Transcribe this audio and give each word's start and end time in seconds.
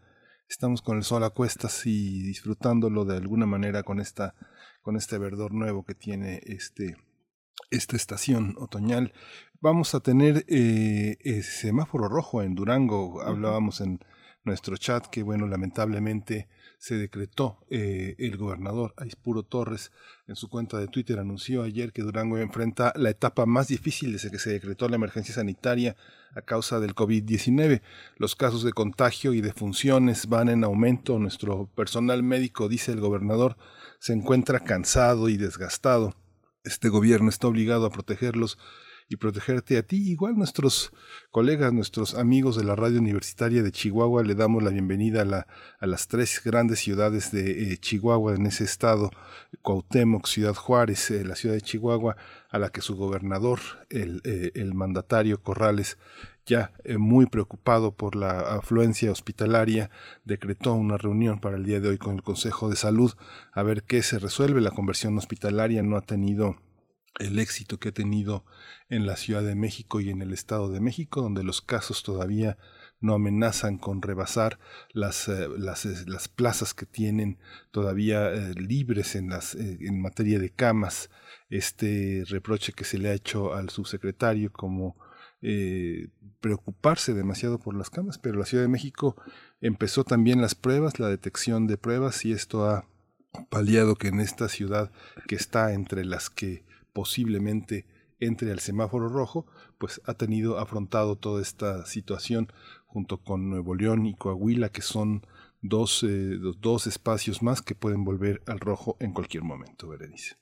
estamos 0.46 0.82
con 0.82 0.98
el 0.98 1.04
sol 1.04 1.24
a 1.24 1.30
cuestas 1.30 1.86
y 1.86 2.20
disfrutándolo 2.20 3.06
de 3.06 3.16
alguna 3.16 3.46
manera 3.46 3.82
con 3.82 3.98
esta 3.98 4.34
con 4.82 4.96
este 4.96 5.16
verdor 5.16 5.54
nuevo 5.54 5.84
que 5.84 5.94
tiene 5.94 6.42
este 6.44 6.96
esta 7.70 7.96
estación 7.96 8.56
otoñal. 8.58 9.14
Vamos 9.62 9.94
a 9.94 10.00
tener 10.00 10.46
eh, 10.48 11.42
semáforo 11.42 12.08
rojo 12.08 12.40
en 12.40 12.54
Durango. 12.54 13.20
Hablábamos 13.20 13.82
en 13.82 14.00
nuestro 14.42 14.78
chat 14.78 15.04
que, 15.08 15.22
bueno, 15.22 15.46
lamentablemente 15.46 16.48
se 16.78 16.96
decretó 16.96 17.58
eh, 17.68 18.14
el 18.18 18.38
gobernador 18.38 18.94
Aispuro 18.96 19.42
Torres 19.42 19.92
en 20.26 20.36
su 20.36 20.48
cuenta 20.48 20.78
de 20.78 20.88
Twitter 20.88 21.18
anunció 21.18 21.62
ayer 21.62 21.92
que 21.92 22.00
Durango 22.00 22.38
enfrenta 22.38 22.94
la 22.96 23.10
etapa 23.10 23.44
más 23.44 23.68
difícil 23.68 24.14
desde 24.14 24.30
que 24.30 24.38
se 24.38 24.48
decretó 24.48 24.88
la 24.88 24.96
emergencia 24.96 25.34
sanitaria 25.34 25.94
a 26.34 26.40
causa 26.40 26.80
del 26.80 26.94
COVID-19. 26.94 27.82
Los 28.16 28.36
casos 28.36 28.62
de 28.62 28.72
contagio 28.72 29.34
y 29.34 29.42
de 29.42 29.52
funciones 29.52 30.26
van 30.30 30.48
en 30.48 30.64
aumento. 30.64 31.18
Nuestro 31.18 31.66
personal 31.66 32.22
médico, 32.22 32.70
dice 32.70 32.92
el 32.92 33.00
gobernador, 33.00 33.58
se 33.98 34.14
encuentra 34.14 34.60
cansado 34.60 35.28
y 35.28 35.36
desgastado. 35.36 36.14
Este 36.64 36.88
gobierno 36.88 37.28
está 37.28 37.46
obligado 37.46 37.84
a 37.84 37.90
protegerlos 37.90 38.56
y 39.10 39.16
protegerte 39.16 39.76
a 39.76 39.82
ti. 39.82 40.10
Igual 40.10 40.36
nuestros 40.36 40.92
colegas, 41.32 41.72
nuestros 41.72 42.14
amigos 42.14 42.56
de 42.56 42.62
la 42.62 42.76
radio 42.76 43.00
universitaria 43.00 43.60
de 43.62 43.72
Chihuahua, 43.72 44.22
le 44.22 44.36
damos 44.36 44.62
la 44.62 44.70
bienvenida 44.70 45.22
a, 45.22 45.24
la, 45.24 45.46
a 45.80 45.86
las 45.86 46.06
tres 46.06 46.40
grandes 46.42 46.78
ciudades 46.78 47.32
de 47.32 47.72
eh, 47.72 47.76
Chihuahua 47.76 48.36
en 48.36 48.46
ese 48.46 48.62
estado, 48.62 49.10
Cuauhtémoc, 49.62 50.28
Ciudad 50.28 50.54
Juárez, 50.54 51.10
eh, 51.10 51.24
la 51.24 51.34
ciudad 51.34 51.56
de 51.56 51.60
Chihuahua, 51.60 52.16
a 52.50 52.58
la 52.60 52.70
que 52.70 52.82
su 52.82 52.94
gobernador, 52.94 53.58
el, 53.90 54.22
eh, 54.22 54.52
el 54.54 54.74
mandatario 54.74 55.42
Corrales, 55.42 55.98
ya 56.46 56.72
muy 56.98 57.26
preocupado 57.26 57.92
por 57.92 58.14
la 58.14 58.56
afluencia 58.56 59.10
hospitalaria, 59.10 59.90
decretó 60.24 60.74
una 60.74 60.96
reunión 60.96 61.40
para 61.40 61.56
el 61.56 61.64
día 61.64 61.80
de 61.80 61.88
hoy 61.88 61.98
con 61.98 62.14
el 62.14 62.22
Consejo 62.22 62.70
de 62.70 62.76
Salud 62.76 63.12
a 63.52 63.62
ver 63.62 63.82
qué 63.82 64.02
se 64.02 64.18
resuelve. 64.18 64.60
La 64.60 64.70
conversión 64.70 65.16
hospitalaria 65.18 65.82
no 65.82 65.96
ha 65.96 66.00
tenido 66.00 66.56
el 67.18 67.38
éxito 67.38 67.78
que 67.78 67.88
ha 67.88 67.92
tenido 67.92 68.44
en 68.88 69.06
la 69.06 69.16
Ciudad 69.16 69.42
de 69.42 69.54
México 69.54 70.00
y 70.00 70.10
en 70.10 70.22
el 70.22 70.32
Estado 70.32 70.70
de 70.70 70.80
México, 70.80 71.22
donde 71.22 71.42
los 71.42 71.60
casos 71.60 72.02
todavía 72.02 72.56
no 73.00 73.14
amenazan 73.14 73.78
con 73.78 74.02
rebasar 74.02 74.58
las, 74.92 75.28
eh, 75.28 75.48
las, 75.56 76.28
plazas 76.28 76.74
que 76.74 76.86
tienen 76.86 77.38
todavía 77.70 78.30
eh, 78.30 78.54
libres 78.54 79.16
en, 79.16 79.30
las, 79.30 79.54
eh, 79.54 79.78
en 79.80 80.00
materia 80.00 80.38
de 80.38 80.50
camas. 80.50 81.10
Este 81.48 82.24
reproche 82.28 82.72
que 82.72 82.84
se 82.84 82.98
le 82.98 83.08
ha 83.08 83.14
hecho 83.14 83.54
al 83.54 83.70
subsecretario 83.70 84.52
como 84.52 84.96
preocuparse 86.40 87.14
demasiado 87.14 87.58
por 87.58 87.74
las 87.74 87.88
camas, 87.88 88.18
pero 88.18 88.38
la 88.38 88.44
Ciudad 88.44 88.62
de 88.62 88.68
México 88.68 89.16
empezó 89.62 90.04
también 90.04 90.42
las 90.42 90.54
pruebas, 90.54 91.00
la 91.00 91.08
detección 91.08 91.66
de 91.66 91.78
pruebas 91.78 92.26
y 92.26 92.32
esto 92.32 92.68
ha 92.68 92.84
paliado 93.48 93.96
que 93.96 94.08
en 94.08 94.20
esta 94.20 94.50
ciudad 94.50 94.92
que 95.26 95.36
está 95.36 95.72
entre 95.72 96.04
las 96.04 96.28
que 96.28 96.62
posiblemente 96.92 97.86
entre 98.20 98.52
al 98.52 98.60
semáforo 98.60 99.08
rojo, 99.08 99.46
pues 99.78 100.00
ha 100.04 100.14
tenido 100.14 100.58
afrontado 100.58 101.16
toda 101.16 101.40
esta 101.42 101.86
situación 101.86 102.52
junto 102.86 103.18
con 103.18 103.48
Nuevo 103.48 103.74
León 103.74 104.06
y 104.06 104.14
Coahuila, 104.14 104.68
que 104.68 104.82
son 104.82 105.26
dos, 105.62 106.02
eh, 106.02 106.38
dos 106.58 106.86
espacios 106.86 107.42
más 107.42 107.62
que 107.62 107.74
pueden 107.74 108.04
volver 108.04 108.42
al 108.46 108.60
rojo 108.60 108.96
en 109.00 109.12
cualquier 109.12 109.42
momento, 109.42 109.88
Berenice. 109.88 110.36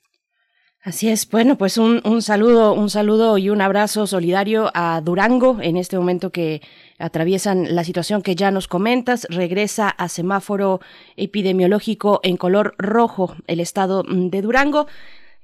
Así 0.81 1.09
es, 1.09 1.29
bueno, 1.29 1.57
pues 1.57 1.77
un, 1.77 2.01
un, 2.05 2.21
saludo, 2.21 2.73
un 2.73 2.89
saludo 2.89 3.37
y 3.37 3.49
un 3.49 3.59
abrazo 3.59 4.07
solidario 4.07 4.71
a 4.73 5.01
Durango 5.01 5.57
en 5.61 5.75
este 5.75 5.97
momento 5.97 6.31
que 6.31 6.61
atraviesan 6.97 7.75
la 7.75 7.83
situación 7.83 8.21
que 8.21 8.35
ya 8.35 8.49
nos 8.49 8.69
comentas. 8.69 9.27
Regresa 9.29 9.89
a 9.89 10.07
semáforo 10.07 10.79
epidemiológico 11.17 12.21
en 12.23 12.37
color 12.37 12.75
rojo 12.77 13.35
el 13.47 13.59
estado 13.59 14.03
de 14.07 14.41
Durango. 14.41 14.87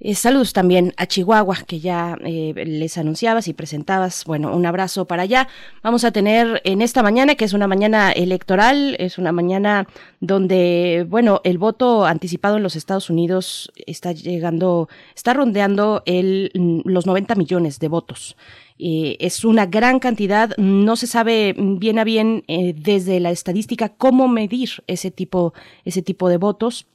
Eh, 0.01 0.13
saludos 0.13 0.51
también 0.51 0.93
a 0.97 1.05
Chihuahua, 1.07 1.55
que 1.65 1.79
ya 1.79 2.17
eh, 2.25 2.53
les 2.65 2.97
anunciabas 2.97 3.47
y 3.47 3.53
presentabas. 3.53 4.25
Bueno, 4.25 4.53
un 4.53 4.65
abrazo 4.65 5.05
para 5.05 5.23
allá. 5.23 5.47
Vamos 5.83 6.03
a 6.03 6.11
tener 6.11 6.61
en 6.65 6.81
esta 6.81 7.01
mañana, 7.01 7.35
que 7.35 7.45
es 7.45 7.53
una 7.53 7.65
mañana 7.65 8.11
electoral, 8.11 8.97
es 8.99 9.17
una 9.17 9.31
mañana 9.31 9.87
donde, 10.19 11.05
bueno, 11.09 11.39
el 11.45 11.57
voto 11.57 12.05
anticipado 12.05 12.57
en 12.57 12.63
los 12.63 12.75
Estados 12.75 13.09
Unidos 13.09 13.71
está 13.85 14.11
llegando, 14.11 14.89
está 15.15 15.33
rondeando 15.33 16.03
el, 16.05 16.51
los 16.83 17.05
90 17.05 17.35
millones 17.35 17.79
de 17.79 17.87
votos. 17.87 18.35
Eh, 18.77 19.15
es 19.21 19.45
una 19.45 19.65
gran 19.65 19.99
cantidad, 19.99 20.57
no 20.57 20.97
se 20.97 21.07
sabe 21.07 21.55
bien 21.57 21.99
a 21.99 22.03
bien 22.03 22.43
desde 22.47 23.21
la 23.21 23.31
estadística 23.31 23.87
cómo 23.87 24.27
medir 24.27 24.83
ese 24.87 25.09
tipo, 25.09 25.53
ese 25.85 26.01
tipo 26.01 26.27
de 26.27 26.35
votos 26.35 26.85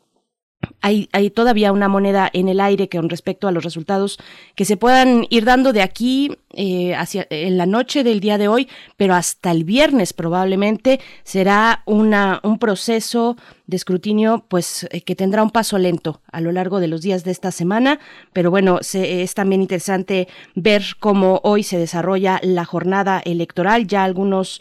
hay, 0.82 1.30
todavía 1.30 1.72
una 1.72 1.88
moneda 1.88 2.28
en 2.32 2.48
el 2.48 2.60
aire 2.60 2.88
con 2.88 3.08
respecto 3.08 3.48
a 3.48 3.52
los 3.52 3.64
resultados 3.64 4.18
que 4.54 4.64
se 4.64 4.76
puedan 4.76 5.26
ir 5.30 5.44
dando 5.44 5.72
de 5.72 5.82
aquí 5.82 6.36
eh, 6.52 6.94
hacia 6.94 7.26
en 7.30 7.58
la 7.58 7.66
noche 7.66 8.02
del 8.02 8.20
día 8.20 8.38
de 8.38 8.48
hoy, 8.48 8.68
pero 8.96 9.14
hasta 9.14 9.50
el 9.50 9.64
viernes 9.64 10.12
probablemente 10.12 11.00
será 11.22 11.82
un 11.86 12.58
proceso 12.58 13.36
de 13.66 13.76
escrutinio 13.76 14.44
pues 14.48 14.86
eh, 14.90 15.02
que 15.02 15.14
tendrá 15.14 15.42
un 15.42 15.50
paso 15.50 15.78
lento 15.78 16.20
a 16.32 16.40
lo 16.40 16.50
largo 16.52 16.80
de 16.80 16.88
los 16.88 17.02
días 17.02 17.24
de 17.24 17.30
esta 17.30 17.52
semana, 17.52 18.00
pero 18.32 18.50
bueno, 18.50 18.78
se, 18.82 19.22
es 19.22 19.34
también 19.34 19.62
interesante 19.62 20.28
ver 20.54 20.82
cómo 20.98 21.40
hoy 21.44 21.62
se 21.62 21.78
desarrolla 21.78 22.40
la 22.42 22.64
jornada 22.64 23.20
electoral, 23.24 23.86
ya 23.86 24.04
algunos 24.04 24.60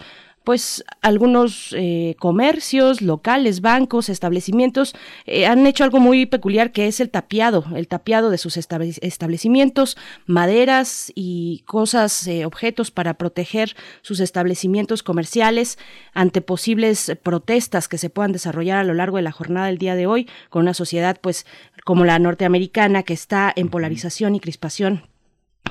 pues 0.49 0.83
algunos 1.03 1.75
eh, 1.77 2.15
comercios 2.17 3.03
locales, 3.03 3.61
bancos, 3.61 4.09
establecimientos 4.09 4.95
eh, 5.27 5.45
han 5.45 5.67
hecho 5.67 5.83
algo 5.83 5.99
muy 5.99 6.25
peculiar 6.25 6.71
que 6.71 6.87
es 6.87 6.99
el 6.99 7.11
tapiado, 7.11 7.65
el 7.75 7.87
tapiado 7.87 8.31
de 8.31 8.39
sus 8.39 8.57
establecimientos, 8.57 9.95
maderas 10.25 11.11
y 11.13 11.61
cosas, 11.67 12.25
eh, 12.25 12.47
objetos 12.47 12.89
para 12.89 13.13
proteger 13.13 13.75
sus 14.01 14.21
establecimientos 14.21 15.03
comerciales 15.03 15.77
ante 16.15 16.41
posibles 16.41 17.15
protestas 17.21 17.87
que 17.87 17.99
se 17.99 18.09
puedan 18.09 18.31
desarrollar 18.31 18.79
a 18.79 18.83
lo 18.83 18.95
largo 18.95 19.17
de 19.17 19.23
la 19.23 19.31
jornada 19.31 19.67
del 19.67 19.77
día 19.77 19.93
de 19.93 20.07
hoy 20.07 20.27
con 20.49 20.63
una 20.63 20.73
sociedad 20.73 21.19
pues 21.21 21.45
como 21.85 22.05
la 22.05 22.17
norteamericana 22.17 23.03
que 23.03 23.13
está 23.13 23.53
en 23.55 23.69
polarización 23.69 24.33
y 24.33 24.39
crispación 24.39 25.03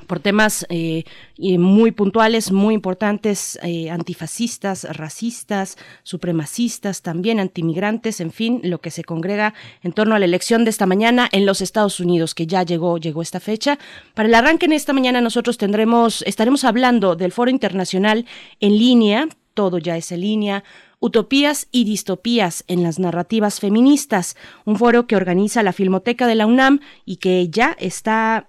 por 0.08 0.18
temas 0.18 0.66
eh, 0.70 1.04
muy 1.38 1.92
puntuales, 1.92 2.50
muy 2.50 2.74
importantes, 2.74 3.58
eh, 3.62 3.90
antifascistas, 3.90 4.84
racistas, 4.96 5.76
supremacistas, 6.02 7.02
también 7.02 7.38
antimigrantes, 7.38 8.20
en 8.20 8.32
fin, 8.32 8.60
lo 8.64 8.80
que 8.80 8.90
se 8.90 9.04
congrega 9.04 9.54
en 9.84 9.92
torno 9.92 10.16
a 10.16 10.18
la 10.18 10.24
elección 10.24 10.64
de 10.64 10.70
esta 10.70 10.86
mañana 10.86 11.28
en 11.30 11.46
los 11.46 11.60
Estados 11.60 12.00
Unidos, 12.00 12.34
que 12.34 12.48
ya 12.48 12.64
llegó, 12.64 12.98
llegó 12.98 13.22
esta 13.22 13.38
fecha. 13.38 13.78
Para 14.14 14.28
el 14.28 14.34
arranque 14.34 14.66
en 14.66 14.72
esta 14.72 14.92
mañana 14.92 15.20
nosotros 15.20 15.58
tendremos, 15.58 16.22
estaremos 16.22 16.64
hablando 16.64 17.14
del 17.14 17.30
Foro 17.30 17.52
Internacional 17.52 18.26
en 18.58 18.76
línea, 18.76 19.28
todo 19.54 19.78
ya 19.78 19.96
es 19.96 20.10
en 20.10 20.22
línea, 20.22 20.64
Utopías 21.00 21.68
y 21.70 21.84
distopías 21.84 22.64
en 22.66 22.82
las 22.82 22.98
narrativas 22.98 23.60
feministas, 23.60 24.36
un 24.64 24.76
foro 24.76 25.06
que 25.06 25.14
organiza 25.14 25.62
la 25.62 25.72
Filmoteca 25.72 26.26
de 26.26 26.34
la 26.34 26.46
UNAM 26.46 26.80
y 27.04 27.16
que 27.16 27.48
ya 27.48 27.76
está 27.78 28.48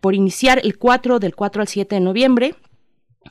por 0.00 0.14
iniciar 0.14 0.60
el 0.62 0.78
4 0.78 1.18
del 1.18 1.34
4 1.34 1.62
al 1.62 1.68
7 1.68 1.94
de 1.94 2.00
noviembre 2.00 2.54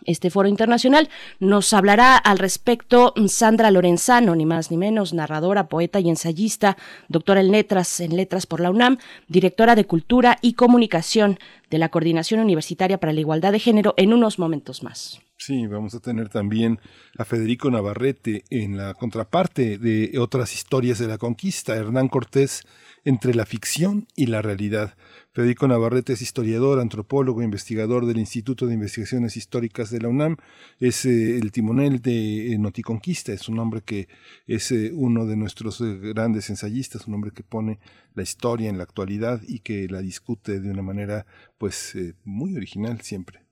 este 0.05 0.29
foro 0.29 0.47
internacional. 0.47 1.09
Nos 1.39 1.73
hablará 1.73 2.17
al 2.17 2.39
respecto 2.39 3.13
Sandra 3.27 3.71
Lorenzano, 3.71 4.35
ni 4.35 4.45
más 4.45 4.71
ni 4.71 4.77
menos, 4.77 5.13
narradora, 5.13 5.67
poeta 5.67 5.99
y 5.99 6.09
ensayista, 6.09 6.77
doctora 7.07 7.41
en 7.41 7.51
letras, 7.51 7.99
en 7.99 8.15
letras 8.15 8.45
por 8.45 8.59
la 8.59 8.71
UNAM, 8.71 8.97
directora 9.27 9.75
de 9.75 9.85
Cultura 9.85 10.37
y 10.41 10.53
Comunicación 10.53 11.39
de 11.69 11.77
la 11.77 11.89
Coordinación 11.89 12.39
Universitaria 12.39 12.99
para 12.99 13.13
la 13.13 13.19
Igualdad 13.19 13.51
de 13.51 13.59
Género 13.59 13.93
en 13.97 14.13
unos 14.13 14.39
momentos 14.39 14.83
más. 14.83 15.19
Sí, 15.37 15.67
vamos 15.67 15.93
a 15.95 15.99
tener 15.99 16.29
también 16.29 16.79
a 17.17 17.25
Federico 17.25 17.69
Navarrete 17.69 18.45
en 18.49 18.77
la 18.77 18.93
contraparte 18.93 19.77
de 19.77 20.17
otras 20.19 20.53
historias 20.53 20.99
de 20.99 21.07
la 21.07 21.17
conquista, 21.17 21.75
Hernán 21.75 22.07
Cortés 22.07 22.63
entre 23.05 23.33
la 23.33 23.45
ficción 23.45 24.07
y 24.15 24.27
la 24.27 24.41
realidad. 24.41 24.95
Federico 25.33 25.67
Navarrete 25.67 26.13
es 26.13 26.21
historiador, 26.21 26.79
antropólogo, 26.79 27.41
investigador 27.41 28.05
del 28.05 28.17
Instituto 28.17 28.67
de 28.67 28.75
Investigaciones 28.75 29.35
Históricas 29.35 29.89
de 29.89 29.99
la 29.99 30.07
UNAM. 30.07 30.37
Es 30.79 31.05
eh, 31.05 31.37
el 31.37 31.51
timonel 31.51 32.01
de 32.01 32.53
eh, 32.53 32.57
Noticonquista, 32.57 33.33
es 33.33 33.49
un 33.49 33.59
hombre 33.59 33.81
que 33.81 34.07
es 34.47 34.71
eh, 34.71 34.91
uno 34.93 35.25
de 35.25 35.35
nuestros 35.35 35.81
grandes 35.81 36.49
ensayistas, 36.49 37.07
un 37.07 37.15
hombre 37.15 37.31
que 37.31 37.43
pone 37.43 37.79
la 38.15 38.23
historia 38.23 38.69
en 38.69 38.77
la 38.77 38.83
actualidad 38.83 39.41
y 39.47 39.59
que 39.59 39.87
la 39.89 40.01
discute 40.01 40.59
de 40.59 40.69
una 40.69 40.83
manera 40.83 41.25
pues 41.57 41.97
muy 42.23 42.55
original 42.55 43.01
siempre. 43.01 43.42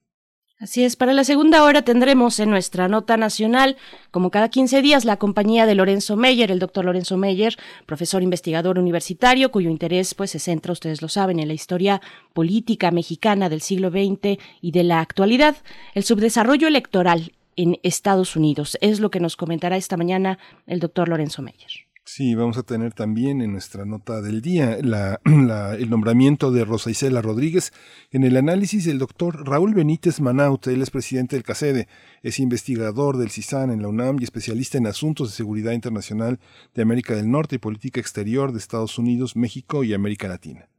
Así 0.62 0.84
es, 0.84 0.96
para 0.96 1.14
la 1.14 1.24
segunda 1.24 1.64
hora 1.64 1.82
tendremos 1.82 2.40
en 2.40 2.52
nuestra 2.52 2.88
nota 2.88 3.18
nacional, 3.18 3.78
como 4.12 4.30
cada 4.30 4.50
15 4.50 4.84
días, 4.84 5.06
la 5.06 5.18
compañía 5.18 5.66
de 5.66 5.74
Lorenzo 5.74 6.16
Meyer, 6.16 6.52
el 6.52 6.60
doctor 6.60 6.86
Lorenzo 6.86 7.18
Meyer, 7.18 7.58
profesor 7.88 8.22
investigador 8.22 8.78
universitario, 8.78 9.50
cuyo 9.50 9.72
interés 9.72 10.14
pues 10.14 10.30
se 10.30 10.38
centra, 10.38 10.72
ustedes 10.72 11.02
lo 11.02 11.10
saben, 11.10 11.40
en 11.40 11.48
la 11.48 11.56
historia 11.56 12.00
política 12.34 12.92
mexicana 12.92 13.50
del 13.50 13.62
siglo 13.62 13.90
XX 13.90 14.38
y 14.62 14.72
de 14.72 14.84
la 14.84 15.00
actualidad, 15.00 15.56
el 15.96 16.04
subdesarrollo 16.04 16.68
electoral 16.68 17.34
en 17.56 17.80
Estados 17.82 18.36
Unidos. 18.36 18.78
Es 18.82 19.00
lo 19.00 19.10
que 19.10 19.20
nos 19.20 19.38
comentará 19.38 19.78
esta 19.78 19.98
mañana 19.98 20.38
el 20.68 20.80
doctor 20.80 21.10
Lorenzo 21.10 21.42
Meyer. 21.42 21.91
Sí, 22.14 22.36
vamos 22.36 22.58
a 22.58 22.64
tener 22.64 22.94
también 22.94 23.42
en 23.42 23.54
nuestra 23.54 23.86
nota 23.86 24.22
del 24.22 24.42
día 24.42 24.74
el 24.76 25.90
nombramiento 25.90 26.52
de 26.52 26.66
Rosa 26.66 26.92
Isela 26.92 27.22
Rodríguez. 27.22 27.72
En 28.12 28.26
el 28.26 28.36
análisis 28.36 28.84
del 28.84 29.00
doctor 29.00 29.48
Raúl 29.48 29.74
Benítez 29.74 30.20
Manaut, 30.20 30.68
él 30.68 30.82
es 30.82 30.90
presidente 30.90 31.38
del 31.38 31.44
CACEDE, 31.44 31.88
es 32.22 32.40
investigador 32.40 33.16
del 33.16 33.32
CISAN 33.32 33.72
en 33.72 33.82
la 33.82 33.88
UNAM 33.88 34.18
y 34.20 34.26
especialista 34.26 34.78
en 34.78 34.88
asuntos 34.88 35.30
de 35.30 35.38
seguridad 35.38 35.72
internacional 35.72 36.42
de 36.76 36.82
América 36.82 37.16
del 37.16 37.32
Norte 37.32 37.56
y 37.56 37.60
política 37.60 38.02
exterior 38.02 38.52
de 38.52 38.58
Estados 38.58 38.98
Unidos, 38.98 39.38
México 39.38 39.86
y 39.86 39.94
América 39.94 40.28
Latina. 40.28 40.71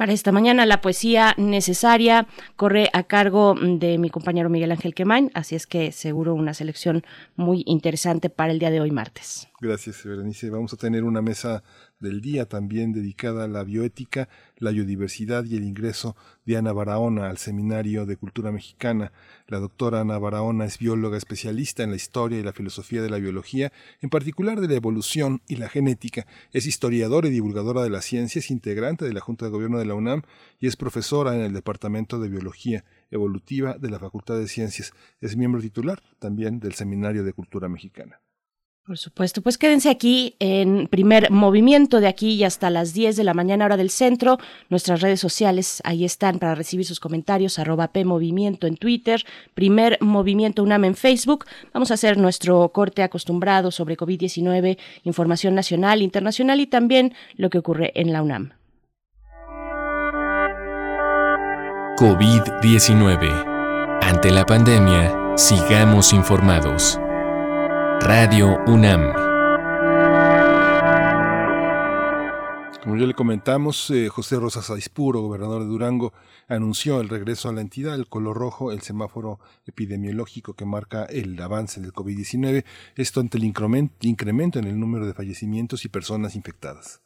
Para 0.00 0.14
esta 0.14 0.32
mañana 0.32 0.64
la 0.64 0.80
poesía 0.80 1.34
necesaria 1.36 2.26
corre 2.56 2.88
a 2.94 3.02
cargo 3.02 3.54
de 3.54 3.98
mi 3.98 4.08
compañero 4.08 4.48
Miguel 4.48 4.72
Ángel 4.72 4.94
Quemain, 4.94 5.30
así 5.34 5.56
es 5.56 5.66
que 5.66 5.92
seguro 5.92 6.34
una 6.34 6.54
selección 6.54 7.04
muy 7.36 7.64
interesante 7.66 8.30
para 8.30 8.50
el 8.50 8.58
día 8.58 8.70
de 8.70 8.80
hoy 8.80 8.92
martes. 8.92 9.46
Gracias, 9.60 10.02
Berenice. 10.02 10.48
Vamos 10.48 10.72
a 10.72 10.78
tener 10.78 11.04
una 11.04 11.20
mesa 11.20 11.62
del 12.00 12.20
día 12.20 12.46
también 12.46 12.92
dedicada 12.92 13.44
a 13.44 13.48
la 13.48 13.62
bioética, 13.62 14.28
la 14.56 14.70
biodiversidad 14.70 15.44
y 15.44 15.56
el 15.56 15.64
ingreso 15.64 16.16
de 16.44 16.56
Ana 16.56 16.72
Barahona 16.72 17.28
al 17.28 17.38
Seminario 17.38 18.06
de 18.06 18.16
Cultura 18.16 18.50
Mexicana. 18.50 19.12
La 19.46 19.58
doctora 19.58 20.00
Ana 20.00 20.18
Barahona 20.18 20.64
es 20.64 20.78
bióloga 20.78 21.16
especialista 21.16 21.82
en 21.82 21.90
la 21.90 21.96
historia 21.96 22.38
y 22.38 22.42
la 22.42 22.52
filosofía 22.52 23.02
de 23.02 23.10
la 23.10 23.18
biología, 23.18 23.72
en 24.00 24.10
particular 24.10 24.60
de 24.60 24.68
la 24.68 24.74
evolución 24.74 25.42
y 25.46 25.56
la 25.56 25.68
genética. 25.68 26.26
Es 26.52 26.66
historiadora 26.66 27.28
y 27.28 27.32
divulgadora 27.32 27.82
de 27.82 27.90
la 27.90 28.02
ciencia, 28.02 28.38
es 28.38 28.50
integrante 28.50 29.04
de 29.04 29.12
la 29.12 29.20
Junta 29.20 29.44
de 29.44 29.50
Gobierno 29.50 29.78
de 29.78 29.84
la 29.84 29.94
UNAM 29.94 30.22
y 30.58 30.66
es 30.66 30.76
profesora 30.76 31.34
en 31.34 31.42
el 31.42 31.52
Departamento 31.52 32.18
de 32.18 32.28
Biología 32.28 32.84
Evolutiva 33.10 33.76
de 33.78 33.90
la 33.90 33.98
Facultad 33.98 34.38
de 34.38 34.48
Ciencias. 34.48 34.92
Es 35.20 35.36
miembro 35.36 35.60
titular 35.60 36.02
también 36.18 36.60
del 36.60 36.74
Seminario 36.74 37.24
de 37.24 37.32
Cultura 37.32 37.68
Mexicana. 37.68 38.20
Por 38.86 38.98
supuesto, 38.98 39.42
pues 39.42 39.56
quédense 39.56 39.88
aquí 39.88 40.34
en 40.40 40.88
primer 40.88 41.30
movimiento 41.30 42.00
de 42.00 42.08
aquí 42.08 42.32
y 42.32 42.44
hasta 42.44 42.70
las 42.70 42.92
10 42.92 43.16
de 43.16 43.24
la 43.24 43.34
mañana 43.34 43.66
hora 43.66 43.76
del 43.76 43.90
centro. 43.90 44.38
Nuestras 44.68 45.00
redes 45.00 45.20
sociales 45.20 45.80
ahí 45.84 46.04
están 46.04 46.38
para 46.38 46.54
recibir 46.54 46.86
sus 46.86 46.98
comentarios, 46.98 47.60
PMovimiento 47.92 48.66
en 48.66 48.76
Twitter, 48.76 49.24
primer 49.54 49.98
movimiento 50.00 50.62
UNAM 50.62 50.86
en 50.86 50.94
Facebook. 50.96 51.44
Vamos 51.72 51.90
a 51.90 51.94
hacer 51.94 52.18
nuestro 52.18 52.70
corte 52.70 53.02
acostumbrado 53.02 53.70
sobre 53.70 53.96
COVID-19, 53.96 54.78
información 55.04 55.54
nacional, 55.54 56.02
internacional 56.02 56.60
y 56.60 56.66
también 56.66 57.14
lo 57.36 57.50
que 57.50 57.58
ocurre 57.58 57.92
en 57.94 58.12
la 58.12 58.22
UNAM. 58.22 58.52
COVID-19. 61.98 64.00
Ante 64.02 64.30
la 64.30 64.46
pandemia, 64.46 65.36
sigamos 65.36 66.14
informados. 66.14 66.98
Radio 68.02 68.58
UNAM. 68.66 69.12
Como 72.82 72.96
ya 72.96 73.06
le 73.06 73.14
comentamos, 73.14 73.90
eh, 73.90 74.08
José 74.08 74.36
Rosas 74.36 74.66
Saispuro, 74.66 75.20
gobernador 75.20 75.62
de 75.62 75.68
Durango, 75.68 76.12
anunció 76.48 77.00
el 77.00 77.08
regreso 77.08 77.48
a 77.48 77.52
la 77.52 77.60
entidad, 77.60 77.94
el 77.94 78.08
color 78.08 78.36
rojo, 78.36 78.72
el 78.72 78.80
semáforo 78.80 79.38
epidemiológico 79.66 80.54
que 80.54 80.64
marca 80.64 81.04
el 81.04 81.40
avance 81.40 81.80
del 81.80 81.92
COVID-19, 81.92 82.64
esto 82.96 83.20
ante 83.20 83.38
el 83.38 83.44
incremento 83.44 84.58
en 84.58 84.64
el 84.64 84.80
número 84.80 85.06
de 85.06 85.14
fallecimientos 85.14 85.84
y 85.84 85.88
personas 85.88 86.34
infectadas. 86.36 87.02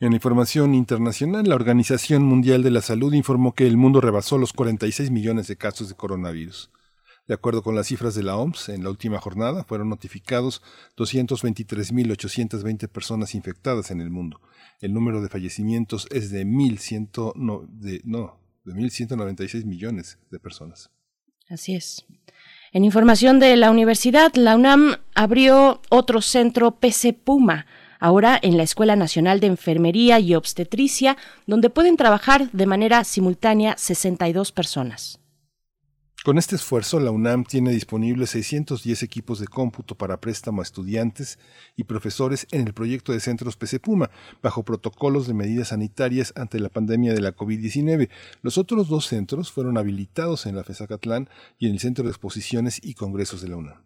En 0.00 0.14
información 0.14 0.74
internacional, 0.74 1.46
la 1.46 1.56
Organización 1.56 2.22
Mundial 2.22 2.62
de 2.62 2.70
la 2.70 2.80
Salud 2.80 3.12
informó 3.12 3.52
que 3.52 3.66
el 3.66 3.76
mundo 3.76 4.00
rebasó 4.00 4.38
los 4.38 4.54
46 4.54 5.10
millones 5.10 5.46
de 5.46 5.56
casos 5.56 5.90
de 5.90 5.94
coronavirus. 5.94 6.70
De 7.26 7.32
acuerdo 7.32 7.62
con 7.62 7.74
las 7.74 7.86
cifras 7.86 8.14
de 8.14 8.22
la 8.22 8.36
OMS, 8.36 8.68
en 8.68 8.84
la 8.84 8.90
última 8.90 9.18
jornada 9.18 9.64
fueron 9.64 9.88
notificados 9.88 10.60
223.820 10.98 12.88
personas 12.88 13.34
infectadas 13.34 13.90
en 13.90 14.02
el 14.02 14.10
mundo. 14.10 14.42
El 14.80 14.92
número 14.92 15.22
de 15.22 15.30
fallecimientos 15.30 16.06
es 16.10 16.30
de, 16.30 16.44
1.100, 16.44 17.32
no, 17.36 17.66
de, 17.66 18.02
no, 18.04 18.38
de 18.64 18.74
1.196 18.74 19.64
millones 19.64 20.18
de 20.30 20.38
personas. 20.38 20.90
Así 21.48 21.74
es. 21.74 22.04
En 22.72 22.84
información 22.84 23.38
de 23.38 23.56
la 23.56 23.70
universidad, 23.70 24.34
la 24.34 24.56
UNAM 24.56 24.96
abrió 25.14 25.80
otro 25.88 26.20
centro 26.20 26.72
PC 26.72 27.14
Puma 27.14 27.66
ahora 28.00 28.38
en 28.42 28.58
la 28.58 28.64
Escuela 28.64 28.96
Nacional 28.96 29.40
de 29.40 29.46
Enfermería 29.46 30.20
y 30.20 30.34
Obstetricia, 30.34 31.16
donde 31.46 31.70
pueden 31.70 31.96
trabajar 31.96 32.50
de 32.50 32.66
manera 32.66 33.02
simultánea 33.04 33.76
62 33.78 34.52
personas. 34.52 35.23
Con 36.24 36.38
este 36.38 36.56
esfuerzo, 36.56 37.00
la 37.00 37.10
UNAM 37.10 37.44
tiene 37.44 37.70
disponibles 37.70 38.30
610 38.30 39.02
equipos 39.02 39.40
de 39.40 39.46
cómputo 39.46 39.94
para 39.94 40.22
préstamo 40.22 40.62
a 40.62 40.64
estudiantes 40.64 41.38
y 41.76 41.84
profesores 41.84 42.46
en 42.50 42.66
el 42.66 42.72
proyecto 42.72 43.12
de 43.12 43.20
centros 43.20 43.58
PC 43.58 43.78
Puma, 43.78 44.08
bajo 44.42 44.62
protocolos 44.62 45.26
de 45.26 45.34
medidas 45.34 45.68
sanitarias 45.68 46.32
ante 46.34 46.60
la 46.60 46.70
pandemia 46.70 47.12
de 47.12 47.20
la 47.20 47.36
COVID-19. 47.36 48.08
Los 48.40 48.56
otros 48.56 48.88
dos 48.88 49.04
centros 49.04 49.52
fueron 49.52 49.76
habilitados 49.76 50.46
en 50.46 50.56
la 50.56 50.64
FESACatlán 50.64 51.28
y 51.58 51.66
en 51.66 51.72
el 51.72 51.80
Centro 51.80 52.04
de 52.04 52.10
Exposiciones 52.12 52.80
y 52.82 52.94
Congresos 52.94 53.42
de 53.42 53.48
la 53.48 53.56
UNAM. 53.56 53.82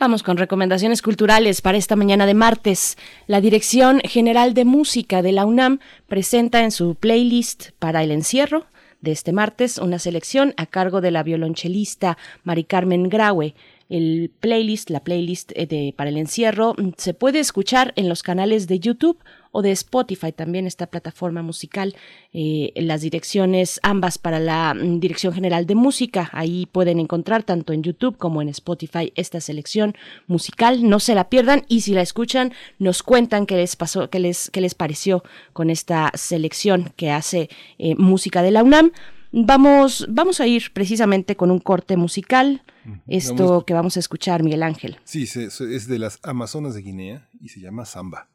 Vamos 0.00 0.22
con 0.22 0.38
recomendaciones 0.38 1.02
culturales 1.02 1.60
para 1.60 1.76
esta 1.76 1.94
mañana 1.94 2.24
de 2.24 2.32
martes. 2.32 2.96
La 3.26 3.42
Dirección 3.42 4.00
General 4.00 4.54
de 4.54 4.64
Música 4.64 5.20
de 5.20 5.32
la 5.32 5.44
UNAM 5.44 5.78
presenta 6.08 6.64
en 6.64 6.70
su 6.70 6.94
playlist 6.94 7.72
para 7.78 8.02
el 8.02 8.10
encierro 8.10 8.64
de 9.02 9.12
este 9.12 9.34
martes 9.34 9.76
una 9.76 9.98
selección 9.98 10.54
a 10.56 10.64
cargo 10.64 11.02
de 11.02 11.10
la 11.10 11.22
violonchelista 11.22 12.16
Mari 12.44 12.64
Carmen 12.64 13.10
Graue 13.10 13.54
el 13.90 14.30
playlist, 14.40 14.88
la 14.88 15.00
playlist 15.00 15.52
eh, 15.54 15.66
de, 15.66 15.92
para 15.94 16.08
el 16.08 16.16
encierro, 16.16 16.74
mm, 16.78 16.90
se 16.96 17.12
puede 17.12 17.40
escuchar 17.40 17.92
en 17.96 18.08
los 18.08 18.22
canales 18.22 18.68
de 18.68 18.78
YouTube 18.78 19.18
o 19.52 19.62
de 19.62 19.70
Spotify, 19.72 20.32
también 20.32 20.66
esta 20.66 20.86
plataforma 20.86 21.42
musical, 21.42 21.96
eh, 22.32 22.72
las 22.76 23.00
direcciones 23.00 23.80
ambas 23.82 24.18
para 24.18 24.38
la 24.38 24.74
mm, 24.74 25.00
Dirección 25.00 25.32
General 25.32 25.66
de 25.66 25.74
Música. 25.74 26.30
Ahí 26.32 26.66
pueden 26.66 27.00
encontrar 27.00 27.42
tanto 27.42 27.72
en 27.72 27.82
YouTube 27.82 28.16
como 28.16 28.42
en 28.42 28.48
Spotify 28.48 29.12
esta 29.16 29.40
selección 29.40 29.94
musical. 30.26 30.88
No 30.88 31.00
se 31.00 31.14
la 31.14 31.28
pierdan 31.28 31.64
y 31.68 31.80
si 31.80 31.94
la 31.94 32.02
escuchan, 32.02 32.52
nos 32.78 33.02
cuentan 33.02 33.46
qué 33.46 33.56
les 33.56 33.76
pasó, 33.76 34.08
qué 34.10 34.20
les, 34.20 34.50
qué 34.50 34.60
les 34.60 34.74
pareció 34.74 35.22
con 35.52 35.70
esta 35.70 36.12
selección 36.14 36.92
que 36.96 37.10
hace 37.10 37.50
eh, 37.78 37.94
música 37.96 38.42
de 38.42 38.50
la 38.52 38.62
UNAM. 38.62 38.92
Vamos, 39.32 40.06
vamos 40.08 40.40
a 40.40 40.46
ir 40.46 40.72
precisamente 40.72 41.36
con 41.36 41.50
un 41.50 41.60
corte 41.60 41.96
musical. 41.96 42.62
Esto 43.06 43.64
que 43.64 43.74
vamos 43.74 43.96
a 43.96 44.00
escuchar, 44.00 44.42
Miguel 44.42 44.64
Ángel. 44.64 44.98
Sí, 45.04 45.22
es 45.22 45.86
de 45.86 45.98
las 45.98 46.18
Amazonas 46.24 46.74
de 46.74 46.82
Guinea 46.82 47.28
y 47.40 47.48
se 47.48 47.60
llama 47.60 47.84
Samba. 47.84 48.28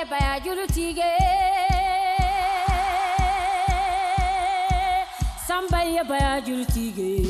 Ye 0.00 0.04
baya 0.10 0.40
juru 0.40 0.66
tige 0.66 1.49
ye 5.94 6.02
baya 6.04 6.40
jurutigi 6.40 7.29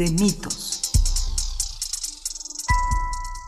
de 0.00 0.10
mitos. 0.12 0.92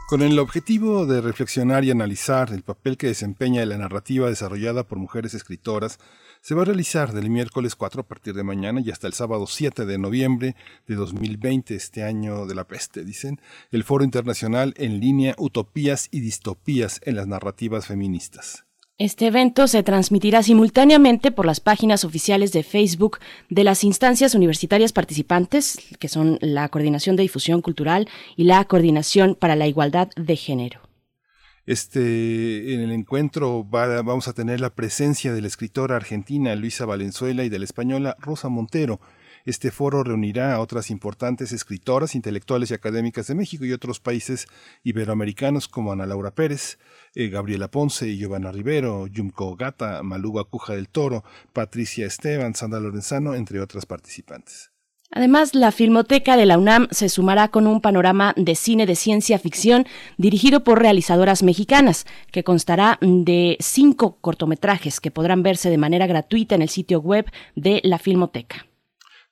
Con 0.06 0.20
el 0.20 0.38
objetivo 0.38 1.06
de 1.06 1.22
reflexionar 1.22 1.82
y 1.82 1.90
analizar 1.90 2.52
el 2.52 2.62
papel 2.62 2.98
que 2.98 3.06
desempeña 3.06 3.64
la 3.64 3.78
narrativa 3.78 4.28
desarrollada 4.28 4.86
por 4.86 4.98
mujeres 4.98 5.32
escritoras, 5.32 5.98
se 6.42 6.54
va 6.54 6.60
a 6.60 6.64
realizar 6.66 7.14
del 7.14 7.30
miércoles 7.30 7.74
4 7.74 8.02
a 8.02 8.06
partir 8.06 8.34
de 8.34 8.42
mañana 8.42 8.82
y 8.84 8.90
hasta 8.90 9.06
el 9.06 9.14
sábado 9.14 9.46
7 9.46 9.86
de 9.86 9.96
noviembre 9.96 10.54
de 10.86 10.94
2020, 10.94 11.74
este 11.74 12.04
año 12.04 12.44
de 12.44 12.54
la 12.54 12.64
peste, 12.64 13.02
dicen, 13.02 13.40
el 13.70 13.82
Foro 13.82 14.04
Internacional 14.04 14.74
en 14.76 15.00
línea 15.00 15.34
Utopías 15.38 16.08
y 16.10 16.20
Distopías 16.20 17.00
en 17.04 17.16
las 17.16 17.26
Narrativas 17.26 17.86
Feministas. 17.86 18.66
Este 18.98 19.26
evento 19.26 19.68
se 19.68 19.82
transmitirá 19.82 20.42
simultáneamente 20.42 21.32
por 21.32 21.46
las 21.46 21.60
páginas 21.60 22.04
oficiales 22.04 22.52
de 22.52 22.62
Facebook 22.62 23.18
de 23.48 23.64
las 23.64 23.84
instancias 23.84 24.34
universitarias 24.34 24.92
participantes, 24.92 25.78
que 25.98 26.08
son 26.08 26.38
la 26.42 26.68
Coordinación 26.68 27.16
de 27.16 27.22
Difusión 27.22 27.62
Cultural 27.62 28.08
y 28.36 28.44
la 28.44 28.62
Coordinación 28.66 29.34
para 29.34 29.56
la 29.56 29.66
Igualdad 29.66 30.10
de 30.16 30.36
Género. 30.36 30.80
Este, 31.64 32.74
en 32.74 32.80
el 32.80 32.92
encuentro 32.92 33.64
vamos 33.64 34.28
a 34.28 34.34
tener 34.34 34.60
la 34.60 34.74
presencia 34.74 35.32
de 35.32 35.40
la 35.40 35.46
escritora 35.46 35.96
argentina 35.96 36.54
Luisa 36.54 36.84
Valenzuela 36.84 37.44
y 37.44 37.48
de 37.48 37.60
la 37.60 37.64
española 37.64 38.16
Rosa 38.20 38.50
Montero. 38.50 39.00
Este 39.44 39.72
foro 39.72 40.04
reunirá 40.04 40.54
a 40.54 40.60
otras 40.60 40.90
importantes 40.90 41.50
escritoras, 41.52 42.14
intelectuales 42.14 42.70
y 42.70 42.74
académicas 42.74 43.26
de 43.26 43.34
México 43.34 43.64
y 43.64 43.72
otros 43.72 43.98
países 43.98 44.46
iberoamericanos 44.84 45.66
como 45.66 45.92
Ana 45.92 46.06
Laura 46.06 46.32
Pérez, 46.32 46.78
eh, 47.14 47.28
Gabriela 47.28 47.68
Ponce 47.68 48.16
Giovanna 48.16 48.52
Rivero, 48.52 49.06
Yumko 49.06 49.56
Gata, 49.56 50.02
Maluga 50.02 50.44
Cuja 50.44 50.74
del 50.74 50.88
Toro, 50.88 51.24
Patricia 51.52 52.06
Esteban, 52.06 52.54
Sandra 52.54 52.80
Lorenzano, 52.80 53.34
entre 53.34 53.60
otras 53.60 53.86
participantes. 53.86 54.72
Además, 55.14 55.54
la 55.54 55.72
Filmoteca 55.72 56.38
de 56.38 56.46
la 56.46 56.56
UNAM 56.56 56.88
se 56.90 57.10
sumará 57.10 57.48
con 57.48 57.66
un 57.66 57.82
panorama 57.82 58.32
de 58.36 58.54
cine 58.54 58.86
de 58.86 58.96
ciencia 58.96 59.38
ficción 59.38 59.86
dirigido 60.16 60.64
por 60.64 60.80
realizadoras 60.80 61.42
mexicanas, 61.42 62.06
que 62.30 62.44
constará 62.44 62.98
de 63.02 63.58
cinco 63.60 64.16
cortometrajes 64.22 65.00
que 65.00 65.10
podrán 65.10 65.42
verse 65.42 65.68
de 65.68 65.76
manera 65.76 66.06
gratuita 66.06 66.54
en 66.54 66.62
el 66.62 66.70
sitio 66.70 67.00
web 67.00 67.30
de 67.54 67.82
la 67.84 67.98
Filmoteca. 67.98 68.66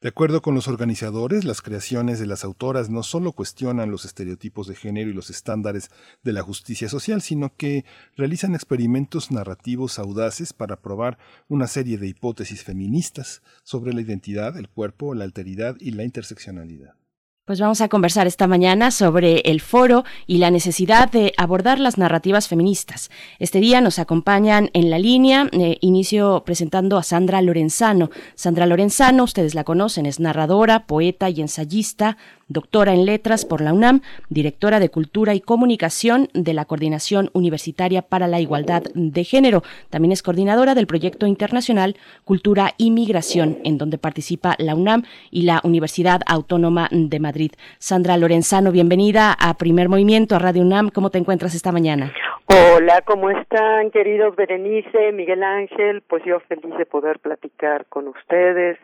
De 0.00 0.09
acuerdo 0.09 0.40
con 0.40 0.54
los 0.54 0.66
organizadores, 0.66 1.45
las 1.45 1.61
creaciones 1.61 2.19
de 2.19 2.25
las 2.25 2.42
autoras 2.42 2.88
no 2.88 3.02
solo 3.02 3.33
cuestionan 3.33 3.90
los 3.90 4.07
estereotipos 4.07 4.66
de 4.66 4.75
género 4.75 5.11
y 5.11 5.12
los 5.12 5.28
estándares 5.28 5.90
de 6.23 6.33
la 6.33 6.40
justicia 6.40 6.88
social, 6.88 7.21
sino 7.21 7.54
que 7.54 7.85
realizan 8.16 8.54
experimentos 8.54 9.30
narrativos 9.30 9.99
audaces 9.99 10.54
para 10.54 10.80
probar 10.80 11.19
una 11.49 11.66
serie 11.66 11.99
de 11.99 12.09
hipótesis 12.09 12.64
feministas 12.64 13.42
sobre 13.62 13.92
la 13.92 14.00
identidad, 14.00 14.57
el 14.57 14.71
cuerpo, 14.71 15.12
la 15.12 15.25
alteridad 15.25 15.76
y 15.80 15.90
la 15.90 16.04
interseccionalidad. 16.04 17.00
Pues 17.47 17.59
vamos 17.59 17.81
a 17.81 17.89
conversar 17.89 18.26
esta 18.26 18.47
mañana 18.47 18.91
sobre 18.91 19.39
el 19.41 19.61
foro 19.61 20.05
y 20.26 20.39
la 20.39 20.50
necesidad 20.50 21.11
de 21.11 21.33
abordar 21.37 21.81
las 21.81 21.99
narrativas 21.99 22.47
feministas. 22.49 23.11
Este 23.39 23.61
día 23.61 23.81
nos 23.81 23.99
acompañan 23.99 24.71
en 24.73 24.91
la 24.91 24.99
línea, 24.99 25.49
eh, 25.53 25.79
inicio 25.81 26.45
presentando 26.45 26.97
a 26.97 27.03
Sandra 27.03 27.43
Lorenzano. 27.43 28.11
Sandra 28.35 28.67
Lorenzano, 28.67 29.25
ustedes 29.25 29.55
la 29.55 29.65
conocen, 29.65 30.07
es 30.07 30.21
narradora, 30.21 30.87
poeta 30.87 31.29
y 31.31 31.41
ensayista, 31.41 32.19
doctora 32.50 32.93
en 32.93 33.06
letras 33.06 33.47
por 33.47 33.63
la 33.63 33.73
UNAM, 33.73 34.02
directora 34.28 34.80
de 34.80 34.91
Cultura 34.91 35.34
y 35.34 35.41
Comunicación 35.41 36.28
de 36.34 36.52
la 36.52 36.67
Coordinación 36.67 37.30
Universitaria 37.32 38.02
para 38.02 38.26
la 38.26 38.41
Igualdad 38.41 38.82
de 38.95 39.25
Género. 39.25 39.63
También 39.89 40.13
es 40.13 40.23
coordinadora 40.23 40.75
del 40.75 40.86
proyecto 40.86 41.26
internacional 41.26 41.97
Cultura 42.25 42.73
y 42.76 42.91
Migración, 42.91 43.58
en 43.65 43.78
donde 43.78 43.99
participa 43.99 44.56
la 44.58 44.75
UNAM 44.75 45.04
y 45.30 45.43
la 45.43 45.60
Universidad 45.65 46.21
Autónoma 46.26 46.89
de 46.91 47.21
Madrid. 47.21 47.52
Sandra 47.78 48.17
Lorenzano, 48.17 48.73
bienvenida 48.73 49.32
a 49.32 49.54
Primer 49.54 49.89
Movimiento, 49.89 50.34
a 50.34 50.41
Radio 50.41 50.63
UNAM. 50.63 50.91
¿Cómo 50.91 51.10
te 51.10 51.19
encuentras 51.19 51.54
esta 51.54 51.73
mañana? 51.73 52.13
Hola, 52.47 53.02
¿cómo 53.02 53.30
están, 53.30 53.93
queridos 53.93 54.34
Berenice, 54.34 55.13
Miguel 55.13 55.45
Ángel? 55.45 56.02
Pues 56.02 56.25
yo 56.25 56.41
feliz 56.41 56.76
de 56.76 56.84
poder 56.84 57.21
platicar 57.21 57.86
con 57.86 58.08
ustedes 58.08 58.76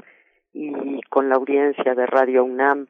y 0.54 1.00
con 1.10 1.28
la 1.28 1.34
audiencia 1.34 1.96
de 1.96 2.06
Radio 2.06 2.44
UNAM 2.44 2.86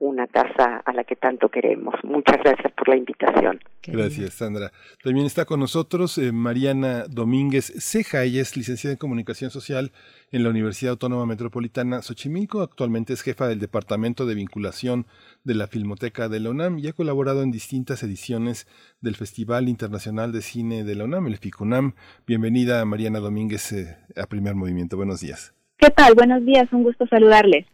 una 0.00 0.26
casa 0.26 0.78
a 0.84 0.92
la 0.92 1.04
que 1.04 1.14
tanto 1.14 1.50
queremos. 1.50 1.94
Muchas 2.02 2.38
gracias 2.42 2.72
por 2.72 2.88
la 2.88 2.96
invitación. 2.96 3.60
Gracias, 3.86 4.34
Sandra. 4.34 4.72
También 5.04 5.26
está 5.26 5.44
con 5.44 5.60
nosotros 5.60 6.16
eh, 6.16 6.32
Mariana 6.32 7.04
Domínguez 7.08 7.72
Ceja. 7.78 8.24
Ella 8.24 8.40
es 8.40 8.56
licenciada 8.56 8.92
en 8.92 8.98
Comunicación 8.98 9.50
Social 9.50 9.92
en 10.32 10.42
la 10.42 10.50
Universidad 10.50 10.92
Autónoma 10.92 11.26
Metropolitana 11.26 12.00
Xochimilco. 12.00 12.62
Actualmente 12.62 13.12
es 13.12 13.20
jefa 13.20 13.46
del 13.46 13.60
Departamento 13.60 14.24
de 14.24 14.34
Vinculación 14.34 15.06
de 15.44 15.54
la 15.54 15.66
Filmoteca 15.66 16.30
de 16.30 16.40
la 16.40 16.50
UNAM 16.50 16.78
y 16.78 16.88
ha 16.88 16.94
colaborado 16.94 17.42
en 17.42 17.50
distintas 17.50 18.02
ediciones 18.02 18.66
del 19.02 19.16
Festival 19.16 19.68
Internacional 19.68 20.32
de 20.32 20.40
Cine 20.40 20.82
de 20.82 20.94
la 20.94 21.04
UNAM, 21.04 21.26
el 21.26 21.36
FICUNAM. 21.36 21.94
Bienvenida, 22.26 22.82
Mariana 22.86 23.20
Domínguez, 23.20 23.70
eh, 23.72 23.98
a 24.16 24.26
Primer 24.26 24.54
Movimiento. 24.54 24.96
Buenos 24.96 25.20
días. 25.20 25.54
¿Qué 25.76 25.90
tal? 25.90 26.14
Buenos 26.14 26.44
días, 26.44 26.72
un 26.72 26.84
gusto 26.84 27.06
saludarles. 27.06 27.66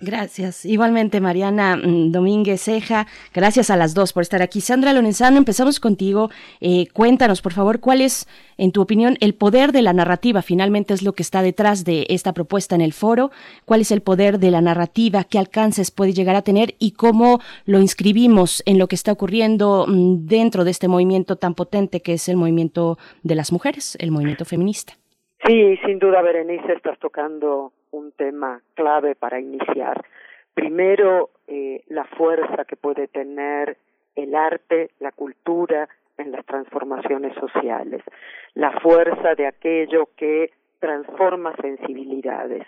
Gracias. 0.00 0.64
Igualmente, 0.64 1.20
Mariana 1.20 1.76
mm, 1.76 2.10
Domínguez 2.10 2.62
Ceja, 2.62 3.06
gracias 3.32 3.70
a 3.70 3.76
las 3.76 3.94
dos 3.94 4.12
por 4.12 4.22
estar 4.22 4.42
aquí. 4.42 4.60
Sandra 4.60 4.92
Lorenzano, 4.92 5.36
empezamos 5.36 5.80
contigo. 5.80 6.30
Eh, 6.60 6.88
cuéntanos, 6.92 7.42
por 7.42 7.52
favor, 7.52 7.80
cuál 7.80 8.00
es, 8.00 8.26
en 8.56 8.72
tu 8.72 8.80
opinión, 8.80 9.16
el 9.20 9.34
poder 9.34 9.72
de 9.72 9.82
la 9.82 9.92
narrativa. 9.92 10.42
Finalmente 10.42 10.94
es 10.94 11.02
lo 11.02 11.12
que 11.12 11.22
está 11.22 11.42
detrás 11.42 11.84
de 11.84 12.06
esta 12.08 12.32
propuesta 12.32 12.74
en 12.74 12.80
el 12.80 12.92
foro. 12.92 13.30
¿Cuál 13.64 13.82
es 13.82 13.90
el 13.90 14.02
poder 14.02 14.38
de 14.38 14.50
la 14.50 14.60
narrativa? 14.60 15.24
¿Qué 15.24 15.38
alcances 15.38 15.90
puede 15.90 16.12
llegar 16.12 16.36
a 16.36 16.42
tener? 16.42 16.74
¿Y 16.78 16.92
cómo 16.92 17.40
lo 17.64 17.80
inscribimos 17.80 18.62
en 18.66 18.78
lo 18.78 18.88
que 18.88 18.96
está 18.96 19.12
ocurriendo 19.12 19.86
mm, 19.86 20.26
dentro 20.26 20.64
de 20.64 20.70
este 20.70 20.88
movimiento 20.88 21.36
tan 21.36 21.54
potente 21.54 22.00
que 22.00 22.14
es 22.14 22.28
el 22.28 22.36
movimiento 22.36 22.98
de 23.22 23.34
las 23.34 23.52
mujeres, 23.52 23.96
el 24.00 24.10
movimiento 24.10 24.44
feminista? 24.44 24.94
Sí, 25.46 25.76
sin 25.86 25.98
duda, 25.98 26.20
Berenice, 26.20 26.72
estás 26.72 26.98
tocando 26.98 27.72
un 27.90 28.12
tema 28.12 28.62
clave 28.74 29.14
para 29.14 29.40
iniciar. 29.40 30.04
Primero, 30.54 31.30
eh, 31.46 31.82
la 31.88 32.04
fuerza 32.04 32.64
que 32.64 32.76
puede 32.76 33.08
tener 33.08 33.76
el 34.16 34.34
arte, 34.34 34.90
la 34.98 35.12
cultura 35.12 35.88
en 36.16 36.32
las 36.32 36.44
transformaciones 36.44 37.34
sociales, 37.34 38.02
la 38.54 38.72
fuerza 38.80 39.34
de 39.36 39.46
aquello 39.46 40.08
que 40.16 40.50
transforma 40.80 41.54
sensibilidades 41.56 42.64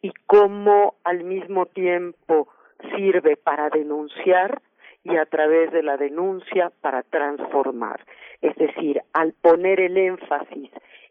y 0.00 0.12
cómo 0.26 0.94
al 1.04 1.24
mismo 1.24 1.66
tiempo 1.66 2.48
sirve 2.96 3.36
para 3.36 3.70
denunciar 3.70 4.60
y 5.02 5.16
a 5.16 5.26
través 5.26 5.70
de 5.72 5.82
la 5.82 5.96
denuncia 5.96 6.72
para 6.80 7.02
transformar. 7.02 8.00
Es 8.40 8.56
decir, 8.56 9.02
al 9.12 9.34
poner 9.34 9.80
el 9.80 9.96
énfasis 9.96 10.70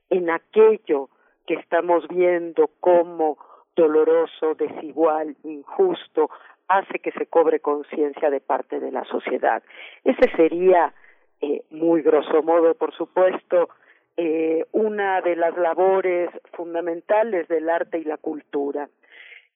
en 0.10 0.30
aquello 0.30 1.10
que 1.46 1.56
estamos 1.56 2.08
viendo 2.08 2.70
como 2.80 3.38
doloroso, 3.76 4.56
desigual, 4.56 5.36
injusto, 5.44 6.30
hace 6.68 7.00
que 7.00 7.12
se 7.12 7.26
cobre 7.28 7.60
conciencia 7.60 8.30
de 8.30 8.40
parte 8.40 8.80
de 8.80 8.92
la 8.92 9.04
sociedad. 9.06 9.64
Ese 10.04 10.30
sería, 10.36 10.94
eh, 11.42 11.64
muy 11.70 12.02
grosso 12.02 12.42
modo, 12.44 12.74
por 12.76 12.94
supuesto, 12.94 13.70
eh, 14.16 14.66
una 14.72 15.22
de 15.22 15.36
las 15.36 15.58
labores 15.58 16.30
fundamentales 16.54 17.48
del 17.48 17.70
arte 17.70 18.00
y 18.00 18.04
la 18.04 18.18
cultura. 18.18 18.90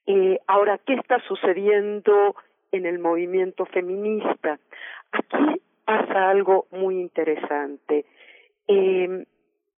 Eh, 0.06 0.40
ahora, 0.48 0.80
¿qué 0.86 0.94
está 0.94 1.20
sucediendo 1.28 2.36
en 2.72 2.86
el 2.86 3.00
movimiento 3.00 3.66
feminista? 3.66 4.60
Aquí 5.12 5.62
pasa 5.86 6.30
algo 6.30 6.68
muy 6.72 7.00
interesante. 7.00 8.06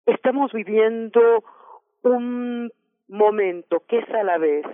estamos 0.06 0.52
viviendo 0.52 1.44
un 2.02 2.72
momento 3.10 3.84
que 3.88 4.00
es 4.00 4.10
a 4.10 4.24
la 4.24 4.38
vez 4.38 4.66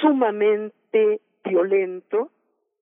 sumamente 0.00 1.20
violento 1.44 2.30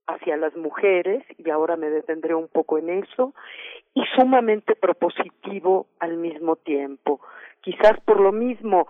hacia 0.06 0.36
las 0.36 0.54
mujeres, 0.54 1.24
y 1.38 1.48
ahora 1.48 1.76
me 1.76 1.88
detendré 1.88 2.34
un 2.34 2.48
poco 2.48 2.76
en 2.78 2.90
eso, 2.90 3.34
y 3.94 4.02
sumamente 4.16 4.74
propositivo 4.76 5.86
al 5.98 6.18
mismo 6.18 6.56
tiempo. 6.56 7.20
Quizás 7.62 7.98
por 8.04 8.20
lo 8.20 8.32
mismo, 8.32 8.86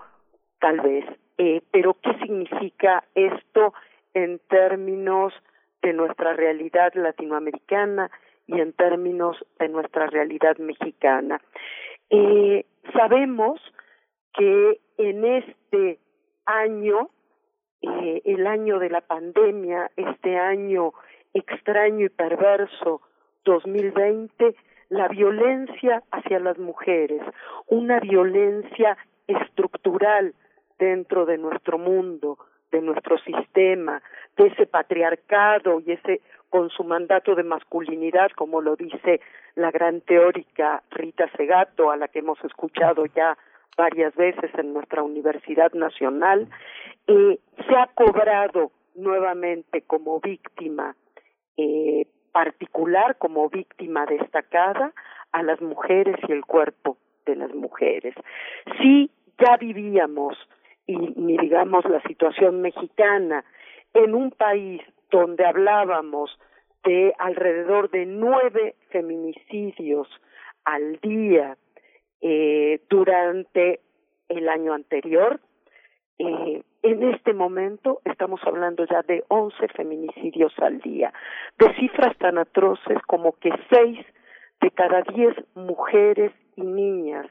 tal 0.59 0.81
vez, 0.81 1.05
eh, 1.38 1.62
pero 1.70 1.94
¿qué 2.03 2.14
significa 2.18 3.05
esto 3.14 3.75
en 4.12 4.40
términos 4.49 5.33
de 5.83 5.92
nuestra 5.92 6.33
realidad 6.33 6.92
latinoamericana 6.94 8.11
y 8.47 8.61
en 8.61 8.73
términos 8.73 9.37
de 9.59 9.68
nuestra 9.68 10.07
realidad 10.09 10.57
mexicana? 10.59 11.40
Eh, 12.11 12.64
sabemos 12.92 13.61
que 14.35 14.81
en 14.99 15.25
este 15.25 15.99
año, 16.44 17.09
eh, 17.83 18.23
el 18.25 18.47
año 18.47 18.79
de 18.79 18.90
la 18.90 19.01
pandemia, 19.01 19.90
este 19.97 20.38
año 20.38 20.92
extraño 21.33 22.07
y 22.07 22.09
perverso 22.11 23.01
2020, 23.44 24.55
la 24.90 25.09
violencia 25.09 26.03
hacia 26.11 26.38
las 26.38 26.59
mujeres, 26.59 27.23
una 27.66 28.01
violencia 28.01 28.97
estructural 29.27 30.35
dentro 30.79 31.27
de 31.27 31.38
nuestro 31.38 31.79
mundo, 31.79 32.38
de 32.70 32.81
nuestro 32.81 33.18
sistema, 33.18 34.03
de 34.37 34.49
ese 34.49 34.66
patriarcado 34.66 35.81
y 35.81 35.92
ese 35.92 36.20
con 36.51 36.70
su 36.70 36.85
mandato 36.85 37.35
de 37.35 37.42
masculinidad, 37.42 38.31
como 38.37 38.61
lo 38.61 38.77
dice 38.77 39.20
la 39.57 39.70
gran 39.73 40.01
teórica 40.03 40.83
Rita 40.90 41.29
Segato, 41.37 41.90
a 41.90 41.97
la 41.97 42.09
que 42.09 42.20
hemos 42.20 42.42
escuchado 42.44 43.07
ya 43.07 43.37
varias 43.77 44.15
veces 44.15 44.51
en 44.59 44.73
nuestra 44.73 45.03
Universidad 45.03 45.73
Nacional, 45.73 46.49
se 47.07 47.77
ha 47.77 47.87
cobrado 47.95 48.71
nuevamente 48.95 49.83
como 49.83 50.21
víctima 50.21 50.97
eh, 51.57 52.07
particular, 52.33 53.17
como 53.19 53.49
víctima 53.49 54.07
destacada, 54.07 54.93
a 55.33 55.43
las 55.43 55.61
mujeres 55.61 56.17
y 56.29 56.33
el 56.33 56.45
cuerpo 56.45 56.97
de 57.27 57.37
las 57.37 57.55
mujeres. 57.55 58.15
Si 58.79 59.11
ya 59.39 59.57
vivíamos, 59.57 60.37
y 60.87 60.97
ni 60.97 61.37
digamos 61.39 61.85
la 61.87 62.01
situación 62.03 62.61
mexicana, 62.61 63.45
en 63.95 64.15
un 64.15 64.31
país 64.31 64.83
donde 65.11 65.45
hablábamos 65.45 66.39
de 66.85 67.15
alrededor 67.19 67.91
de 67.91 68.07
nueve 68.07 68.75
feminicidios 68.91 70.09
al 70.65 70.99
día 71.01 71.57
eh, 72.27 72.81
durante 72.89 73.81
el 74.31 74.49
año 74.49 74.73
anterior, 74.73 75.41
eh, 76.19 76.63
en 76.83 77.03
este 77.03 77.35
momento 77.35 78.01
estamos 78.07 78.41
hablando 78.47 78.87
ya 78.87 79.03
de 79.03 79.23
once 79.29 79.69
feminicidios 79.69 80.55
al 80.59 80.81
día, 80.81 81.13
de 81.59 81.75
cifras 81.75 82.17
tan 82.17 82.39
atroces 82.39 82.97
como 83.07 83.33
que 83.33 83.51
seis 83.71 83.99
de 84.63 84.71
cada 84.71 85.03
diez 85.03 85.35
mujeres 85.55 86.33
y 86.57 86.63
niñas 86.63 87.27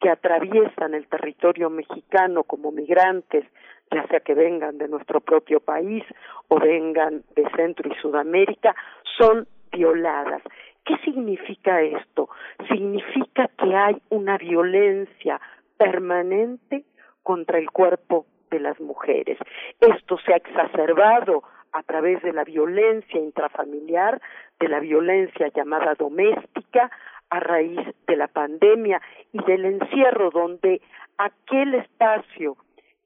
que 0.00 0.10
atraviesan 0.10 0.94
el 0.94 1.06
territorio 1.06 1.70
mexicano 1.70 2.42
como 2.42 2.72
migrantes, 2.72 3.44
ya 3.92 4.04
sea 4.08 4.18
que 4.18 4.34
vengan 4.34 4.76
de 4.76 4.88
nuestro 4.88 5.20
propio 5.20 5.60
país 5.60 6.02
o 6.48 6.58
vengan 6.58 7.22
de 7.36 7.48
Centro 7.54 7.88
y 7.88 7.94
Sudamérica, 8.00 8.74
son 9.16 9.46
violadas. 9.70 10.42
¿Qué 10.84 10.96
significa 11.04 11.80
esto? 11.80 12.28
Significa 12.68 13.48
que 13.56 13.74
hay 13.74 14.02
una 14.10 14.36
violencia 14.38 15.40
permanente 15.76 16.84
contra 17.22 17.58
el 17.58 17.70
cuerpo 17.70 18.26
de 18.50 18.60
las 18.60 18.80
mujeres. 18.80 19.38
Esto 19.80 20.18
se 20.18 20.32
ha 20.32 20.36
exacerbado 20.36 21.42
a 21.72 21.82
través 21.82 22.22
de 22.22 22.32
la 22.32 22.44
violencia 22.44 23.18
intrafamiliar, 23.18 24.20
de 24.60 24.68
la 24.68 24.80
violencia 24.80 25.48
llamada 25.54 25.94
doméstica, 25.94 26.90
a 27.30 27.40
raíz 27.40 27.80
de 28.06 28.16
la 28.16 28.28
pandemia 28.28 29.00
y 29.32 29.42
del 29.44 29.64
encierro 29.64 30.30
donde 30.30 30.82
aquel 31.16 31.74
espacio 31.76 32.56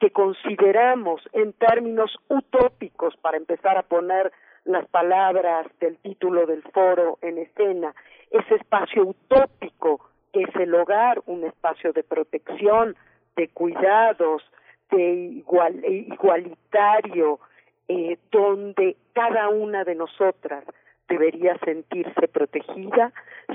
que 0.00 0.10
consideramos 0.10 1.22
en 1.32 1.52
términos 1.52 2.18
utópicos 2.28 3.16
para 3.18 3.36
empezar 3.36 3.78
a 3.78 3.82
poner 3.82 4.32
las 4.66 4.86
palabras 4.88 5.66
del 5.80 5.96
título 5.98 6.44
del 6.46 6.62
foro 6.62 7.18
en 7.22 7.38
escena, 7.38 7.94
ese 8.30 8.56
espacio 8.56 9.06
utópico 9.06 10.00
que 10.32 10.42
es 10.42 10.54
el 10.56 10.74
hogar, 10.74 11.22
un 11.26 11.44
espacio 11.44 11.92
de 11.92 12.02
protección, 12.02 12.96
de 13.36 13.48
cuidados, 13.48 14.42
de 14.90 15.14
igual, 15.14 15.84
igualitario, 15.84 17.38
eh, 17.88 18.18
donde 18.30 18.96
cada 19.12 19.48
una 19.48 19.84
de 19.84 19.94
nosotras 19.94 20.64
debería 21.08 21.56
sentirse 21.58 22.28
protegida, 22.28 23.12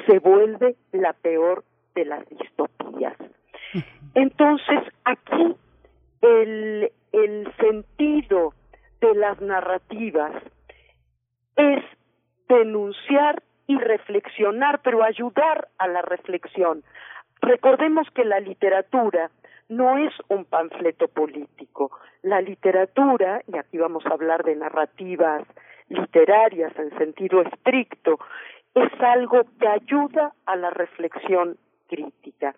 se 0.08 0.20
vuelve 0.20 0.76
la 0.94 1.14
peor 1.14 1.64
de 1.94 2.06
las 2.06 2.28
distopías. 2.30 3.18
Entonces, 4.16 4.80
aquí 5.04 5.56
el 6.22 7.54
sentido 7.60 8.54
de 9.02 9.16
las 9.16 9.42
narrativas 9.42 10.32
es 11.56 11.84
denunciar 12.48 13.42
y 13.68 13.78
reflexionar, 13.78 14.82
pero 14.84 15.04
ayudar 15.04 15.70
a 15.78 15.88
la 15.88 16.02
reflexión. 16.02 16.84
Recordemos 17.42 18.08
que 18.12 18.26
la 18.26 18.40
literatura 18.40 19.32
no 19.70 19.98
es 19.98 20.14
un 20.28 20.46
panfleto 20.46 21.08
político. 21.08 21.92
La 22.24 22.42
literatura, 22.42 23.42
y 23.48 23.58
aquí 23.58 23.78
vamos 23.78 24.06
a 24.06 24.14
hablar 24.14 24.44
de 24.44 24.56
narrativas 24.56 25.44
literarias 25.88 26.74
en 26.78 26.96
sentido 26.98 27.42
estricto, 27.42 28.20
es 28.76 28.92
algo 29.02 29.42
que 29.60 29.68
ayuda 29.68 30.34
a 30.46 30.56
la 30.56 30.70
reflexión 30.70 31.58
crítica. 31.88 32.56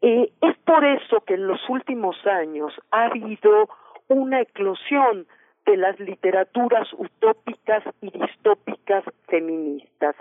Es 0.00 0.56
por 0.66 0.84
eso 0.84 1.22
que 1.22 1.34
en 1.34 1.46
los 1.46 1.60
últimos 1.68 2.16
años 2.26 2.74
ha 2.90 3.06
habido 3.06 3.68
una 4.08 4.42
eclosión 4.42 5.26
de 5.66 5.76
las 5.76 5.98
literaturas 5.98 6.88
utópicas 6.92 7.82
y 8.00 8.10
distópicas 8.10 9.04
feministas. 9.28 10.14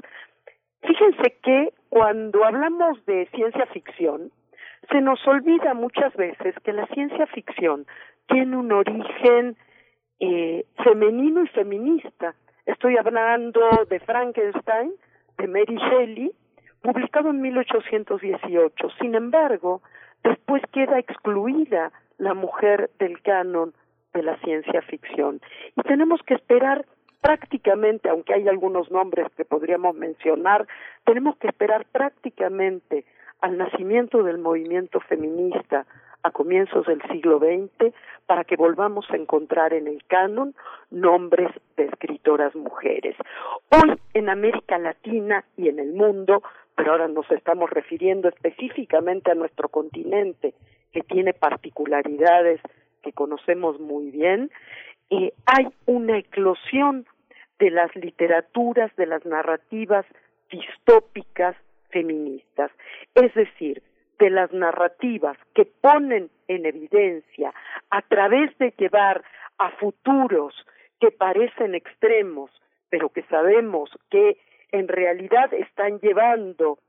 Fíjense 0.81 1.37
que 1.41 1.73
cuando 1.89 2.43
hablamos 2.43 3.05
de 3.05 3.27
ciencia 3.33 3.65
ficción, 3.67 4.31
se 4.89 5.01
nos 5.01 5.25
olvida 5.27 5.73
muchas 5.73 6.13
veces 6.15 6.55
que 6.63 6.73
la 6.73 6.85
ciencia 6.87 7.25
ficción 7.27 7.85
tiene 8.27 8.57
un 8.57 8.71
origen 8.71 9.55
eh, 10.19 10.65
femenino 10.83 11.43
y 11.43 11.47
feminista. 11.47 12.35
Estoy 12.65 12.97
hablando 12.97 13.61
de 13.89 13.99
Frankenstein, 14.01 14.93
de 15.37 15.47
Mary 15.47 15.77
Shelley, 15.77 16.31
publicado 16.81 17.29
en 17.29 17.41
1818. 17.41 18.89
Sin 18.99 19.15
embargo, 19.15 19.81
después 20.23 20.61
queda 20.71 20.99
excluida 20.99 21.91
la 22.17 22.33
mujer 22.33 22.89
del 22.99 23.21
canon 23.21 23.73
de 24.13 24.23
la 24.23 24.37
ciencia 24.37 24.81
ficción. 24.83 25.41
Y 25.75 25.81
tenemos 25.83 26.21
que 26.23 26.35
esperar 26.35 26.85
prácticamente, 27.21 28.09
aunque 28.09 28.33
hay 28.33 28.47
algunos 28.47 28.91
nombres 28.91 29.27
que 29.37 29.45
podríamos 29.45 29.95
mencionar, 29.95 30.67
tenemos 31.05 31.37
que 31.37 31.47
esperar 31.47 31.85
prácticamente 31.91 33.05
al 33.39 33.57
nacimiento 33.57 34.23
del 34.23 34.37
movimiento 34.37 34.99
feminista 34.99 35.85
a 36.23 36.31
comienzos 36.31 36.85
del 36.85 37.01
siglo 37.11 37.39
XX 37.39 37.93
para 38.25 38.43
que 38.43 38.55
volvamos 38.55 39.05
a 39.09 39.17
encontrar 39.17 39.73
en 39.73 39.87
el 39.87 40.03
canon 40.05 40.55
nombres 40.89 41.49
de 41.75 41.85
escritoras 41.85 42.55
mujeres. 42.55 43.15
Hoy 43.69 43.99
en 44.13 44.29
América 44.29 44.77
Latina 44.77 45.43
y 45.57 45.67
en 45.67 45.79
el 45.79 45.93
mundo, 45.93 46.41
pero 46.75 46.91
ahora 46.91 47.07
nos 47.07 47.29
estamos 47.31 47.69
refiriendo 47.69 48.29
específicamente 48.29 49.31
a 49.31 49.35
nuestro 49.35 49.69
continente, 49.69 50.53
que 50.91 51.01
tiene 51.01 51.33
particularidades 51.33 52.61
que 53.03 53.11
conocemos 53.11 53.79
muy 53.79 54.09
bien, 54.09 54.49
hay 55.45 55.67
una 55.85 56.17
eclosión 56.17 57.05
de 57.59 57.69
las 57.69 57.95
literaturas, 57.95 58.95
de 58.95 59.05
las 59.05 59.25
narrativas 59.25 60.05
distópicas 60.49 61.55
feministas, 61.89 62.71
es 63.15 63.33
decir, 63.33 63.83
de 64.19 64.29
las 64.29 64.51
narrativas 64.51 65.37
que 65.53 65.65
ponen 65.65 66.29
en 66.47 66.65
evidencia 66.65 67.53
a 67.89 68.01
través 68.01 68.57
de 68.57 68.73
llevar 68.77 69.23
a 69.57 69.71
futuros 69.71 70.55
que 70.99 71.11
parecen 71.11 71.75
extremos, 71.75 72.49
pero 72.89 73.09
que 73.09 73.23
sabemos 73.23 73.89
que 74.09 74.37
en 74.71 74.87
realidad 74.87 75.53
están 75.53 75.99
llevando 75.99 76.79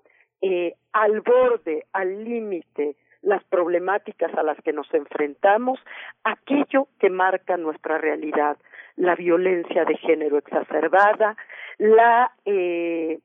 eh, 0.40 0.74
al 0.92 1.20
borde, 1.20 1.84
al 1.92 2.24
límite, 2.24 2.96
las 3.24 3.42
problemáticas 3.44 4.32
a 4.34 4.42
las 4.42 4.58
que 4.62 4.72
nos 4.72 4.92
enfrentamos, 4.94 5.80
aquello 6.22 6.88
que 6.98 7.10
marca 7.10 7.56
nuestra 7.56 7.98
realidad, 7.98 8.56
la 8.96 9.14
violencia 9.14 9.84
de 9.84 9.96
género 9.96 10.38
exacerbada, 10.38 11.36
la 11.78 12.32
eh, 12.44 13.18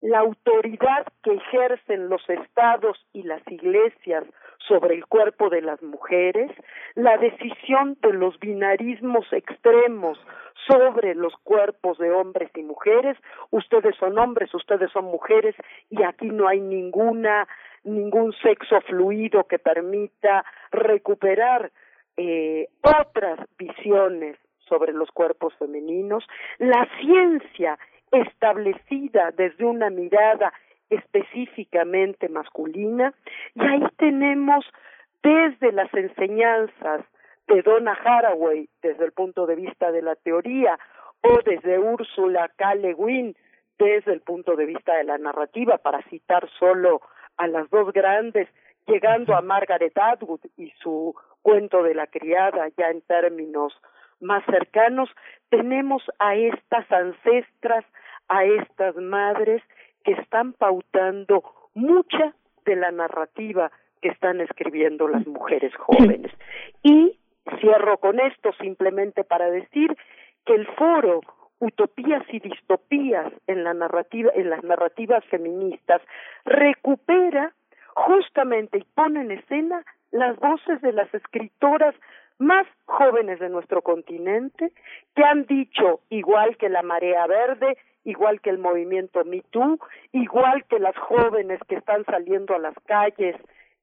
la 0.00 0.20
autoridad 0.20 1.06
que 1.22 1.34
ejercen 1.34 2.08
los 2.08 2.22
estados 2.28 3.04
y 3.12 3.24
las 3.24 3.42
iglesias 3.48 4.24
sobre 4.66 4.94
el 4.94 5.06
cuerpo 5.06 5.48
de 5.48 5.62
las 5.62 5.82
mujeres, 5.82 6.50
la 6.94 7.16
decisión 7.16 7.96
de 8.02 8.12
los 8.12 8.38
binarismos 8.38 9.26
extremos 9.32 10.18
sobre 10.66 11.14
los 11.14 11.34
cuerpos 11.42 11.98
de 11.98 12.10
hombres 12.10 12.50
y 12.54 12.62
mujeres, 12.62 13.16
ustedes 13.50 13.96
son 13.96 14.18
hombres, 14.18 14.54
ustedes 14.54 14.90
son 14.92 15.06
mujeres 15.06 15.54
y 15.90 16.02
aquí 16.02 16.26
no 16.26 16.46
hay 16.46 16.60
ninguna 16.60 17.48
ningún 17.84 18.32
sexo 18.42 18.80
fluido 18.82 19.44
que 19.44 19.58
permita 19.58 20.44
recuperar 20.70 21.70
eh, 22.16 22.68
otras 22.82 23.40
visiones 23.58 24.36
sobre 24.68 24.92
los 24.92 25.10
cuerpos 25.10 25.54
femeninos, 25.58 26.26
la 26.58 26.86
ciencia 27.00 27.78
establecida 28.10 29.30
desde 29.32 29.64
una 29.64 29.90
mirada 29.90 30.52
específicamente 30.90 32.28
masculina 32.28 33.14
y 33.54 33.62
ahí 33.62 33.84
tenemos 33.98 34.64
desde 35.22 35.72
las 35.72 35.92
enseñanzas 35.92 37.04
de 37.46 37.62
Donna 37.62 37.92
Haraway 37.92 38.68
desde 38.82 39.04
el 39.04 39.12
punto 39.12 39.46
de 39.46 39.56
vista 39.56 39.90
de 39.90 40.02
la 40.02 40.16
teoría 40.16 40.78
o 41.22 41.40
desde 41.44 41.78
Úrsula 41.78 42.50
K. 42.56 42.74
Le 42.76 42.94
Guin 42.94 43.36
desde 43.78 44.12
el 44.12 44.20
punto 44.20 44.56
de 44.56 44.66
vista 44.66 44.96
de 44.96 45.04
la 45.04 45.18
narrativa, 45.18 45.78
para 45.78 46.02
citar 46.02 46.48
solo 46.58 47.00
a 47.38 47.46
las 47.46 47.70
dos 47.70 47.92
grandes, 47.92 48.48
llegando 48.86 49.34
a 49.34 49.40
Margaret 49.40 49.96
Atwood 49.96 50.40
y 50.56 50.70
su 50.82 51.14
cuento 51.42 51.82
de 51.82 51.94
la 51.94 52.06
criada 52.06 52.68
ya 52.76 52.90
en 52.90 53.00
términos 53.02 53.72
más 54.20 54.44
cercanos, 54.46 55.08
tenemos 55.48 56.02
a 56.18 56.34
estas 56.34 56.90
ancestras, 56.90 57.84
a 58.28 58.44
estas 58.44 58.96
madres 58.96 59.62
que 60.04 60.12
están 60.12 60.52
pautando 60.52 61.42
mucha 61.74 62.34
de 62.64 62.76
la 62.76 62.90
narrativa 62.90 63.70
que 64.02 64.08
están 64.08 64.40
escribiendo 64.40 65.08
las 65.08 65.26
mujeres 65.26 65.74
jóvenes. 65.78 66.32
Y 66.82 67.18
cierro 67.60 67.98
con 67.98 68.20
esto 68.20 68.52
simplemente 68.60 69.24
para 69.24 69.50
decir 69.50 69.96
que 70.44 70.54
el 70.54 70.66
foro 70.74 71.20
utopías 71.60 72.22
y 72.30 72.40
distopías 72.40 73.32
en 73.46 73.64
la 73.64 73.74
narrativa 73.74 74.30
en 74.34 74.50
las 74.50 74.62
narrativas 74.62 75.24
feministas 75.26 76.00
recupera 76.44 77.52
justamente 77.94 78.78
y 78.78 78.84
pone 78.94 79.22
en 79.22 79.32
escena 79.32 79.84
las 80.12 80.36
voces 80.36 80.80
de 80.82 80.92
las 80.92 81.12
escritoras 81.12 81.94
más 82.38 82.66
jóvenes 82.84 83.40
de 83.40 83.48
nuestro 83.48 83.82
continente 83.82 84.72
que 85.16 85.24
han 85.24 85.46
dicho 85.46 86.00
igual 86.08 86.56
que 86.56 86.68
la 86.68 86.82
marea 86.82 87.26
verde 87.26 87.76
igual 88.04 88.40
que 88.40 88.50
el 88.50 88.58
movimiento 88.58 89.24
Me 89.24 89.42
Too, 89.50 89.78
igual 90.12 90.64
que 90.64 90.78
las 90.78 90.96
jóvenes 90.96 91.60
que 91.68 91.76
están 91.76 92.04
saliendo 92.06 92.54
a 92.54 92.58
las 92.58 92.74
calles 92.86 93.36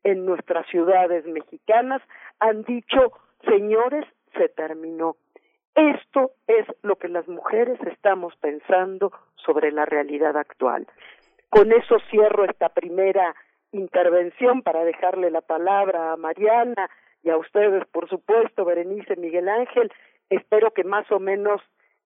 en 0.04 0.26
nuestras 0.26 0.66
ciudades 0.68 1.26
mexicanas, 1.26 2.02
han 2.40 2.64
dicho, 2.64 3.12
señores, 3.44 4.06
se 4.38 4.50
terminó. 4.50 5.16
Esto 5.76 6.32
es 6.48 6.66
lo 6.84 6.96
que 6.96 7.10
las 7.10 7.28
mujeres 7.28 7.78
estamos 7.86 8.34
pensando 8.38 9.12
sobre 9.36 9.72
la 9.72 9.86
realidad 9.86 10.38
actual. 10.38 10.88
Con 11.50 11.74
eso 11.74 11.98
cierro 12.10 12.46
esta 12.46 12.70
primera 12.70 13.36
intervención 13.74 14.62
para 14.62 14.86
dejarle 14.86 15.30
la 15.32 15.42
palabra 15.42 16.14
a 16.14 16.18
Mariana 16.18 16.90
y 17.24 17.30
a 17.30 17.38
ustedes, 17.38 17.86
por 17.88 18.08
supuesto, 18.08 18.64
Berenice, 18.64 19.18
Miguel 19.18 19.50
Ángel. 19.50 19.92
Espero 20.30 20.72
que 20.72 20.86
más 20.86 21.12
o 21.12 21.20
menos 21.20 21.62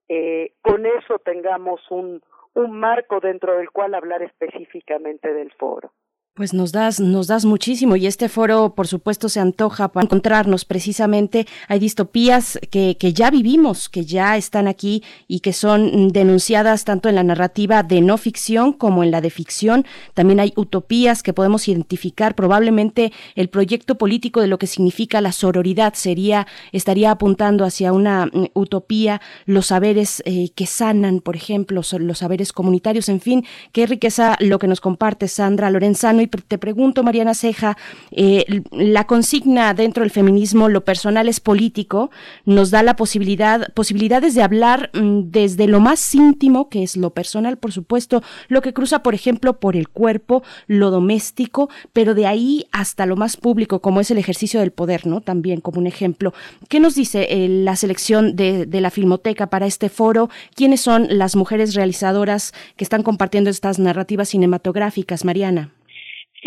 eh, 0.08 0.54
con 0.62 0.88
eso 0.88 1.20
tengamos 1.20 1.80
un, 1.92 2.24
un 2.56 2.80
marco 2.80 3.20
dentro 3.20 3.56
del 3.56 3.70
cual 3.70 3.94
hablar 3.94 4.24
específicamente 4.24 5.32
del 5.32 5.52
foro. 5.52 5.92
Pues 6.40 6.54
nos 6.54 6.72
das, 6.72 7.02
nos 7.02 7.28
das 7.28 7.44
muchísimo 7.44 7.98
y 7.98 8.08
este 8.08 8.30
foro, 8.30 8.74
por 8.74 8.88
supuesto, 8.88 9.28
se 9.28 9.42
antoja 9.42 9.90
para 9.90 10.06
encontrarnos 10.06 10.64
precisamente. 10.64 11.46
Hay 11.68 11.80
distopías 11.80 12.58
que, 12.72 12.96
que 12.98 13.12
ya 13.12 13.30
vivimos, 13.30 13.90
que 13.90 14.06
ya 14.06 14.38
están 14.38 14.70
aquí 14.70 15.04
y 15.28 15.42
que 15.42 15.52
son 15.52 16.08
denunciadas 16.08 16.86
tanto 16.86 17.10
en 17.10 17.16
la 17.16 17.24
narrativa 17.24 17.84
de 17.84 18.00
no 18.00 18.18
ficción 18.18 18.72
como 18.72 19.04
en 19.04 19.12
la 19.12 19.20
de 19.20 19.32
ficción. 19.32 19.86
También 20.14 20.40
hay 20.40 20.54
utopías 20.56 21.24
que 21.24 21.34
podemos 21.34 21.68
identificar. 21.68 22.36
Probablemente 22.36 23.12
el 23.36 23.50
proyecto 23.50 23.98
político 23.98 24.40
de 24.40 24.48
lo 24.48 24.60
que 24.60 24.68
significa 24.68 25.20
la 25.20 25.34
sororidad 25.34 25.94
sería, 25.96 26.48
estaría 26.72 27.12
apuntando 27.12 27.66
hacia 27.66 27.92
una 27.92 28.28
mm, 28.28 28.46
utopía, 28.54 29.20
los 29.46 29.66
saberes 29.66 30.24
eh, 30.26 30.52
que 30.56 30.68
sanan, 30.68 31.20
por 31.20 31.36
ejemplo, 31.36 31.82
los 32.00 32.18
saberes 32.18 32.54
comunitarios. 32.54 33.10
En 33.10 33.20
fin, 33.20 33.46
qué 33.74 33.86
riqueza 33.88 34.38
lo 34.40 34.58
que 34.58 34.68
nos 34.68 34.80
comparte 34.80 35.28
Sandra 35.28 35.70
Lorenzano 35.70 36.22
y 36.22 36.29
te 36.30 36.58
pregunto, 36.58 37.04
Mariana 37.04 37.34
Ceja, 37.34 37.78
eh, 38.12 38.62
la 38.72 39.06
consigna 39.06 39.74
dentro 39.74 40.04
del 40.04 40.12
feminismo, 40.12 40.70
lo 40.70 40.84
personal 40.86 41.28
es 41.28 41.40
político, 41.40 42.12
nos 42.46 42.72
da 42.72 42.84
la 42.84 42.96
posibilidad, 42.96 43.74
posibilidades 43.74 44.36
de 44.36 44.42
hablar 44.42 44.90
mm, 44.94 45.22
desde 45.26 45.68
lo 45.68 45.80
más 45.80 46.14
íntimo, 46.16 46.70
que 46.70 46.84
es 46.84 46.98
lo 46.98 47.12
personal, 47.12 47.58
por 47.58 47.72
supuesto, 47.72 48.22
lo 48.48 48.62
que 48.62 48.74
cruza, 48.74 49.04
por 49.04 49.14
ejemplo, 49.14 49.60
por 49.60 49.76
el 49.76 49.90
cuerpo, 49.90 50.44
lo 50.68 50.92
doméstico, 50.92 51.70
pero 51.94 52.14
de 52.14 52.28
ahí 52.28 52.66
hasta 52.72 53.06
lo 53.06 53.16
más 53.16 53.38
público, 53.38 53.82
como 53.82 54.00
es 54.00 54.12
el 54.12 54.18
ejercicio 54.18 54.60
del 54.60 54.72
poder, 54.72 55.08
¿no? 55.08 55.22
También 55.22 55.62
como 55.62 55.80
un 55.80 55.88
ejemplo. 55.88 56.34
¿Qué 56.68 56.80
nos 56.80 56.96
dice 56.96 57.28
eh, 57.30 57.48
la 57.50 57.76
selección 57.76 58.36
de, 58.36 58.66
de 58.66 58.82
la 58.82 58.92
Filmoteca 58.92 59.48
para 59.48 59.66
este 59.66 59.90
foro? 59.90 60.30
¿Quiénes 60.56 60.82
son 60.82 61.08
las 61.10 61.36
mujeres 61.36 61.76
realizadoras 61.76 62.54
que 62.76 62.84
están 62.84 63.04
compartiendo 63.04 63.50
estas 63.50 63.80
narrativas 63.80 64.30
cinematográficas, 64.30 65.26
Mariana? 65.26 65.72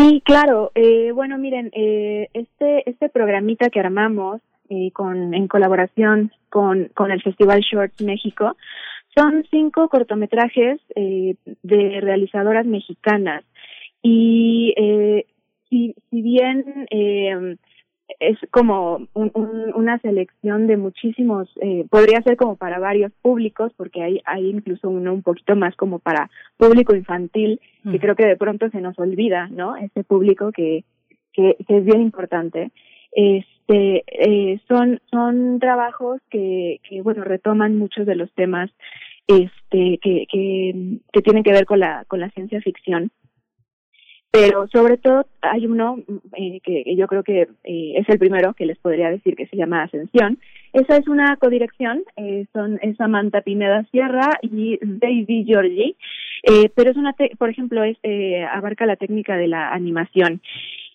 Sí, 0.03 0.21
claro. 0.25 0.73
Eh, 0.75 1.13
bueno, 1.13 1.39
miren, 1.39 1.71
eh, 1.73 2.29
este 2.35 2.91
este 2.91 3.09
programita 3.09 3.71
que 3.71 3.79
armamos 3.79 4.41
eh, 4.69 4.91
con 4.91 5.33
en 5.33 5.47
colaboración 5.47 6.33
con 6.51 6.87
con 6.93 7.13
el 7.13 7.23
Festival 7.23 7.61
Shorts 7.61 8.03
México 8.03 8.57
son 9.17 9.45
cinco 9.49 9.89
cortometrajes 9.89 10.81
eh, 10.97 11.37
de 11.63 12.01
realizadoras 12.01 12.67
mexicanas 12.67 13.45
y 14.03 14.75
eh, 14.77 15.27
si, 15.71 15.95
si 16.11 16.21
bien 16.21 16.65
eh, 16.91 17.57
es 18.21 18.39
como 18.51 19.07
un, 19.15 19.31
un, 19.35 19.73
una 19.75 19.99
selección 19.99 20.67
de 20.67 20.77
muchísimos, 20.77 21.49
eh, 21.61 21.85
podría 21.91 22.23
ser 22.23 22.37
como 22.37 22.57
para 22.57 22.79
varios 22.79 23.13
públicos, 23.23 23.73
porque 23.77 24.03
hay, 24.03 24.21
hay 24.25 24.49
incluso 24.49 24.89
uno 24.89 25.13
un 25.13 25.23
poquito 25.23 25.57
más 25.57 25.75
como 25.77 25.99
para 25.99 26.31
público 26.57 26.95
infantil, 26.95 27.61
que 27.91 27.99
creo 27.99 28.15
que 28.15 28.27
de 28.27 28.37
pronto 28.37 28.71
se 28.71 28.81
nos 28.81 28.99
olvida, 28.99 29.49
¿no? 29.49 29.77
Ese 29.77 30.05
público 30.05 30.53
que, 30.53 30.85
que, 31.33 31.57
que 31.67 31.79
es 31.79 31.85
bien 31.85 32.01
importante. 32.01 32.71
Este, 33.13 34.05
eh, 34.07 34.61
son, 34.69 35.01
son 35.11 35.59
trabajos 35.59 36.21
que, 36.31 36.81
que, 36.89 37.03
bueno, 37.03 37.25
retoman 37.25 37.77
muchos 37.77 38.07
de 38.07 38.15
los 38.15 38.33
temas, 38.33 38.71
este, 39.27 39.99
que, 39.99 40.27
que, 40.31 40.99
que 41.13 41.23
tienen 41.23 41.43
que 41.43 41.53
ver 41.53 41.67
con 41.67 41.81
la, 41.81 42.05
con 42.07 42.21
la 42.21 42.31
ciencia 42.31 42.61
ficción 42.61 43.11
pero 44.33 44.67
sobre 44.69 44.97
todo 44.97 45.27
hay 45.43 45.67
uno 45.67 45.99
eh, 46.39 46.61
que, 46.65 46.97
yo 46.97 47.07
creo 47.07 47.23
que 47.23 47.43
eh, 47.65 47.93
es 47.97 48.09
el 48.09 48.19
primero 48.19 48.55
que 48.55 48.65
les 48.65 48.79
podría 48.79 49.11
decir 49.11 49.37
que 49.37 49.47
se 49.47 49.57
llama 49.57 49.83
Ascensión. 49.83 50.39
Esa 50.73 50.97
es 50.97 51.07
una 51.07 51.37
codirección, 51.37 52.03
eh, 52.17 52.47
son 52.55 52.79
es 52.81 52.97
Samantha 52.97 53.43
Pineda 53.43 53.85
Sierra 53.91 54.31
y 54.41 54.79
David 54.81 55.45
Giorgi, 55.47 55.97
eh, 56.45 56.71
pero 56.75 56.91
es 56.91 56.97
una, 56.97 57.15
por 57.39 57.51
ejemplo, 57.51 57.85
es, 57.85 57.99
abarca 58.51 58.87
la 58.87 58.97
técnica 58.97 59.37
de 59.37 59.49
la 59.49 59.71
animación 59.71 60.41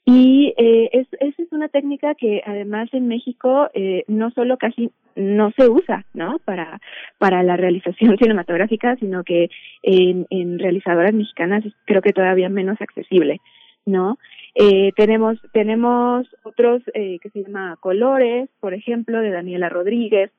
y 0.10 0.54
eh, 0.56 0.90
es, 0.94 1.08
esa 1.20 1.44
es 1.44 1.52
una 1.52 1.68
técnica 1.68 2.16
que 2.16 2.42
además 2.46 2.88
en 2.94 3.10
México 3.10 3.70
eh, 3.74 4.06
no 4.08 4.32
solo 4.32 4.58
casi 4.58 4.90
no 5.18 5.52
se 5.52 5.68
usa, 5.68 6.06
¿no? 6.14 6.40
Para, 6.46 6.80
para 7.18 7.44
la 7.44 7.58
realización 7.58 8.18
cinematográfica, 8.18 8.96
sino 8.96 9.26
que 9.26 9.50
en, 9.84 10.26
realizadoras 10.60 11.14
mexicanas 11.14 11.66
creo 11.84 12.02
que 12.02 12.14
todavía 12.14 12.48
menos 12.48 12.80
accesible, 12.80 13.42
¿no? 13.86 14.18
Eh, 14.56 14.94
tenemos, 14.96 15.40
tenemos 15.52 16.26
otros 16.44 16.84
eh, 16.94 17.20
que 17.22 17.30
se 17.32 17.44
llama 17.44 17.76
Colores, 17.82 18.50
por 18.62 18.74
ejemplo, 18.74 19.20
de 19.20 19.32
Daniela 19.32 19.68
Rodríguez, 19.68 20.32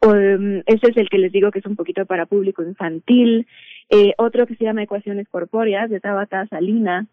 um, 0.00 0.62
ese 0.64 0.90
es 0.90 0.96
el 0.96 1.10
que 1.10 1.18
les 1.18 1.30
digo 1.30 1.50
que 1.50 1.58
es 1.58 1.66
un 1.66 1.76
poquito 1.76 2.06
para 2.06 2.24
público 2.24 2.62
infantil, 2.62 3.46
eh, 3.90 4.14
otro 4.16 4.46
que 4.46 4.56
se 4.56 4.64
llama 4.64 4.82
Ecuaciones 4.82 5.28
Corpóreas, 5.28 5.90
de 5.90 6.00
Tabata 6.00 6.46
Salina, 6.46 7.06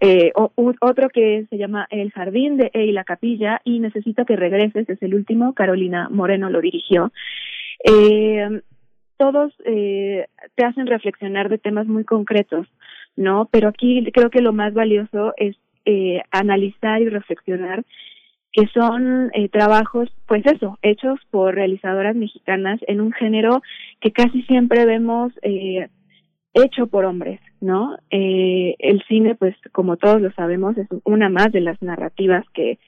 eh, 0.00 0.32
otro 0.34 1.08
que 1.10 1.46
se 1.50 1.58
llama 1.58 1.86
El 1.90 2.12
Jardín 2.12 2.56
de 2.56 2.70
E 2.72 2.84
y 2.84 2.92
la 2.92 3.04
Capilla 3.04 3.60
y 3.64 3.80
Necesito 3.80 4.24
que 4.24 4.36
regreses, 4.36 4.88
es 4.88 5.02
el 5.02 5.14
último, 5.14 5.54
Carolina 5.54 6.08
Moreno 6.10 6.50
lo 6.50 6.60
dirigió. 6.60 7.12
Eh, 7.84 8.60
todos 9.16 9.52
eh, 9.64 10.26
te 10.54 10.64
hacen 10.64 10.86
reflexionar 10.86 11.48
de 11.48 11.58
temas 11.58 11.86
muy 11.86 12.04
concretos, 12.04 12.66
¿no? 13.16 13.48
Pero 13.50 13.68
aquí 13.68 14.10
creo 14.12 14.30
que 14.30 14.40
lo 14.40 14.52
más 14.52 14.72
valioso 14.72 15.34
es 15.36 15.56
eh, 15.84 16.22
analizar 16.30 17.02
y 17.02 17.08
reflexionar 17.08 17.84
que 18.52 18.66
son 18.68 19.30
eh, 19.32 19.48
trabajos, 19.48 20.08
pues 20.26 20.44
eso, 20.46 20.78
hechos 20.82 21.20
por 21.30 21.54
realizadoras 21.54 22.16
mexicanas 22.16 22.80
en 22.88 23.00
un 23.00 23.12
género 23.12 23.62
que 24.00 24.10
casi 24.10 24.42
siempre 24.42 24.86
vemos 24.86 25.32
eh, 25.42 25.88
hecho 26.54 26.86
por 26.86 27.04
hombres, 27.04 27.40
¿no? 27.60 27.96
Eh, 28.10 28.74
el 28.78 29.02
cine, 29.08 29.34
pues 29.34 29.54
como 29.72 29.96
todos 29.96 30.20
lo 30.20 30.32
sabemos, 30.32 30.76
es 30.78 30.88
una 31.04 31.28
más 31.28 31.52
de 31.52 31.60
las 31.60 31.80
narrativas 31.82 32.44
que 32.52 32.78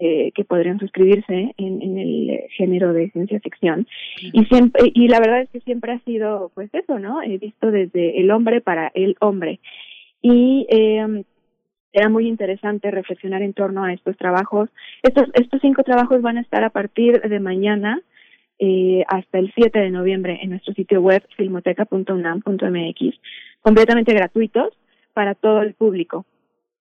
eh, 0.00 0.32
que 0.34 0.44
podrían 0.44 0.80
suscribirse 0.80 1.54
en, 1.56 1.80
en 1.80 1.98
el 1.98 2.40
género 2.56 2.92
de 2.92 3.10
ciencia 3.10 3.38
ficción. 3.38 3.86
Y 4.20 4.44
siempre 4.46 4.90
y 4.92 5.06
la 5.06 5.20
verdad 5.20 5.42
es 5.42 5.50
que 5.50 5.60
siempre 5.60 5.92
ha 5.92 6.00
sido 6.00 6.50
pues 6.54 6.68
eso 6.74 6.98
no 6.98 7.22
he 7.22 7.38
visto 7.38 7.70
desde 7.70 8.20
el 8.20 8.32
hombre 8.32 8.60
para 8.60 8.90
el 8.94 9.16
hombre. 9.20 9.60
Y 10.20 10.66
eh, 10.68 11.24
era 11.92 12.08
muy 12.08 12.26
interesante 12.26 12.90
reflexionar 12.90 13.42
en 13.42 13.52
torno 13.54 13.84
a 13.84 13.92
estos 13.92 14.16
trabajos. 14.16 14.68
Estos 15.04 15.28
estos 15.34 15.60
cinco 15.60 15.84
trabajos 15.84 16.20
van 16.22 16.38
a 16.38 16.40
estar 16.40 16.64
a 16.64 16.70
partir 16.70 17.20
de 17.20 17.38
mañana 17.38 18.00
eh, 18.58 19.04
hasta 19.08 19.38
el 19.38 19.52
7 19.54 19.78
de 19.78 19.90
noviembre 19.90 20.38
en 20.42 20.50
nuestro 20.50 20.74
sitio 20.74 21.00
web 21.00 21.22
filmoteca.unam.mx, 21.36 23.20
completamente 23.60 24.14
gratuitos 24.14 24.74
para 25.12 25.34
todo 25.34 25.62
el 25.62 25.74
público. 25.74 26.26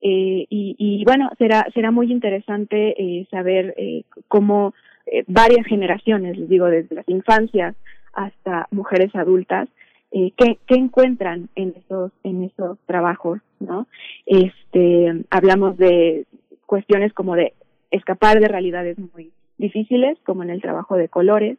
Eh, 0.01 0.45
y, 0.49 0.75
y 0.77 1.05
bueno, 1.05 1.29
será, 1.38 1.65
será 1.73 1.91
muy 1.91 2.12
interesante 2.12 2.93
eh, 2.97 3.25
saber 3.31 3.73
eh, 3.77 4.03
cómo 4.27 4.73
eh, 5.05 5.23
varias 5.27 5.65
generaciones, 5.65 6.38
les 6.38 6.49
digo, 6.49 6.65
desde 6.67 6.95
las 6.95 7.07
infancias 7.07 7.75
hasta 8.13 8.67
mujeres 8.71 9.13
adultas, 9.15 9.67
eh, 10.12 10.31
¿qué, 10.38 10.59
¿qué, 10.67 10.75
encuentran 10.75 11.49
en 11.55 11.73
esos, 11.75 12.12
en 12.23 12.43
esos 12.43 12.77
trabajos, 12.86 13.39
¿no? 13.59 13.88
Este, 14.25 15.23
hablamos 15.29 15.77
de 15.77 16.25
cuestiones 16.65 17.13
como 17.13 17.36
de 17.36 17.53
escapar 17.91 18.39
de 18.39 18.47
realidades 18.47 18.97
muy 18.97 19.31
difíciles, 19.63 20.17
como 20.26 20.43
en 20.43 20.49
el 20.49 20.62
trabajo 20.62 20.95
de 20.95 21.10
colores, 21.10 21.58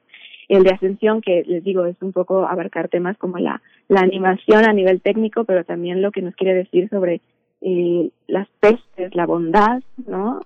el 0.49 0.63
de 0.63 0.71
ascensión, 0.71 1.21
que 1.21 1.43
les 1.47 1.65
digo, 1.65 1.87
es 1.87 1.97
un 2.03 2.13
poco 2.13 2.47
abarcar 2.47 2.89
temas 2.89 3.17
como 3.17 3.39
la, 3.39 3.61
animación 3.89 4.69
a 4.69 4.73
nivel 4.73 5.01
técnico, 5.01 5.45
pero 5.45 5.65
también 5.65 6.03
lo 6.03 6.13
que 6.13 6.23
nos 6.23 6.35
quiere 6.37 6.55
decir 6.55 6.89
sobre 6.91 7.21
eh, 7.61 8.11
las 8.29 8.49
pestes, 8.61 9.15
la 9.15 9.27
bondad, 9.27 9.83
¿no? 10.07 10.41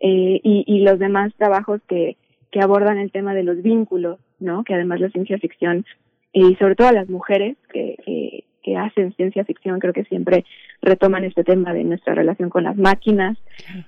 Eh, 0.00 0.40
y, 0.42 0.64
y 0.66 0.80
los 0.80 0.98
demás 0.98 1.32
trabajos 1.36 1.80
que, 1.88 2.16
que 2.50 2.60
abordan 2.60 2.98
el 2.98 3.10
tema 3.10 3.34
de 3.34 3.42
los 3.42 3.62
vínculos, 3.62 4.18
¿no? 4.40 4.64
Que 4.64 4.74
además 4.74 5.00
la 5.00 5.10
ciencia 5.10 5.38
ficción 5.38 5.84
y 6.32 6.56
sobre 6.56 6.74
todo 6.74 6.90
las 6.92 7.08
mujeres 7.08 7.56
que, 7.72 7.96
que, 8.04 8.44
que, 8.64 8.76
hacen 8.76 9.14
ciencia 9.14 9.44
ficción 9.44 9.78
creo 9.78 9.92
que 9.92 10.04
siempre 10.04 10.44
retoman 10.82 11.24
este 11.24 11.44
tema 11.44 11.72
de 11.72 11.84
nuestra 11.84 12.14
relación 12.14 12.50
con 12.50 12.64
las 12.64 12.76
máquinas 12.76 13.38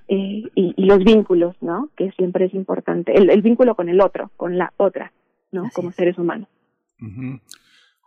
eh, 0.09 0.43
y, 0.55 0.75
y, 0.77 0.85
los 0.85 1.03
vínculos, 1.03 1.57
¿no? 1.61 1.89
Que 1.97 2.11
siempre 2.13 2.47
es 2.47 2.55
importante, 2.55 3.17
el, 3.17 3.31
el 3.31 3.43
vínculo 3.43 3.75
con 3.75 3.89
el 3.89 4.01
otro, 4.01 4.31
con 4.37 4.59
la 4.59 4.73
otra, 4.77 5.13
¿no? 5.53 5.65
Así 5.65 5.75
Como 5.75 5.91
es. 5.91 5.97
seres 5.97 6.19
humanos. 6.19 6.49
Uh 7.01 7.07
-huh. 7.07 7.41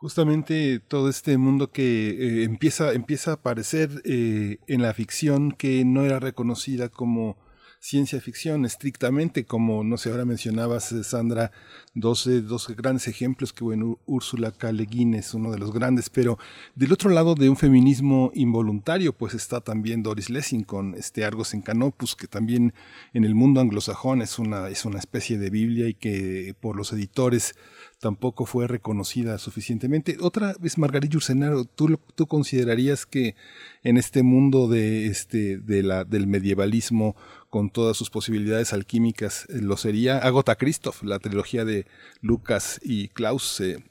Justamente 0.01 0.79
todo 0.79 1.09
este 1.09 1.37
mundo 1.37 1.71
que 1.71 2.09
eh, 2.11 2.43
empieza, 2.45 2.93
empieza 2.93 3.31
a 3.31 3.33
aparecer 3.35 3.89
eh, 4.05 4.57
en 4.67 4.81
la 4.81 4.93
ficción 4.93 5.51
que 5.51 5.83
no 5.83 6.05
era 6.05 6.19
reconocida 6.19 6.87
como 6.87 7.35
ciencia 7.79 8.19
ficción 8.19 8.65
estrictamente, 8.65 9.45
como, 9.45 9.83
no 9.83 9.97
sé, 9.97 10.11
ahora 10.11 10.25
mencionabas, 10.25 10.91
eh, 10.91 11.03
Sandra, 11.03 11.51
dos, 11.93 12.29
dos 12.43 12.67
grandes 12.75 13.07
ejemplos, 13.07 13.53
que 13.53 13.63
bueno, 13.63 13.99
Úrsula 14.05 14.51
K. 14.51 14.71
Le 14.71 14.85
Guin 14.85 15.13
es 15.13 15.33
uno 15.33 15.51
de 15.51 15.57
los 15.57 15.71
grandes, 15.71 16.09
pero 16.09 16.37
del 16.75 16.91
otro 16.91 17.09
lado 17.09 17.35
de 17.35 17.49
un 17.49 17.57
feminismo 17.57 18.31
involuntario, 18.35 19.13
pues 19.13 19.33
está 19.33 19.61
también 19.61 20.03
Doris 20.03 20.29
Lessing 20.29 20.63
con 20.63 20.93
este 20.95 21.23
Argos 21.23 21.53
en 21.53 21.61
Canopus, 21.61 22.15
que 22.15 22.27
también 22.27 22.73
en 23.13 23.23
el 23.23 23.33
mundo 23.33 23.61
anglosajón 23.61 24.21
es 24.21 24.39
una, 24.39 24.67
es 24.69 24.85
una 24.85 24.99
especie 24.99 25.37
de 25.37 25.49
Biblia 25.49 25.87
y 25.87 25.93
que 25.93 26.53
por 26.59 26.75
los 26.75 26.91
editores 26.91 27.55
tampoco 27.99 28.45
fue 28.45 28.67
reconocida 28.67 29.37
suficientemente. 29.37 30.17
Otra 30.21 30.55
vez, 30.59 30.77
Margarita 30.77 31.17
Ursenaro, 31.17 31.65
¿tú, 31.65 31.99
¿tú 32.15 32.27
considerarías 32.27 33.05
que 33.05 33.35
en 33.83 33.97
este 33.97 34.23
mundo 34.23 34.67
de, 34.67 35.07
este, 35.07 35.57
de 35.57 35.83
la, 35.83 36.05
del 36.05 36.27
medievalismo, 36.27 37.15
con 37.49 37.69
todas 37.69 37.97
sus 37.97 38.09
posibilidades 38.09 38.73
alquímicas, 38.73 39.45
eh, 39.49 39.59
lo 39.61 39.75
sería 39.75 40.19
Agota 40.19 40.55
Christoph, 40.55 41.03
la 41.03 41.19
trilogía 41.19 41.65
de 41.65 41.85
Lucas 42.21 42.79
y 42.83 43.09
Klaus, 43.09 43.59
eh, 43.59 43.83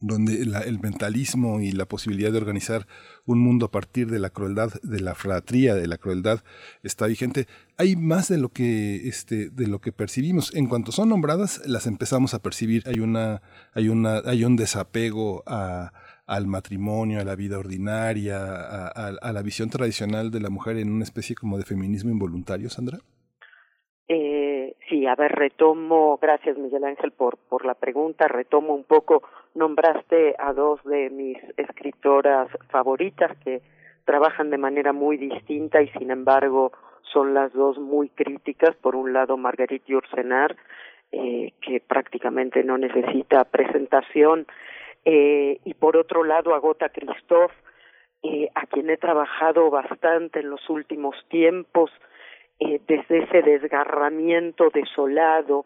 donde 0.00 0.44
la, 0.46 0.60
el 0.60 0.80
mentalismo 0.80 1.60
y 1.60 1.72
la 1.72 1.84
posibilidad 1.86 2.32
de 2.32 2.38
organizar 2.38 2.86
un 3.26 3.38
mundo 3.38 3.66
a 3.66 3.70
partir 3.70 4.10
de 4.10 4.18
la 4.18 4.30
crueldad, 4.30 4.72
de 4.82 5.00
la 5.00 5.14
fratría, 5.14 5.74
de 5.74 5.86
la 5.86 5.98
crueldad, 5.98 6.42
está 6.82 7.06
vigente. 7.06 7.46
Hay 7.76 7.96
más 7.96 8.28
de 8.28 8.38
lo 8.38 8.48
que, 8.48 9.08
este, 9.08 9.50
de 9.50 9.66
lo 9.66 9.80
que 9.80 9.92
percibimos. 9.92 10.54
En 10.54 10.66
cuanto 10.66 10.90
son 10.90 11.10
nombradas, 11.10 11.62
las 11.66 11.86
empezamos 11.86 12.34
a 12.34 12.42
percibir. 12.42 12.82
Hay 12.86 13.00
una, 13.00 13.42
hay 13.74 13.88
una, 13.88 14.22
hay 14.24 14.44
un 14.44 14.56
desapego 14.56 15.42
a, 15.46 15.92
al 16.26 16.46
matrimonio, 16.46 17.20
a 17.20 17.24
la 17.24 17.34
vida 17.34 17.58
ordinaria, 17.58 18.86
a, 18.86 19.32
la 19.32 19.42
visión 19.42 19.68
tradicional 19.68 20.30
de 20.30 20.40
la 20.40 20.48
mujer 20.48 20.76
en 20.76 20.90
una 20.90 21.04
especie 21.04 21.34
como 21.34 21.58
de 21.58 21.64
feminismo 21.64 22.10
involuntario, 22.10 22.70
Sandra? 22.70 23.00
Eh, 24.08 24.49
sí, 24.88 25.06
a 25.06 25.14
ver, 25.14 25.32
retomo, 25.32 26.18
gracias 26.20 26.56
Miguel 26.58 26.84
Ángel 26.84 27.12
por, 27.12 27.36
por 27.36 27.64
la 27.64 27.74
pregunta, 27.74 28.28
retomo 28.28 28.74
un 28.74 28.84
poco, 28.84 29.22
nombraste 29.54 30.34
a 30.38 30.52
dos 30.52 30.82
de 30.84 31.10
mis 31.10 31.38
escritoras 31.56 32.48
favoritas 32.68 33.36
que 33.44 33.62
trabajan 34.04 34.50
de 34.50 34.58
manera 34.58 34.92
muy 34.92 35.16
distinta 35.16 35.82
y 35.82 35.88
sin 35.90 36.10
embargo 36.10 36.72
son 37.12 37.34
las 37.34 37.52
dos 37.52 37.78
muy 37.78 38.08
críticas, 38.08 38.76
por 38.76 38.96
un 38.96 39.12
lado 39.12 39.36
Marguerite 39.36 39.92
Yourcenar, 39.92 40.56
eh, 41.12 41.52
que 41.60 41.80
prácticamente 41.80 42.62
no 42.62 42.78
necesita 42.78 43.44
presentación, 43.44 44.46
eh, 45.04 45.58
y 45.64 45.74
por 45.74 45.96
otro 45.96 46.24
lado 46.24 46.54
Agota 46.54 46.88
Christoph, 46.90 47.52
eh, 48.22 48.48
a 48.54 48.66
quien 48.66 48.90
he 48.90 48.96
trabajado 48.96 49.70
bastante 49.70 50.40
en 50.40 50.50
los 50.50 50.68
últimos 50.68 51.16
tiempos, 51.28 51.90
eh, 52.60 52.80
desde 52.86 53.24
ese 53.24 53.42
desgarramiento 53.42 54.68
desolado. 54.72 55.64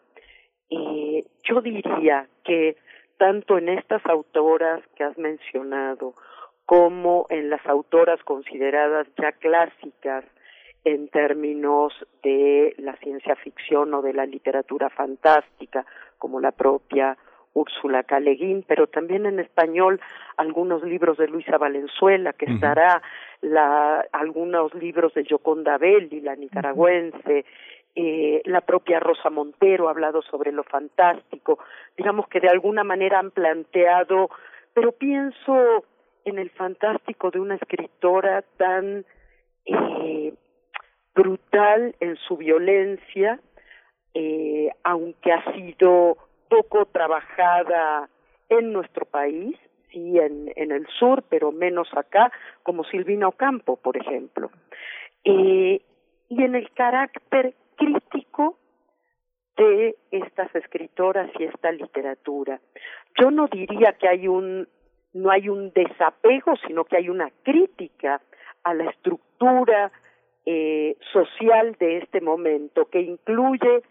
Yo 0.70 1.60
diría 1.60 2.26
que 2.42 2.76
tanto 3.18 3.58
en 3.58 3.68
estas 3.68 4.04
autoras 4.06 4.82
que 4.96 5.04
has 5.04 5.16
mencionado 5.18 6.14
como 6.66 7.26
en 7.28 7.50
las 7.50 7.64
autoras 7.66 8.22
consideradas 8.24 9.06
ya 9.20 9.32
clásicas 9.32 10.24
en 10.84 11.08
términos 11.08 11.92
de 12.22 12.74
la 12.78 12.96
ciencia 12.96 13.36
ficción 13.36 13.94
o 13.94 14.02
de 14.02 14.12
la 14.12 14.26
literatura 14.26 14.90
fantástica, 14.90 15.86
como 16.18 16.40
la 16.40 16.52
propia 16.52 17.16
Úrsula 17.54 18.02
Caleguín, 18.02 18.64
pero 18.66 18.86
también 18.86 19.26
en 19.26 19.38
español 19.40 20.00
algunos 20.36 20.82
libros 20.82 21.16
de 21.16 21.28
Luisa 21.28 21.56
Valenzuela, 21.56 22.32
que 22.32 22.46
estará 22.46 23.00
la, 23.40 24.04
algunos 24.12 24.74
libros 24.74 25.14
de 25.14 25.24
Yoconda 25.24 25.78
Belli, 25.78 26.20
la 26.20 26.34
nicaragüense, 26.34 27.44
eh, 27.96 28.42
la 28.44 28.60
propia 28.60 28.98
Rosa 28.98 29.30
Montero 29.30 29.86
ha 29.86 29.92
hablado 29.92 30.20
sobre 30.22 30.50
lo 30.50 30.64
fantástico, 30.64 31.60
digamos 31.96 32.26
que 32.26 32.40
de 32.40 32.48
alguna 32.48 32.82
manera 32.82 33.20
han 33.20 33.30
planteado, 33.30 34.30
pero 34.72 34.90
pienso 34.90 35.84
en 36.24 36.38
el 36.40 36.50
fantástico 36.50 37.30
de 37.30 37.38
una 37.38 37.54
escritora 37.54 38.42
tan 38.56 39.04
eh, 39.64 40.34
brutal 41.14 41.94
en 42.00 42.16
su 42.16 42.36
violencia, 42.36 43.38
eh, 44.12 44.70
aunque 44.82 45.32
ha 45.32 45.52
sido 45.52 46.16
poco 46.54 46.86
trabajada 46.86 48.08
en 48.48 48.72
nuestro 48.72 49.04
país, 49.06 49.56
sí 49.90 50.18
en, 50.18 50.52
en 50.54 50.70
el 50.70 50.86
sur, 50.98 51.24
pero 51.28 51.50
menos 51.50 51.88
acá, 51.96 52.30
como 52.62 52.84
Silvina 52.84 53.28
Ocampo, 53.28 53.76
por 53.76 53.96
ejemplo. 53.96 54.50
Eh, 55.24 55.80
y 56.28 56.42
en 56.42 56.54
el 56.54 56.70
carácter 56.72 57.54
crítico 57.76 58.56
de 59.56 59.96
estas 60.10 60.54
escritoras 60.54 61.30
y 61.38 61.44
esta 61.44 61.72
literatura. 61.72 62.60
Yo 63.20 63.30
no 63.30 63.46
diría 63.48 63.94
que 63.94 64.08
hay 64.08 64.28
un 64.28 64.68
no 65.12 65.30
hay 65.30 65.48
un 65.48 65.72
desapego, 65.72 66.56
sino 66.66 66.84
que 66.84 66.96
hay 66.96 67.08
una 67.08 67.30
crítica 67.44 68.20
a 68.64 68.74
la 68.74 68.90
estructura 68.90 69.92
eh, 70.44 70.96
social 71.12 71.76
de 71.78 71.98
este 71.98 72.20
momento 72.20 72.86
que 72.86 73.00
incluye 73.00 73.82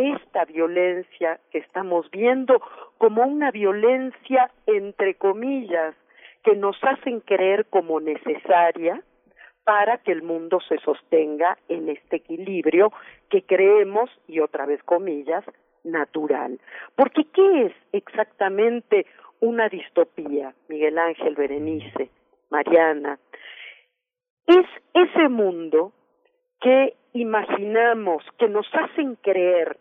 esta 0.00 0.44
violencia 0.44 1.40
que 1.50 1.58
estamos 1.58 2.10
viendo 2.10 2.60
como 2.98 3.22
una 3.22 3.50
violencia 3.50 4.50
entre 4.66 5.14
comillas 5.14 5.94
que 6.42 6.56
nos 6.56 6.76
hacen 6.82 7.20
creer 7.20 7.66
como 7.66 8.00
necesaria 8.00 9.02
para 9.64 9.98
que 9.98 10.12
el 10.12 10.22
mundo 10.22 10.58
se 10.68 10.78
sostenga 10.78 11.58
en 11.68 11.88
este 11.88 12.16
equilibrio 12.16 12.92
que 13.28 13.42
creemos, 13.42 14.10
y 14.26 14.40
otra 14.40 14.66
vez 14.66 14.82
comillas, 14.82 15.44
natural. 15.84 16.58
Porque 16.96 17.24
¿qué 17.32 17.66
es 17.66 17.72
exactamente 17.92 19.06
una 19.40 19.68
distopía, 19.68 20.54
Miguel 20.68 20.98
Ángel 20.98 21.34
Berenice, 21.34 22.10
Mariana? 22.50 23.18
Es 24.46 24.66
ese 24.94 25.28
mundo 25.28 25.92
que 26.60 26.94
imaginamos, 27.12 28.24
que 28.38 28.48
nos 28.48 28.66
hacen 28.74 29.16
creer 29.16 29.78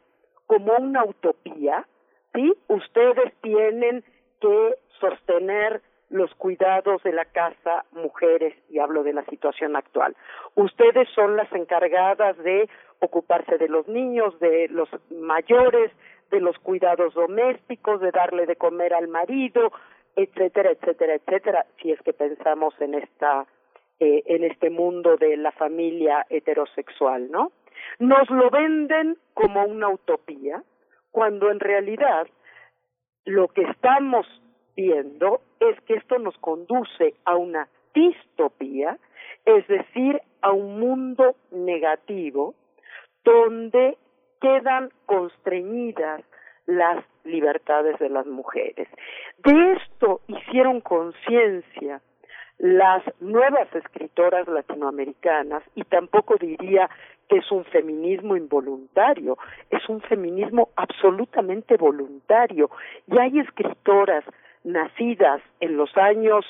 como 0.50 0.74
una 0.78 1.06
utopía, 1.06 1.86
¿sí? 2.34 2.52
Ustedes 2.68 3.32
tienen 3.42 4.04
que 4.42 4.76
sostener 5.00 5.84
los 6.10 6.34
cuidados 6.34 7.04
de 7.04 7.14
la 7.14 7.26
casa 7.26 7.86
mujeres, 7.92 8.56
y 8.68 8.80
hablo 8.80 9.04
de 9.04 9.14
la 9.14 9.24
situación 9.26 9.76
actual. 9.76 10.16
Ustedes 10.56 11.08
son 11.14 11.38
las 11.38 11.54
encargadas 11.54 12.36
de 12.40 12.68
ocuparse 13.00 13.60
de 13.60 13.70
los 13.70 13.88
niños, 13.88 14.40
de 14.40 14.68
los 14.70 14.90
mayores, 15.12 15.92
de 16.32 16.42
los 16.42 16.58
cuidados 16.58 17.14
domésticos, 17.14 18.02
de 18.02 18.10
darle 18.10 18.48
de 18.48 18.56
comer 18.56 18.96
al 18.96 19.08
marido, 19.08 19.72
etcétera, 20.16 20.72
etcétera, 20.72 21.14
etcétera, 21.14 21.66
si 21.80 21.92
es 21.92 22.02
que 22.02 22.14
pensamos 22.14 22.74
en 22.82 22.96
esta 22.96 23.46
eh, 24.02 24.24
en 24.26 24.46
este 24.46 24.70
mundo 24.70 25.18
de 25.18 25.36
la 25.36 25.52
familia 25.52 26.26
heterosexual, 26.30 27.30
¿no? 27.30 27.52
Nos 28.00 28.30
lo 28.30 28.50
venden 28.50 29.18
como 29.34 29.64
una 29.66 29.90
utopía, 29.90 30.64
cuando 31.12 31.52
en 31.52 31.60
realidad 31.60 32.28
lo 33.26 33.48
que 33.50 33.62
estamos 33.64 34.26
viendo 34.76 35.42
es 35.60 35.80
que 35.82 35.96
esto 35.96 36.18
nos 36.20 36.38
conduce 36.38 37.14
a 37.26 37.36
una 37.36 37.68
distopía, 37.94 38.98
es 39.46 39.68
decir, 39.68 40.22
a 40.42 40.52
un 40.52 40.80
mundo 40.80 41.36
negativo 41.52 42.56
donde 43.24 43.98
quedan 44.40 44.90
constreñidas 45.06 46.22
las 46.66 47.04
libertades 47.24 47.98
de 48.00 48.10
las 48.10 48.26
mujeres. 48.26 48.88
De 49.40 49.74
esto 49.74 50.22
hicieron 50.28 50.82
conciencia 50.82 52.02
las 52.60 53.02
nuevas 53.22 53.74
escritoras 53.74 54.48
latinoamericanas 54.48 55.64
y 55.76 55.84
tampoco 55.86 56.36
diría 56.36 56.90
que 57.30 57.38
es 57.38 57.52
un 57.52 57.64
feminismo 57.66 58.36
involuntario, 58.36 59.38
es 59.70 59.88
un 59.88 60.02
feminismo 60.02 60.70
absolutamente 60.76 61.78
voluntario. 61.78 62.70
Y 63.08 63.18
hay 63.18 63.40
escritoras 63.40 64.26
nacidas 64.64 65.42
en 65.62 65.78
los 65.78 65.96
años 65.98 66.46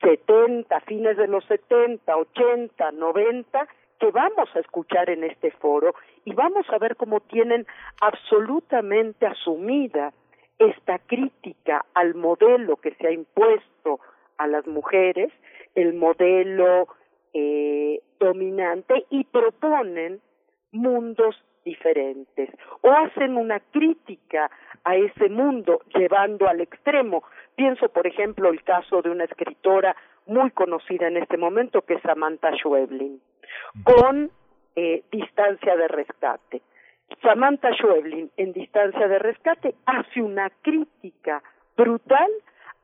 70, 0.00 0.80
fines 0.80 1.16
de 1.18 1.28
los 1.28 1.44
70, 1.44 2.16
80, 2.16 2.92
90, 2.92 3.68
que 4.00 4.10
vamos 4.10 4.48
a 4.54 4.60
escuchar 4.60 5.10
en 5.10 5.22
este 5.22 5.50
foro 5.52 5.94
y 6.24 6.32
vamos 6.34 6.66
a 6.70 6.78
ver 6.78 6.96
cómo 6.96 7.20
tienen 7.20 7.66
absolutamente 8.00 9.26
asumida 9.26 10.12
esta 10.58 10.98
crítica 10.98 11.84
al 11.94 12.14
modelo 12.14 12.76
que 12.76 12.94
se 12.94 13.06
ha 13.06 13.12
impuesto 13.12 14.00
a 14.42 14.46
las 14.46 14.66
mujeres, 14.66 15.32
el 15.74 15.94
modelo 15.94 16.88
eh, 17.32 18.00
dominante 18.18 19.06
y 19.10 19.24
proponen 19.24 20.20
mundos 20.72 21.36
diferentes 21.64 22.50
o 22.80 22.90
hacen 22.90 23.36
una 23.36 23.60
crítica 23.60 24.50
a 24.84 24.96
ese 24.96 25.28
mundo 25.28 25.80
llevando 25.94 26.48
al 26.48 26.60
extremo. 26.60 27.22
Pienso, 27.54 27.88
por 27.88 28.06
ejemplo, 28.06 28.50
el 28.50 28.62
caso 28.64 29.00
de 29.00 29.10
una 29.10 29.24
escritora 29.24 29.94
muy 30.26 30.50
conocida 30.50 31.08
en 31.08 31.18
este 31.18 31.36
momento 31.36 31.82
que 31.82 31.94
es 31.94 32.02
Samantha 32.02 32.52
Schweblin, 32.56 33.20
con 33.84 34.30
eh, 34.74 35.04
distancia 35.10 35.76
de 35.76 35.88
rescate. 35.88 36.62
Samantha 37.22 37.72
Schweblin 37.74 38.30
en 38.36 38.52
distancia 38.52 39.06
de 39.06 39.18
rescate 39.18 39.74
hace 39.86 40.22
una 40.22 40.50
crítica 40.62 41.42
brutal 41.76 42.30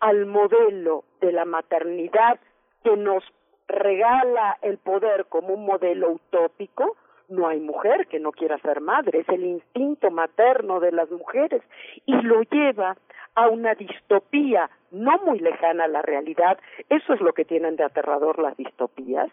al 0.01 0.27
modelo 0.27 1.05
de 1.21 1.33
la 1.33 1.45
maternidad 1.45 2.39
que 2.85 2.97
nos 2.97 3.25
regala 3.67 4.57
el 4.63 4.79
poder 4.79 5.27
como 5.27 5.55
un 5.55 5.67
modelo 5.67 6.13
utópico, 6.13 6.97
no 7.29 7.47
hay 7.47 7.61
mujer 7.61 8.07
que 8.07 8.19
no 8.19 8.33
quiera 8.33 8.59
ser 8.59 8.81
madre, 8.81 9.21
es 9.21 9.29
el 9.29 9.45
instinto 9.45 10.11
materno 10.11 10.81
de 10.81 10.93
las 10.93 11.11
mujeres 11.11 11.63
y 12.07 12.15
lo 12.23 12.43
lleva 12.43 12.97
a 13.35 13.49
una 13.49 13.75
distopía 13.75 14.71
no 14.91 15.19
muy 15.19 15.39
lejana 15.39 15.85
a 15.85 15.89
la 15.89 16.03
realidad, 16.03 16.59
eso 16.89 17.13
es 17.13 17.21
lo 17.21 17.35
que 17.35 17.45
tienen 17.45 17.77
de 17.77 17.85
aterrador 17.85 18.39
las 18.39 18.57
distopías, 18.57 19.31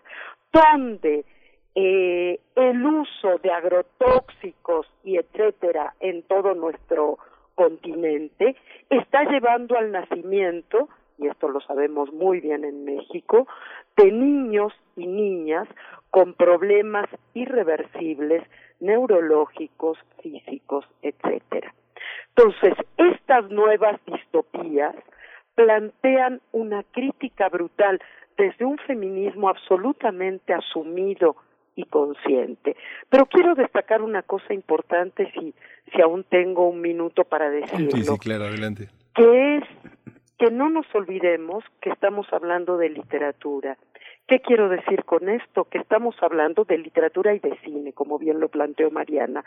donde 0.51 1.25
eh, 1.73 2.39
el 2.55 2.85
uso 2.85 3.37
de 3.41 3.51
agrotóxicos 3.51 4.87
y 5.03 5.17
etcétera 5.17 5.93
en 5.99 6.23
todo 6.23 6.53
nuestro 6.53 7.17
continente 7.55 8.55
está 8.89 9.23
llevando 9.23 9.77
al 9.77 9.91
nacimiento 9.91 10.89
y 11.17 11.27
esto 11.27 11.47
lo 11.47 11.61
sabemos 11.61 12.11
muy 12.13 12.41
bien 12.41 12.65
en 12.65 12.83
México, 12.83 13.47
de 13.95 14.11
niños 14.11 14.73
y 14.95 15.07
niñas 15.07 15.67
con 16.09 16.33
problemas 16.33 17.07
irreversibles 17.33 18.43
neurológicos, 18.79 19.97
físicos, 20.21 20.85
etcétera. 21.01 21.73
Entonces, 22.35 22.73
estas 22.97 23.49
nuevas 23.49 23.99
distopías 24.05 24.95
plantean 25.55 26.41
una 26.51 26.83
crítica 26.83 27.47
brutal 27.47 28.01
desde 28.37 28.65
un 28.65 28.77
feminismo 28.79 29.47
absolutamente 29.47 30.53
asumido 30.53 31.37
y 31.75 31.83
consciente. 31.85 32.75
Pero 33.09 33.25
quiero 33.25 33.55
destacar 33.55 34.01
una 34.01 34.23
cosa 34.23 34.53
importante 34.53 35.31
si, 35.33 35.53
si 35.93 36.01
aún 36.01 36.23
tengo 36.23 36.69
un 36.69 36.81
minuto 36.81 37.23
para 37.23 37.49
decirlo. 37.49 37.91
Sí, 37.91 38.03
sí, 38.03 38.17
claro, 38.19 38.45
adelante. 38.45 38.89
Que 39.13 39.57
es 39.57 39.63
que 40.37 40.51
no 40.51 40.69
nos 40.69 40.85
olvidemos 40.93 41.63
que 41.81 41.89
estamos 41.89 42.27
hablando 42.31 42.77
de 42.77 42.89
literatura. 42.89 43.77
¿Qué 44.27 44.39
quiero 44.39 44.69
decir 44.69 45.03
con 45.05 45.29
esto? 45.29 45.65
Que 45.65 45.77
estamos 45.77 46.15
hablando 46.21 46.65
de 46.65 46.79
literatura 46.79 47.33
y 47.35 47.39
de 47.39 47.57
cine, 47.63 47.93
como 47.93 48.17
bien 48.17 48.39
lo 48.39 48.49
planteó 48.49 48.89
Mariana, 48.89 49.45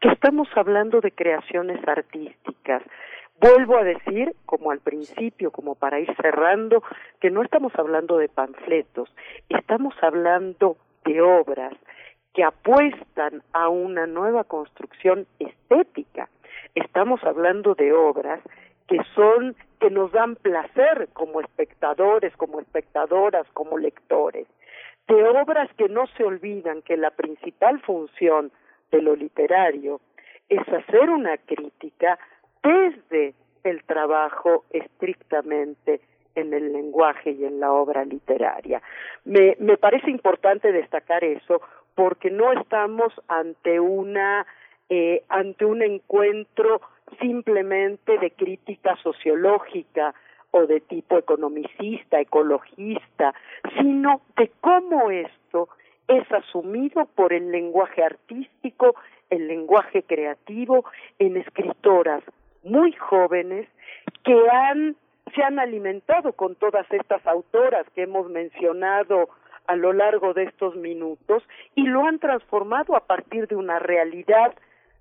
que 0.00 0.08
estamos 0.08 0.48
hablando 0.54 1.00
de 1.00 1.10
creaciones 1.10 1.86
artísticas. 1.86 2.82
Vuelvo 3.40 3.76
a 3.76 3.84
decir, 3.84 4.34
como 4.46 4.70
al 4.70 4.80
principio, 4.80 5.50
como 5.50 5.74
para 5.74 5.98
ir 5.98 6.14
cerrando, 6.20 6.82
que 7.20 7.30
no 7.30 7.42
estamos 7.42 7.72
hablando 7.76 8.18
de 8.18 8.28
panfletos, 8.28 9.12
estamos 9.48 9.94
hablando 10.02 10.76
de 11.04 11.20
obras 11.20 11.74
que 12.34 12.44
apuestan 12.44 13.42
a 13.52 13.68
una 13.68 14.06
nueva 14.06 14.44
construcción 14.44 15.26
estética. 15.38 16.28
Estamos 16.74 17.22
hablando 17.24 17.74
de 17.74 17.92
obras 17.92 18.40
que 18.86 18.98
son 19.14 19.56
que 19.80 19.90
nos 19.90 20.12
dan 20.12 20.36
placer 20.36 21.08
como 21.12 21.40
espectadores, 21.40 22.36
como 22.36 22.60
espectadoras, 22.60 23.46
como 23.54 23.78
lectores, 23.78 24.46
de 25.08 25.24
obras 25.24 25.70
que 25.76 25.88
no 25.88 26.06
se 26.16 26.24
olvidan 26.24 26.82
que 26.82 26.96
la 26.96 27.10
principal 27.10 27.80
función 27.80 28.52
de 28.90 29.02
lo 29.02 29.16
literario 29.16 30.00
es 30.48 30.60
hacer 30.68 31.08
una 31.08 31.38
crítica 31.38 32.18
desde 32.62 33.34
el 33.64 33.82
trabajo 33.84 34.64
estrictamente 34.70 36.00
en 36.34 36.52
el 36.54 36.72
lenguaje 36.72 37.32
y 37.32 37.44
en 37.44 37.60
la 37.60 37.72
obra 37.72 38.04
literaria. 38.04 38.82
Me, 39.24 39.56
me 39.58 39.76
parece 39.76 40.10
importante 40.10 40.72
destacar 40.72 41.24
eso 41.24 41.60
porque 41.94 42.30
no 42.30 42.52
estamos 42.52 43.12
ante 43.28 43.80
una 43.80 44.46
eh, 44.88 45.22
ante 45.28 45.64
un 45.64 45.82
encuentro 45.82 46.80
simplemente 47.20 48.18
de 48.18 48.32
crítica 48.32 48.96
sociológica 48.96 50.14
o 50.50 50.66
de 50.66 50.80
tipo 50.80 51.16
economicista, 51.16 52.20
ecologista, 52.20 53.32
sino 53.78 54.20
de 54.36 54.50
cómo 54.60 55.10
esto 55.10 55.68
es 56.08 56.30
asumido 56.32 57.06
por 57.14 57.32
el 57.32 57.52
lenguaje 57.52 58.02
artístico, 58.02 58.96
el 59.30 59.46
lenguaje 59.46 60.02
creativo 60.02 60.84
en 61.20 61.36
escritoras 61.36 62.24
muy 62.64 62.92
jóvenes 62.92 63.68
que 64.24 64.48
han 64.50 64.96
se 65.34 65.42
han 65.42 65.58
alimentado 65.58 66.32
con 66.32 66.54
todas 66.56 66.86
estas 66.90 67.26
autoras 67.26 67.86
que 67.94 68.02
hemos 68.02 68.28
mencionado 68.30 69.28
a 69.66 69.76
lo 69.76 69.92
largo 69.92 70.34
de 70.34 70.44
estos 70.44 70.74
minutos 70.76 71.42
y 71.74 71.84
lo 71.84 72.04
han 72.04 72.18
transformado 72.18 72.96
a 72.96 73.06
partir 73.06 73.46
de 73.46 73.56
una 73.56 73.78
realidad 73.78 74.54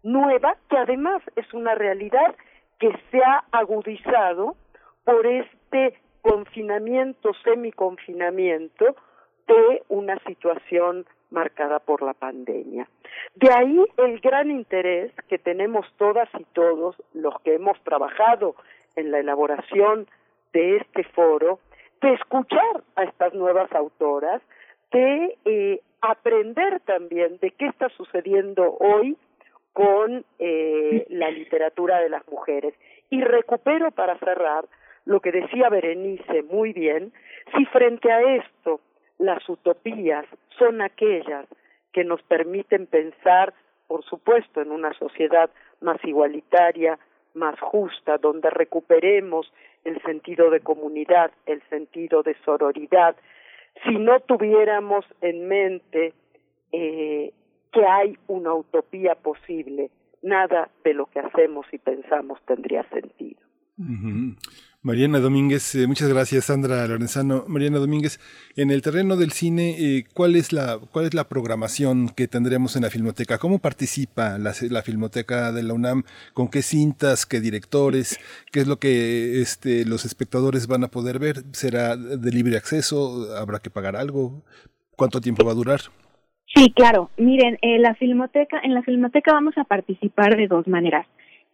nueva 0.04 0.56
que 0.70 0.78
además 0.78 1.22
es 1.36 1.52
una 1.54 1.76
realidad 1.76 2.36
que 2.80 2.92
se 3.12 3.24
ha 3.24 3.44
agudizado 3.52 4.56
por 5.04 5.26
este 5.26 6.00
confinamiento, 6.22 7.32
semiconfinamiento 7.44 8.96
de 9.48 9.84
una 9.90 10.18
situación 10.20 11.06
marcada 11.32 11.80
por 11.80 12.02
la 12.02 12.14
pandemia. 12.14 12.88
De 13.36 13.52
ahí 13.52 13.86
el 13.98 14.20
gran 14.20 14.52
interés 14.52 15.12
que 15.28 15.38
tenemos 15.38 15.86
todas 15.98 16.30
y 16.38 16.44
todos 16.54 16.96
los 17.14 17.40
que 17.42 17.56
hemos 17.56 17.80
trabajado 17.84 18.56
en 18.96 19.12
la 19.12 19.20
elaboración 19.20 20.08
de 20.54 20.78
este 20.78 21.04
foro, 21.04 21.60
de 22.02 22.14
escuchar 22.14 22.84
a 22.95 23.04
estas 23.04 23.34
nuevas 23.34 23.72
autoras, 23.74 24.41
de 24.91 25.38
eh, 25.45 25.82
aprender 26.02 26.80
también 26.82 27.38
de 27.39 27.52
qué 27.52 27.68
está 27.68 27.89
sucediendo 27.89 28.78
hoy 28.80 29.18
con 29.74 30.26
eh, 30.39 31.06
la 31.10 31.30
literatura 31.30 32.00
de 32.00 32.10
las 32.10 32.28
mujeres. 32.28 32.74
Y 33.10 33.22
recupero 33.22 33.91
para 33.91 34.18
cerrar 34.20 34.66
lo 35.06 35.20
que 35.20 35.32
decía 35.32 35.70
Berenice 35.70 36.43
muy 36.43 36.74
bien, 36.74 37.12
si 37.56 37.66
frente 37.66 38.12
a 38.12 38.36
esto 38.36 38.80
las 39.18 39.47
utopías 39.50 40.26
son 40.58 40.82
aquellas 40.82 41.45
que 41.91 42.04
nos 42.04 42.22
permiten 42.24 42.88
pensar, 42.88 43.54
por 43.88 44.04
supuesto, 44.04 44.62
en 44.62 44.72
una 44.72 44.93
sociedad 44.93 45.50
más 45.82 46.04
igualitaria, 46.04 47.00
más 47.34 47.60
justa, 47.60 48.18
donde 48.18 48.50
recuperemos 48.50 49.52
el 49.84 50.02
sentido 50.02 50.50
de 50.50 50.60
comunidad, 50.60 51.32
el 51.46 51.62
sentido 51.70 52.24
de 52.24 52.36
sororidad, 52.46 53.16
si 53.84 53.98
no 53.98 54.20
tuviéramos 54.20 55.06
en 55.22 55.48
mente 55.48 56.14
eh, 56.72 57.34
que 57.72 57.86
hay 57.86 58.18
una 58.28 58.54
utopía 58.54 59.16
posible, 59.16 59.90
nada 60.22 60.70
de 60.84 60.94
lo 60.94 61.06
que 61.06 61.20
hacemos 61.20 61.66
y 61.72 61.78
pensamos 61.78 62.40
tendría 62.46 62.84
sentido. 62.90 63.40
Mariana 64.82 65.20
Domínguez, 65.20 65.76
eh, 65.76 65.88
muchas 65.88 66.08
gracias 66.08 66.46
Sandra 66.46 66.88
Lorenzano. 66.88 67.44
Mariana 67.50 67.80
Domínguez, 67.80 68.18
en 68.56 68.72
el 68.72 68.82
terreno 68.82 69.18
del 69.18 69.32
cine, 69.32 69.76
eh, 69.78 70.06
¿cuál, 70.14 70.38
es 70.38 70.54
la, 70.54 70.80
¿cuál 70.94 71.06
es 71.06 71.14
la 71.14 71.28
programación 71.28 72.08
que 72.08 72.30
tendremos 72.30 72.78
en 72.78 72.84
la 72.84 72.90
Filmoteca? 72.90 73.40
¿Cómo 73.40 73.60
participa 73.60 74.38
la, 74.38 74.54
la, 74.70 74.82
Filmoteca 74.82 75.52
de 75.52 75.64
la 75.64 75.74
UNAM? 75.74 76.04
¿Con 76.34 76.48
qué 76.48 76.62
cintas, 76.62 77.26
qué 77.26 77.42
directores? 77.42 78.22
¿Qué 78.54 78.62
es 78.62 78.68
lo 78.68 78.78
que 78.78 79.42
este, 79.42 79.84
los 79.84 80.06
espectadores 80.06 80.68
van 80.68 80.86
a 80.86 80.88
poder 80.88 81.20
ver? 81.20 81.44
¿Será 81.52 81.98
de 81.98 82.32
libre 82.32 82.56
acceso? 82.56 83.36
¿Habrá 83.38 83.60
que 83.60 83.70
pagar 83.70 83.98
algo? 83.98 84.44
¿Cuánto 84.96 85.20
tiempo 85.20 85.44
va 85.44 85.52
a 85.52 85.56
durar? 85.56 85.82
Sí, 86.56 86.72
claro. 86.74 87.10
Miren, 87.18 87.58
eh, 87.62 87.80
la 87.80 87.96
filmoteca, 87.96 88.62
en 88.64 88.74
la 88.74 88.84
filmoteca 88.84 89.34
vamos 89.34 89.58
a 89.58 89.66
participar 89.66 90.38
de 90.38 90.48
dos 90.48 90.70
maneras. 90.70 91.06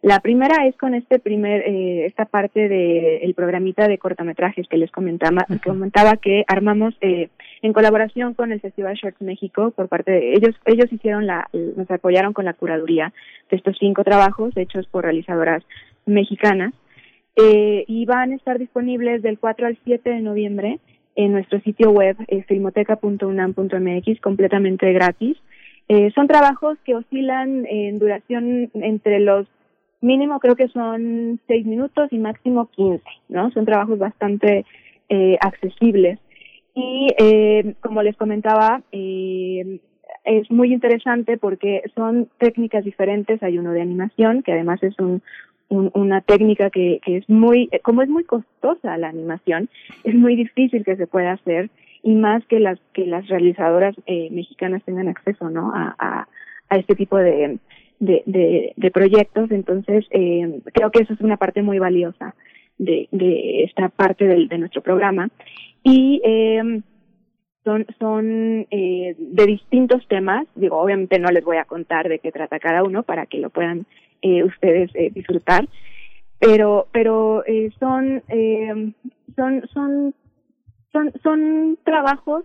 La 0.06 0.20
primera 0.20 0.68
es 0.68 0.76
con 0.76 0.94
este 0.94 1.18
primer, 1.18 1.62
eh, 1.62 2.06
esta 2.06 2.26
parte 2.26 2.68
del 2.68 3.18
el 3.22 3.34
programita 3.34 3.88
de 3.88 3.98
cortometrajes 3.98 4.68
que 4.68 4.76
les 4.76 4.88
comentaba, 4.92 5.44
comentaba 5.64 6.16
que 6.16 6.44
armamos 6.46 6.94
eh, 7.00 7.28
en 7.60 7.72
colaboración 7.72 8.32
con 8.34 8.52
el 8.52 8.60
Festival 8.60 8.94
Shorts 8.94 9.20
México 9.20 9.72
por 9.72 9.88
parte 9.88 10.12
de 10.12 10.34
ellos, 10.34 10.54
ellos 10.64 10.92
hicieron 10.92 11.26
la, 11.26 11.48
nos 11.52 11.90
apoyaron 11.90 12.34
con 12.34 12.44
la 12.44 12.54
curaduría 12.54 13.12
de 13.50 13.56
estos 13.56 13.76
cinco 13.80 14.04
trabajos 14.04 14.56
hechos 14.56 14.86
por 14.86 15.02
realizadoras 15.02 15.64
mexicanas 16.04 16.72
eh, 17.34 17.84
y 17.88 18.06
van 18.06 18.30
a 18.30 18.36
estar 18.36 18.60
disponibles 18.60 19.22
del 19.22 19.40
4 19.40 19.66
al 19.66 19.76
7 19.82 20.08
de 20.08 20.20
noviembre 20.20 20.78
en 21.16 21.32
nuestro 21.32 21.58
sitio 21.62 21.90
web 21.90 22.16
eh, 22.28 22.44
filmoteca.unam.mx 22.44 24.20
completamente 24.20 24.92
gratis. 24.92 25.36
Eh, 25.88 26.12
son 26.14 26.28
trabajos 26.28 26.78
que 26.84 26.94
oscilan 26.94 27.66
en 27.66 27.98
duración 27.98 28.70
entre 28.74 29.18
los 29.18 29.48
mínimo 30.00 30.38
creo 30.40 30.56
que 30.56 30.68
son 30.68 31.40
seis 31.46 31.66
minutos 31.66 32.08
y 32.12 32.18
máximo 32.18 32.68
15, 32.70 33.02
¿no? 33.28 33.50
Son 33.50 33.64
trabajos 33.64 33.98
bastante 33.98 34.64
eh, 35.08 35.36
accesibles. 35.40 36.18
Y 36.74 37.08
eh, 37.18 37.74
como 37.80 38.02
les 38.02 38.16
comentaba, 38.16 38.82
eh, 38.92 39.80
es 40.24 40.50
muy 40.50 40.72
interesante 40.72 41.38
porque 41.38 41.82
son 41.94 42.28
técnicas 42.38 42.84
diferentes. 42.84 43.42
Hay 43.42 43.58
uno 43.58 43.72
de 43.72 43.80
animación, 43.80 44.42
que 44.42 44.52
además 44.52 44.82
es 44.82 44.98
un, 44.98 45.22
una 45.68 46.20
técnica 46.20 46.70
que, 46.70 47.00
que 47.04 47.18
es 47.18 47.28
muy, 47.28 47.68
como 47.82 48.02
es 48.02 48.08
muy 48.08 48.24
costosa 48.24 48.96
la 48.98 49.08
animación, 49.08 49.68
es 50.04 50.14
muy 50.14 50.36
difícil 50.36 50.84
que 50.84 50.96
se 50.96 51.06
pueda 51.06 51.32
hacer 51.32 51.70
y 52.02 52.14
más 52.14 52.44
que 52.46 52.60
las 52.60 52.78
que 52.92 53.06
las 53.06 53.26
realizadoras 53.28 53.94
eh, 54.06 54.28
mexicanas 54.30 54.82
tengan 54.84 55.08
acceso, 55.08 55.50
¿no? 55.50 55.72
A, 55.74 55.96
a, 55.98 56.28
a 56.68 56.76
este 56.76 56.94
tipo 56.94 57.16
de, 57.16 57.58
de, 57.98 58.74
de, 58.76 58.90
proyectos. 58.90 59.50
Entonces, 59.50 60.06
eh, 60.10 60.60
creo 60.72 60.90
que 60.90 61.02
eso 61.02 61.14
es 61.14 61.20
una 61.20 61.36
parte 61.36 61.62
muy 61.62 61.78
valiosa 61.78 62.34
de, 62.78 63.08
de 63.10 63.64
esta 63.64 63.88
parte 63.88 64.26
del, 64.26 64.48
de 64.48 64.58
nuestro 64.58 64.82
programa. 64.82 65.28
Y 65.82 66.20
eh, 66.24 66.82
son, 67.66 67.84
son 67.98 68.66
eh, 68.70 69.16
de 69.18 69.46
distintos 69.46 70.06
temas. 70.06 70.46
Digo, 70.54 70.78
obviamente 70.78 71.18
no 71.18 71.30
les 71.30 71.44
voy 71.44 71.56
a 71.56 71.64
contar 71.64 72.08
de 72.08 72.20
qué 72.20 72.30
trata 72.30 72.60
cada 72.60 72.84
uno 72.84 73.02
para 73.02 73.26
que 73.26 73.38
lo 73.38 73.50
puedan 73.50 73.86
eh, 74.22 74.44
ustedes 74.44 74.90
eh, 74.94 75.10
disfrutar. 75.12 75.68
Pero, 76.38 76.86
pero 76.92 77.42
son, 77.80 78.22
eh, 78.28 78.92
son, 79.34 79.68
son, 79.72 80.14
son, 80.92 81.12
son 81.22 81.78
trabajos 81.82 82.44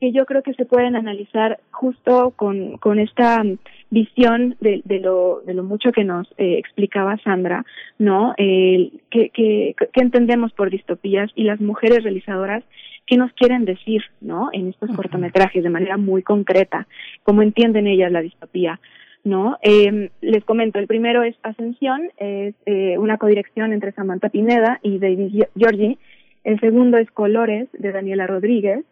que 0.00 0.12
yo 0.12 0.24
creo 0.26 0.42
que 0.42 0.54
se 0.54 0.64
pueden 0.64 0.96
analizar 0.96 1.58
justo 1.70 2.32
con, 2.36 2.78
con 2.78 2.98
esta 2.98 3.42
visión 3.90 4.56
de, 4.60 4.82
de, 4.84 5.00
lo, 5.00 5.42
de 5.46 5.54
lo 5.54 5.62
mucho 5.62 5.92
que 5.92 6.04
nos 6.04 6.28
eh, 6.38 6.58
explicaba 6.58 7.18
Sandra, 7.18 7.64
¿no? 7.98 8.34
Eh, 8.36 8.90
que 9.10 9.74
entendemos 9.94 10.52
por 10.52 10.70
distopías 10.70 11.30
y 11.34 11.44
las 11.44 11.60
mujeres 11.60 12.02
realizadoras 12.02 12.64
qué 13.06 13.16
nos 13.16 13.32
quieren 13.32 13.64
decir, 13.64 14.02
¿no? 14.20 14.50
En 14.52 14.68
estos 14.68 14.90
cortometrajes 14.94 15.62
de 15.62 15.70
manera 15.70 15.96
muy 15.96 16.22
concreta, 16.22 16.86
cómo 17.22 17.42
entienden 17.42 17.86
ellas 17.86 18.10
la 18.10 18.20
distopía, 18.20 18.80
¿no? 19.24 19.58
Eh, 19.62 20.10
les 20.20 20.44
comento, 20.44 20.78
el 20.78 20.86
primero 20.86 21.22
es 21.22 21.36
Ascensión, 21.42 22.10
es 22.16 22.54
eh, 22.66 22.98
una 22.98 23.16
codirección 23.16 23.72
entre 23.72 23.92
Samantha 23.92 24.28
Pineda 24.28 24.80
y 24.82 24.98
David 24.98 25.44
Giorgi. 25.54 25.98
El 26.44 26.60
segundo 26.60 26.98
es 26.98 27.10
Colores, 27.10 27.68
de 27.72 27.92
Daniela 27.92 28.26
Rodríguez. 28.26 28.84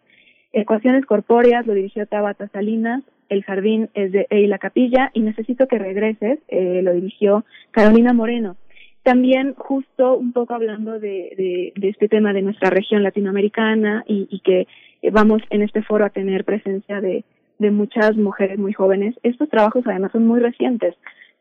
Ecuaciones 0.51 1.05
corpóreas 1.05 1.67
lo 1.67 1.73
dirigió 1.73 2.05
Tabata 2.05 2.47
Salinas. 2.49 3.03
El 3.29 3.43
jardín 3.43 3.89
es 3.93 4.11
de 4.11 4.27
Eila 4.29 4.57
Capilla 4.57 5.11
y 5.13 5.21
Necesito 5.21 5.67
que 5.67 5.79
regreses 5.79 6.39
eh, 6.47 6.81
lo 6.83 6.93
dirigió 6.93 7.45
Carolina 7.71 8.13
Moreno. 8.13 8.55
También 9.03 9.53
justo 9.55 10.17
un 10.17 10.33
poco 10.33 10.53
hablando 10.55 10.99
de, 10.99 11.33
de, 11.37 11.73
de 11.75 11.89
este 11.89 12.07
tema 12.07 12.33
de 12.33 12.41
nuestra 12.41 12.69
región 12.69 13.03
latinoamericana 13.03 14.03
y, 14.07 14.27
y 14.31 14.39
que 14.39 14.67
vamos 15.11 15.41
en 15.51 15.61
este 15.61 15.83
foro 15.83 16.05
a 16.05 16.09
tener 16.09 16.43
presencia 16.43 17.01
de, 17.01 17.23
de 17.59 17.71
muchas 17.71 18.15
mujeres 18.17 18.57
muy 18.57 18.73
jóvenes. 18.73 19.15
Estos 19.23 19.49
trabajos 19.49 19.83
además 19.85 20.11
son 20.11 20.25
muy 20.25 20.39
recientes. 20.39 20.95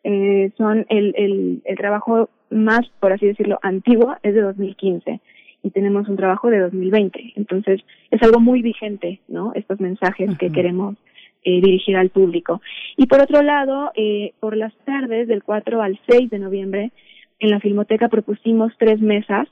Eh, 0.04 0.50
son 0.58 0.84
el, 0.90 1.14
el, 1.16 1.62
el 1.64 1.76
trabajo 1.76 2.28
más, 2.50 2.82
por 3.00 3.12
así 3.12 3.26
decirlo, 3.26 3.58
antiguo, 3.62 4.14
es 4.22 4.34
de 4.34 4.42
2015 4.42 5.20
y 5.62 5.70
tenemos 5.70 6.08
un 6.08 6.16
trabajo 6.16 6.50
de 6.50 6.58
2020. 6.60 7.32
Entonces, 7.36 7.80
es 8.10 8.22
algo 8.22 8.38
muy 8.38 8.60
vigente, 8.60 9.20
¿no? 9.28 9.52
Estos 9.54 9.80
mensajes 9.80 10.36
que 10.38 10.52
queremos 10.52 10.96
eh, 11.44 11.60
dirigir 11.60 11.96
al 11.96 12.10
público. 12.10 12.60
Y 12.96 13.06
por 13.06 13.20
otro 13.20 13.42
lado, 13.42 13.92
eh, 13.94 14.32
por 14.40 14.56
las 14.56 14.74
tardes 14.84 15.28
del 15.28 15.42
4 15.42 15.82
al 15.82 15.98
6 16.08 16.30
de 16.30 16.38
noviembre, 16.38 16.92
en 17.38 17.50
la 17.50 17.60
Filmoteca 17.60 18.08
propusimos 18.08 18.72
tres 18.78 19.00
mesas 19.00 19.48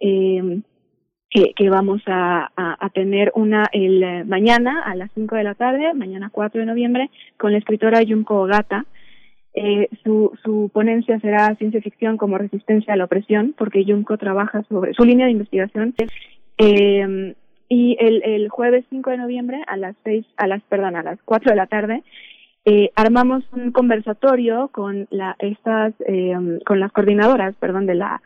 eh, 0.00 0.60
que, 1.56 1.68
vamos 1.68 2.00
a, 2.06 2.48
tener 2.94 3.32
una 3.34 3.64
el 3.72 4.02
eh, 4.02 4.24
mañana 4.24 4.82
a 4.84 4.94
las 4.94 5.10
5 5.14 5.34
de 5.34 5.42
la 5.42 5.54
tarde, 5.54 5.92
mañana 5.92 6.30
4 6.32 6.60
de 6.60 6.66
noviembre, 6.66 7.10
con 7.38 7.52
la 7.52 7.58
escritora 7.58 8.02
Junko 8.06 8.42
Ogata. 8.42 8.86
Eh, 9.52 9.88
su, 10.02 10.32
su 10.42 10.70
ponencia 10.72 11.18
será 11.20 11.54
ciencia 11.56 11.80
ficción 11.80 12.16
como 12.16 12.38
resistencia 12.38 12.94
a 12.94 12.96
la 12.96 13.06
opresión, 13.06 13.54
porque 13.58 13.84
Junko 13.84 14.16
trabaja 14.16 14.62
sobre 14.68 14.94
su 14.94 15.04
línea 15.04 15.26
de 15.26 15.32
investigación. 15.32 15.94
Eh, 16.58 17.34
y 17.68 17.96
el, 18.00 18.22
el 18.24 18.48
jueves 18.48 18.84
5 18.90 19.10
de 19.10 19.18
noviembre 19.18 19.62
a 19.66 19.76
las 19.76 19.96
seis, 20.04 20.26
a 20.36 20.46
las, 20.46 20.62
perdón, 20.64 20.96
a 20.96 21.02
las 21.02 21.18
4 21.24 21.50
de 21.50 21.56
la 21.56 21.66
tarde, 21.66 22.02
eh, 22.66 22.90
armamos 22.96 23.44
un 23.52 23.72
conversatorio 23.72 24.68
con 24.68 25.06
la, 25.10 25.36
estas, 25.38 25.92
eh, 26.06 26.34
con 26.64 26.80
las 26.80 26.92
coordinadoras, 26.92 27.54
perdón, 27.56 27.86
de 27.86 27.94
la 27.94 28.20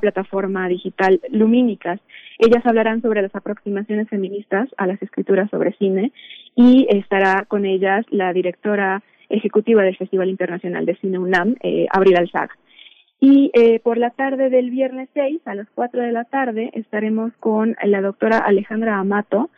plataforma 0.00 0.68
digital 0.68 1.20
Lumínicas. 1.30 2.00
Ellas 2.38 2.66
hablarán 2.66 3.00
sobre 3.02 3.22
las 3.22 3.34
aproximaciones 3.34 4.08
feministas 4.08 4.68
a 4.76 4.86
las 4.86 5.00
escrituras 5.02 5.48
sobre 5.50 5.72
cine 5.74 6.12
y 6.56 6.86
estará 6.90 7.44
con 7.46 7.64
ellas 7.64 8.04
la 8.10 8.32
directora 8.32 9.02
ejecutiva 9.28 9.82
del 9.82 9.96
Festival 9.96 10.30
Internacional 10.30 10.84
de 10.84 10.96
Cine 10.96 11.18
UNAM, 11.18 11.56
eh, 11.62 11.86
Abril 11.92 12.16
Alzaga. 12.16 12.56
Y 13.18 13.50
eh, 13.54 13.80
por 13.80 13.96
la 13.96 14.10
tarde 14.10 14.50
del 14.50 14.70
viernes 14.70 15.08
6, 15.14 15.40
a 15.46 15.54
las 15.54 15.68
4 15.74 16.02
de 16.02 16.12
la 16.12 16.24
tarde, 16.24 16.70
estaremos 16.74 17.32
con 17.40 17.76
la 17.82 18.02
doctora 18.02 18.38
Alejandra 18.38 18.98
Amato, 18.98 19.50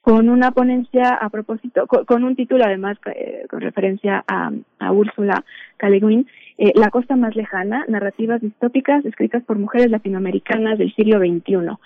con 0.00 0.28
una 0.28 0.52
ponencia 0.52 1.14
a 1.14 1.30
propósito, 1.30 1.86
con, 1.86 2.04
con 2.04 2.24
un 2.24 2.36
título 2.36 2.64
además 2.64 2.96
eh, 3.14 3.44
con 3.50 3.60
referencia 3.60 4.24
a, 4.26 4.52
a 4.78 4.92
Úrsula 4.92 5.44
K. 5.78 5.88
Le 5.88 5.98
Guin, 6.00 6.26
eh, 6.58 6.72
La 6.74 6.90
costa 6.90 7.16
más 7.16 7.36
lejana, 7.36 7.84
narrativas 7.88 8.40
distópicas 8.40 9.04
escritas 9.04 9.42
por 9.44 9.58
mujeres 9.58 9.90
latinoamericanas 9.90 10.78
del 10.78 10.94
siglo 10.94 11.18
XXI, 11.18 11.76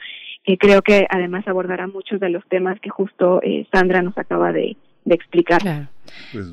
que 0.44 0.58
creo 0.58 0.82
que 0.82 1.06
además 1.08 1.48
abordará 1.48 1.86
muchos 1.86 2.20
de 2.20 2.30
los 2.30 2.46
temas 2.48 2.78
que 2.80 2.90
justo 2.90 3.40
eh, 3.42 3.66
Sandra 3.72 4.02
nos 4.02 4.16
acaba 4.16 4.52
de, 4.52 4.76
de 5.04 5.14
explicar. 5.14 5.60
Claro. 5.60 5.88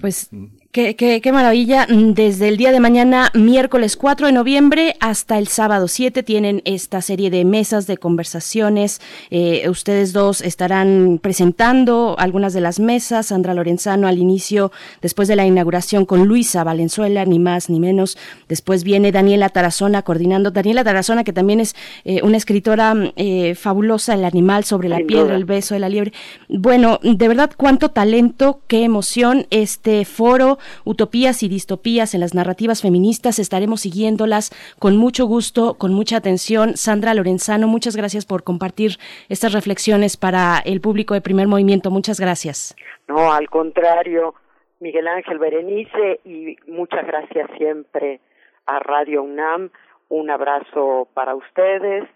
Pues 0.01 0.31
qué, 0.77 0.95
qué, 0.95 1.21
qué, 1.21 1.31
maravilla. 1.31 1.87
Desde 1.89 2.49
el 2.49 2.57
día 2.57 2.71
de 2.71 2.79
mañana, 2.79 3.31
miércoles 3.33 3.97
4 3.97 4.27
de 4.27 4.33
noviembre, 4.33 4.95
hasta 4.99 5.39
el 5.39 5.47
sábado 5.47 5.87
7, 5.87 6.21
tienen 6.21 6.61
esta 6.65 7.01
serie 7.01 7.31
de 7.31 7.45
mesas 7.45 7.87
de 7.87 7.97
conversaciones. 7.97 9.01
Eh, 9.31 9.67
ustedes 9.69 10.13
dos 10.13 10.41
estarán 10.41 11.19
presentando 11.19 12.15
algunas 12.19 12.53
de 12.53 12.61
las 12.61 12.79
mesas. 12.79 13.25
Sandra 13.25 13.55
Lorenzano 13.55 14.07
al 14.07 14.19
inicio, 14.19 14.71
después 15.01 15.27
de 15.27 15.35
la 15.35 15.47
inauguración 15.47 16.05
con 16.05 16.27
Luisa 16.27 16.63
Valenzuela, 16.63 17.25
ni 17.25 17.39
más 17.39 17.71
ni 17.71 17.79
menos. 17.79 18.15
Después 18.47 18.83
viene 18.83 19.11
Daniela 19.11 19.49
Tarazona 19.49 20.03
coordinando. 20.03 20.51
Daniela 20.51 20.83
Tarazona, 20.83 21.23
que 21.23 21.33
también 21.33 21.59
es 21.59 21.75
eh, 22.05 22.21
una 22.21 22.37
escritora 22.37 22.93
eh, 23.15 23.55
fabulosa, 23.55 24.13
El 24.13 24.25
animal 24.25 24.63
sobre 24.63 24.89
la 24.89 24.99
piedra, 24.99 25.35
el 25.35 25.45
beso 25.45 25.73
de 25.73 25.79
la 25.79 25.89
liebre. 25.89 26.13
Bueno, 26.49 26.99
de 27.01 27.27
verdad, 27.27 27.49
cuánto 27.57 27.89
talento, 27.89 28.59
qué 28.67 28.83
emoción 28.83 29.47
este 29.49 30.05
foro 30.05 30.59
Utopías 30.85 31.43
y 31.43 31.49
Distopías 31.49 32.13
en 32.13 32.21
las 32.21 32.33
narrativas 32.33 32.81
feministas. 32.81 33.39
Estaremos 33.39 33.81
siguiéndolas 33.81 34.51
con 34.79 34.97
mucho 34.97 35.25
gusto, 35.25 35.75
con 35.75 35.93
mucha 35.93 36.17
atención. 36.17 36.75
Sandra 36.75 37.13
Lorenzano, 37.13 37.67
muchas 37.67 37.95
gracias 37.95 38.25
por 38.25 38.43
compartir 38.43 38.97
estas 39.29 39.53
reflexiones 39.53 40.17
para 40.17 40.59
el 40.65 40.81
público 40.81 41.13
de 41.13 41.21
primer 41.21 41.47
movimiento. 41.47 41.91
Muchas 41.91 42.19
gracias. 42.19 42.75
No, 43.07 43.31
al 43.31 43.49
contrario, 43.49 44.35
Miguel 44.79 45.07
Ángel 45.07 45.39
Berenice, 45.39 46.19
y 46.25 46.57
muchas 46.67 47.05
gracias 47.05 47.49
siempre 47.57 48.19
a 48.65 48.79
Radio 48.79 49.23
UNAM. 49.23 49.71
Un 50.09 50.29
abrazo 50.29 51.07
para 51.13 51.35
ustedes, 51.35 52.07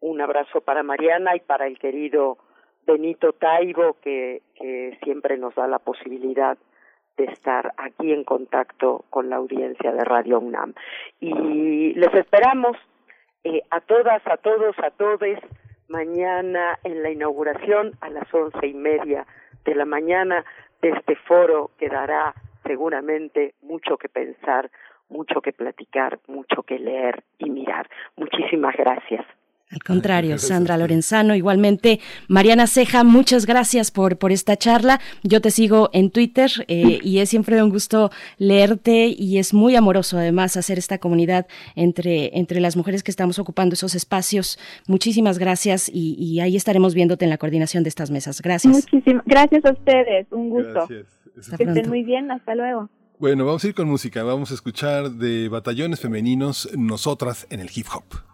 un 0.00 0.20
abrazo 0.20 0.60
para 0.60 0.82
Mariana 0.82 1.36
y 1.36 1.40
para 1.40 1.66
el 1.66 1.78
querido 1.78 2.38
Benito 2.86 3.32
Taibo, 3.32 3.96
que, 4.02 4.42
que 4.54 4.98
siempre 5.02 5.36
nos 5.36 5.54
da 5.54 5.66
la 5.66 5.78
posibilidad 5.78 6.56
de 7.20 7.32
estar 7.32 7.74
aquí 7.76 8.12
en 8.12 8.24
contacto 8.24 9.04
con 9.10 9.28
la 9.28 9.36
audiencia 9.36 9.92
de 9.92 10.04
Radio 10.04 10.40
UNAM. 10.40 10.72
Y 11.20 11.92
les 11.94 12.14
esperamos 12.14 12.76
eh, 13.44 13.62
a 13.70 13.80
todas, 13.80 14.26
a 14.26 14.38
todos, 14.38 14.74
a 14.78 14.90
todes 14.90 15.38
mañana 15.88 16.78
en 16.82 17.02
la 17.02 17.10
inauguración 17.10 17.92
a 18.00 18.08
las 18.08 18.32
once 18.32 18.66
y 18.66 18.72
media 18.72 19.26
de 19.64 19.74
la 19.74 19.84
mañana 19.84 20.44
de 20.80 20.90
este 20.90 21.14
foro 21.16 21.70
que 21.78 21.88
dará 21.88 22.34
seguramente 22.64 23.54
mucho 23.60 23.98
que 23.98 24.08
pensar, 24.08 24.70
mucho 25.10 25.42
que 25.42 25.52
platicar, 25.52 26.20
mucho 26.26 26.62
que 26.62 26.78
leer 26.78 27.22
y 27.38 27.50
mirar. 27.50 27.86
Muchísimas 28.16 28.76
gracias. 28.76 29.26
Al 29.70 29.82
contrario, 29.84 30.36
Sandra 30.38 30.76
Lorenzano, 30.76 31.34
igualmente. 31.34 32.00
Mariana 32.28 32.66
Ceja, 32.66 33.04
muchas 33.04 33.46
gracias 33.46 33.90
por, 33.90 34.18
por 34.18 34.32
esta 34.32 34.56
charla. 34.56 35.00
Yo 35.22 35.40
te 35.40 35.50
sigo 35.50 35.90
en 35.92 36.10
Twitter 36.10 36.50
eh, 36.66 36.98
y 37.02 37.18
es 37.18 37.28
siempre 37.28 37.62
un 37.62 37.70
gusto 37.70 38.10
leerte 38.38 39.06
y 39.16 39.38
es 39.38 39.54
muy 39.54 39.76
amoroso 39.76 40.18
además 40.18 40.56
hacer 40.56 40.78
esta 40.78 40.98
comunidad 40.98 41.46
entre, 41.76 42.36
entre 42.36 42.60
las 42.60 42.76
mujeres 42.76 43.02
que 43.02 43.10
estamos 43.12 43.38
ocupando 43.38 43.74
esos 43.74 43.94
espacios. 43.94 44.58
Muchísimas 44.88 45.38
gracias 45.38 45.90
y, 45.92 46.40
ahí 46.40 46.56
estaremos 46.56 46.94
viéndote 46.94 47.24
en 47.24 47.30
la 47.30 47.38
coordinación 47.38 47.82
de 47.82 47.90
estas 47.90 48.10
mesas. 48.10 48.40
Gracias. 48.40 48.72
Muchísimas 48.72 49.24
gracias 49.26 49.64
a 49.64 49.72
ustedes, 49.72 50.26
un 50.30 50.50
gusto. 50.50 50.88
Que 50.88 51.64
estén 51.64 51.88
muy 51.88 52.02
bien, 52.02 52.30
hasta 52.30 52.54
luego. 52.54 52.88
Bueno, 53.18 53.44
vamos 53.44 53.62
a 53.64 53.68
ir 53.68 53.74
con 53.74 53.88
música, 53.88 54.22
vamos 54.22 54.50
a 54.50 54.54
escuchar 54.54 55.10
de 55.10 55.48
batallones 55.48 56.00
femeninos 56.00 56.70
Nosotras 56.76 57.46
en 57.50 57.60
el 57.60 57.68
hip 57.74 57.86
hop. 57.94 58.29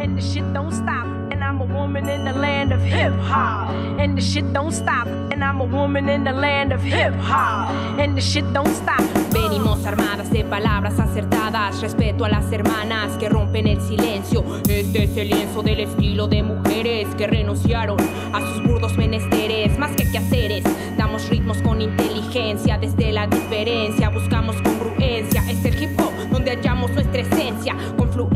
And 0.00 0.18
the 0.18 0.22
shit 0.22 0.44
don't 0.52 0.72
stop. 0.72 1.06
And 1.30 1.42
I'm 1.42 1.60
a 1.60 1.64
woman 1.64 2.08
in 2.08 2.24
the 2.24 2.32
land 2.32 2.72
of 2.72 2.80
hip 2.80 3.12
hop. 3.20 3.70
And 3.98 4.16
the 4.16 4.20
shit 4.20 4.52
don't 4.52 4.72
stop. 4.72 5.06
And 5.06 5.42
I'm 5.42 5.60
a 5.60 5.64
woman 5.64 6.08
in 6.08 6.24
the 6.24 6.32
land 6.32 6.72
of 6.72 6.82
hip 6.82 7.14
hop. 7.20 7.70
And 7.98 8.16
the 8.16 8.20
shit 8.20 8.44
don't 8.52 8.74
stop. 8.74 9.00
Venimos 9.32 9.86
armadas 9.86 10.30
de 10.30 10.44
palabras 10.44 10.98
acertadas. 10.98 11.80
Respeto 11.80 12.24
a 12.24 12.28
las 12.28 12.52
hermanas 12.52 13.12
que 13.18 13.28
rompen 13.28 13.66
el 13.66 13.80
silencio. 13.80 14.44
Este 14.68 15.04
es 15.04 15.16
el 15.16 15.28
lienzo 15.28 15.62
del 15.62 15.80
estilo 15.80 16.26
de 16.28 16.42
mujeres 16.42 17.14
que 17.14 17.26
renunciaron 17.26 17.98
a 18.32 18.40
sus 18.40 18.62
burdos 18.64 18.96
menesteres. 18.96 19.78
Más 19.78 19.92
que 19.92 20.10
quehaceres, 20.10 20.64
damos 20.96 21.28
ritmos 21.30 21.62
con 21.62 21.80
inteligencia. 21.80 22.78
Desde 22.78 23.12
la 23.12 23.26
diferencia 23.26 24.10
buscamos 24.10 24.56
congruencia. 24.62 25.42
Es 25.48 25.64
el 25.64 25.82
hip 25.82 26.00
hop 26.00 26.12
donde 26.30 26.50
hallamos 26.50 26.90
nuestra 26.90 27.20
esencia. 27.20 27.76
Confluencia 27.96 28.33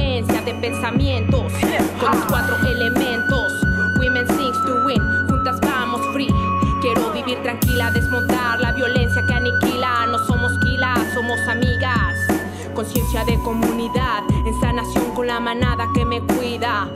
pensamientos 0.57 1.53
con 2.01 2.11
los 2.13 2.25
cuatro 2.27 2.57
elementos. 2.67 3.53
Women 3.99 4.27
sings 4.29 4.57
to 4.65 4.85
win, 4.87 5.01
juntas 5.29 5.61
vamos 5.61 6.01
free. 6.13 6.33
Quiero 6.81 7.11
vivir 7.13 7.43
tranquila, 7.43 7.91
desmontar 7.91 8.61
la 8.61 8.73
violencia 8.73 9.23
que 9.27 9.35
aniquila. 9.35 10.07
No 10.07 10.19
somos 10.27 10.53
quilas, 10.61 11.01
somos 11.15 11.39
amigas. 11.49 12.17
Conciencia 12.75 13.25
de 13.25 13.39
comunidad, 13.43 14.23
en 14.47 14.61
sanación 14.61 15.15
con 15.15 15.27
la 15.27 15.41
manada 15.41 15.87
que 15.95 16.05
me 16.05 16.21
cuida. 16.21 16.89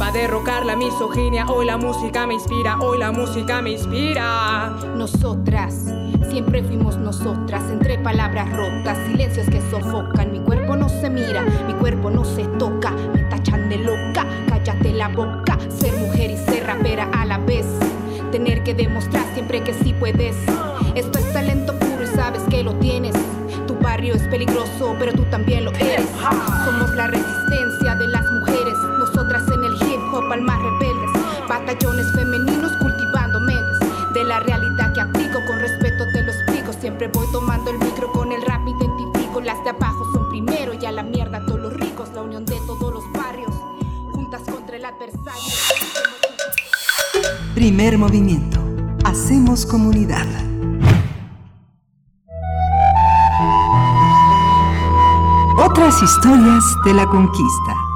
Va 0.00 0.06
a 0.06 0.12
derrocar 0.12 0.64
la 0.64 0.76
misoginia, 0.76 1.44
hoy 1.46 1.66
la 1.66 1.76
música 1.76 2.26
me 2.26 2.32
inspira, 2.32 2.78
hoy 2.78 2.98
la 2.98 3.12
música 3.12 3.60
me 3.60 3.72
inspira. 3.72 4.70
Nosotras, 4.96 5.92
siempre 6.30 6.62
fuimos 6.62 6.96
nosotras, 6.96 7.62
entre 7.70 7.98
palabras 7.98 8.50
rotas, 8.56 8.96
silencios 9.06 9.46
que 9.50 9.60
sofocan. 9.70 10.32
Mi 10.32 10.40
cuerpo 10.40 10.74
no 10.74 10.88
se 10.88 11.10
mira, 11.10 11.42
mi 11.66 11.74
cuerpo 11.74 12.08
no 12.08 12.24
se 12.24 12.44
toca, 12.58 12.92
me 13.12 13.24
tachan 13.24 13.68
de 13.68 13.76
loca, 13.76 14.24
cállate 14.48 14.94
la 14.94 15.08
boca. 15.08 15.58
Ser 15.68 15.92
mujer 15.98 16.30
y 16.30 16.36
ser 16.38 16.66
rapera 16.66 17.10
a 17.12 17.26
la 17.26 17.36
vez, 17.36 17.66
tener 18.32 18.64
que 18.64 18.72
demostrar 18.72 19.24
siempre 19.34 19.62
que 19.62 19.74
sí 19.74 19.92
puedes. 19.92 20.34
Esto 20.94 21.18
es 21.18 21.30
talento 21.34 21.78
puro 21.78 22.04
y 22.04 22.16
sabes 22.16 22.40
que 22.48 22.64
lo 22.64 22.72
tienes. 22.76 23.14
Tu 23.66 23.74
barrio 23.76 24.14
es 24.14 24.22
peligroso, 24.22 24.96
pero 24.98 25.12
tú 25.12 25.24
también 25.24 25.66
lo 25.66 25.72
eres. 25.72 26.08
Somos 26.64 26.90
la 26.94 27.06
resistencia 27.06 27.94
de 27.96 28.08
las 28.08 28.29
almas 30.32 30.60
rebeldes, 30.62 31.10
batallones 31.48 32.06
femeninos 32.14 32.72
cultivando 32.78 33.40
mentes. 33.40 33.78
De 34.14 34.24
la 34.24 34.40
realidad 34.40 34.92
que 34.92 35.00
aplico, 35.00 35.38
con 35.46 35.58
respeto 35.60 36.04
te 36.12 36.22
lo 36.22 36.32
explico. 36.32 36.72
Siempre 36.72 37.08
voy 37.08 37.26
tomando 37.32 37.70
el 37.70 37.78
micro 37.78 38.10
con 38.12 38.32
el 38.32 38.42
rap, 38.42 38.66
identifico. 38.66 39.40
Las 39.40 39.62
de 39.64 39.70
abajo 39.70 40.04
son 40.12 40.28
primero 40.28 40.72
y 40.74 40.84
a 40.84 40.92
la 40.92 41.02
mierda 41.02 41.44
todos 41.46 41.60
los 41.60 41.72
ricos. 41.74 42.10
La 42.14 42.22
unión 42.22 42.44
de 42.44 42.56
todos 42.66 42.92
los 42.92 43.12
barrios, 43.12 43.52
juntas 44.12 44.42
contra 44.42 44.76
el 44.76 44.84
adversario. 44.84 45.54
Primer 47.54 47.98
movimiento. 47.98 48.58
Hacemos 49.04 49.66
comunidad. 49.66 50.26
Otras 55.58 56.02
historias 56.02 56.64
de 56.84 56.94
la 56.94 57.06
conquista. 57.06 57.89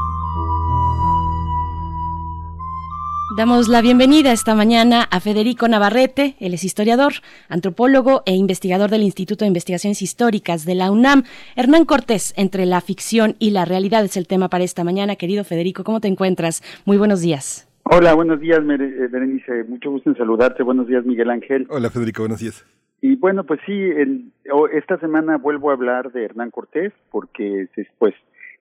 Damos 3.37 3.69
la 3.69 3.83
bienvenida 3.83 4.31
esta 4.31 4.55
mañana 4.55 5.09
a 5.11 5.19
Federico 5.19 5.67
Navarrete, 5.67 6.37
él 6.39 6.55
es 6.55 6.63
historiador, 6.63 7.15
antropólogo 7.49 8.23
e 8.27 8.37
investigador 8.37 8.91
del 8.91 9.03
Instituto 9.03 9.45
de 9.45 9.49
Investigaciones 9.49 10.03
Históricas 10.03 10.65
de 10.65 10.77
la 10.77 10.93
UNAM. 10.93 11.25
Hernán 11.57 11.85
Cortés, 11.85 12.33
entre 12.37 12.65
la 12.65 12.81
ficción 12.81 13.35
y 13.41 13.51
la 13.51 13.65
realidad 13.65 14.05
es 14.05 14.17
el 14.17 14.29
tema 14.29 14.49
para 14.49 14.63
esta 14.63 14.85
mañana. 14.85 15.17
Querido 15.17 15.43
Federico, 15.43 15.83
¿cómo 15.83 15.99
te 15.99 16.07
encuentras? 16.07 16.63
Muy 16.87 16.97
buenos 16.97 17.23
días. 17.23 17.69
Hola, 17.83 18.15
buenos 18.15 18.39
días, 18.39 18.61
eh, 18.61 19.09
Berenice. 19.11 19.65
Mucho 19.65 19.91
gusto 19.91 20.11
en 20.11 20.17
saludarte. 20.17 20.63
Buenos 20.63 20.87
días, 20.87 21.05
Miguel 21.05 21.31
Ángel. 21.31 21.67
Hola, 21.71 21.91
Federico. 21.91 22.23
Buenos 22.23 22.39
días. 22.39 22.65
Y 23.01 23.17
bueno, 23.17 23.43
pues 23.43 23.59
sí, 23.67 23.77
esta 24.75 24.97
semana 25.01 25.39
vuelvo 25.39 25.71
a 25.71 25.73
hablar 25.73 26.13
de 26.13 26.25
Hernán 26.25 26.53
Cortés 26.53 26.93
porque, 27.11 27.67
pues, 27.99 28.15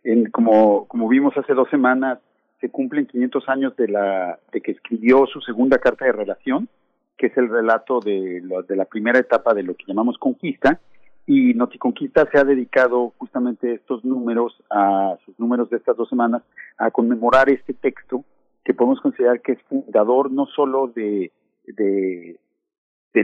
en, 0.04 0.32
como, 0.32 0.88
como 0.88 1.08
vimos 1.08 1.38
hace 1.38 1.54
dos 1.54 1.70
semanas, 1.70 2.18
se 2.64 2.70
cumplen 2.70 3.08
500 3.08 3.50
años 3.50 3.76
de, 3.76 3.90
la, 3.90 4.40
de 4.54 4.62
que 4.62 4.72
escribió 4.72 5.26
su 5.26 5.42
segunda 5.42 5.80
carta 5.80 6.06
de 6.06 6.14
relación, 6.14 6.70
que 7.18 7.28
es 7.28 7.36
el 7.36 7.50
relato 7.50 8.00
de, 8.00 8.42
de 8.70 8.76
la 8.78 8.86
primera 8.86 9.20
etapa 9.20 9.54
de 9.54 9.64
lo 9.64 9.76
que 9.76 9.84
llamamos 9.86 10.18
conquista, 10.18 10.80
y 11.28 11.54
Noticonquista 11.56 12.26
se 12.32 12.40
ha 12.40 12.46
dedicado 12.46 13.12
justamente 13.18 13.74
estos 13.74 14.06
números, 14.06 14.64
a 14.70 15.18
sus 15.26 15.38
números 15.38 15.70
de 15.72 15.76
estas 15.76 15.98
dos 15.98 16.08
semanas, 16.08 16.42
a 16.78 16.90
conmemorar 16.90 17.50
este 17.50 17.74
texto 17.74 18.24
que 18.64 18.74
podemos 18.74 19.02
considerar 19.02 19.42
que 19.42 19.52
es 19.52 19.62
fundador 19.64 20.32
no 20.32 20.46
solo 20.46 20.88
de, 20.88 21.34
de, 21.66 22.38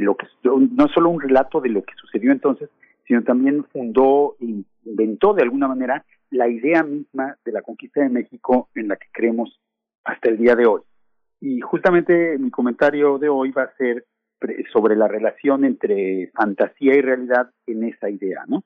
lo 0.01 0.17
que, 0.17 0.27
no 0.43 0.89
solo 0.89 1.11
un 1.11 1.21
relato 1.21 1.61
de 1.61 1.69
lo 1.69 1.81
que 1.83 1.93
sucedió 1.95 2.33
entonces, 2.33 2.69
sino 3.07 3.23
también 3.23 3.63
fundó 3.71 4.35
inventó 4.83 5.33
de 5.33 5.43
alguna 5.43 5.69
manera 5.69 6.03
la 6.31 6.47
idea 6.47 6.83
misma 6.83 7.37
de 7.43 7.51
la 7.51 7.61
conquista 7.61 8.01
de 8.01 8.09
México 8.09 8.69
en 8.75 8.87
la 8.87 8.95
que 8.95 9.07
creemos 9.11 9.59
hasta 10.03 10.29
el 10.29 10.37
día 10.37 10.55
de 10.55 10.65
hoy. 10.65 10.81
Y 11.41 11.61
justamente 11.61 12.37
mi 12.37 12.51
comentario 12.51 13.17
de 13.17 13.29
hoy 13.29 13.51
va 13.51 13.63
a 13.63 13.75
ser 13.77 14.05
sobre 14.71 14.95
la 14.95 15.07
relación 15.07 15.65
entre 15.65 16.31
fantasía 16.33 16.95
y 16.95 17.01
realidad 17.01 17.51
en 17.65 17.83
esa 17.83 18.09
idea, 18.09 18.43
¿no? 18.47 18.63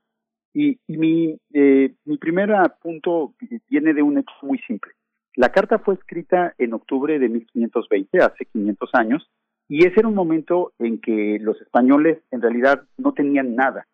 Y, 0.53 0.79
mi, 0.87 1.35
eh, 1.53 1.95
mi 2.05 2.17
primer 2.17 2.51
punto 2.81 3.33
viene 3.67 3.93
de 3.93 4.03
un 4.03 4.19
hecho 4.19 4.33
muy 4.43 4.59
simple. 4.59 4.91
La 5.35 5.51
carta 5.51 5.79
fue 5.79 5.95
escrita 5.95 6.53
en 6.59 6.73
octubre 6.73 7.17
de 7.17 7.27
1520, 7.27 8.19
hace 8.19 8.45
500 8.45 8.89
años, 8.93 9.31
y 9.67 9.87
ese 9.87 10.01
era 10.01 10.07
un 10.07 10.13
momento 10.13 10.73
en 10.77 11.01
que 11.01 11.39
los 11.41 11.59
españoles 11.59 12.19
en 12.29 12.41
realidad 12.41 12.83
no 12.97 13.13
tenían 13.13 13.55
nada 13.55 13.87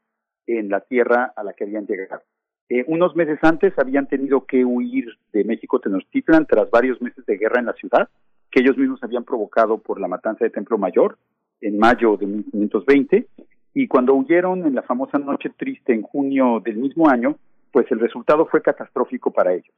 en 0.47 0.67
la 0.67 0.81
tierra 0.81 1.31
a 1.33 1.43
la 1.43 1.53
que 1.53 1.63
habían 1.63 1.85
llegado. 1.85 2.23
Eh, 2.69 2.83
unos 2.87 3.15
meses 3.15 3.39
antes 3.41 3.73
habían 3.79 4.07
tenido 4.07 4.45
que 4.45 4.63
huir 4.63 5.09
de 5.33 5.43
México 5.43 5.79
Tenochtitlan 5.79 6.45
tras 6.45 6.69
varios 6.69 7.01
meses 7.01 7.25
de 7.25 7.37
guerra 7.37 7.59
en 7.59 7.65
la 7.65 7.73
ciudad, 7.73 8.09
que 8.51 8.61
ellos 8.61 8.77
mismos 8.77 9.03
habían 9.03 9.23
provocado 9.23 9.79
por 9.79 9.99
la 9.99 10.07
matanza 10.07 10.45
de 10.45 10.51
Templo 10.51 10.77
Mayor 10.77 11.17
en 11.61 11.79
mayo 11.79 12.15
de 12.15 12.27
1520, 12.27 13.27
y 13.73 13.87
cuando 13.87 14.13
huyeron 14.13 14.65
en 14.65 14.75
la 14.75 14.83
famosa 14.83 15.17
Noche 15.17 15.49
Triste 15.57 15.93
en 15.93 16.03
junio 16.03 16.61
del 16.63 16.77
mismo 16.77 17.09
año, 17.09 17.37
pues 17.71 17.91
el 17.91 17.99
resultado 17.99 18.45
fue 18.45 18.61
catastrófico 18.61 19.31
para 19.31 19.53
ellos. 19.53 19.73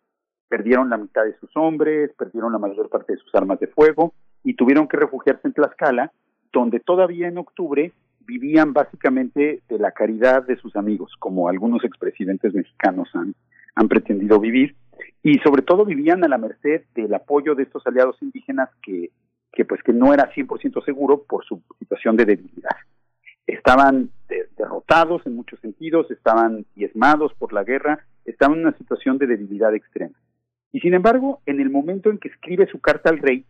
Perdieron 0.49 0.89
la 0.89 0.97
mitad 0.97 1.23
de 1.23 1.37
sus 1.39 1.49
hombres, 1.55 2.11
perdieron 2.17 2.51
la 2.51 2.59
mayor 2.59 2.89
parte 2.89 3.13
de 3.13 3.19
sus 3.19 3.33
armas 3.35 3.59
de 3.59 3.67
fuego 3.67 4.13
y 4.43 4.55
tuvieron 4.55 4.87
que 4.87 4.97
refugiarse 4.97 5.47
en 5.47 5.53
Tlaxcala, 5.53 6.11
donde 6.51 6.81
todavía 6.81 7.29
en 7.29 7.37
octubre 7.37 7.93
vivían 8.25 8.73
básicamente 8.73 9.61
de 9.67 9.79
la 9.79 9.91
caridad 9.91 10.45
de 10.45 10.57
sus 10.57 10.75
amigos, 10.75 11.13
como 11.19 11.49
algunos 11.49 11.83
expresidentes 11.83 12.53
mexicanos 12.53 13.09
han, 13.13 13.35
han 13.75 13.87
pretendido 13.87 14.39
vivir, 14.39 14.75
y 15.23 15.37
sobre 15.39 15.61
todo 15.61 15.85
vivían 15.85 16.23
a 16.23 16.27
la 16.27 16.37
merced 16.37 16.83
del 16.95 17.13
apoyo 17.13 17.55
de 17.55 17.63
estos 17.63 17.85
aliados 17.85 18.17
indígenas 18.21 18.69
que, 18.81 19.11
que 19.51 19.65
pues 19.65 19.81
que 19.83 19.93
no 19.93 20.13
era 20.13 20.31
100% 20.33 20.83
seguro 20.83 21.23
por 21.23 21.45
su 21.45 21.61
situación 21.79 22.15
de 22.15 22.25
debilidad. 22.25 22.75
Estaban 23.45 24.09
derrotados 24.57 25.25
en 25.25 25.35
muchos 25.35 25.59
sentidos, 25.59 26.09
estaban 26.09 26.65
diezmados 26.75 27.33
por 27.35 27.53
la 27.53 27.63
guerra, 27.63 28.05
estaban 28.25 28.59
en 28.59 28.67
una 28.67 28.77
situación 28.77 29.17
de 29.17 29.27
debilidad 29.27 29.75
extrema. 29.75 30.15
Y 30.71 30.79
sin 30.79 30.93
embargo, 30.93 31.41
en 31.45 31.59
el 31.59 31.69
momento 31.69 32.09
en 32.09 32.17
que 32.17 32.29
escribe 32.29 32.67
su 32.67 32.79
carta 32.79 33.09
al 33.09 33.19
rey, 33.19 33.45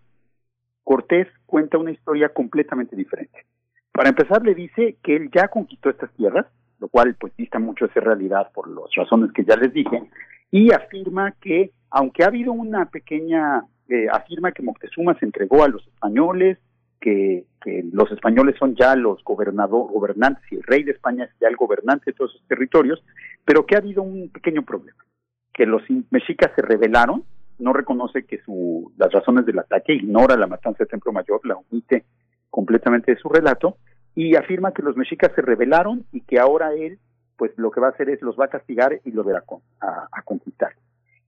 Cortés 0.84 1.28
cuenta 1.46 1.78
una 1.78 1.92
historia 1.92 2.30
completamente 2.30 2.96
diferente. 2.96 3.46
Para 3.92 4.10
empezar, 4.10 4.44
le 4.44 4.56
dice 4.56 4.98
que 5.04 5.16
él 5.16 5.30
ya 5.34 5.48
conquistó 5.48 5.90
estas 5.90 6.12
tierras, 6.14 6.46
lo 6.80 6.88
cual 6.88 7.16
pues 7.20 7.36
dista 7.38 7.60
mucho 7.60 7.88
de 7.88 7.94
ser 7.94 8.04
realidad 8.04 8.52
por 8.54 8.68
las 8.68 8.94
razones 8.96 9.32
que 9.34 9.44
ya 9.44 9.56
les 9.56 9.74
dije, 9.74 10.02
y 10.50 10.72
afirma 10.74 11.32
que, 11.40 11.72
aunque 11.90 12.24
ha 12.24 12.28
habido 12.28 12.52
una 12.52 12.86
pequeña, 12.86 13.64
eh, 13.90 14.08
afirma 14.12 14.52
que 14.52 14.64
Moctezuma 14.64 15.18
se 15.20 15.26
entregó 15.26 15.64
a 15.64 15.70
los 15.70 15.86
españoles, 15.88 16.58
que, 17.00 17.46
los 17.94 18.12
españoles 18.12 18.56
son 18.58 18.76
ya 18.76 18.96
los 18.96 19.24
gobernador, 19.24 19.92
gobernantes 19.92 20.44
y 20.52 20.56
el 20.56 20.64
rey 20.64 20.84
de 20.84 20.94
España 20.94 21.26
es 21.26 21.32
ya 21.40 21.48
el 21.48 21.56
gobernante 21.56 22.06
de 22.08 22.14
todos 22.14 22.34
esos 22.34 22.48
territorios, 22.48 23.04
pero 23.46 23.66
que 23.66 23.76
ha 23.76 23.78
habido 23.78 24.02
un 24.02 24.30
pequeño 24.30 24.64
problema, 24.64 25.06
que 25.54 25.68
los 25.68 25.84
mexicas 26.10 26.52
se 26.56 26.64
rebelaron, 26.64 27.24
no 27.60 27.72
reconoce 27.72 28.26
que 28.26 28.42
su, 28.42 28.92
las 28.98 29.12
razones 29.12 29.46
del 29.46 29.60
ataque, 29.60 29.94
ignora 29.94 30.36
la 30.36 30.48
matanza 30.48 30.84
de 30.84 30.90
Templo 30.90 31.12
Mayor, 31.12 31.42
la 31.44 31.56
omite 31.56 32.06
completamente 32.52 33.12
de 33.12 33.18
su 33.20 33.30
relato, 33.30 33.78
y 34.14 34.36
afirma 34.36 34.74
que 34.74 34.84
los 34.84 34.96
mexicas 34.96 35.32
se 35.36 35.42
rebelaron 35.42 36.06
y 36.12 36.22
que 36.22 36.40
ahora 36.40 36.74
él, 36.74 37.00
pues 37.38 37.52
lo 37.58 37.72
que 37.72 37.80
va 37.80 37.88
a 37.88 37.92
hacer 37.92 38.10
es 38.10 38.22
los 38.22 38.38
va 38.38 38.46
a 38.46 38.50
castigar 38.50 39.00
y 39.04 39.12
los 39.12 39.26
va 39.26 39.44
a, 39.80 40.08
a 40.12 40.22
conquistar. 40.22 40.74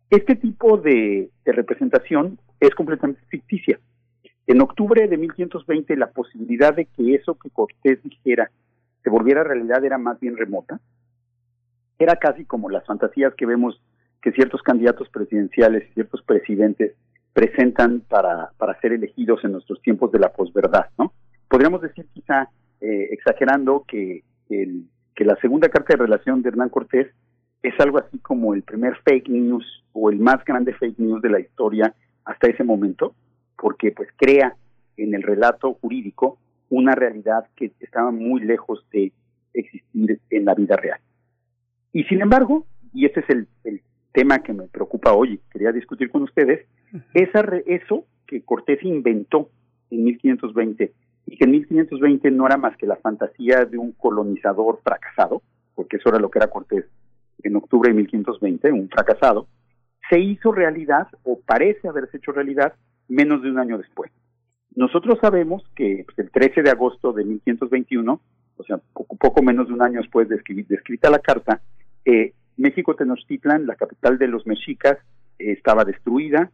Este 0.10 0.36
tipo 0.36 0.78
de, 0.78 1.32
de 1.44 1.52
representación 1.52 2.38
es 2.60 2.76
completamente 2.76 3.22
ficticia. 3.30 3.80
En 4.46 4.62
octubre 4.62 5.08
de 5.08 5.18
1520 5.18 5.96
la 5.96 6.12
posibilidad 6.12 6.76
de 6.76 6.86
que 6.86 7.16
eso 7.16 7.36
que 7.36 7.50
Cortés 7.50 8.04
dijera 8.04 8.52
se 9.04 9.10
volviera 9.10 9.44
realidad 9.44 9.84
era 9.84 9.98
más 9.98 10.20
bien 10.20 10.38
remota. 10.38 10.80
Era 11.98 12.18
casi 12.18 12.46
como 12.46 12.70
las 12.70 12.86
fantasías 12.86 13.34
que 13.36 13.46
vemos 13.46 13.82
que 14.22 14.32
ciertos 14.32 14.62
candidatos 14.62 15.10
presidenciales 15.10 15.90
y 15.90 15.94
ciertos 15.94 16.22
presidentes 16.24 16.94
presentan 17.34 18.02
para, 18.02 18.52
para 18.58 18.80
ser 18.80 18.94
elegidos 18.94 19.44
en 19.44 19.54
nuestros 19.54 19.82
tiempos 19.82 20.12
de 20.12 20.20
la 20.20 20.32
posverdad, 20.32 20.86
¿no? 20.98 21.14
Podríamos 21.50 21.82
decir 21.82 22.06
quizá, 22.14 22.50
eh, 22.80 23.10
exagerando, 23.12 23.86
que, 23.88 24.24
el, 24.50 24.86
que 25.16 25.26
la 25.26 25.36
segunda 25.38 25.70
carta 25.70 25.94
de 25.94 26.04
relación 26.04 26.42
de 26.42 26.50
Hernán 26.50 26.70
Cortés 26.70 27.08
es 27.64 27.74
algo 27.80 27.98
así 27.98 28.20
como 28.20 28.54
el 28.54 28.64
primer 28.64 28.98
fake 29.04 29.30
news 29.30 29.66
o 29.94 30.10
el 30.10 30.20
más 30.20 30.44
grande 30.46 30.74
fake 30.74 31.00
news 31.00 31.22
de 31.22 31.30
la 31.30 31.40
historia 31.40 31.94
hasta 32.26 32.50
ese 32.50 32.64
momento, 32.64 33.16
porque 33.58 33.92
pues 33.92 34.10
crea 34.18 34.56
en 34.98 35.14
el 35.14 35.24
relato 35.24 35.74
jurídico 35.76 36.38
una 36.70 36.94
realidad 36.96 37.46
que 37.56 37.72
estaba 37.80 38.12
muy 38.12 38.42
lejos 38.42 38.86
de 38.92 39.12
existir 39.54 40.20
en 40.30 40.46
la 40.46 40.56
vida 40.56 40.76
real. 40.76 41.00
Y 41.92 42.04
sin 42.06 42.22
embargo, 42.22 42.66
y 42.94 43.06
ese 43.06 43.22
es 43.22 43.30
el, 43.30 43.82
tema 44.14 44.40
que 44.40 44.54
me 44.54 44.68
preocupa 44.68 45.14
hoy 45.14 45.40
quería 45.52 45.72
discutir 45.72 46.10
con 46.10 46.24
ustedes, 46.24 46.66
esa 47.14 47.42
eso 47.66 48.06
que 48.28 48.44
Cortés 48.44 48.82
inventó 48.84 49.50
en 49.90 50.04
1520 50.06 50.94
y 51.26 51.38
que 51.38 51.44
en 51.46 51.52
1520 51.52 52.32
no 52.32 52.46
era 52.46 52.58
más 52.58 52.78
que 52.78 52.86
la 52.86 52.98
fantasía 52.98 53.66
de 53.66 53.78
un 53.78 53.92
colonizador 53.94 54.80
fracasado, 54.84 55.42
porque 55.76 55.98
eso 55.98 56.10
era 56.10 56.20
lo 56.20 56.30
que 56.30 56.40
era 56.40 56.50
Cortés 56.50 56.86
en 57.44 57.56
octubre 57.56 57.90
de 57.90 57.96
1520, 57.96 58.72
un 58.72 58.90
fracasado, 58.90 59.48
se 60.10 60.20
hizo 60.20 60.52
realidad 60.52 61.08
o 61.24 61.40
parece 61.40 61.88
haberse 61.88 62.18
hecho 62.18 62.32
realidad 62.32 62.74
menos 63.08 63.42
de 63.42 63.50
un 63.50 63.60
año 63.60 63.78
después. 63.78 64.12
Nosotros 64.76 65.20
sabemos 65.22 65.64
que 65.76 66.04
pues, 66.06 66.18
el 66.20 66.32
13 66.32 66.64
de 66.64 66.72
agosto 66.72 67.14
de 67.14 67.26
1521, 67.26 68.22
o 68.58 68.64
sea, 68.64 68.80
poco, 68.94 69.16
poco 69.18 69.42
menos 69.44 69.68
de 69.68 69.74
un 69.74 69.82
año 69.82 70.02
después 70.02 70.28
de, 70.30 70.36
escrita 70.36 71.10
la 71.10 71.20
carta, 71.20 71.62
eh, 72.06 72.34
México 72.58 72.96
Tenochtitlan, 72.96 73.66
la 73.66 73.76
capital 73.76 74.18
de 74.18 74.28
los 74.28 74.46
mexicas, 74.46 74.98
eh, 75.40 75.52
estaba 75.52 75.86
destruida. 75.86 76.52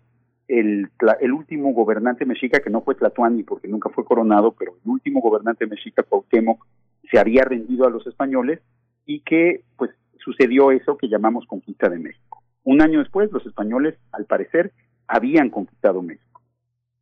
El, 0.48 0.90
último 1.32 1.74
gobernante 1.74 2.26
mexica, 2.26 2.60
que 2.60 2.72
no 2.72 2.82
fue 2.82 2.96
Tlatuani 2.96 3.44
porque 3.44 3.68
nunca 3.68 3.90
fue 3.90 4.04
coronado, 4.04 4.54
pero 4.58 4.78
el 4.84 4.90
último 4.90 5.22
gobernante 5.22 5.68
mexica, 5.68 6.02
Cuauhtémoc, 6.02 6.66
se 7.12 7.20
había 7.20 7.44
rendido 7.44 7.86
a 7.86 7.92
los 7.92 8.06
españoles 8.08 8.60
y 9.06 9.20
que 9.22 9.62
pues 9.78 9.92
sucedió 10.18 10.72
eso 10.72 10.98
que 10.98 11.08
llamamos 11.08 11.46
conquista 11.46 11.88
de 11.88 12.00
México. 12.00 12.44
Un 12.64 12.82
año 12.82 13.00
después, 13.00 13.32
los 13.32 13.46
españoles, 13.46 13.96
al 14.12 14.26
parecer, 14.26 14.72
habían 15.08 15.50
conquistado 15.50 16.02
México. 16.02 16.42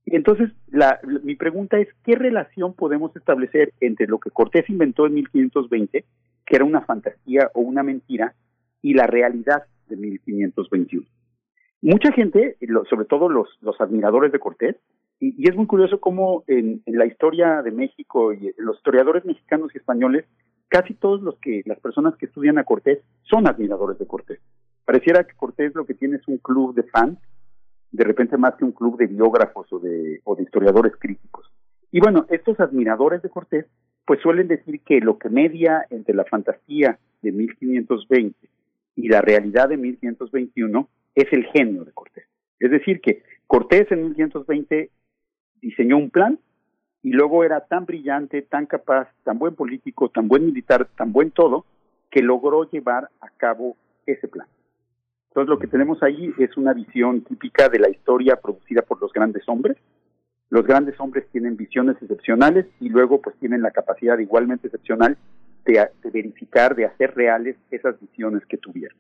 Entonces, 0.06 0.52
la, 0.68 1.00
mi 1.24 1.36
pregunta 1.36 1.78
es, 1.78 1.90
¿qué 2.04 2.16
relación 2.16 2.74
podemos 2.74 3.16
establecer 3.16 3.74
entre 3.82 4.08
lo 4.08 4.20
que 4.20 4.32
Cortés 4.32 4.70
inventó 4.70 5.06
en 5.06 5.16
1520, 5.16 6.06
que 6.46 6.56
era 6.56 6.64
una 6.64 6.82
fantasía 6.82 7.52
o 7.54 7.62
una 7.62 7.84
mentira, 7.84 8.34
y 8.82 8.94
la 8.94 9.08
realidad 9.08 9.64
de 9.88 9.98
1521? 9.98 11.08
Mucha 11.82 12.12
gente, 12.12 12.58
sobre 12.90 13.06
todo 13.06 13.30
los, 13.30 13.48
los 13.62 13.80
admiradores 13.80 14.32
de 14.32 14.40
Cortés, 14.40 14.76
y, 15.20 15.48
es 15.50 15.56
muy 15.56 15.68
curioso 15.68 16.00
cómo 16.00 16.44
en, 16.48 16.82
en, 16.86 16.98
la 16.98 17.06
historia 17.06 17.62
de 17.62 17.72
México 17.72 18.34
y 18.34 18.54
los 18.58 18.78
historiadores 18.78 19.26
mexicanos 19.26 19.72
y 19.74 19.78
españoles, 19.78 20.26
casi 20.70 20.94
todos 20.94 21.22
los 21.22 21.38
que 21.40 21.64
las 21.66 21.80
personas 21.80 22.16
que 22.18 22.28
estudian 22.28 22.58
a 22.58 22.64
Cortés 22.64 23.00
son 23.24 23.48
admiradores 23.48 23.98
de 24.00 24.08
Cortés. 24.08 24.40
Pareciera 24.86 25.24
que 25.24 25.36
Cortés 25.36 25.74
lo 25.76 25.86
que 25.86 25.94
tiene 25.94 26.18
es 26.18 26.28
un 26.28 26.38
club 26.38 26.76
de 26.76 26.84
fans 26.84 27.20
de 27.92 28.04
repente 28.04 28.38
más 28.38 28.56
que 28.56 28.66
un 28.66 28.74
club 28.74 28.98
de 28.98 29.08
biógrafos 29.08 29.72
o 29.72 29.80
de, 29.80 30.22
o 30.24 30.36
de 30.36 30.44
historiadores 30.44 30.94
críticos. 31.00 31.52
Y 31.92 32.00
bueno, 32.00 32.26
estos 32.30 32.60
admiradores 32.60 33.22
de 33.22 33.30
Cortés, 33.30 33.66
pues 34.06 34.20
suelen 34.22 34.48
decir 34.48 34.82
que 34.82 35.00
lo 35.00 35.18
que 35.18 35.30
media 35.30 35.86
entre 35.90 36.14
la 36.14 36.26
fantasía 36.26 37.00
de 37.22 37.32
1520 37.32 38.50
y 38.98 39.08
la 39.08 39.22
realidad 39.22 39.70
de 39.70 39.78
1521 39.78 40.90
es 41.16 41.32
el 41.32 41.46
genio 41.46 41.86
de 41.86 41.92
Cortés. 41.94 42.26
Es 42.60 42.72
decir, 42.72 43.00
que 43.00 43.24
Cortés 43.46 43.90
en 43.92 44.04
1520 44.04 44.90
diseñó 45.62 45.98
un 45.98 46.10
plan 46.10 46.40
y 47.04 47.12
luego 47.12 47.44
era 47.44 47.62
tan 47.62 47.86
brillante, 47.86 48.42
tan 48.42 48.66
capaz, 48.66 49.08
tan 49.24 49.38
buen 49.38 49.56
político, 49.56 50.10
tan 50.10 50.28
buen 50.28 50.48
militar, 50.48 50.90
tan 50.98 51.14
buen 51.14 51.32
todo, 51.32 51.66
que 52.10 52.22
logró 52.22 52.70
llevar 52.70 53.10
a 53.22 53.30
cabo 53.38 53.78
ese 54.08 54.28
plan. 54.28 54.48
Entonces 55.30 55.50
lo 55.50 55.60
que 55.60 55.68
tenemos 55.68 56.02
ahí 56.02 56.34
es 56.40 56.58
una 56.58 56.74
visión 56.74 57.22
típica 57.22 57.70
de 57.70 57.80
la 57.80 57.90
historia 57.90 58.38
producida 58.38 58.82
por 58.82 59.00
los 59.00 59.14
grandes 59.14 59.48
hombres. 59.48 59.78
Los 60.50 60.66
grandes 60.66 61.00
hombres 61.00 61.28
tienen 61.32 61.56
visiones 61.56 61.98
excepcionales 62.02 62.66
y 62.80 62.90
luego 62.90 63.22
pues 63.22 63.36
tienen 63.38 63.62
la 63.62 63.70
capacidad 63.70 64.18
igualmente 64.18 64.68
excepcional 64.68 65.18
de, 65.74 65.90
verificar, 66.12 66.76
de 66.76 66.86
hacer 66.86 67.16
reales 67.16 67.58
esas 67.72 68.00
visiones 68.00 68.46
que 68.46 68.58
tuvieron. 68.58 68.96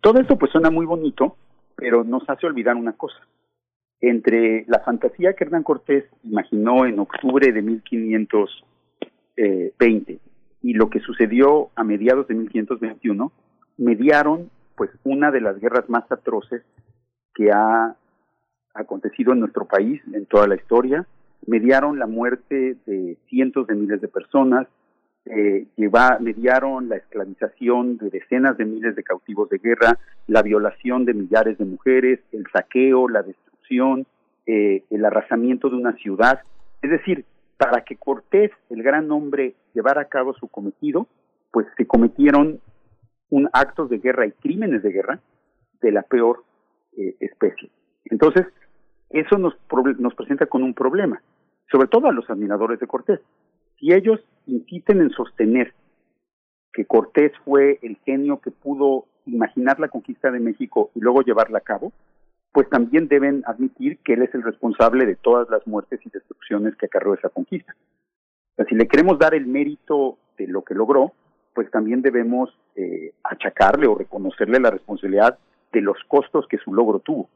Todo 0.00 0.20
esto 0.20 0.38
pues 0.38 0.52
suena 0.52 0.70
muy 0.70 0.86
bonito, 0.86 1.36
pero 1.74 2.04
nos 2.04 2.22
hace 2.28 2.46
olvidar 2.46 2.76
una 2.76 2.92
cosa. 2.92 3.18
Entre 4.00 4.64
la 4.68 4.78
fantasía 4.80 5.34
que 5.34 5.44
Hernán 5.44 5.64
Cortés 5.64 6.04
imaginó 6.22 6.86
en 6.86 7.00
octubre 7.00 7.50
de 7.50 7.62
1520 7.62 10.20
y 10.62 10.74
lo 10.74 10.88
que 10.88 11.00
sucedió 11.00 11.70
a 11.74 11.82
mediados 11.84 12.28
de 12.28 12.34
1521, 12.34 13.32
mediaron 13.76 14.50
pues 14.76 14.90
una 15.04 15.30
de 15.30 15.40
las 15.40 15.58
guerras 15.60 15.88
más 15.88 16.10
atroces 16.10 16.62
que 17.34 17.50
ha 17.50 17.96
acontecido 18.74 19.32
en 19.32 19.40
nuestro 19.40 19.66
país 19.66 20.00
en 20.12 20.26
toda 20.26 20.46
la 20.46 20.56
historia. 20.56 21.06
Mediaron 21.46 21.98
la 21.98 22.06
muerte 22.06 22.76
de 22.86 23.18
cientos 23.28 23.66
de 23.66 23.74
miles 23.74 24.00
de 24.00 24.08
personas, 24.08 24.66
eh, 25.26 25.66
mediaron 26.20 26.88
la 26.88 26.96
esclavización 26.96 27.96
de 27.96 28.10
decenas 28.10 28.56
de 28.58 28.64
miles 28.64 28.94
de 28.94 29.02
cautivos 29.02 29.48
de 29.48 29.58
guerra, 29.58 29.98
la 30.26 30.42
violación 30.42 31.04
de 31.04 31.14
millares 31.14 31.58
de 31.58 31.64
mujeres, 31.64 32.20
el 32.32 32.44
saqueo, 32.52 33.08
la 33.08 33.22
destrucción, 33.22 34.06
eh, 34.46 34.82
el 34.90 35.04
arrasamiento 35.04 35.70
de 35.70 35.76
una 35.76 35.94
ciudad. 35.94 36.40
Es 36.82 36.90
decir, 36.90 37.24
para 37.56 37.84
que 37.84 37.96
Cortés, 37.96 38.50
el 38.68 38.82
gran 38.82 39.10
hombre, 39.10 39.54
llevara 39.72 40.02
a 40.02 40.08
cabo 40.08 40.34
su 40.34 40.48
cometido, 40.48 41.06
pues 41.50 41.66
se 41.76 41.86
cometieron 41.86 42.60
un 43.30 43.48
actos 43.52 43.88
de 43.88 43.98
guerra 43.98 44.26
y 44.26 44.32
crímenes 44.32 44.82
de 44.82 44.92
guerra 44.92 45.20
de 45.80 45.92
la 45.92 46.02
peor 46.02 46.44
eh, 46.96 47.16
especie. 47.20 47.70
Entonces, 48.06 48.46
eso 49.10 49.38
nos, 49.38 49.54
nos 49.98 50.14
presenta 50.14 50.46
con 50.46 50.62
un 50.62 50.74
problema, 50.74 51.22
sobre 51.70 51.88
todo 51.88 52.08
a 52.08 52.12
los 52.12 52.28
admiradores 52.28 52.80
de 52.80 52.86
Cortés. 52.86 53.20
Si 53.84 53.92
ellos 53.92 54.18
insisten 54.46 55.02
en 55.02 55.10
sostener 55.10 55.74
que 56.72 56.86
Cortés 56.86 57.32
fue 57.44 57.78
el 57.82 57.98
genio 58.06 58.40
que 58.40 58.50
pudo 58.50 59.04
imaginar 59.26 59.78
la 59.78 59.88
conquista 59.88 60.30
de 60.30 60.40
México 60.40 60.90
y 60.94 61.00
luego 61.00 61.20
llevarla 61.20 61.58
a 61.58 61.60
cabo, 61.60 61.92
pues 62.50 62.66
también 62.70 63.08
deben 63.08 63.42
admitir 63.44 63.98
que 63.98 64.14
él 64.14 64.22
es 64.22 64.34
el 64.34 64.42
responsable 64.42 65.04
de 65.04 65.16
todas 65.16 65.50
las 65.50 65.66
muertes 65.66 66.00
y 66.02 66.08
destrucciones 66.08 66.74
que 66.76 66.86
acarreó 66.86 67.12
esa 67.12 67.28
conquista. 67.28 67.76
O 68.52 68.54
sea, 68.56 68.64
si 68.64 68.74
le 68.74 68.88
queremos 68.88 69.18
dar 69.18 69.34
el 69.34 69.44
mérito 69.46 70.16
de 70.38 70.46
lo 70.46 70.62
que 70.62 70.74
logró, 70.74 71.12
pues 71.52 71.70
también 71.70 72.00
debemos 72.00 72.58
eh, 72.76 73.12
achacarle 73.22 73.86
o 73.86 73.96
reconocerle 73.96 74.60
la 74.60 74.70
responsabilidad 74.70 75.38
de 75.74 75.82
los 75.82 75.98
costos 76.08 76.46
que 76.48 76.56
su 76.56 76.72
logro 76.72 77.00
tuvo. 77.00 77.28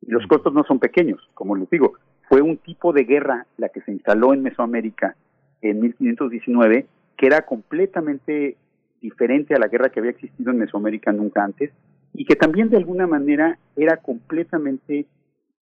Y 0.00 0.10
los 0.10 0.26
costos 0.26 0.54
no 0.54 0.64
son 0.64 0.78
pequeños, 0.78 1.20
como 1.34 1.56
les 1.56 1.68
digo, 1.68 1.92
fue 2.26 2.40
un 2.40 2.56
tipo 2.56 2.94
de 2.94 3.04
guerra 3.04 3.46
la 3.58 3.68
que 3.68 3.82
se 3.82 3.92
instaló 3.92 4.32
en 4.32 4.42
Mesoamérica 4.42 5.14
en 5.62 5.80
1519 5.80 6.86
que 7.16 7.26
era 7.26 7.42
completamente 7.42 8.56
diferente 9.00 9.54
a 9.54 9.58
la 9.58 9.68
guerra 9.68 9.90
que 9.90 10.00
había 10.00 10.12
existido 10.12 10.50
en 10.50 10.58
Mesoamérica 10.58 11.12
nunca 11.12 11.44
antes 11.44 11.70
y 12.14 12.24
que 12.24 12.36
también 12.36 12.70
de 12.70 12.76
alguna 12.76 13.06
manera 13.06 13.58
era 13.76 13.98
completamente 13.98 15.06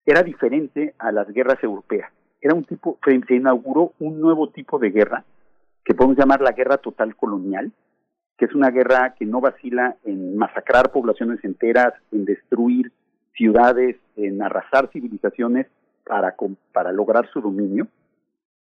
era 0.05 0.23
diferente 0.23 0.95
a 0.99 1.11
las 1.11 1.29
guerras 1.29 1.63
europeas. 1.63 2.13
Era 2.41 2.55
un 2.55 2.65
tipo 2.65 2.99
se 3.05 3.35
inauguró 3.35 3.93
un 3.99 4.21
nuevo 4.21 4.51
tipo 4.51 4.79
de 4.79 4.91
guerra 4.91 5.25
que 5.85 5.95
podemos 5.95 6.19
llamar 6.19 6.41
la 6.41 6.53
guerra 6.53 6.79
total 6.79 7.17
colonial, 7.17 7.73
que 8.37 8.45
es 8.45 8.55
una 8.55 8.71
guerra 8.71 9.15
que 9.19 9.25
no 9.25 9.41
vacila 9.41 9.97
en 10.05 10.37
masacrar 10.37 10.93
poblaciones 10.93 11.43
enteras, 11.45 11.95
en 12.13 12.25
destruir 12.25 12.93
ciudades, 13.35 13.97
en 14.17 14.43
arrasar 14.43 14.89
civilizaciones 14.93 15.67
para, 16.05 16.35
para 16.73 16.93
lograr 16.93 17.29
su 17.33 17.41
dominio. 17.41 17.89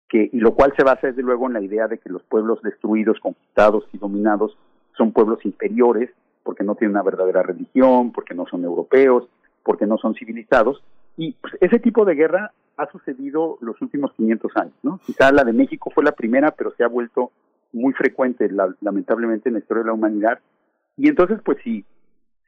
Que, 0.10 0.30
y 0.32 0.40
lo 0.40 0.54
cual 0.54 0.74
se 0.78 0.84
basa 0.84 1.08
desde 1.08 1.24
luego 1.24 1.48
en 1.48 1.54
la 1.54 1.62
idea 1.62 1.88
de 1.88 1.98
que 1.98 2.10
los 2.10 2.24
pueblos 2.24 2.62
destruidos, 2.62 3.20
conquistados 3.20 3.86
y 3.92 3.98
dominados 3.98 4.58
son 4.98 5.12
pueblos 5.12 5.44
inferiores 5.46 6.12
porque 6.44 6.64
no 6.64 6.76
tienen 6.76 6.96
una 6.96 7.04
verdadera 7.04 7.42
religión, 7.42 8.12
porque 8.12 8.36
no 8.36 8.46
son 8.46 8.64
europeos, 8.64 9.28
porque 9.64 9.88
no 9.88 9.98
son 9.98 10.14
civilizados. 10.14 10.84
Y 11.18 11.34
pues, 11.34 11.56
ese 11.60 11.80
tipo 11.80 12.06
de 12.06 12.14
guerra 12.14 12.52
ha 12.78 12.92
sucedido 12.92 13.58
los 13.62 13.82
últimos 13.82 14.14
500 14.14 14.52
años, 14.58 14.76
¿no? 14.84 15.00
Quizá 15.06 15.32
la 15.32 15.44
de 15.44 15.54
México 15.54 15.90
fue 15.94 16.04
la 16.04 16.12
primera, 16.12 16.52
pero 16.52 16.72
se 16.76 16.84
ha 16.84 16.88
vuelto 16.88 17.32
muy 17.74 17.94
frecuente, 17.94 18.48
lamentablemente, 18.82 19.50
en 19.50 19.54
la 19.54 19.60
historia 19.60 19.84
de 19.84 19.88
la 19.88 19.94
humanidad. 19.94 20.40
Y 20.98 21.10
entonces, 21.10 21.40
pues 21.44 21.58
si, 21.64 21.84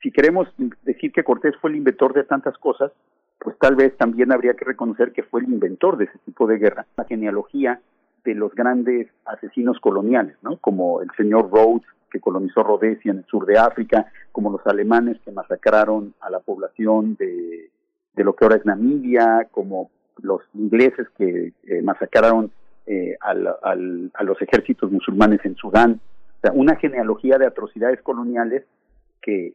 si 0.02 0.12
queremos 0.12 0.48
decir 0.84 1.12
que 1.12 1.24
Cortés 1.24 1.56
fue 1.60 1.72
el 1.72 1.78
inventor 1.78 2.14
de 2.14 2.24
tantas 2.24 2.58
cosas, 2.58 2.92
pues 3.40 3.58
tal 3.60 3.76
vez 3.76 3.96
también 3.98 4.32
habría 4.32 4.56
que 4.56 4.66
reconocer 4.66 5.12
que 5.14 5.24
fue 5.24 5.42
el 5.42 5.50
inventor 5.50 5.98
de 5.98 6.06
ese 6.06 6.18
tipo 6.26 6.48
de 6.48 6.58
guerra, 6.58 6.86
la 6.96 7.06
genealogía 7.06 7.82
de 8.24 8.36
los 8.36 8.54
grandes 8.54 9.08
asesinos 9.26 9.80
coloniales, 9.80 10.36
¿no? 10.42 10.58
Como 10.58 11.02
el 11.02 11.10
señor 11.16 11.50
Rhodes, 11.50 11.84
que 12.12 12.20
colonizó 12.20 12.64
Rhodesia 12.64 13.12
en 13.12 13.20
el 13.20 13.26
sur 13.26 13.46
de 13.46 13.58
África, 13.58 14.12
como 14.32 14.52
los 14.52 14.66
alemanes 14.66 15.18
que 15.24 15.32
masacraron 15.32 16.14
a 16.22 16.30
la 16.30 16.40
población 16.40 17.16
de, 17.16 17.70
de 18.16 18.24
lo 18.24 18.36
que 18.36 18.46
ahora 18.46 18.58
es 18.58 18.66
Namibia, 18.66 19.48
como 19.52 19.92
los 20.22 20.42
ingleses 20.54 21.08
que 21.18 21.54
eh, 21.64 21.82
masacraron 21.82 22.52
eh, 22.86 23.18
al, 23.22 23.48
al, 23.62 24.12
a 24.14 24.24
los 24.24 24.42
ejércitos 24.42 24.92
musulmanes 24.92 25.40
en 25.44 25.56
Sudán. 25.56 26.00
O 26.38 26.40
sea, 26.42 26.52
una 26.54 26.76
genealogía 26.78 27.38
de 27.38 27.46
atrocidades 27.46 28.02
coloniales 28.02 28.64
que, 29.22 29.54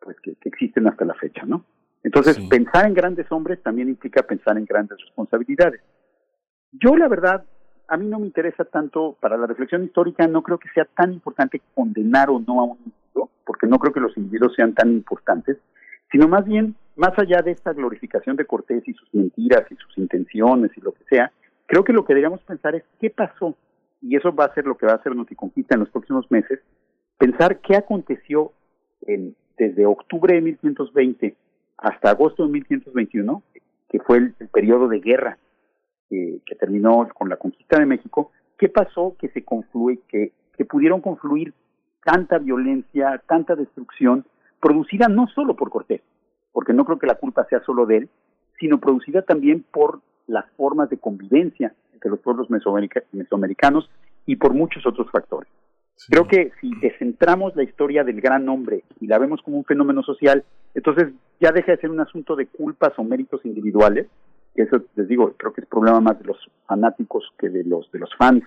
pues, 0.00 0.16
que, 0.20 0.36
existen 0.44 0.86
hasta 0.86 1.04
la 1.04 1.14
fecha, 1.14 1.44
¿no? 1.44 1.64
Entonces, 2.04 2.38
pensar 2.48 2.86
en 2.86 2.94
grandes 2.94 3.30
hombres 3.30 3.62
también 3.62 3.88
implica 3.88 4.22
pensar 4.22 4.56
en 4.56 4.64
grandes 4.64 4.98
responsabilidades. 4.98 5.80
Yo, 6.72 6.96
la 6.96 7.08
verdad, 7.08 7.44
a 7.88 7.96
mí 7.96 8.06
no 8.06 8.18
me 8.18 8.26
interesa 8.26 8.64
tanto, 8.64 9.16
para 9.20 9.36
la 9.36 9.46
reflexión 9.46 9.84
histórica, 9.84 10.26
no 10.26 10.42
creo 10.42 10.58
que 10.58 10.68
sea 10.74 10.84
tan 10.84 11.12
importante 11.12 11.60
condenar 11.74 12.30
o 12.30 12.38
no 12.38 12.60
a 12.60 12.64
un 12.64 12.78
individuo, 12.78 13.30
porque 13.44 13.66
no 13.66 13.78
creo 13.78 13.92
que 13.92 14.00
los 14.00 14.16
individuos 14.16 14.54
sean 14.54 14.74
tan 14.74 14.92
importantes, 14.92 15.56
sino 16.12 16.28
más 16.28 16.44
bien, 16.44 16.74
más 16.96 17.18
allá 17.18 17.42
de 17.42 17.52
esta 17.52 17.72
glorificación 17.72 18.36
de 18.36 18.44
Cortés 18.44 18.86
y 18.86 18.92
sus 18.92 19.12
mentiras 19.14 19.64
y 19.70 19.76
sus 19.76 19.98
intenciones 19.98 20.70
y 20.76 20.80
lo 20.80 20.92
que 20.92 21.04
sea, 21.04 21.32
creo 21.66 21.82
que 21.82 21.92
lo 21.92 22.04
que 22.04 22.14
deberíamos 22.14 22.42
pensar 22.42 22.74
es 22.74 22.84
qué 23.00 23.10
pasó, 23.10 23.56
y 24.00 24.16
eso 24.16 24.34
va 24.34 24.44
a 24.44 24.54
ser 24.54 24.66
lo 24.66 24.76
que 24.76 24.86
va 24.86 24.92
a 24.92 24.96
hacer 24.96 25.16
Noticonquista 25.16 25.74
en 25.74 25.80
los 25.80 25.90
próximos 25.90 26.30
meses, 26.30 26.60
pensar 27.16 27.58
qué 27.60 27.76
aconteció 27.76 28.52
en, 29.02 29.34
desde 29.56 29.86
octubre 29.86 30.34
de 30.34 30.40
1520 30.40 31.36
hasta 31.78 32.10
agosto 32.10 32.44
de 32.44 32.52
1521, 32.52 33.42
que 33.88 34.00
fue 34.00 34.18
el, 34.18 34.34
periodo 34.52 34.88
de 34.88 35.00
guerra 35.00 35.38
que 36.10 36.54
terminó 36.58 37.06
con 37.14 37.28
la 37.28 37.36
conquista 37.36 37.78
de 37.78 37.86
México, 37.86 38.32
¿qué 38.56 38.68
pasó 38.68 39.14
que 39.18 39.28
se 39.28 39.44
confluye, 39.44 40.00
que, 40.08 40.32
que 40.56 40.64
pudieron 40.64 41.00
confluir 41.02 41.52
tanta 42.02 42.38
violencia, 42.38 43.22
tanta 43.26 43.54
destrucción, 43.54 44.24
producida 44.60 45.08
no 45.08 45.28
solo 45.28 45.54
por 45.54 45.70
Cortés, 45.70 46.00
porque 46.52 46.72
no 46.72 46.84
creo 46.84 46.98
que 46.98 47.06
la 47.06 47.16
culpa 47.16 47.46
sea 47.50 47.60
solo 47.60 47.86
de 47.86 47.98
él, 47.98 48.08
sino 48.58 48.80
producida 48.80 49.22
también 49.22 49.64
por 49.70 50.00
las 50.26 50.50
formas 50.56 50.90
de 50.90 50.98
convivencia 50.98 51.74
entre 51.92 52.10
los 52.10 52.20
pueblos 52.20 52.48
mesoamericanos 52.50 53.90
y 54.26 54.36
por 54.36 54.54
muchos 54.54 54.86
otros 54.86 55.10
factores. 55.10 55.50
Creo 56.06 56.28
que 56.28 56.52
si 56.60 56.70
descentramos 56.80 57.56
la 57.56 57.64
historia 57.64 58.04
del 58.04 58.20
gran 58.20 58.48
hombre 58.48 58.84
y 59.00 59.06
la 59.06 59.18
vemos 59.18 59.42
como 59.42 59.58
un 59.58 59.64
fenómeno 59.64 60.02
social, 60.02 60.44
entonces 60.74 61.08
ya 61.40 61.50
deja 61.50 61.72
de 61.72 61.78
ser 61.78 61.90
un 61.90 62.00
asunto 62.00 62.36
de 62.36 62.46
culpas 62.46 62.92
o 62.98 63.04
méritos 63.04 63.44
individuales, 63.44 64.06
que 64.54 64.62
eso 64.62 64.82
les 64.94 65.08
digo, 65.08 65.34
creo 65.36 65.52
que 65.52 65.62
es 65.62 65.66
problema 65.66 66.00
más 66.00 66.18
de 66.18 66.26
los 66.26 66.38
fanáticos 66.66 67.24
que 67.38 67.48
de 67.48 67.64
los 67.64 67.90
de 67.92 67.98
los 67.98 68.14
fans, 68.16 68.44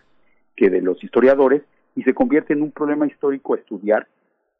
que 0.56 0.70
de 0.70 0.82
los 0.82 1.04
historiadores, 1.04 1.64
y 1.96 2.04
se 2.04 2.14
convierte 2.14 2.54
en 2.54 2.62
un 2.62 2.72
problema 2.72 3.06
histórico 3.06 3.54
a 3.54 3.58
estudiar, 3.58 4.08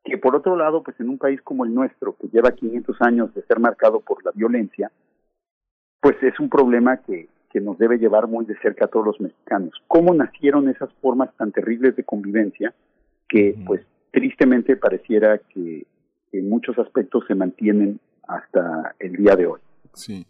que 0.04 0.18
por 0.18 0.36
otro 0.36 0.56
lado, 0.56 0.84
pues 0.84 1.00
en 1.00 1.10
un 1.10 1.18
país 1.18 1.42
como 1.42 1.66
el 1.66 1.74
nuestro, 1.74 2.16
que 2.20 2.28
lleva 2.28 2.52
500 2.52 3.02
años 3.02 3.34
de 3.34 3.44
ser 3.44 3.60
marcado 3.60 4.02
por 4.02 4.24
la 4.26 4.32
violencia, 4.32 4.92
pues 6.02 6.22
es 6.24 6.40
un 6.40 6.50
problema 6.50 6.98
que, 6.98 7.30
que 7.52 7.62
nos 7.62 7.78
debe 7.78 7.98
llevar 7.98 8.28
muy 8.28 8.46
de 8.46 8.58
cerca 8.60 8.86
a 8.86 8.88
todos 8.88 9.06
los 9.06 9.22
mexicanos. 9.22 9.74
¿Cómo 9.88 10.14
nacieron 10.14 10.70
esas 10.70 10.92
formas 11.02 11.36
tan 11.38 11.52
terribles 11.52 11.96
de 11.96 12.04
convivencia 12.04 12.74
que, 13.28 13.56
pues, 13.66 13.82
tristemente 14.12 14.76
pareciera 14.76 15.38
que 15.38 15.86
en 16.32 16.50
muchos 16.50 16.78
aspectos 16.80 17.26
se 17.28 17.36
mantienen 17.36 18.00
hasta 18.28 18.96
el 19.00 19.14
día 19.18 19.36
de 19.36 19.48
hoy? 19.48 19.60
Sí. 19.94 20.26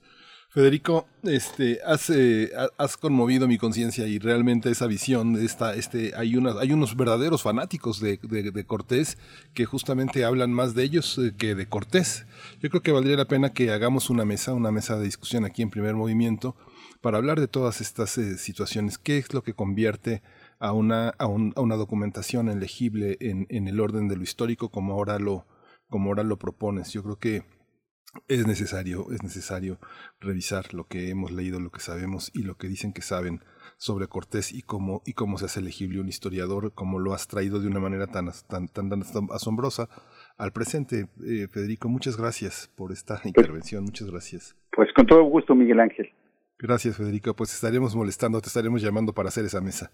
Federico, 0.53 1.07
este, 1.23 1.79
has, 1.85 2.09
eh, 2.09 2.51
has 2.77 2.97
conmovido 2.97 3.47
mi 3.47 3.57
conciencia 3.57 4.05
y 4.05 4.19
realmente 4.19 4.69
esa 4.69 4.85
visión 4.85 5.31
de 5.31 5.45
esta, 5.45 5.75
este, 5.75 6.11
hay 6.17 6.35
una, 6.35 6.59
hay 6.59 6.73
unos 6.73 6.97
verdaderos 6.97 7.41
fanáticos 7.41 8.01
de, 8.01 8.17
de, 8.17 8.65
Cortés 8.65 9.17
que 9.53 9.63
justamente 9.63 10.25
hablan 10.25 10.51
más 10.51 10.75
de 10.75 10.83
ellos 10.83 11.17
eh, 11.19 11.33
que 11.37 11.55
de 11.55 11.67
Cortés. 11.67 12.25
Yo 12.59 12.69
creo 12.69 12.81
que 12.81 12.91
valdría 12.91 13.15
la 13.15 13.29
pena 13.29 13.53
que 13.53 13.71
hagamos 13.71 14.09
una 14.09 14.25
mesa, 14.25 14.53
una 14.53 14.71
mesa 14.71 14.97
de 14.97 15.05
discusión 15.05 15.45
aquí 15.45 15.61
en 15.61 15.69
primer 15.69 15.95
movimiento 15.95 16.57
para 16.99 17.17
hablar 17.17 17.39
de 17.39 17.47
todas 17.47 17.79
estas 17.79 18.17
eh, 18.17 18.37
situaciones. 18.37 18.97
¿Qué 18.97 19.19
es 19.19 19.33
lo 19.33 19.43
que 19.43 19.53
convierte 19.53 20.21
a 20.59 20.73
una, 20.73 21.11
a, 21.17 21.27
un, 21.27 21.53
a 21.55 21.61
una 21.61 21.77
documentación 21.77 22.49
elegible 22.49 23.15
en, 23.21 23.47
en 23.49 23.69
el 23.69 23.79
orden 23.79 24.09
de 24.09 24.17
lo 24.17 24.23
histórico 24.23 24.67
como 24.67 24.95
ahora 24.95 25.17
lo, 25.17 25.45
como 25.89 26.09
ahora 26.09 26.23
lo 26.23 26.37
propones? 26.37 26.91
Yo 26.91 27.03
creo 27.03 27.19
que 27.19 27.60
es 28.27 28.47
necesario, 28.47 29.11
es 29.11 29.23
necesario 29.23 29.79
revisar 30.19 30.73
lo 30.73 30.85
que 30.85 31.09
hemos 31.09 31.31
leído, 31.31 31.59
lo 31.59 31.71
que 31.71 31.79
sabemos 31.79 32.31
y 32.33 32.43
lo 32.43 32.55
que 32.55 32.67
dicen 32.67 32.93
que 32.93 33.01
saben 33.01 33.41
sobre 33.77 34.07
Cortés 34.07 34.51
y 34.53 34.61
cómo, 34.61 35.01
y 35.05 35.13
cómo 35.13 35.37
se 35.37 35.45
hace 35.45 35.59
elegible 35.59 35.99
un 35.99 36.07
historiador, 36.07 36.73
como 36.73 36.99
lo 36.99 37.13
has 37.13 37.27
traído 37.27 37.59
de 37.59 37.67
una 37.67 37.79
manera 37.79 38.07
tan, 38.07 38.29
tan, 38.47 38.67
tan, 38.67 38.91
asombrosa 39.31 39.89
al 40.37 40.51
presente. 40.51 41.07
Eh, 41.25 41.47
Federico, 41.49 41.89
muchas 41.89 42.17
gracias 42.17 42.71
por 42.75 42.91
esta 42.91 43.15
pues 43.15 43.25
intervención, 43.35 43.83
muchas 43.83 44.09
gracias. 44.09 44.55
Pues 44.71 44.89
con 44.93 45.05
todo 45.05 45.23
gusto, 45.23 45.55
Miguel 45.55 45.79
Ángel. 45.79 46.13
Gracias, 46.59 46.95
Federico. 46.95 47.35
Pues 47.35 47.53
estaremos 47.53 47.95
molestando, 47.95 48.39
te 48.39 48.47
estaremos 48.47 48.81
llamando 48.81 49.13
para 49.13 49.29
hacer 49.29 49.45
esa 49.45 49.61
mesa. 49.61 49.91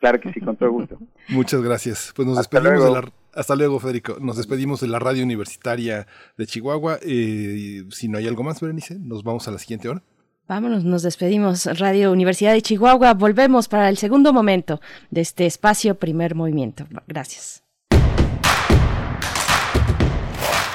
Claro 0.00 0.20
que 0.20 0.32
sí, 0.32 0.40
con 0.40 0.56
todo 0.56 0.70
gusto. 0.70 0.98
Muchas 1.28 1.62
gracias. 1.62 2.12
Pues 2.14 2.26
nos 2.26 2.38
despedimos 2.38 2.84
de 2.84 2.90
la... 2.90 3.12
Hasta 3.34 3.54
luego, 3.54 3.78
Federico. 3.78 4.18
Nos 4.20 4.36
despedimos 4.36 4.80
de 4.80 4.88
la 4.88 4.98
radio 4.98 5.22
universitaria 5.22 6.06
de 6.36 6.46
Chihuahua. 6.46 6.98
Eh, 7.02 7.84
si 7.90 8.08
no 8.08 8.18
hay 8.18 8.26
algo 8.26 8.42
más, 8.42 8.60
Berenice, 8.60 8.98
nos 8.98 9.22
vamos 9.22 9.46
a 9.48 9.50
la 9.50 9.58
siguiente 9.58 9.88
hora. 9.88 10.02
Vámonos, 10.48 10.82
nos 10.82 11.02
despedimos. 11.02 11.66
Radio 11.78 12.10
Universidad 12.10 12.54
de 12.54 12.62
Chihuahua. 12.62 13.12
Volvemos 13.12 13.68
para 13.68 13.90
el 13.90 13.98
segundo 13.98 14.32
momento 14.32 14.80
de 15.10 15.20
este 15.20 15.44
espacio 15.44 15.96
Primer 15.96 16.34
Movimiento. 16.34 16.86
Gracias. 17.06 17.62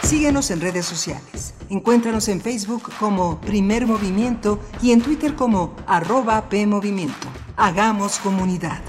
Síguenos 0.04 0.52
en 0.52 0.62
redes 0.62 0.86
sociales. 0.86 1.56
Encuéntranos 1.70 2.28
en 2.28 2.40
Facebook 2.40 2.84
como 3.00 3.42
Primer 3.42 3.88
Movimiento 3.88 4.60
y 4.80 4.92
en 4.92 5.02
Twitter 5.02 5.34
como 5.34 5.76
arroba 5.88 6.50
PMovimiento. 6.50 7.28
Hagamos 7.58 8.20
comunidad. 8.20 8.80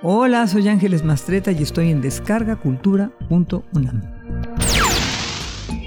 Hola, 0.00 0.46
soy 0.46 0.68
Ángeles 0.68 1.02
Mastreta 1.02 1.50
y 1.50 1.60
estoy 1.60 1.90
en 1.90 2.00
descargacultura.unam. 2.00 4.02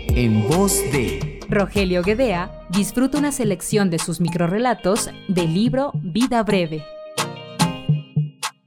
En 0.10 0.50
voz 0.50 0.74
de 0.92 1.40
Rogelio 1.48 2.04
Guedea, 2.04 2.68
disfruta 2.72 3.18
una 3.18 3.32
selección 3.32 3.90
de 3.90 4.00
sus 4.00 4.20
microrelatos 4.20 5.10
del 5.30 5.54
libro 5.54 5.94
Vida 6.04 6.44
Breve. 6.44 6.84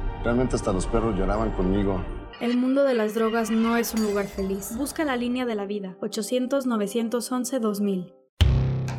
realmente 0.23 0.55
hasta 0.55 0.73
los 0.73 0.87
perros 0.87 1.15
lloraban 1.17 1.51
conmigo. 1.51 2.03
El 2.39 2.57
mundo 2.57 2.83
de 2.83 2.95
las 2.95 3.13
drogas 3.13 3.51
no 3.51 3.77
es 3.77 3.93
un 3.93 4.01
lugar 4.03 4.27
feliz. 4.27 4.75
Busca 4.75 5.03
la 5.03 5.15
línea 5.15 5.45
de 5.45 5.53
la 5.55 5.65
vida. 5.65 5.95
800-911-2000. 6.01 8.13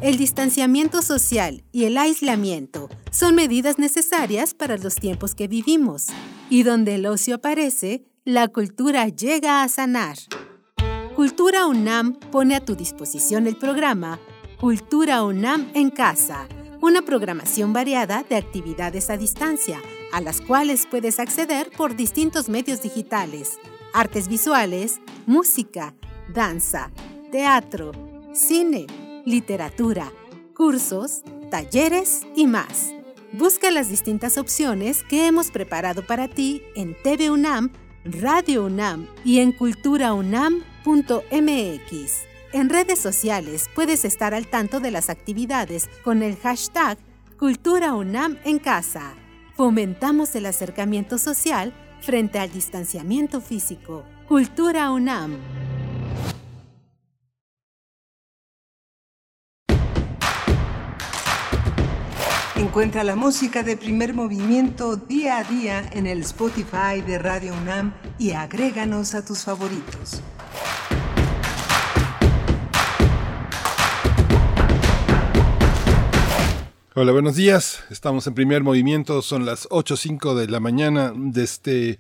El 0.01 0.17
distanciamiento 0.17 1.03
social 1.03 1.65
y 1.71 1.85
el 1.85 1.99
aislamiento 1.99 2.89
son 3.11 3.35
medidas 3.35 3.79
necesarias 3.79 4.55
para 4.55 4.77
los 4.77 4.97
tiempos 4.97 5.35
que 5.35 5.49
vivimos. 5.49 6.07
Y 6.51 6.65
donde 6.65 6.97
el 6.97 7.07
ocio 7.07 7.37
aparece, 7.37 8.05
la 8.25 8.49
cultura 8.49 9.09
llega 9.09 9.63
a 9.63 9.69
sanar. 9.69 10.17
Cultura 11.15 11.67
UNAM 11.67 12.15
pone 12.15 12.57
a 12.57 12.65
tu 12.65 12.75
disposición 12.75 13.47
el 13.47 13.57
programa 13.57 14.19
Cultura 14.61 15.23
UNAM 15.25 15.71
en 15.75 15.91
casa, 15.91 16.47
una 16.81 17.03
programación 17.03 17.73
variada 17.73 18.25
de 18.29 18.37
actividades 18.37 19.11
a 19.11 19.17
distancia, 19.17 19.81
a 20.13 20.21
las 20.21 20.41
cuales 20.41 20.87
puedes 20.89 21.19
acceder 21.19 21.71
por 21.77 21.97
distintos 21.97 22.49
medios 22.49 22.83
digitales, 22.83 23.59
artes 23.93 24.29
visuales, 24.29 25.01
música, 25.27 25.95
danza, 26.33 26.91
teatro, 27.33 27.93
cine, 28.33 28.87
literatura, 29.25 30.13
cursos, 30.55 31.23
talleres 31.51 32.23
y 32.37 32.47
más. 32.47 32.93
Busca 33.33 33.71
las 33.71 33.89
distintas 33.89 34.37
opciones 34.37 35.03
que 35.03 35.27
hemos 35.27 35.51
preparado 35.51 36.07
para 36.07 36.29
ti 36.29 36.63
en 36.77 36.95
TV 37.03 37.31
UNAM, 37.31 37.73
Radio 38.05 38.67
UNAM 38.67 39.09
y 39.25 39.39
en 39.41 39.53
culturaunam.mx. 39.53 40.63
En 42.53 42.69
redes 42.69 42.99
sociales 42.99 43.71
puedes 43.75 44.05
estar 44.05 44.35
al 44.35 44.47
tanto 44.47 44.81
de 44.81 44.91
las 44.91 45.09
actividades 45.09 45.89
con 46.05 46.23
el 46.23 46.37
hashtag 46.37 46.99
Cultura 47.39 47.95
UNAM 47.95 48.39
en 48.45 48.59
casa. 48.59 49.15
Fomentamos 49.63 50.35
el 50.35 50.47
acercamiento 50.47 51.19
social 51.19 51.73
frente 52.01 52.41
al 52.41 52.51
distanciamiento 52.51 53.41
físico. 53.41 54.03
Cultura 54.27 54.91
UNAM. 54.91 55.39
Encuentra 62.57 63.05
la 63.05 63.15
música 63.15 63.63
de 63.63 63.77
primer 63.77 64.15
movimiento 64.15 64.97
día 64.97 65.39
a 65.39 65.45
día 65.45 65.89
en 65.93 66.09
el 66.09 66.23
Spotify 66.23 67.01
de 67.07 67.21
Radio 67.21 67.55
UNAM 67.55 67.95
y 68.19 68.33
agréganos 68.33 69.15
a 69.15 69.25
tus 69.25 69.45
favoritos. 69.45 70.25
Hola, 76.95 77.13
buenos 77.13 77.37
días. 77.37 77.83
Estamos 77.89 78.27
en 78.27 78.35
primer 78.35 78.63
movimiento. 78.63 79.23
Son 79.23 79.47
las 79.47 79.67
8.05 79.71 80.35
de 80.35 80.47
la 80.49 80.61
mañana 80.61 81.15
de 81.17 81.43
este, 81.43 81.99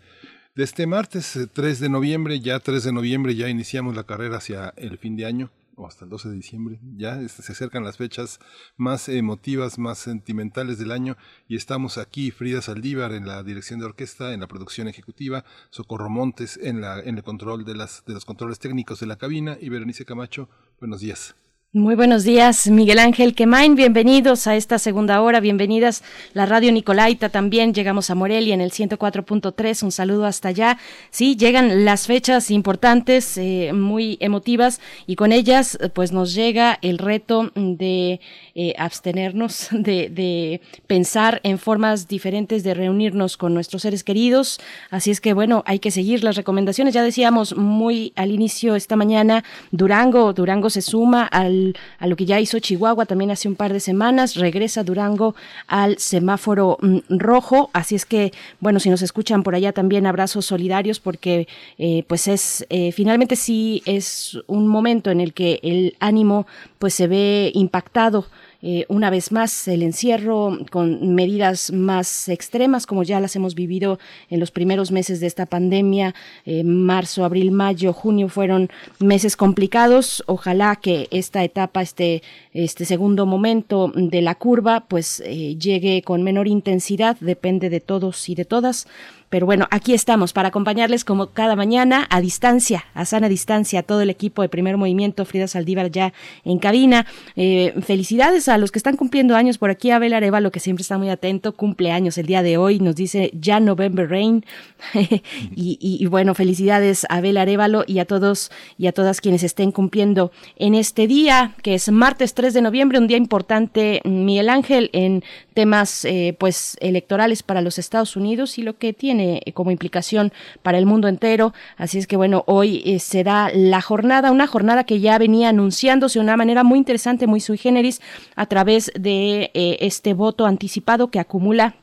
de 0.54 0.64
este 0.64 0.86
martes, 0.86 1.34
eh, 1.34 1.46
3 1.50 1.80
de 1.80 1.88
noviembre. 1.88 2.40
Ya 2.40 2.60
3 2.60 2.84
de 2.84 2.92
noviembre 2.92 3.34
ya 3.34 3.48
iniciamos 3.48 3.96
la 3.96 4.04
carrera 4.04 4.36
hacia 4.36 4.74
el 4.76 4.98
fin 4.98 5.16
de 5.16 5.24
año 5.24 5.50
o 5.76 5.86
hasta 5.86 6.04
el 6.04 6.10
12 6.10 6.28
de 6.28 6.34
diciembre. 6.34 6.78
Ya 6.98 7.18
este, 7.22 7.42
se 7.42 7.52
acercan 7.52 7.84
las 7.84 7.96
fechas 7.96 8.38
más 8.76 9.08
emotivas, 9.08 9.78
más 9.78 9.96
sentimentales 9.96 10.78
del 10.78 10.92
año 10.92 11.16
y 11.48 11.56
estamos 11.56 11.96
aquí, 11.96 12.30
Frida 12.30 12.60
Saldívar 12.60 13.12
en 13.14 13.26
la 13.26 13.42
dirección 13.42 13.80
de 13.80 13.86
orquesta, 13.86 14.34
en 14.34 14.40
la 14.40 14.46
producción 14.46 14.88
ejecutiva, 14.88 15.46
Socorro 15.70 16.10
Montes 16.10 16.60
en, 16.62 16.82
la, 16.82 17.00
en 17.00 17.16
el 17.16 17.22
control 17.22 17.64
de, 17.64 17.76
las, 17.76 18.04
de 18.04 18.12
los 18.12 18.26
controles 18.26 18.58
técnicos 18.58 19.00
de 19.00 19.06
la 19.06 19.16
cabina 19.16 19.56
y 19.58 19.70
Berenice 19.70 20.04
Camacho. 20.04 20.50
Buenos 20.80 21.00
días. 21.00 21.34
Muy 21.74 21.94
buenos 21.94 22.24
días, 22.24 22.68
Miguel 22.68 22.98
Ángel 22.98 23.34
Quemain. 23.34 23.76
Bienvenidos 23.76 24.46
a 24.46 24.56
esta 24.56 24.78
segunda 24.78 25.22
hora. 25.22 25.40
Bienvenidas 25.40 26.04
la 26.34 26.44
Radio 26.44 26.70
Nicolaita 26.70 27.30
también. 27.30 27.72
Llegamos 27.72 28.10
a 28.10 28.14
Morelia 28.14 28.52
en 28.52 28.60
el 28.60 28.72
104.3. 28.72 29.82
Un 29.82 29.90
saludo 29.90 30.26
hasta 30.26 30.48
allá. 30.48 30.76
Sí, 31.08 31.34
llegan 31.34 31.86
las 31.86 32.06
fechas 32.06 32.50
importantes, 32.50 33.38
eh, 33.38 33.72
muy 33.72 34.18
emotivas, 34.20 34.82
y 35.06 35.16
con 35.16 35.32
ellas, 35.32 35.78
pues 35.94 36.12
nos 36.12 36.34
llega 36.34 36.78
el 36.82 36.98
reto 36.98 37.50
de 37.54 38.20
eh, 38.54 38.74
abstenernos, 38.76 39.68
de, 39.72 40.10
de 40.10 40.60
pensar 40.86 41.40
en 41.42 41.58
formas 41.58 42.06
diferentes 42.06 42.64
de 42.64 42.74
reunirnos 42.74 43.38
con 43.38 43.54
nuestros 43.54 43.80
seres 43.80 44.04
queridos. 44.04 44.60
Así 44.90 45.10
es 45.10 45.22
que, 45.22 45.32
bueno, 45.32 45.62
hay 45.64 45.78
que 45.78 45.90
seguir 45.90 46.22
las 46.22 46.36
recomendaciones. 46.36 46.92
Ya 46.92 47.02
decíamos 47.02 47.56
muy 47.56 48.12
al 48.14 48.30
inicio 48.30 48.76
esta 48.76 48.94
mañana, 48.94 49.42
Durango, 49.70 50.34
Durango 50.34 50.68
se 50.68 50.82
suma 50.82 51.24
al 51.24 51.61
a 51.98 52.06
lo 52.06 52.16
que 52.16 52.26
ya 52.26 52.40
hizo 52.40 52.58
Chihuahua 52.58 53.06
también 53.06 53.30
hace 53.30 53.48
un 53.48 53.54
par 53.54 53.72
de 53.72 53.80
semanas, 53.80 54.36
regresa 54.36 54.84
Durango 54.84 55.34
al 55.66 55.98
semáforo 55.98 56.78
mm, 56.80 56.98
rojo, 57.08 57.70
así 57.72 57.94
es 57.94 58.06
que, 58.06 58.32
bueno, 58.60 58.80
si 58.80 58.90
nos 58.90 59.02
escuchan 59.02 59.42
por 59.42 59.54
allá 59.54 59.72
también 59.72 60.06
abrazos 60.06 60.46
solidarios 60.46 61.00
porque 61.00 61.48
eh, 61.78 62.04
pues 62.06 62.28
es, 62.28 62.66
eh, 62.70 62.92
finalmente 62.92 63.36
sí 63.36 63.82
es 63.86 64.38
un 64.46 64.66
momento 64.66 65.10
en 65.10 65.20
el 65.20 65.32
que 65.32 65.60
el 65.62 65.96
ánimo 66.00 66.46
pues 66.78 66.94
se 66.94 67.06
ve 67.06 67.50
impactado 67.54 68.26
eh, 68.62 68.86
una 68.88 69.10
vez 69.10 69.32
más 69.32 69.66
el 69.66 69.82
encierro 69.82 70.58
con 70.70 71.14
medidas 71.14 71.72
más 71.72 72.28
extremas 72.28 72.86
como 72.86 73.02
ya 73.02 73.18
las 73.18 73.34
hemos 73.34 73.56
vivido 73.56 73.98
en 74.30 74.38
los 74.38 74.50
primeros 74.52 74.92
meses 74.92 75.18
de 75.18 75.26
esta 75.26 75.46
pandemia, 75.46 76.14
eh, 76.46 76.62
marzo, 76.62 77.24
abril, 77.24 77.50
mayo, 77.50 77.92
junio 77.92 78.28
fueron 78.28 78.70
meses 79.00 79.36
complicados. 79.36 80.22
Ojalá 80.26 80.76
que 80.76 81.08
esta 81.10 81.42
etapa, 81.42 81.82
este, 81.82 82.22
este 82.52 82.84
segundo 82.84 83.26
momento 83.26 83.92
de 83.94 84.22
la 84.22 84.36
curva, 84.36 84.84
pues 84.86 85.20
eh, 85.26 85.56
llegue 85.56 86.02
con 86.02 86.22
menor 86.22 86.46
intensidad, 86.46 87.16
depende 87.20 87.68
de 87.68 87.80
todos 87.80 88.28
y 88.28 88.34
de 88.34 88.44
todas. 88.44 88.86
Pero 89.32 89.46
bueno, 89.46 89.66
aquí 89.70 89.94
estamos 89.94 90.34
para 90.34 90.48
acompañarles 90.48 91.06
como 91.06 91.28
cada 91.28 91.56
mañana 91.56 92.06
a 92.10 92.20
distancia, 92.20 92.84
a 92.92 93.06
sana 93.06 93.30
distancia, 93.30 93.82
todo 93.82 94.02
el 94.02 94.10
equipo 94.10 94.42
de 94.42 94.50
Primer 94.50 94.76
Movimiento, 94.76 95.24
Frida 95.24 95.48
Saldívar 95.48 95.90
ya 95.90 96.12
en 96.44 96.58
cabina. 96.58 97.06
Eh, 97.34 97.72
felicidades 97.80 98.50
a 98.50 98.58
los 98.58 98.70
que 98.70 98.78
están 98.78 98.94
cumpliendo 98.94 99.34
años 99.34 99.56
por 99.56 99.70
aquí, 99.70 99.90
Abel 99.90 100.12
Arevalo, 100.12 100.52
que 100.52 100.60
siempre 100.60 100.82
está 100.82 100.98
muy 100.98 101.08
atento, 101.08 101.54
cumple 101.54 101.92
años 101.92 102.18
el 102.18 102.26
día 102.26 102.42
de 102.42 102.58
hoy, 102.58 102.78
nos 102.78 102.94
dice 102.94 103.30
ya 103.32 103.58
November 103.58 104.06
Rain. 104.10 104.44
y, 105.56 106.04
bueno, 106.10 106.34
felicidades 106.34 107.06
a 107.08 107.16
Abel 107.16 107.38
Arevalo 107.38 107.84
y 107.86 108.00
a 108.00 108.04
todos 108.04 108.50
y 108.76 108.86
a 108.86 108.92
todas 108.92 109.22
quienes 109.22 109.44
estén 109.44 109.72
cumpliendo 109.72 110.30
en 110.56 110.74
este 110.74 111.06
día, 111.06 111.54
que 111.62 111.72
es 111.72 111.90
martes 111.90 112.34
3 112.34 112.52
de 112.52 112.60
noviembre, 112.60 112.98
un 112.98 113.06
día 113.06 113.16
importante, 113.16 114.02
Miguel 114.04 114.50
Ángel, 114.50 114.90
en 114.92 115.24
temas 115.54 116.04
eh, 116.04 116.36
pues 116.38 116.76
electorales 116.80 117.42
para 117.42 117.62
los 117.62 117.78
Estados 117.78 118.14
Unidos 118.14 118.58
y 118.58 118.62
lo 118.62 118.76
que 118.76 118.92
tiene 118.92 119.21
como 119.54 119.70
implicación 119.70 120.32
para 120.62 120.78
el 120.78 120.86
mundo 120.86 121.08
entero. 121.08 121.52
Así 121.76 121.98
es 121.98 122.06
que 122.06 122.16
bueno, 122.16 122.44
hoy 122.46 122.82
eh, 122.84 122.98
será 122.98 123.50
la 123.54 123.80
jornada, 123.80 124.30
una 124.30 124.46
jornada 124.46 124.84
que 124.84 125.00
ya 125.00 125.18
venía 125.18 125.48
anunciándose 125.48 126.18
de 126.18 126.24
una 126.24 126.36
manera 126.36 126.64
muy 126.64 126.78
interesante, 126.78 127.26
muy 127.26 127.40
sui 127.40 127.58
generis, 127.58 128.00
a 128.36 128.46
través 128.46 128.92
de 128.98 129.50
eh, 129.54 129.78
este 129.80 130.14
voto 130.14 130.46
anticipado 130.46 131.10
que 131.10 131.20
acumula 131.20 131.74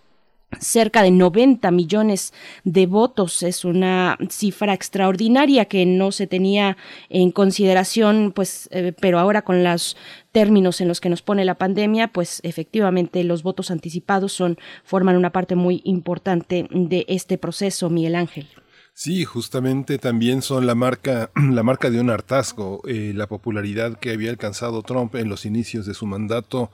cerca 0.60 1.04
de 1.04 1.12
90 1.12 1.70
millones 1.72 2.34
de 2.64 2.86
votos. 2.86 3.44
Es 3.44 3.66
una 3.66 4.18
cifra 4.30 4.74
extraordinaria 4.74 5.66
que 5.66 5.86
no 5.86 6.12
se 6.12 6.28
tenía 6.28 6.78
en 7.10 7.32
consideración 7.32 8.32
pues 8.34 8.68
eh, 8.72 8.94
pero 9.00 9.20
ahora 9.20 9.44
con 9.44 9.64
los 9.64 9.96
términos 10.32 10.82
en 10.82 10.88
los 10.88 11.02
que 11.02 11.10
nos 11.10 11.22
pone 11.22 11.46
la 11.46 11.56
pandemia 11.56 12.08
pues 12.08 12.40
efectivamente 12.44 13.24
los 13.24 13.44
votos 13.44 13.72
anticipados 13.72 14.34
son 14.34 14.58
forman 14.84 15.18
una 15.18 15.32
parte 15.32 15.56
muy 15.56 15.82
importante 15.86 16.68
de 16.72 17.06
este 17.08 17.38
proceso 17.38 17.90
Miguel 17.90 18.16
Ángel. 18.16 18.48
Sí, 18.94 19.24
justamente 19.24 19.98
también 19.98 20.42
son 20.42 20.68
la 20.68 20.76
marca, 20.76 21.32
la 21.52 21.64
marca 21.64 21.90
de 21.90 22.02
un 22.02 22.10
hartazgo, 22.10 22.82
eh, 22.86 23.14
la 23.16 23.28
popularidad 23.28 23.98
que 23.98 24.12
había 24.12 24.30
alcanzado 24.30 24.82
Trump 24.82 25.16
en 25.16 25.30
los 25.30 25.46
inicios 25.46 25.86
de 25.86 25.94
su 25.94 26.06
mandato 26.06 26.70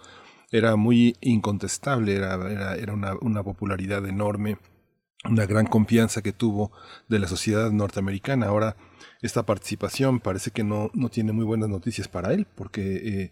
era 0.52 0.76
muy 0.76 1.16
incontestable, 1.22 2.16
era, 2.16 2.36
era, 2.52 2.76
era 2.76 2.94
una, 2.94 3.14
una 3.22 3.44
popularidad 3.44 4.06
enorme, 4.06 4.58
una 5.24 5.46
gran 5.46 5.66
confianza 5.66 6.22
que 6.22 6.34
tuvo 6.34 6.72
de 7.10 7.20
la 7.20 7.28
sociedad 7.28 7.72
norteamericana. 7.72 8.48
Ahora, 8.48 8.76
esta 9.22 9.44
participación 9.44 10.20
parece 10.20 10.52
que 10.52 10.64
no, 10.64 10.92
no 10.94 11.10
tiene 11.10 11.32
muy 11.32 11.46
buenas 11.46 11.70
noticias 11.70 12.08
para 12.08 12.34
él, 12.34 12.46
porque 12.56 12.96
eh, 12.96 13.32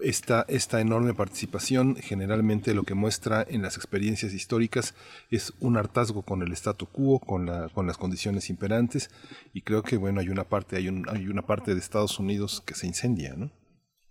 esta, 0.00 0.46
esta 0.48 0.80
enorme 0.80 1.12
participación 1.12 1.96
generalmente 1.96 2.72
lo 2.72 2.84
que 2.84 2.94
muestra 2.94 3.44
en 3.48 3.62
las 3.62 3.76
experiencias 3.76 4.32
históricas 4.32 4.94
es 5.30 5.52
un 5.60 5.76
hartazgo 5.76 6.22
con 6.22 6.42
el 6.42 6.52
statu 6.52 6.86
quo, 6.86 7.18
con, 7.18 7.46
la, 7.46 7.68
con 7.68 7.86
las 7.86 7.98
condiciones 7.98 8.48
imperantes, 8.48 9.10
y 9.52 9.62
creo 9.62 9.82
que 9.82 9.96
bueno, 9.96 10.20
hay 10.20 10.28
una 10.28 10.44
parte, 10.44 10.76
hay, 10.76 10.88
un, 10.88 11.04
hay 11.08 11.28
una 11.28 11.42
parte 11.42 11.74
de 11.74 11.80
Estados 11.80 12.18
Unidos 12.18 12.62
que 12.64 12.74
se 12.74 12.86
incendia, 12.86 13.34
¿no? 13.36 13.50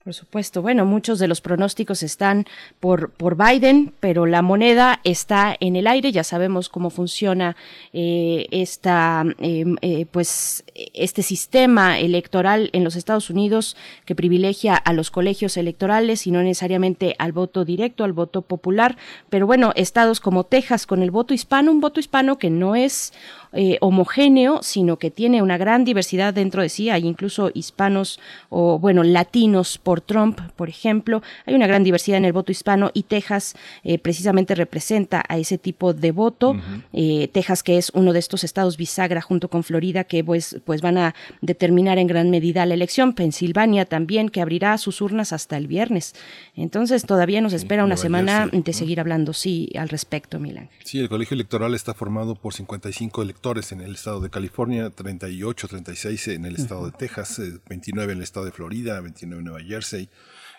Por 0.07 0.13
supuesto. 0.13 0.61
Bueno, 0.61 0.85
muchos 0.85 1.19
de 1.19 1.27
los 1.27 1.41
pronósticos 1.41 2.01
están 2.01 2.45
por, 2.79 3.11
por 3.11 3.35
Biden, 3.35 3.91
pero 3.99 4.25
la 4.25 4.41
moneda 4.41 5.01
está 5.03 5.53
en 5.59 5.75
el 5.75 5.85
aire. 5.85 6.13
Ya 6.13 6.23
sabemos 6.23 6.69
cómo 6.69 6.91
funciona 6.91 7.57
eh, 7.91 8.47
esta, 8.51 9.25
em, 9.39 9.75
eh, 9.81 10.05
pues, 10.09 10.63
este 10.93 11.23
sistema 11.23 11.99
electoral 11.99 12.69
en 12.71 12.85
los 12.85 12.95
Estados 12.95 13.29
Unidos 13.29 13.75
que 14.05 14.15
privilegia 14.15 14.77
a 14.77 14.93
los 14.93 15.11
colegios 15.11 15.57
electorales 15.57 16.25
y 16.25 16.31
no 16.31 16.41
necesariamente 16.41 17.17
al 17.19 17.33
voto 17.33 17.65
directo, 17.65 18.05
al 18.05 18.13
voto 18.13 18.43
popular. 18.43 18.95
Pero 19.29 19.45
bueno, 19.45 19.73
estados 19.75 20.21
como 20.21 20.45
Texas 20.45 20.87
con 20.87 21.03
el 21.03 21.11
voto 21.11 21.33
hispano, 21.33 21.69
un 21.69 21.81
voto 21.81 21.99
hispano 21.99 22.37
que 22.37 22.49
no 22.49 22.77
es 22.77 23.11
eh, 23.53 23.77
homogéneo, 23.81 24.59
sino 24.61 24.97
que 24.97 25.09
tiene 25.09 25.41
una 25.41 25.57
gran 25.57 25.85
diversidad 25.85 26.33
dentro 26.33 26.61
de 26.61 26.69
sí. 26.69 26.89
Hay 26.89 27.05
incluso 27.05 27.49
hispanos 27.53 28.19
o, 28.49 28.77
bueno, 28.79 29.03
latinos 29.03 29.77
por 29.77 30.01
Trump, 30.01 30.39
por 30.55 30.69
ejemplo. 30.69 31.21
Hay 31.45 31.55
una 31.55 31.67
gran 31.67 31.83
diversidad 31.83 32.17
en 32.17 32.25
el 32.25 32.33
voto 32.33 32.51
hispano 32.51 32.91
y 32.93 33.03
Texas 33.03 33.55
eh, 33.83 33.99
precisamente 33.99 34.53
representa 34.53 35.23
a 35.27 35.37
ese 35.37 35.57
tipo 35.57 35.93
de 35.93 36.11
voto. 36.11 36.55
Eh, 36.93 37.29
Texas, 37.31 37.63
que 37.63 37.77
es 37.77 37.91
uno 37.93 38.13
de 38.13 38.19
estos 38.19 38.43
estados 38.43 38.75
bisagra 38.75 39.21
junto 39.21 39.49
con 39.49 39.63
Florida, 39.63 40.03
que 40.03 40.23
pues, 40.23 40.59
pues 40.65 40.81
van 40.81 40.97
a 40.97 41.15
determinar 41.41 41.97
en 41.97 42.07
gran 42.07 42.29
medida 42.29 42.65
la 42.65 42.73
elección. 42.73 43.13
Pensilvania 43.13 43.85
también, 43.85 44.29
que 44.29 44.41
abrirá 44.41 44.77
sus 44.77 45.01
urnas 45.01 45.31
hasta 45.31 45.57
el 45.57 45.67
viernes. 45.67 46.15
Entonces 46.55 47.05
todavía 47.05 47.39
nos 47.41 47.53
espera 47.53 47.85
una 47.85 47.97
semana 47.97 48.49
de 48.51 48.73
seguir 48.73 48.99
hablando, 48.99 49.33
sí, 49.33 49.69
al 49.77 49.89
respecto, 49.89 50.39
Milán. 50.39 50.69
Sí, 50.83 50.99
el 50.99 51.09
colegio 51.09 51.35
electoral 51.35 51.73
está 51.75 51.93
formado 51.93 52.35
por 52.35 52.53
55 52.53 53.21
electores 53.21 53.36
en 53.71 53.81
el 53.81 53.95
estado 53.95 54.19
de 54.19 54.29
California, 54.29 54.89
38, 54.89 55.67
36 55.67 56.27
en 56.29 56.45
el 56.45 56.55
estado 56.55 56.85
de 56.85 56.91
Texas, 56.91 57.39
29 57.69 58.09
eh, 58.09 58.13
en 58.13 58.17
el 58.17 58.23
estado 58.23 58.45
de 58.45 58.51
Florida, 58.51 58.99
29 58.99 59.39
en 59.39 59.45
Nueva 59.45 59.63
Jersey, 59.63 60.09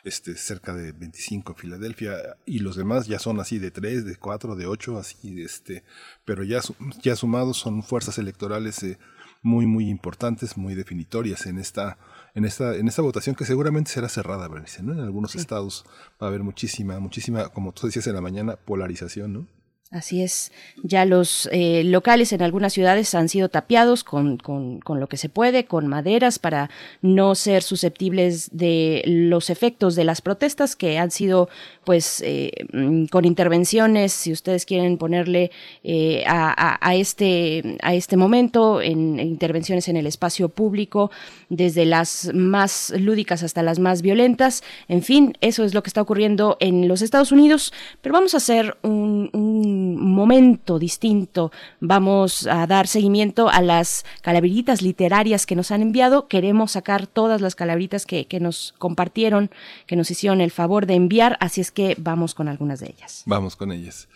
este, 0.05 0.37
cerca 0.37 0.73
de 0.73 0.93
25 0.93 1.53
en 1.53 1.59
Filadelfia, 1.59 2.17
y 2.47 2.61
los 2.61 2.77
demás 2.77 3.07
ya 3.07 3.19
son 3.19 3.41
así 3.41 3.59
de 3.59 3.71
3, 3.71 4.07
de 4.07 4.17
4, 4.17 4.57
de 4.57 4.67
8, 4.67 4.99
así, 4.99 5.43
este, 5.43 5.83
pero 6.25 6.45
ya, 6.45 6.61
ya 7.03 7.15
sumados 7.15 7.59
son 7.59 7.83
fuerzas 7.83 8.17
electorales 8.19 8.83
eh, 8.83 8.97
muy, 9.43 9.67
muy 9.67 9.91
importantes, 9.91 10.57
muy 10.57 10.75
definitorias 10.75 11.47
en 11.47 11.59
esta, 11.59 11.99
en 12.35 12.45
esta, 12.45 12.75
en 12.77 12.89
esta 12.89 13.03
votación 13.03 13.35
que 13.35 13.45
seguramente 13.45 13.91
será 13.91 14.09
cerrada, 14.09 14.49
Bernice, 14.49 14.83
¿no? 14.83 14.93
En 14.95 15.01
algunos 15.01 15.35
estados 15.35 15.85
va 16.23 16.27
a 16.27 16.31
haber 16.31 16.43
muchísima, 16.43 16.99
muchísima, 17.01 17.49
como 17.49 17.73
tú 17.73 17.87
decías 17.87 18.07
en 18.07 18.15
la 18.15 18.21
mañana, 18.21 18.57
polarización, 18.57 19.33
¿no? 19.33 19.58
Así 19.91 20.23
es. 20.23 20.53
Ya 20.83 21.07
los 21.07 21.49
eh, 21.51 21.83
locales 21.83 22.35
en 22.35 22.43
algunas 22.43 22.75
ciudades 22.75 23.15
han 23.15 23.31
sido 23.31 23.49
tapiados 23.49 24.05
con, 24.05 24.37
con, 24.37 24.81
con, 24.81 25.01
lo 25.01 25.07
que 25.07 25.17
se 25.17 25.31
puede, 25.31 25.65
con 25.65 25.87
maderas, 25.87 26.39
para 26.39 26.69
no 27.01 27.35
ser 27.35 27.63
susceptibles 27.63 28.51
de 28.53 29.03
los 29.07 29.49
efectos 29.49 29.97
de 29.97 30.05
las 30.05 30.21
protestas 30.21 30.77
que 30.77 30.99
han 30.99 31.11
sido, 31.11 31.49
pues, 31.85 32.21
eh, 32.21 32.51
mm, 32.71 33.07
con 33.07 33.25
intervenciones, 33.25 34.13
si 34.13 34.31
ustedes 34.31 34.67
quieren 34.67 34.99
ponerle 34.99 35.51
eh, 35.83 36.23
a, 36.27 36.79
a, 36.87 36.95
este, 36.95 37.79
a 37.81 37.95
este 37.95 38.19
momento, 38.19 38.83
en, 38.83 39.19
en, 39.19 39.29
intervenciones 39.29 39.89
en 39.89 39.97
el 39.97 40.07
espacio 40.07 40.51
público, 40.51 41.11
desde 41.49 41.87
las 41.87 42.31
más 42.35 42.93
lúdicas 42.99 43.43
hasta 43.43 43.63
las 43.63 43.79
más 43.79 44.03
violentas. 44.03 44.63
En 44.89 45.03
fin, 45.03 45.35
eso 45.41 45.65
es 45.65 45.73
lo 45.73 45.83
que 45.83 45.89
está 45.89 46.03
ocurriendo 46.03 46.59
en 46.61 46.89
los 46.89 47.01
Estados 47.01 47.33
Unidos. 47.33 47.73
Pero 48.03 48.13
vamos 48.13 48.35
a 48.35 48.37
hacer 48.37 48.77
un, 48.83 49.31
un 49.79 50.13
momento 50.13 50.79
distinto. 50.79 51.53
Vamos 51.81 52.47
a 52.47 52.67
dar 52.67 52.87
seguimiento 52.87 53.49
a 53.49 53.61
las 53.63 54.05
calaveritas 54.23 54.83
literarias 54.83 55.47
que 55.47 55.57
nos 55.57 55.71
han 55.71 55.83
enviado. 55.83 56.29
Queremos 56.29 56.73
sacar 56.73 57.07
todas 57.07 57.41
las 57.41 57.55
calaveritas 57.55 58.07
que, 58.07 58.27
que 58.27 58.41
nos 58.41 58.75
compartieron, 58.79 59.51
que 59.87 59.97
nos 59.97 60.11
hicieron 60.11 60.41
el 60.41 60.51
favor 60.51 60.87
de 60.87 60.95
enviar, 60.95 61.37
así 61.41 61.61
es 61.61 61.71
que 61.71 61.95
vamos 61.99 62.35
con 62.35 62.49
algunas 62.49 62.81
de 62.81 62.89
ellas. 62.89 63.23
Vamos 63.27 63.57
con 63.57 63.73
ellas. 63.73 64.09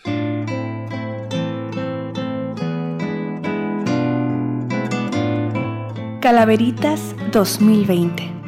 Calaveritas 6.21 7.17
2020 7.33 8.42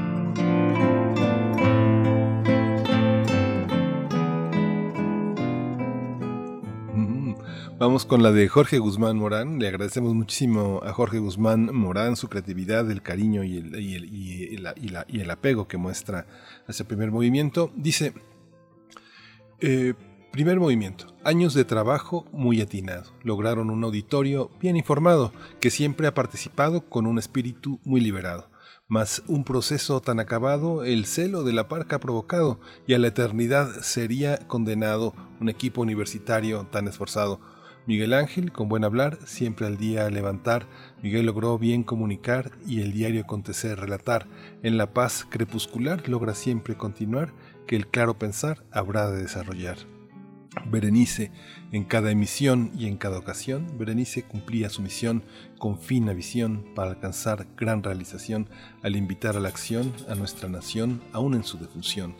Vamos 7.77 8.07
con 8.07 8.23
la 8.23 8.31
de 8.31 8.47
Jorge 8.47 8.79
Guzmán 8.79 9.17
Morán. 9.17 9.59
Le 9.59 9.67
agradecemos 9.67 10.15
muchísimo 10.15 10.81
a 10.85 10.93
Jorge 10.93 11.19
Guzmán 11.19 11.75
Morán 11.75 12.15
su 12.15 12.29
creatividad, 12.29 12.89
el 12.89 13.03
cariño 13.03 13.43
y 13.43 13.57
el, 13.59 15.31
apego 15.31 15.67
que 15.67 15.77
muestra 15.77 16.25
hacia 16.69 16.85
el 16.85 16.87
primer 16.87 17.11
movimiento. 17.11 17.73
Dice, 17.75 18.15
eh, 19.59 19.95
primer 20.31 20.61
movimiento, 20.61 21.17
años 21.25 21.53
de 21.53 21.65
trabajo 21.65 22.27
muy 22.31 22.61
atinado. 22.61 23.11
Lograron 23.25 23.71
un 23.71 23.83
auditorio 23.83 24.53
bien 24.61 24.77
informado, 24.77 25.33
que 25.59 25.71
siempre 25.71 26.07
ha 26.07 26.15
participado 26.15 26.89
con 26.89 27.07
un 27.07 27.19
espíritu 27.19 27.81
muy 27.83 28.01
liberado. 28.01 28.51
Mas 28.87 29.25
un 29.27 29.43
proceso 29.43 30.01
tan 30.01 30.21
acabado, 30.21 30.85
el 30.85 31.07
celo 31.07 31.43
de 31.43 31.53
la 31.53 31.67
parca 31.67 31.97
ha 31.97 32.01
provocado, 32.01 32.61
y 32.87 32.95
a 32.95 33.01
la 33.01 33.09
eternidad 33.09 33.81
sería 33.83 34.39
condenado 34.47 35.13
un 35.41 35.49
equipo 35.49 35.83
universitario 35.83 36.69
tan 36.71 36.87
esforzado 36.87 37.41
Miguel 37.87 38.15
Ángel, 38.15 38.51
con 38.51 38.71
buen 38.71 38.83
hablar, 38.83 39.19
siempre 39.27 39.67
al 39.67 39.77
día 39.77 40.09
levantar, 40.09 40.67
Miguel 41.03 41.27
logró 41.27 41.59
bien 41.59 41.83
comunicar 41.83 42.51
y 42.67 42.81
el 42.81 42.93
diario 42.93 43.21
acontecer 43.21 43.79
relatar. 43.79 44.27
En 44.63 44.79
la 44.79 44.95
paz 44.95 45.27
crepuscular 45.29 46.09
logra 46.09 46.35
siempre 46.35 46.77
continuar, 46.77 47.35
que 47.67 47.77
el 47.77 47.87
claro 47.87 48.19
pensar 48.19 48.65
habrá 48.71 49.11
de 49.11 49.21
desarrollar. 49.21 49.77
Berenice, 50.67 51.31
en 51.73 51.85
cada 51.85 52.11
emisión 52.11 52.71
y 52.75 52.87
en 52.87 52.97
cada 52.97 53.19
ocasión, 53.19 53.77
Berenice 53.77 54.23
cumplía 54.23 54.71
su 54.71 54.81
misión 54.81 55.23
con 55.59 55.79
fina 55.79 56.15
visión 56.15 56.65
para 56.75 56.93
alcanzar 56.93 57.47
gran 57.57 57.83
realización 57.83 58.49
al 58.83 58.97
invitar 58.97 59.37
a 59.37 59.41
la 59.41 59.49
acción 59.49 59.93
a 60.09 60.15
nuestra 60.15 60.49
nación, 60.49 61.03
aún 61.13 61.35
en 61.35 61.45
su 61.45 61.59
defunción. 61.59 62.17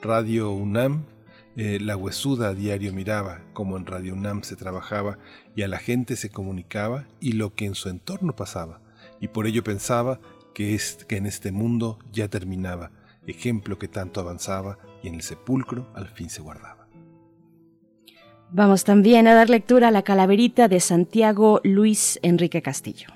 Radio 0.00 0.52
UNAM 0.52 1.06
eh, 1.60 1.80
la 1.80 1.96
huesuda 1.96 2.50
a 2.50 2.54
diario 2.54 2.92
miraba 2.92 3.40
como 3.52 3.76
en 3.76 3.84
Radio 3.84 4.14
UNAM 4.14 4.44
se 4.44 4.54
trabajaba 4.54 5.18
y 5.56 5.62
a 5.62 5.68
la 5.68 5.78
gente 5.78 6.14
se 6.14 6.30
comunicaba 6.30 7.08
y 7.18 7.32
lo 7.32 7.56
que 7.56 7.64
en 7.64 7.74
su 7.74 7.88
entorno 7.88 8.36
pasaba, 8.36 8.80
y 9.18 9.26
por 9.26 9.48
ello 9.48 9.64
pensaba 9.64 10.20
que, 10.54 10.76
es, 10.76 11.04
que 11.08 11.16
en 11.16 11.26
este 11.26 11.50
mundo 11.50 11.98
ya 12.12 12.28
terminaba, 12.28 12.92
ejemplo 13.26 13.76
que 13.76 13.88
tanto 13.88 14.20
avanzaba 14.20 14.78
y 15.02 15.08
en 15.08 15.16
el 15.16 15.22
sepulcro 15.22 15.90
al 15.96 16.06
fin 16.06 16.30
se 16.30 16.42
guardaba. 16.42 16.86
Vamos 18.52 18.84
también 18.84 19.26
a 19.26 19.34
dar 19.34 19.50
lectura 19.50 19.88
a 19.88 19.90
la 19.90 20.02
calaverita 20.02 20.68
de 20.68 20.78
Santiago 20.78 21.60
Luis 21.64 22.20
Enrique 22.22 22.62
Castillo. 22.62 23.08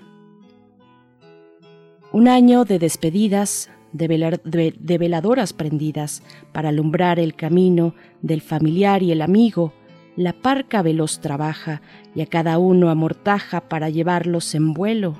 Un 2.10 2.26
año 2.26 2.64
de 2.64 2.80
despedidas, 2.80 3.70
de, 3.92 4.98
veladoras 4.98 5.52
prendidas 5.52 6.22
para 6.52 6.70
alumbrar 6.70 7.18
el 7.18 7.34
camino 7.34 7.94
del 8.20 8.40
familiar 8.40 9.02
y 9.02 9.12
el 9.12 9.22
amigo, 9.22 9.72
la 10.16 10.32
parca 10.32 10.82
veloz 10.82 11.20
trabaja 11.20 11.80
y 12.14 12.20
a 12.20 12.26
cada 12.26 12.58
uno 12.58 12.90
amortaja 12.90 13.68
para 13.68 13.88
llevarlos 13.88 14.54
en 14.54 14.74
vuelo 14.74 15.16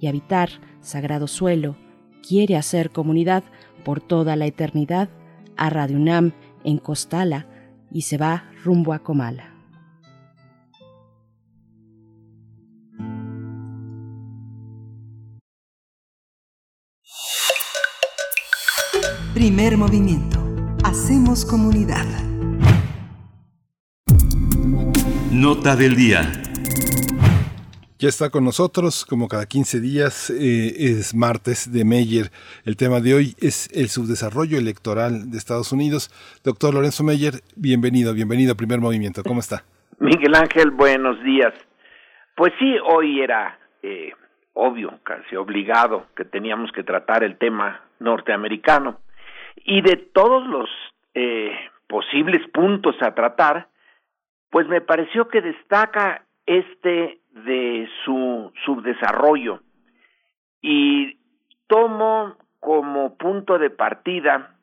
y 0.00 0.06
habitar 0.06 0.50
sagrado 0.80 1.26
suelo, 1.26 1.76
quiere 2.26 2.56
hacer 2.56 2.90
comunidad 2.90 3.44
por 3.84 4.00
toda 4.00 4.36
la 4.36 4.46
eternidad. 4.46 5.08
A 5.56 5.70
Radio 5.70 5.98
UNAM 5.98 6.32
en 6.64 6.78
Costala 6.78 7.46
y 7.92 8.02
se 8.02 8.18
va 8.18 8.50
rumbo 8.64 8.92
a 8.92 8.98
Comala. 8.98 9.53
Primer 19.34 19.76
movimiento. 19.76 20.38
Hacemos 20.84 21.44
comunidad. 21.44 22.06
Nota 25.32 25.74
del 25.74 25.96
día. 25.96 26.22
Ya 27.98 28.08
está 28.08 28.30
con 28.30 28.44
nosotros, 28.44 29.04
como 29.04 29.26
cada 29.26 29.46
15 29.46 29.80
días, 29.80 30.30
eh, 30.30 30.74
es 30.78 31.16
martes 31.16 31.72
de 31.72 31.84
Meyer. 31.84 32.30
El 32.64 32.76
tema 32.76 33.00
de 33.00 33.14
hoy 33.14 33.34
es 33.40 33.68
el 33.74 33.88
subdesarrollo 33.88 34.56
electoral 34.56 35.32
de 35.32 35.36
Estados 35.36 35.72
Unidos. 35.72 36.10
Doctor 36.44 36.72
Lorenzo 36.72 37.02
Meyer, 37.02 37.42
bienvenido, 37.56 38.14
bienvenido 38.14 38.52
a 38.52 38.56
Primer 38.56 38.78
Movimiento. 38.78 39.24
¿Cómo 39.24 39.40
está? 39.40 39.64
Miguel 39.98 40.36
Ángel, 40.36 40.70
buenos 40.70 41.20
días. 41.24 41.52
Pues 42.36 42.52
sí, 42.60 42.76
hoy 42.86 43.20
era 43.20 43.58
eh, 43.82 44.12
obvio, 44.52 45.00
casi 45.02 45.34
obligado, 45.34 46.06
que 46.14 46.24
teníamos 46.24 46.70
que 46.70 46.84
tratar 46.84 47.24
el 47.24 47.36
tema 47.36 47.80
norteamericano. 47.98 49.00
Y 49.56 49.82
de 49.82 49.96
todos 49.96 50.46
los 50.46 50.68
eh, 51.14 51.52
posibles 51.88 52.46
puntos 52.50 52.96
a 53.02 53.14
tratar, 53.14 53.68
pues 54.50 54.68
me 54.68 54.80
pareció 54.80 55.28
que 55.28 55.40
destaca 55.40 56.24
este 56.46 57.20
de 57.30 57.88
su 58.04 58.52
subdesarrollo 58.64 59.60
y 60.62 61.18
tomo 61.66 62.36
como 62.60 63.16
punto 63.16 63.58
de 63.58 63.70
partida 63.70 64.56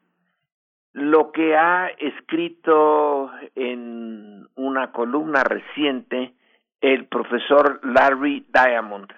lo 0.94 1.32
que 1.32 1.56
ha 1.56 1.88
escrito 1.88 3.32
en 3.56 4.48
una 4.56 4.92
columna 4.92 5.44
reciente 5.44 6.34
el 6.82 7.06
profesor 7.06 7.80
Larry 7.84 8.46
Diamond. 8.52 9.12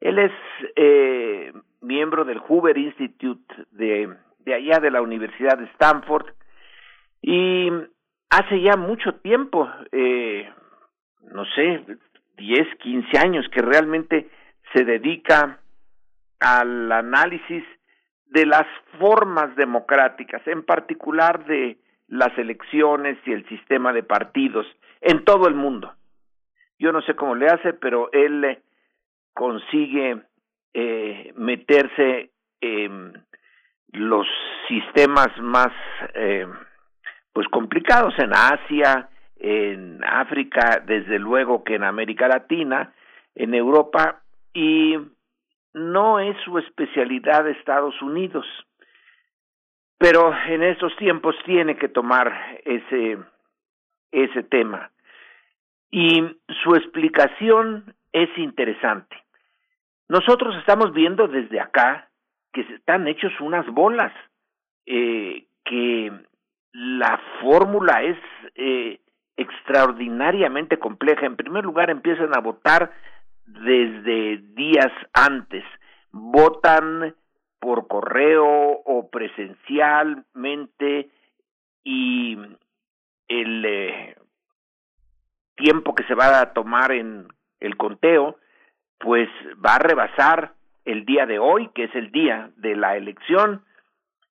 Él 0.00 0.18
es 0.18 0.32
eh, 0.76 1.52
miembro 1.82 2.24
del 2.24 2.38
Hoover 2.38 2.78
Institute 2.78 3.54
de, 3.72 4.16
de 4.44 4.54
allá 4.54 4.80
de 4.80 4.90
la 4.90 5.02
Universidad 5.02 5.58
de 5.58 5.66
Stanford 5.66 6.26
y 7.22 7.70
hace 8.30 8.60
ya 8.62 8.76
mucho 8.76 9.14
tiempo, 9.16 9.68
eh, 9.92 10.48
no 11.32 11.44
sé, 11.54 11.84
10, 12.36 12.76
15 12.78 13.18
años 13.18 13.46
que 13.52 13.60
realmente 13.60 14.30
se 14.72 14.84
dedica 14.84 15.58
al 16.40 16.90
análisis 16.90 17.64
de 18.26 18.46
las 18.46 18.66
formas 18.98 19.54
democráticas, 19.56 20.46
en 20.46 20.62
particular 20.62 21.44
de 21.44 21.76
las 22.08 22.36
elecciones 22.38 23.18
y 23.26 23.32
el 23.32 23.46
sistema 23.48 23.92
de 23.92 24.02
partidos 24.02 24.66
en 25.00 25.24
todo 25.24 25.48
el 25.48 25.54
mundo. 25.54 25.92
Yo 26.78 26.92
no 26.92 27.02
sé 27.02 27.14
cómo 27.14 27.34
le 27.34 27.46
hace, 27.48 27.72
pero 27.74 28.10
él 28.12 28.44
eh, 28.44 28.62
consigue 29.34 30.22
eh, 30.72 31.32
meterse 31.36 32.30
en 32.60 33.24
los 33.92 34.26
sistemas 34.68 35.28
más 35.40 35.72
eh, 36.14 36.46
pues 37.32 37.46
complicados 37.48 38.14
en 38.18 38.32
Asia, 38.32 39.08
en 39.36 40.02
África, 40.04 40.82
desde 40.84 41.18
luego 41.18 41.64
que 41.64 41.76
en 41.76 41.84
América 41.84 42.28
Latina, 42.28 42.92
en 43.34 43.54
Europa 43.54 44.22
y 44.52 44.96
no 45.72 46.18
es 46.18 46.36
su 46.44 46.58
especialidad 46.58 47.48
Estados 47.48 48.00
Unidos, 48.02 48.46
pero 49.98 50.34
en 50.46 50.62
estos 50.62 50.94
tiempos 50.96 51.34
tiene 51.44 51.76
que 51.76 51.88
tomar 51.88 52.60
ese, 52.64 53.18
ese 54.10 54.42
tema. 54.44 54.90
Y 55.90 56.22
su 56.62 56.74
explicación 56.74 57.94
es 58.12 58.28
interesante. 58.38 59.16
Nosotros 60.08 60.56
estamos 60.56 60.92
viendo 60.92 61.28
desde 61.28 61.60
acá 61.60 62.09
que 62.52 62.62
están 62.62 63.06
hechos 63.08 63.32
unas 63.40 63.66
bolas, 63.66 64.12
eh, 64.86 65.46
que 65.64 66.12
la 66.72 67.20
fórmula 67.40 68.02
es 68.02 68.18
eh, 68.54 69.00
extraordinariamente 69.36 70.78
compleja. 70.78 71.26
En 71.26 71.36
primer 71.36 71.64
lugar, 71.64 71.90
empiezan 71.90 72.36
a 72.36 72.40
votar 72.40 72.92
desde 73.46 74.38
días 74.54 74.92
antes. 75.12 75.64
Votan 76.12 77.14
por 77.60 77.88
correo 77.88 78.80
o 78.84 79.10
presencialmente 79.10 81.10
y 81.84 82.38
el 83.28 83.64
eh, 83.64 84.16
tiempo 85.56 85.94
que 85.94 86.04
se 86.04 86.14
va 86.14 86.40
a 86.40 86.52
tomar 86.52 86.92
en 86.92 87.28
el 87.60 87.76
conteo 87.76 88.36
pues 88.98 89.28
va 89.64 89.76
a 89.76 89.78
rebasar 89.78 90.54
el 90.90 91.04
día 91.04 91.26
de 91.26 91.38
hoy, 91.38 91.70
que 91.74 91.84
es 91.84 91.94
el 91.94 92.10
día 92.10 92.50
de 92.56 92.74
la 92.74 92.96
elección, 92.96 93.62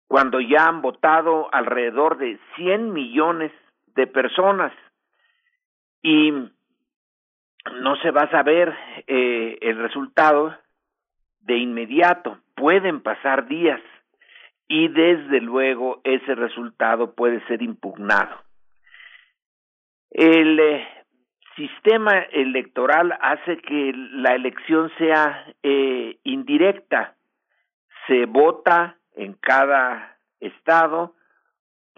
cuando 0.09 0.41
ya 0.41 0.67
han 0.67 0.83
votado 0.83 1.53
alrededor 1.53 2.19
de 2.19 2.39
100 2.57 2.93
millones 2.93 3.53
de 3.95 4.07
personas. 4.07 4.73
Y 6.03 6.33
no 7.81 7.97
se 8.03 8.11
va 8.11 8.23
a 8.23 8.31
saber 8.31 8.75
eh, 9.07 9.59
el 9.61 9.79
resultado 9.79 10.57
de 11.41 11.59
inmediato, 11.59 12.39
pueden 12.55 13.01
pasar 13.03 13.47
días 13.47 13.81
y 14.69 14.89
desde 14.89 15.41
luego 15.41 16.01
ese 16.05 16.35
resultado 16.35 17.15
puede 17.15 17.45
ser 17.47 17.63
impugnado. 17.63 18.43
El 20.11 20.59
eh, 20.59 20.89
sistema 21.57 22.19
electoral 22.33 23.17
hace 23.21 23.57
que 23.59 23.93
la 23.95 24.35
elección 24.35 24.91
sea 24.99 25.47
eh, 25.63 26.19
indirecta, 26.25 27.15
se 28.07 28.27
vota 28.27 28.97
en 29.15 29.35
cada 29.35 30.17
estado 30.41 31.15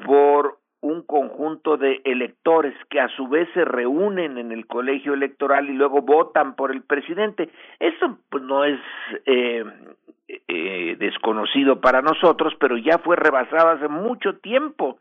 por 0.06 0.58
un 0.80 1.02
conjunto 1.02 1.76
de 1.76 2.00
electores 2.04 2.74
que 2.88 3.00
a 3.00 3.08
su 3.08 3.26
vez 3.26 3.48
se 3.52 3.64
reúnen 3.64 4.38
en 4.38 4.52
el 4.52 4.66
colegio 4.66 5.14
electoral 5.14 5.68
y 5.68 5.72
luego 5.72 6.02
votan 6.02 6.54
por 6.54 6.70
el 6.70 6.82
presidente. 6.82 7.50
Eso 7.80 8.18
pues, 8.30 8.44
no 8.44 8.64
es 8.64 8.78
eh, 9.26 9.64
eh, 10.46 10.96
desconocido 10.98 11.80
para 11.80 12.00
nosotros, 12.00 12.54
pero 12.60 12.76
ya 12.76 12.98
fue 12.98 13.16
rebasado 13.16 13.70
hace 13.70 13.88
mucho 13.88 14.36
tiempo. 14.38 14.98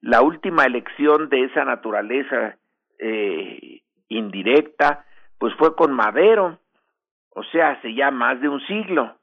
La 0.00 0.22
última 0.22 0.64
elección 0.64 1.28
de 1.28 1.44
esa 1.44 1.64
naturaleza 1.64 2.56
eh, 2.98 3.82
indirecta, 4.08 5.04
pues 5.38 5.54
fue 5.54 5.74
con 5.76 5.92
Madero, 5.92 6.58
o 7.30 7.42
sea, 7.44 7.70
hace 7.70 7.94
ya 7.94 8.10
más 8.10 8.40
de 8.40 8.48
un 8.48 8.60
siglo. 8.66 9.16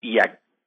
Y 0.00 0.18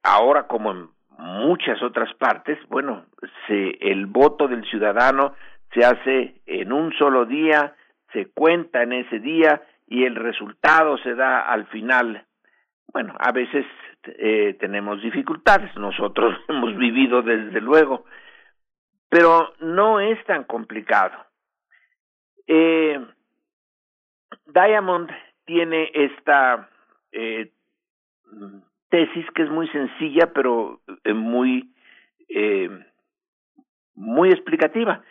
ahora, 0.02 0.46
como 0.46 0.70
en 0.72 0.88
muchas 1.18 1.82
otras 1.82 2.12
partes, 2.14 2.58
bueno, 2.68 3.06
se, 3.46 3.70
el 3.80 4.06
voto 4.06 4.48
del 4.48 4.64
ciudadano 4.68 5.34
se 5.72 5.84
hace 5.84 6.40
en 6.46 6.72
un 6.72 6.92
solo 6.94 7.24
día, 7.24 7.74
se 8.12 8.26
cuenta 8.30 8.82
en 8.82 8.92
ese 8.92 9.18
día 9.18 9.62
y 9.86 10.04
el 10.04 10.16
resultado 10.16 10.98
se 10.98 11.14
da 11.14 11.40
al 11.40 11.66
final. 11.66 12.26
Bueno, 12.92 13.14
a 13.18 13.32
veces 13.32 13.64
eh, 14.04 14.56
tenemos 14.60 15.00
dificultades, 15.02 15.74
nosotros 15.76 16.36
hemos 16.48 16.76
vivido 16.76 17.22
desde 17.22 17.60
luego, 17.60 18.04
pero 19.08 19.54
no 19.60 20.00
es 20.00 20.22
tan 20.24 20.44
complicado. 20.44 21.26
Eh, 22.46 23.00
Diamond 24.52 25.10
tiene 25.44 25.90
esta 25.94 26.68
eh, 27.12 27.50
tesis 28.92 29.24
que 29.34 29.42
es 29.42 29.50
muy 29.50 29.66
sencilla 29.68 30.32
pero 30.34 30.80
eh, 31.04 31.14
muy 31.14 31.72
eh, 32.28 32.68
muy 33.94 34.30
explicativa. 34.30 35.02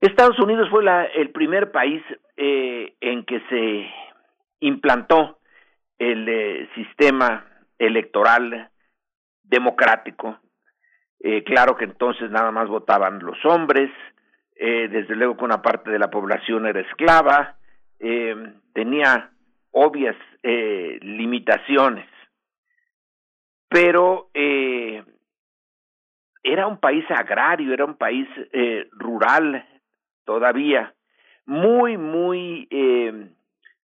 Estados 0.00 0.38
Unidos 0.38 0.68
fue 0.70 0.84
el 1.14 1.30
primer 1.30 1.70
país 1.70 2.02
eh, 2.36 2.94
en 3.00 3.24
que 3.24 3.40
se 3.48 3.90
implantó 4.60 5.38
el 5.98 6.68
sistema 6.74 7.46
electoral 7.78 8.70
democrático. 9.42 10.38
Claro 11.46 11.76
que 11.76 11.84
entonces 11.84 12.30
nada 12.30 12.50
más 12.50 12.68
votaban 12.68 13.18
los 13.20 13.42
hombres, 13.46 13.90
desde 14.54 15.16
luego 15.16 15.36
que 15.36 15.44
una 15.44 15.62
parte 15.62 15.90
de 15.90 15.98
la 15.98 16.10
población 16.10 16.66
era 16.66 16.80
esclava, 16.80 17.56
eh, 17.98 18.34
tenía 18.72 19.30
obvias 19.72 20.16
eh, 20.42 20.98
limitaciones. 21.02 22.08
Pero 23.68 24.30
eh, 24.34 25.02
era 26.42 26.66
un 26.66 26.78
país 26.78 27.04
agrario, 27.10 27.72
era 27.72 27.84
un 27.84 27.96
país 27.96 28.28
rural 28.92 29.66
todavía, 30.24 30.94
muy, 31.44 31.96
muy 31.96 32.68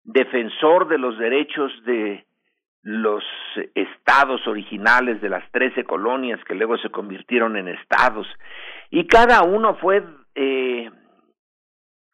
defensor 0.04 0.88
de 0.88 0.98
los 0.98 1.18
derechos 1.18 1.72
de 1.84 2.24
los 2.82 3.24
estados 3.74 4.46
originales 4.46 5.20
de 5.20 5.28
las 5.28 5.48
trece 5.50 5.84
colonias 5.84 6.42
que 6.44 6.54
luego 6.54 6.78
se 6.78 6.90
convirtieron 6.90 7.56
en 7.56 7.68
estados. 7.68 8.26
Y 8.90 9.06
cada 9.06 9.42
uno 9.42 9.76
fue 9.76 10.04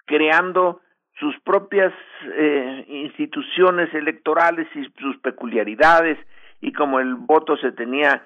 creando 0.07 0.81
sus 1.19 1.39
propias 1.41 1.93
eh, 2.25 2.85
instituciones 2.89 3.93
electorales 3.93 4.69
y 4.75 4.85
sus 5.01 5.19
peculiaridades 5.19 6.19
y 6.61 6.73
como 6.73 7.01
el 7.01 7.15
voto 7.15 7.57
se 7.57 7.73
tenía 7.73 8.25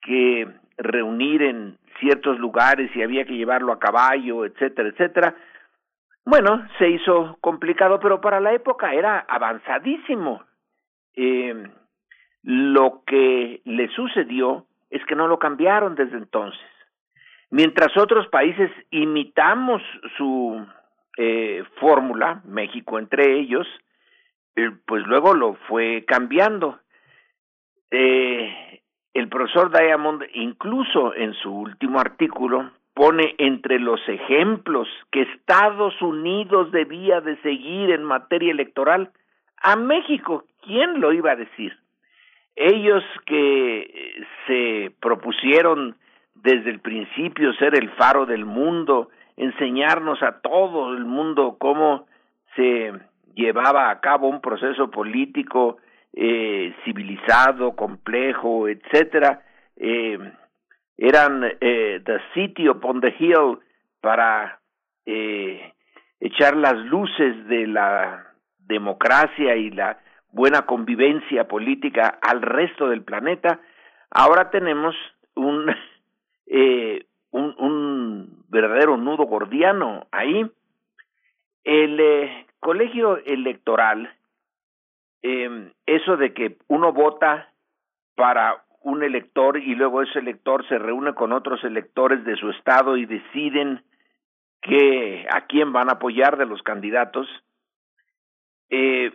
que 0.00 0.48
reunir 0.76 1.42
en 1.42 1.78
ciertos 1.98 2.38
lugares 2.38 2.94
y 2.94 3.02
había 3.02 3.24
que 3.24 3.36
llevarlo 3.36 3.72
a 3.72 3.80
caballo, 3.80 4.44
etcétera, 4.44 4.88
etcétera, 4.88 5.34
bueno, 6.24 6.68
se 6.78 6.90
hizo 6.90 7.38
complicado, 7.40 7.98
pero 8.00 8.20
para 8.20 8.38
la 8.38 8.52
época 8.52 8.92
era 8.92 9.20
avanzadísimo. 9.20 10.44
Eh, 11.16 11.54
lo 12.42 13.02
que 13.06 13.62
le 13.64 13.88
sucedió 13.88 14.66
es 14.90 15.02
que 15.06 15.14
no 15.14 15.26
lo 15.26 15.38
cambiaron 15.38 15.94
desde 15.94 16.18
entonces. 16.18 16.60
Mientras 17.50 17.96
otros 17.96 18.28
países 18.28 18.70
imitamos 18.90 19.80
su 20.18 20.66
eh, 21.18 21.64
fórmula, 21.80 22.40
México 22.46 22.98
entre 22.98 23.38
ellos, 23.38 23.66
eh, 24.56 24.70
pues 24.86 25.04
luego 25.06 25.34
lo 25.34 25.54
fue 25.68 26.04
cambiando 26.06 26.78
eh, 27.90 28.82
el 29.14 29.28
profesor 29.28 29.70
Diamond, 29.76 30.22
incluso 30.34 31.14
en 31.14 31.34
su 31.34 31.52
último 31.52 31.98
artículo, 31.98 32.70
pone 32.94 33.34
entre 33.38 33.78
los 33.78 34.00
ejemplos 34.08 34.88
que 35.10 35.22
Estados 35.22 36.00
Unidos 36.02 36.70
debía 36.72 37.20
de 37.20 37.36
seguir 37.42 37.90
en 37.90 38.04
materia 38.04 38.52
electoral 38.52 39.10
a 39.56 39.76
México. 39.76 40.44
¿Quién 40.62 41.00
lo 41.00 41.12
iba 41.12 41.32
a 41.32 41.36
decir? 41.36 41.76
Ellos 42.54 43.02
que 43.26 43.80
eh, 43.80 44.26
se 44.46 44.92
propusieron 45.00 45.96
desde 46.34 46.70
el 46.70 46.80
principio 46.80 47.52
ser 47.54 47.76
el 47.76 47.90
faro 47.90 48.26
del 48.26 48.44
mundo, 48.44 49.10
enseñarnos 49.38 50.22
a 50.22 50.40
todo 50.40 50.92
el 50.94 51.04
mundo 51.04 51.56
cómo 51.58 52.06
se 52.56 52.92
llevaba 53.34 53.90
a 53.90 54.00
cabo 54.00 54.28
un 54.28 54.40
proceso 54.40 54.90
político 54.90 55.78
eh, 56.12 56.74
civilizado, 56.84 57.76
complejo, 57.76 58.68
etcétera. 58.68 59.42
Eh, 59.76 60.18
eran 60.96 61.44
eh, 61.60 62.00
the 62.04 62.18
city 62.34 62.68
upon 62.68 63.00
the 63.00 63.14
hill 63.18 63.60
para 64.00 64.58
eh, 65.06 65.72
echar 66.18 66.56
las 66.56 66.74
luces 66.74 67.46
de 67.46 67.68
la 67.68 68.26
democracia 68.58 69.54
y 69.54 69.70
la 69.70 69.98
buena 70.32 70.62
convivencia 70.62 71.46
política 71.46 72.18
al 72.20 72.42
resto 72.42 72.88
del 72.88 73.02
planeta. 73.02 73.60
Ahora 74.10 74.50
tenemos 74.50 74.96
un 75.36 75.72
eh, 76.46 77.06
un, 77.30 78.44
verdadero 78.48 78.96
nudo 78.96 79.24
gordiano 79.24 80.06
ahí. 80.10 80.50
El 81.64 82.00
eh, 82.00 82.46
colegio 82.60 83.18
electoral, 83.18 84.10
eh, 85.22 85.72
eso 85.86 86.16
de 86.16 86.32
que 86.32 86.56
uno 86.68 86.92
vota 86.92 87.52
para 88.14 88.64
un 88.80 89.02
elector 89.02 89.58
y 89.58 89.74
luego 89.74 90.02
ese 90.02 90.18
elector 90.18 90.66
se 90.68 90.78
reúne 90.78 91.14
con 91.14 91.32
otros 91.32 91.62
electores 91.64 92.24
de 92.24 92.36
su 92.36 92.50
estado 92.50 92.96
y 92.96 93.04
deciden 93.04 93.82
que 94.62 95.26
a 95.30 95.42
quién 95.42 95.72
van 95.72 95.88
a 95.88 95.94
apoyar 95.94 96.36
de 96.36 96.46
los 96.46 96.62
candidatos, 96.62 97.28
eh, 98.70 99.12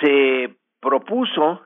se 0.00 0.54
propuso 0.80 1.62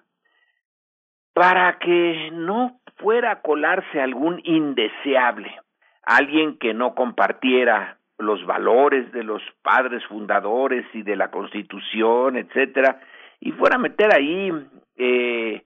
para 1.32 1.78
que 1.78 2.30
no 2.32 2.80
fuera 2.96 3.32
a 3.32 3.42
colarse 3.42 4.00
algún 4.00 4.40
indeseable, 4.44 5.60
alguien 6.08 6.56
que 6.56 6.72
no 6.72 6.94
compartiera 6.94 7.98
los 8.16 8.44
valores 8.46 9.12
de 9.12 9.22
los 9.22 9.42
padres 9.62 10.02
fundadores 10.06 10.86
y 10.94 11.02
de 11.02 11.16
la 11.16 11.30
Constitución, 11.30 12.38
etcétera, 12.38 12.98
y 13.40 13.52
fuera 13.52 13.76
a 13.76 13.78
meter 13.78 14.14
ahí 14.14 14.50
eh, 14.96 15.64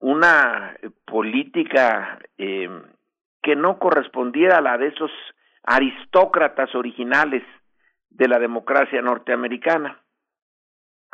una 0.00 0.76
política 1.06 2.18
eh, 2.36 2.68
que 3.42 3.56
no 3.56 3.78
correspondiera 3.78 4.58
a 4.58 4.60
la 4.60 4.76
de 4.76 4.88
esos 4.88 5.10
aristócratas 5.64 6.74
originales 6.74 7.42
de 8.10 8.28
la 8.28 8.38
democracia 8.38 9.00
norteamericana, 9.00 10.02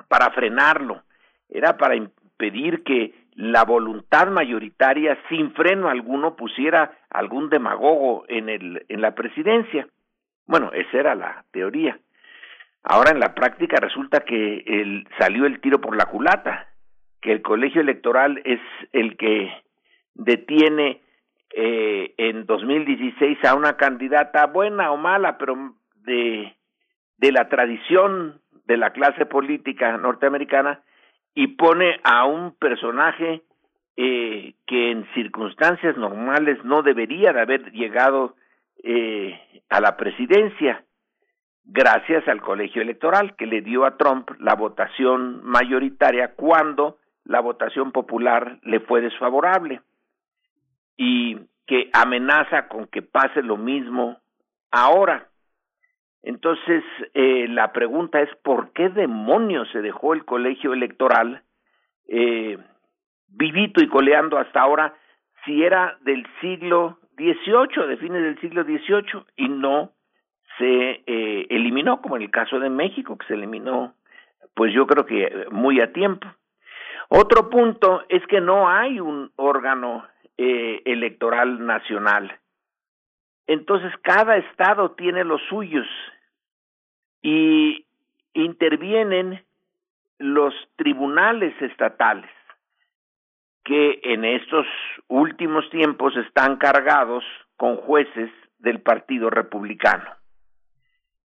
para 0.09 0.31
frenarlo, 0.33 1.05
era 1.49 1.77
para 1.77 1.95
impedir 1.95 2.83
que 2.83 3.15
la 3.35 3.65
voluntad 3.65 4.29
mayoritaria 4.29 5.19
sin 5.29 5.53
freno 5.55 5.89
alguno 5.89 6.37
pusiera 6.37 6.99
algún 7.11 7.51
demagogo 7.51 8.25
en 8.29 8.49
el 8.49 8.85
en 8.89 9.01
la 9.01 9.15
presidencia. 9.15 9.89
Bueno, 10.47 10.71
esa 10.73 10.99
era 10.99 11.15
la 11.15 11.45
teoría. 11.51 11.99
Ahora 12.83 13.11
en 13.11 13.19
la 13.19 13.35
práctica 13.35 13.79
resulta 13.81 14.21
que 14.21 15.05
salió 15.19 15.47
el 15.47 15.61
tiro 15.61 15.81
por 15.81 15.97
la 15.97 16.07
culata, 16.07 16.69
que 17.21 17.33
el 17.33 17.43
colegio 17.43 17.81
electoral 17.81 18.41
es 18.45 18.61
el 18.93 19.17
que 19.17 19.51
detiene 20.15 21.01
eh, 21.57 22.15
en 22.19 22.47
2016 22.47 23.43
a 23.45 23.55
una 23.55 23.77
candidata 23.77 24.47
buena 24.47 24.93
o 24.93 24.97
mala, 24.97 25.39
pero 25.39 25.75
de, 26.05 26.55
de 27.17 27.33
la 27.33 27.49
tradición 27.49 28.41
de 28.67 28.77
la 28.77 28.91
clase 28.91 29.27
política 29.27 29.97
norteamericana 29.97 30.83
y 31.35 31.49
pone 31.49 32.01
a 32.05 32.25
un 32.25 32.53
personaje 32.53 33.43
eh, 33.97 34.55
que 34.67 34.91
en 34.91 35.07
circunstancias 35.15 35.97
normales 35.97 36.63
no 36.65 36.83
debería 36.83 37.33
de 37.33 37.41
haber 37.41 37.73
llegado 37.73 38.35
eh, 38.83 39.41
a 39.69 39.81
la 39.81 39.97
presidencia 39.97 40.85
gracias 41.65 42.27
al 42.29 42.43
colegio 42.43 42.83
electoral 42.83 43.35
que 43.37 43.47
le 43.47 43.63
dio 43.63 43.85
a 43.85 43.97
Trump 43.97 44.31
la 44.39 44.55
votación 44.55 45.43
mayoritaria 45.45 46.35
cuando 46.35 46.99
la 47.25 47.41
votación 47.41 47.93
popular 47.93 48.59
le 48.63 48.81
fue 48.81 49.01
desfavorable 49.01 49.81
y 50.97 51.39
que 51.67 51.89
amenaza 51.93 52.69
con 52.69 52.87
que 52.87 53.03
pase 53.03 53.43
lo 53.43 53.57
mismo 53.57 54.19
ahora. 54.71 55.29
Entonces, 56.25 56.83
eh, 57.13 57.47
la 57.49 57.73
pregunta 57.73 58.23
es, 58.23 58.35
¿por 58.43 58.73
qué 58.73 58.89
demonios 58.89 59.71
se 59.73 59.83
dejó 59.83 60.15
el 60.15 60.25
colegio 60.25 60.73
electoral 60.73 61.43
eh, 62.09 62.59
vivito 63.29 63.85
y 63.85 63.89
coleando 63.89 64.39
hasta 64.39 64.63
ahora 64.63 64.95
si 65.45 65.63
era 65.63 65.99
del 66.01 66.27
siglo 66.41 66.99
XVIII, 67.19 67.87
de 67.89 67.97
fines 67.99 68.23
del 68.23 68.41
siglo 68.41 68.65
XVIII, 68.65 69.23
y 69.37 69.49
no 69.51 69.93
se 70.57 71.03
eh, 71.07 71.47
eliminó, 71.51 72.01
como 72.01 72.17
en 72.17 72.23
el 72.23 72.31
caso 72.31 72.59
de 72.59 72.71
México, 72.71 73.19
que 73.19 73.27
se 73.27 73.35
eliminó, 73.35 73.93
pues 74.55 74.73
yo 74.73 74.87
creo 74.87 75.05
que 75.05 75.47
muy 75.51 75.83
a 75.83 75.93
tiempo. 75.93 76.27
Otro 77.09 77.51
punto 77.51 78.03
es 78.09 78.27
que 78.29 78.41
no 78.41 78.71
hay 78.71 78.99
un 78.99 79.31
órgano 79.37 80.07
eh, 80.39 80.81
electoral 80.87 81.67
nacional. 81.67 82.39
Entonces 83.47 83.93
cada 84.03 84.39
estado 84.39 84.93
tiene 84.93 85.23
los 85.23 85.43
suyos 85.51 85.87
y 87.25 87.87
intervienen 88.35 89.43
los 90.19 90.55
tribunales 90.77 91.55
estatales 91.63 92.31
que 93.65 93.99
en 94.03 94.27
estos 94.27 94.67
últimos 95.09 95.69
tiempos 95.71 96.15
están 96.19 96.57
cargados 96.57 97.25
con 97.57 97.79
jueces 97.79 98.31
del 98.59 98.83
Partido 98.83 99.31
Republicano 99.31 100.05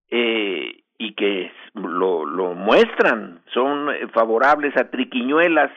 eh, 0.10 0.84
y 0.98 1.14
que 1.16 1.52
lo, 1.74 2.26
muestran, 2.56 3.42
son 3.54 3.90
favorables 4.14 4.78
a 4.78 4.90
triquiñuelas 4.90 5.72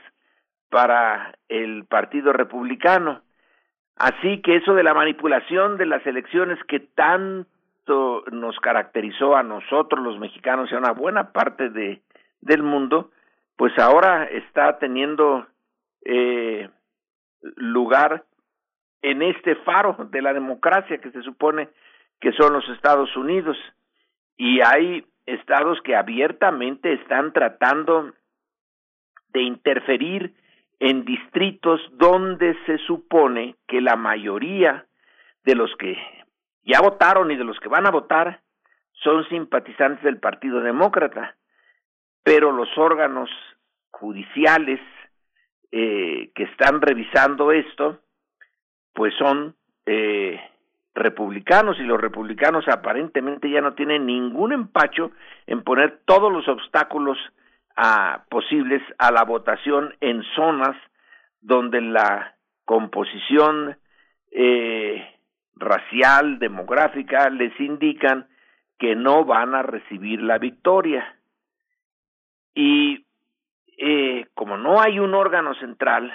para 0.71 1.35
el 1.49 1.85
Partido 1.87 2.33
Republicano. 2.33 3.23
Así 3.97 4.41
que 4.41 4.57
eso 4.57 4.75
de 4.75 4.85
la 4.85 4.95
manipulación 4.95 5.79
de 5.79 5.87
las 5.87 6.07
elecciones 6.07 6.63
que 6.69 6.79
nos 8.31 8.59
caracterizó 8.61 9.37
a 9.37 9.43
nosotros 9.43 10.03
los 10.03 10.19
mexicanos 10.19 10.71
y 10.71 10.75
a 10.75 10.79
una 10.79 10.93
buena 10.93 11.33
parte 11.33 11.71
de, 11.71 12.03
del 12.41 12.63
mundo, 12.63 13.11
pues 13.57 13.79
ahora 13.79 14.25
está 14.25 14.79
teniendo 14.79 15.47
eh, 16.05 16.69
lugar 17.57 18.25
en 19.03 19.23
este 19.23 19.57
faro 19.57 19.97
de 20.11 20.23
la 20.23 20.33
democracia 20.33 20.99
que 20.99 21.11
se 21.11 21.23
supone 21.23 21.69
que 22.21 22.33
son 22.33 22.53
los 22.53 22.69
Estados 22.71 23.17
Unidos. 23.17 23.57
Y 24.37 24.61
hay 24.61 25.05
estados 25.27 25.81
que 25.83 25.97
abiertamente 25.97 26.93
están 26.95 27.33
tratando 27.33 28.13
de 29.29 29.43
interferir 29.43 30.35
en 30.79 31.05
distritos 31.05 31.81
donde 31.93 32.57
se 32.67 32.79
supone 32.79 33.57
que 33.69 33.81
la 33.81 33.97
mayoría 33.97 34.87
de 35.45 35.55
los 35.55 35.75
que 35.77 35.97
ya 36.65 36.81
votaron 36.81 37.31
y 37.31 37.37
de 37.37 37.45
los 37.45 37.59
que 37.61 37.69
van 37.69 37.87
a 37.87 37.91
votar 37.91 38.41
son 38.93 39.29
simpatizantes 39.29 40.03
del 40.05 40.19
Partido 40.19 40.61
Demócrata, 40.61 41.37
pero 42.23 42.53
los 42.53 42.69
órganos 42.77 43.31
judiciales 43.91 44.81
eh, 45.71 46.31
que 46.35 46.45
están 46.45 46.81
revisando 46.81 47.51
esto, 47.51 48.01
pues 48.93 49.15
son 49.19 49.57
eh, 49.87 50.41
republicanos 50.95 51.79
y 51.79 51.83
los 51.83 52.01
republicanos 52.01 52.69
aparentemente 52.69 53.51
ya 53.51 53.61
no 53.61 53.75
tienen 53.75 54.07
ningún 54.07 54.53
empacho 54.53 55.13
en 55.47 55.63
poner 55.63 56.01
todos 56.05 56.33
los 56.33 56.47
obstáculos 56.49 57.19
posibles 58.29 58.83
a 58.99 59.11
la 59.11 59.25
votación 59.25 59.95
en 60.01 60.23
zonas 60.37 60.77
donde 61.41 61.81
la 61.81 62.37
composición 62.67 63.79
eh, 64.31 65.07
racial, 65.57 66.39
demográfica, 66.39 67.29
les 67.31 67.59
indican 67.61 68.29
que 68.79 68.97
no 68.97 69.25
van 69.25 69.55
a 69.55 69.63
recibir 69.63 70.21
la 70.23 70.39
victoria. 70.39 71.19
Y 72.55 73.07
eh, 73.79 74.27
como 74.35 74.57
no 74.57 74.81
hay 74.81 74.99
un 74.99 75.15
órgano 75.15 75.55
central, 75.55 76.13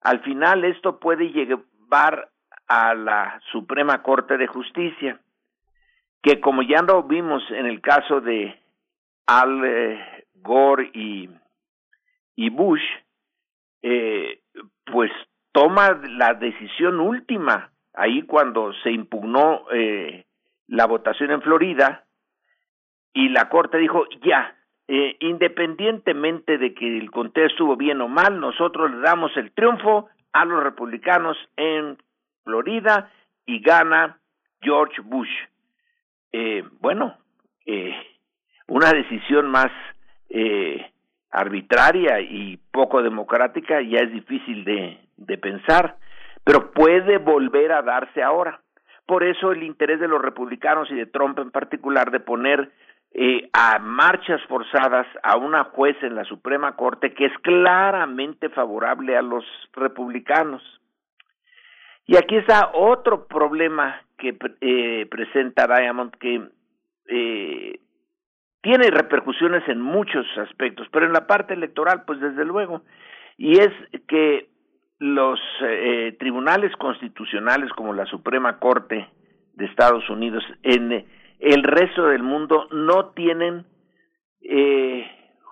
al 0.00 0.20
final 0.22 0.64
esto 0.64 0.98
puede 0.98 1.30
llevar 1.30 2.30
a 2.68 2.94
la 2.94 3.40
Suprema 3.52 4.02
Corte 4.02 4.36
de 4.36 4.46
Justicia, 4.46 5.20
que 6.22 6.40
como 6.40 6.62
ya 6.62 6.82
lo 6.82 7.02
vimos 7.02 7.42
en 7.50 7.66
el 7.66 7.80
caso 7.80 8.20
de 8.20 8.58
Al 9.26 9.64
eh, 9.64 10.26
Gore 10.34 10.90
y, 10.94 11.28
Bush, 12.50 12.82
eh, 13.82 14.40
pues 14.84 15.10
toma 15.52 16.00
la 16.08 16.34
decisión 16.34 17.00
última 17.00 17.73
ahí 17.94 18.22
cuando 18.22 18.72
se 18.82 18.90
impugnó 18.90 19.62
eh, 19.72 20.24
la 20.66 20.86
votación 20.86 21.30
en 21.30 21.42
Florida 21.42 22.04
y 23.12 23.28
la 23.28 23.48
Corte 23.48 23.78
dijo 23.78 24.04
ya, 24.24 24.56
eh, 24.88 25.16
independientemente 25.20 26.58
de 26.58 26.74
que 26.74 26.98
el 26.98 27.10
conteo 27.10 27.46
estuvo 27.46 27.76
bien 27.76 28.00
o 28.00 28.08
mal, 28.08 28.40
nosotros 28.40 28.90
le 28.90 28.98
damos 28.98 29.36
el 29.36 29.52
triunfo 29.52 30.08
a 30.32 30.44
los 30.44 30.62
republicanos 30.62 31.36
en 31.56 31.96
Florida 32.44 33.10
y 33.46 33.60
gana 33.60 34.18
George 34.60 35.00
Bush. 35.02 35.30
Eh, 36.32 36.64
bueno, 36.80 37.16
eh, 37.66 37.94
una 38.66 38.92
decisión 38.92 39.50
más 39.50 39.70
eh, 40.28 40.90
arbitraria 41.30 42.20
y 42.20 42.58
poco 42.72 43.02
democrática 43.02 43.80
ya 43.82 44.00
es 44.00 44.12
difícil 44.12 44.64
de, 44.64 44.98
de 45.16 45.38
pensar, 45.38 45.96
pero 46.44 46.70
puede 46.72 47.18
volver 47.18 47.72
a 47.72 47.82
darse 47.82 48.22
ahora. 48.22 48.60
Por 49.06 49.24
eso 49.24 49.52
el 49.52 49.62
interés 49.62 50.00
de 50.00 50.08
los 50.08 50.22
republicanos 50.22 50.90
y 50.90 50.94
de 50.94 51.06
Trump 51.06 51.38
en 51.38 51.50
particular 51.50 52.10
de 52.10 52.20
poner 52.20 52.70
eh, 53.12 53.48
a 53.52 53.78
marchas 53.78 54.40
forzadas 54.48 55.06
a 55.22 55.36
una 55.36 55.64
juez 55.64 55.96
en 56.02 56.14
la 56.14 56.24
Suprema 56.24 56.76
Corte 56.76 57.14
que 57.14 57.26
es 57.26 57.38
claramente 57.42 58.48
favorable 58.50 59.16
a 59.16 59.22
los 59.22 59.44
republicanos. 59.72 60.62
Y 62.06 62.16
aquí 62.16 62.36
está 62.36 62.70
otro 62.74 63.26
problema 63.26 64.02
que 64.18 64.36
eh, 64.60 65.06
presenta 65.10 65.66
Diamond 65.66 66.12
que 66.16 66.48
eh, 67.08 67.80
tiene 68.62 68.90
repercusiones 68.90 69.66
en 69.68 69.80
muchos 69.80 70.26
aspectos, 70.38 70.88
pero 70.90 71.06
en 71.06 71.12
la 71.12 71.26
parte 71.26 71.54
electoral, 71.54 72.04
pues 72.06 72.20
desde 72.20 72.44
luego, 72.44 72.82
y 73.36 73.58
es 73.58 73.70
que 74.08 74.48
los 75.04 75.38
eh, 75.60 76.16
tribunales 76.18 76.74
constitucionales 76.76 77.70
como 77.74 77.92
la 77.92 78.06
Suprema 78.06 78.58
Corte 78.58 79.06
de 79.52 79.66
Estados 79.66 80.08
Unidos 80.08 80.42
en 80.62 81.04
el 81.40 81.62
resto 81.62 82.06
del 82.06 82.22
mundo 82.22 82.68
no 82.70 83.10
tienen 83.10 83.66
eh, 84.40 85.06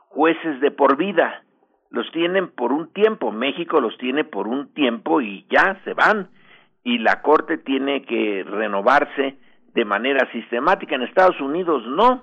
jueces 0.08 0.58
de 0.60 0.70
por 0.70 0.96
vida, 0.96 1.44
los 1.90 2.10
tienen 2.12 2.48
por 2.48 2.72
un 2.72 2.94
tiempo, 2.94 3.30
México 3.30 3.78
los 3.78 3.94
tiene 3.98 4.24
por 4.24 4.48
un 4.48 4.72
tiempo 4.72 5.20
y 5.20 5.44
ya 5.50 5.78
se 5.84 5.92
van 5.92 6.30
y 6.82 6.96
la 6.96 7.20
Corte 7.20 7.58
tiene 7.58 8.06
que 8.06 8.44
renovarse 8.44 9.36
de 9.74 9.84
manera 9.84 10.32
sistemática. 10.32 10.94
En 10.94 11.02
Estados 11.02 11.38
Unidos 11.42 11.86
no, 11.88 12.22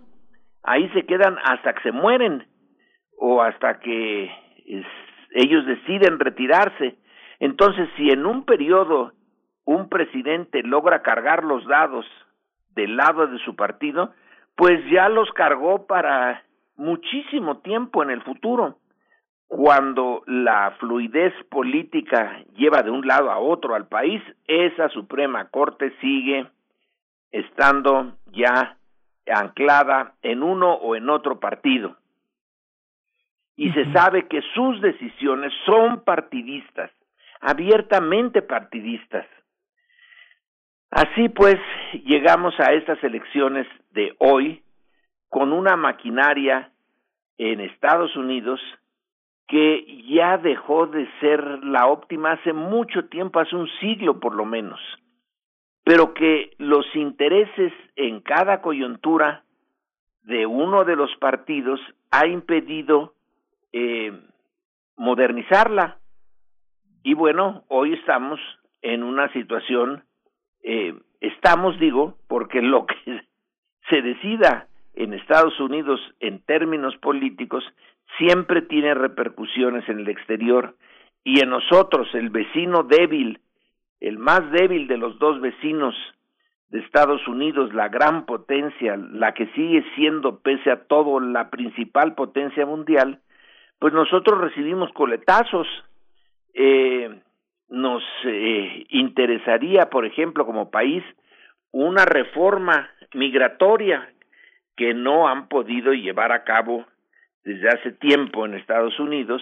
ahí 0.63 0.89
se 0.95 1.05
quedan 1.05 1.37
hasta 1.43 1.73
que 1.73 1.83
se 1.83 1.91
mueren 1.91 2.47
o 3.19 3.43
hasta 3.43 3.79
que 3.79 4.31
ellos 5.35 5.67
deciden 5.67 6.17
retirarse. 6.17 6.97
Entonces, 7.39 7.89
si 7.95 8.09
en 8.09 8.25
un 8.25 8.43
periodo 8.45 9.13
un 9.65 9.87
presidente 9.87 10.63
logra 10.63 11.03
cargar 11.03 11.43
los 11.43 11.65
dados 11.67 12.05
del 12.71 12.97
lado 12.97 13.27
de 13.27 13.37
su 13.39 13.55
partido, 13.55 14.13
pues 14.55 14.83
ya 14.91 15.09
los 15.09 15.31
cargó 15.33 15.85
para 15.85 16.43
muchísimo 16.75 17.59
tiempo 17.59 18.01
en 18.01 18.09
el 18.09 18.21
futuro. 18.23 18.77
Cuando 19.47 20.23
la 20.25 20.75
fluidez 20.79 21.33
política 21.51 22.43
lleva 22.55 22.81
de 22.81 22.89
un 22.89 23.05
lado 23.05 23.29
a 23.31 23.37
otro 23.37 23.75
al 23.75 23.87
país, 23.87 24.21
esa 24.47 24.89
Suprema 24.89 25.49
Corte 25.49 25.93
sigue 26.01 26.47
estando 27.31 28.13
ya 28.31 28.77
anclada 29.27 30.15
en 30.23 30.41
uno 30.41 30.73
o 30.73 30.95
en 30.95 31.09
otro 31.09 31.39
partido. 31.39 31.95
Y 33.55 33.71
se 33.73 33.91
sabe 33.91 34.27
que 34.27 34.41
sus 34.53 34.81
decisiones 34.81 35.53
son 35.65 36.03
partidistas, 36.03 36.91
abiertamente 37.39 38.41
partidistas. 38.41 39.25
Así 40.91 41.29
pues, 41.29 41.57
llegamos 42.05 42.53
a 42.59 42.73
estas 42.73 43.03
elecciones 43.03 43.67
de 43.91 44.15
hoy 44.19 44.63
con 45.29 45.53
una 45.53 45.75
maquinaria 45.75 46.71
en 47.37 47.61
Estados 47.61 48.15
Unidos 48.15 48.59
que 49.47 50.03
ya 50.07 50.37
dejó 50.37 50.87
de 50.87 51.07
ser 51.19 51.43
la 51.63 51.87
óptima 51.87 52.33
hace 52.33 52.53
mucho 52.53 53.05
tiempo, 53.05 53.39
hace 53.39 53.55
un 53.55 53.67
siglo 53.79 54.19
por 54.19 54.35
lo 54.35 54.45
menos, 54.45 54.79
pero 55.83 56.13
que 56.13 56.51
los 56.57 56.85
intereses 56.95 57.73
en 57.95 58.21
cada 58.21 58.61
coyuntura 58.61 59.43
de 60.23 60.45
uno 60.45 60.85
de 60.85 60.95
los 60.95 61.15
partidos 61.17 61.79
ha 62.11 62.27
impedido 62.27 63.13
eh, 63.73 64.11
modernizarla. 64.97 65.98
Y 67.03 67.13
bueno, 67.13 67.63
hoy 67.67 67.93
estamos 67.93 68.39
en 68.81 69.03
una 69.03 69.31
situación, 69.33 70.03
eh, 70.63 70.93
estamos 71.21 71.79
digo, 71.79 72.17
porque 72.27 72.61
lo 72.61 72.85
que 72.85 72.95
se 73.89 74.01
decida 74.01 74.67
en 74.95 75.13
Estados 75.13 75.59
Unidos 75.59 75.99
en 76.19 76.39
términos 76.43 76.95
políticos 76.97 77.63
siempre 78.17 78.61
tiene 78.61 78.93
repercusiones 78.93 79.87
en 79.87 79.99
el 79.99 80.09
exterior 80.09 80.75
y 81.23 81.41
en 81.41 81.49
nosotros, 81.49 82.07
el 82.13 82.29
vecino 82.29 82.83
débil, 82.83 83.39
el 83.99 84.17
más 84.17 84.49
débil 84.51 84.87
de 84.87 84.97
los 84.97 85.19
dos 85.19 85.39
vecinos 85.41 85.95
de 86.69 86.79
Estados 86.79 87.27
Unidos, 87.27 87.73
la 87.73 87.89
gran 87.89 88.25
potencia, 88.25 88.95
la 88.97 89.33
que 89.33 89.47
sigue 89.47 89.83
siendo, 89.95 90.39
pese 90.39 90.71
a 90.71 90.83
todo, 90.83 91.19
la 91.19 91.49
principal 91.49 92.15
potencia 92.15 92.65
mundial, 92.65 93.19
pues 93.79 93.93
nosotros 93.93 94.39
recibimos 94.39 94.91
coletazos. 94.93 95.67
Eh, 96.53 97.09
nos 97.69 98.03
eh, 98.25 98.85
interesaría, 98.89 99.89
por 99.89 100.05
ejemplo, 100.05 100.45
como 100.45 100.71
país, 100.71 101.03
una 101.71 102.05
reforma 102.05 102.89
migratoria 103.13 104.11
que 104.75 104.93
no 104.93 105.27
han 105.27 105.47
podido 105.47 105.93
llevar 105.93 106.31
a 106.31 106.43
cabo 106.43 106.85
desde 107.43 107.67
hace 107.69 107.91
tiempo 107.91 108.45
en 108.45 108.55
Estados 108.55 108.99
Unidos 108.99 109.41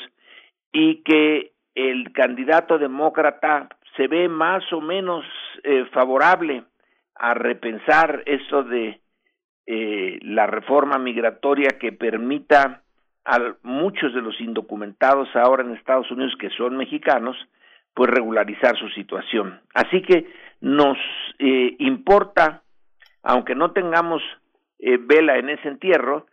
y 0.71 1.03
que 1.03 1.51
el 1.75 2.11
candidato 2.11 2.77
demócrata 2.77 3.69
se 3.95 4.07
ve 4.07 4.27
más 4.29 4.63
o 4.73 4.81
menos 4.81 5.25
eh, 5.63 5.85
favorable 5.91 6.63
a 7.15 7.33
repensar 7.33 8.23
esto 8.25 8.63
de 8.63 8.99
eh, 9.65 10.19
la 10.21 10.47
reforma 10.47 10.97
migratoria 10.97 11.77
que 11.79 11.91
permita 11.91 12.83
a 13.27 13.55
muchos 13.61 14.13
de 14.13 14.21
los 14.21 14.39
indocumentados 14.39 15.27
ahora 15.35 15.61
en 15.61 15.75
Estados 15.75 16.09
Unidos 16.09 16.33
que 16.39 16.49
son 16.51 16.77
mexicanos, 16.77 17.35
pues 17.93 18.09
regularizar 18.09 18.77
su 18.77 18.87
situación. 18.89 19.59
Así 19.73 20.01
que 20.01 20.31
nos 20.61 20.97
eh, 21.37 21.75
importa, 21.79 22.63
aunque 23.23 23.53
no 23.53 23.71
tengamos 23.71 24.21
eh, 24.79 24.97
vela 24.97 25.37
en 25.37 25.49
ese 25.49 25.67
entierro, 25.67 26.27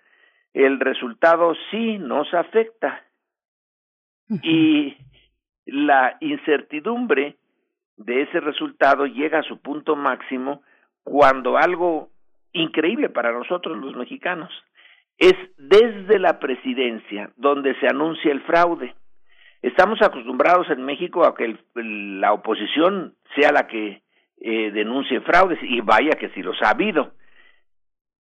el 0.53 0.79
resultado 0.79 1.55
sí 1.73 1.99
nos 1.99 2.33
afecta. 2.33 3.03
Y 4.43 4.97
la 5.67 6.17
incertidumbre 6.21 7.37
de 7.97 8.23
ese 8.23 8.41
resultado 8.41 9.07
llega 9.07 9.41
a 9.41 9.43
su 9.43 9.61
punto 9.61 9.97
máximo 9.97 10.63
cuando 11.03 11.59
algo 11.59 12.09
increíble 12.53 13.11
para 13.11 13.33
nosotros 13.33 13.77
los 13.77 13.95
mexicanos 13.97 14.51
es 15.19 15.35
desde 15.57 16.19
la 16.19 16.39
presidencia 16.39 17.31
donde 17.37 17.75
se 17.81 17.89
anuncia 17.89 18.33
el 18.33 18.43
fraude. 18.43 18.95
Estamos 19.63 20.03
acostumbrados 20.03 20.69
en 20.71 20.85
México 20.85 21.25
a 21.25 21.35
que 21.35 21.57
la 21.75 22.33
oposición 22.33 23.15
sea 23.35 23.51
la 23.53 23.67
que 23.67 24.03
eh, 24.41 24.71
denuncie 24.73 25.21
fraudes 25.21 25.59
y 25.63 25.81
vaya 25.81 26.19
que 26.19 26.29
si 26.31 26.43
los 26.43 26.61
ha 26.63 26.71
habido 26.71 27.13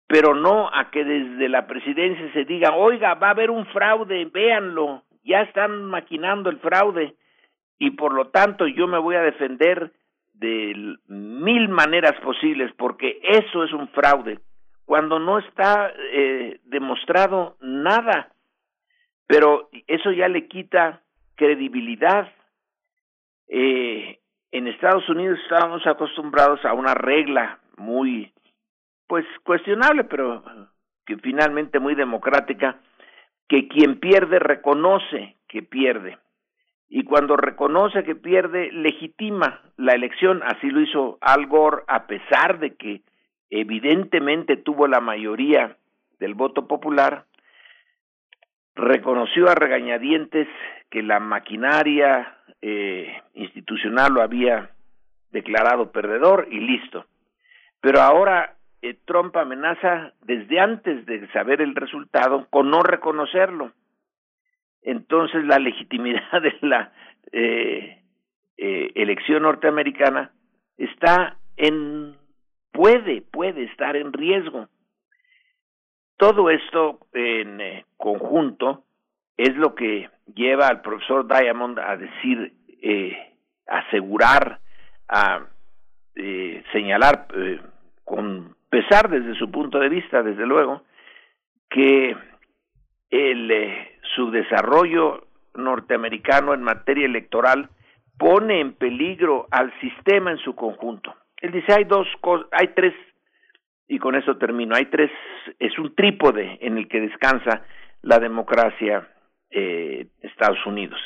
pero 0.09 0.33
no 0.33 0.67
a 0.73 0.89
que 0.89 1.05
desde 1.05 1.47
la 1.49 1.67
presidencia 1.67 2.33
se 2.33 2.43
diga, 2.43 2.73
oiga, 2.75 3.13
va 3.13 3.27
a 3.27 3.31
haber 3.31 3.51
un 3.51 3.67
fraude, 3.67 4.25
véanlo, 4.25 5.03
ya 5.23 5.41
están 5.41 5.85
maquinando 5.85 6.49
el 6.49 6.57
fraude 6.57 7.13
y 7.77 7.91
por 7.91 8.15
lo 8.15 8.29
tanto 8.29 8.65
yo 8.65 8.87
me 8.87 8.97
voy 8.97 9.15
a 9.15 9.21
defender 9.21 9.91
de 10.33 10.95
mil 11.05 11.69
maneras 11.69 12.15
posibles 12.23 12.71
porque 12.75 13.19
eso 13.21 13.63
es 13.63 13.71
un 13.71 13.87
fraude, 13.89 14.39
cuando 14.89 15.19
no 15.19 15.37
está 15.37 15.93
eh, 16.13 16.61
demostrado 16.63 17.57
nada, 17.61 18.31
pero 19.27 19.69
eso 19.85 20.11
ya 20.11 20.27
le 20.27 20.47
quita 20.47 21.03
credibilidad. 21.35 22.27
Eh, 23.47 24.17
en 24.51 24.67
Estados 24.67 25.07
Unidos 25.07 25.37
estábamos 25.43 25.85
acostumbrados 25.85 26.65
a 26.65 26.73
una 26.73 26.95
regla 26.95 27.59
muy 27.77 28.33
pues 29.05 29.27
cuestionable, 29.43 30.05
pero 30.05 30.43
que 31.05 31.17
finalmente 31.17 31.77
muy 31.77 31.93
democrática, 31.93 32.79
que 33.47 33.67
quien 33.67 33.99
pierde 33.99 34.39
reconoce 34.39 35.35
que 35.47 35.61
pierde. 35.61 36.17
Y 36.87 37.03
cuando 37.03 37.37
reconoce 37.37 38.03
que 38.03 38.15
pierde, 38.15 38.71
legitima 38.71 39.61
la 39.77 39.93
elección. 39.93 40.41
Así 40.41 40.67
lo 40.71 40.81
hizo 40.81 41.19
Al 41.21 41.45
Gore, 41.45 41.83
a 41.87 42.07
pesar 42.07 42.57
de 42.57 42.73
que 42.73 43.03
evidentemente 43.49 44.57
tuvo 44.57 44.87
la 44.87 44.99
mayoría 44.99 45.77
del 46.19 46.33
voto 46.33 46.67
popular, 46.67 47.25
reconoció 48.75 49.49
a 49.49 49.55
regañadientes 49.55 50.47
que 50.89 51.03
la 51.03 51.19
maquinaria 51.19 52.37
eh, 52.61 53.21
institucional 53.33 54.13
lo 54.13 54.21
había 54.21 54.71
declarado 55.31 55.91
perdedor 55.91 56.47
y 56.51 56.59
listo. 56.59 57.05
Pero 57.81 58.01
ahora 58.01 58.55
eh, 58.81 58.97
Trump 59.05 59.35
amenaza 59.35 60.13
desde 60.21 60.59
antes 60.59 61.05
de 61.05 61.27
saber 61.31 61.61
el 61.61 61.75
resultado 61.75 62.47
con 62.49 62.69
no 62.69 62.81
reconocerlo. 62.81 63.73
Entonces 64.81 65.43
la 65.45 65.59
legitimidad 65.59 66.41
de 66.41 66.55
la 66.61 66.91
eh, 67.31 68.01
eh, 68.57 68.91
elección 68.95 69.43
norteamericana 69.43 70.31
está 70.77 71.37
en 71.57 72.15
puede 72.79 73.21
puede 73.21 73.63
estar 73.65 73.97
en 73.97 74.13
riesgo. 74.13 74.69
Todo 76.15 76.49
esto 76.49 76.99
en 77.11 77.59
eh, 77.59 77.85
conjunto 77.97 78.83
es 79.35 79.53
lo 79.57 79.75
que 79.75 80.09
lleva 80.33 80.67
al 80.67 80.79
profesor 80.79 81.27
Diamond 81.27 81.77
a 81.77 81.97
decir, 81.97 82.53
eh, 82.81 83.33
asegurar, 83.67 84.59
a 85.09 85.41
eh, 86.15 86.63
señalar 86.71 87.27
eh, 87.35 87.59
con 88.05 88.55
pesar 88.69 89.09
desde 89.09 89.35
su 89.35 89.51
punto 89.51 89.77
de 89.79 89.89
vista, 89.89 90.23
desde 90.23 90.45
luego, 90.45 90.83
que 91.69 92.15
el 93.09 93.51
eh, 93.51 93.99
subdesarrollo 94.15 95.27
norteamericano 95.53 96.53
en 96.53 96.63
materia 96.63 97.07
electoral 97.07 97.67
pone 98.17 98.61
en 98.61 98.71
peligro 98.71 99.47
al 99.51 99.77
sistema 99.81 100.31
en 100.31 100.37
su 100.37 100.55
conjunto. 100.55 101.13
Él 101.41 101.51
dice 101.51 101.73
hay 101.73 101.85
dos 101.85 102.07
cosas, 102.21 102.47
hay 102.51 102.69
tres 102.69 102.93
y 103.89 103.97
con 103.97 104.15
eso 104.15 104.37
termino. 104.37 104.75
Hay 104.75 104.85
tres, 104.85 105.11
es 105.57 105.77
un 105.77 105.95
trípode 105.95 106.59
en 106.61 106.77
el 106.77 106.87
que 106.87 107.01
descansa 107.01 107.65
la 108.03 108.19
democracia 108.19 109.09
eh, 109.49 110.07
Estados 110.21 110.63
Unidos. 110.65 110.99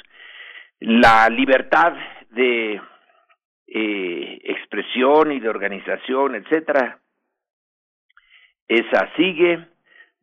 La 0.79 1.29
libertad 1.29 1.93
de 2.31 2.81
eh, 3.67 4.41
expresión 4.43 5.31
y 5.31 5.39
de 5.39 5.49
organización, 5.49 6.35
etcétera, 6.35 6.99
esa 8.67 9.09
sigue. 9.15 9.67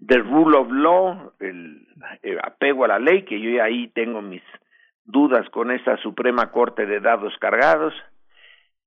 The 0.06 0.16
rule 0.16 0.56
of 0.56 0.70
law, 0.70 1.32
el, 1.40 1.86
el 2.22 2.38
apego 2.42 2.84
a 2.84 2.88
la 2.88 2.98
ley, 2.98 3.24
que 3.24 3.38
yo 3.38 3.62
ahí 3.62 3.88
tengo 3.88 4.22
mis 4.22 4.42
dudas 5.04 5.48
con 5.50 5.70
esa 5.70 5.98
Suprema 5.98 6.50
Corte 6.50 6.86
de 6.86 7.00
dados 7.00 7.36
cargados 7.38 7.92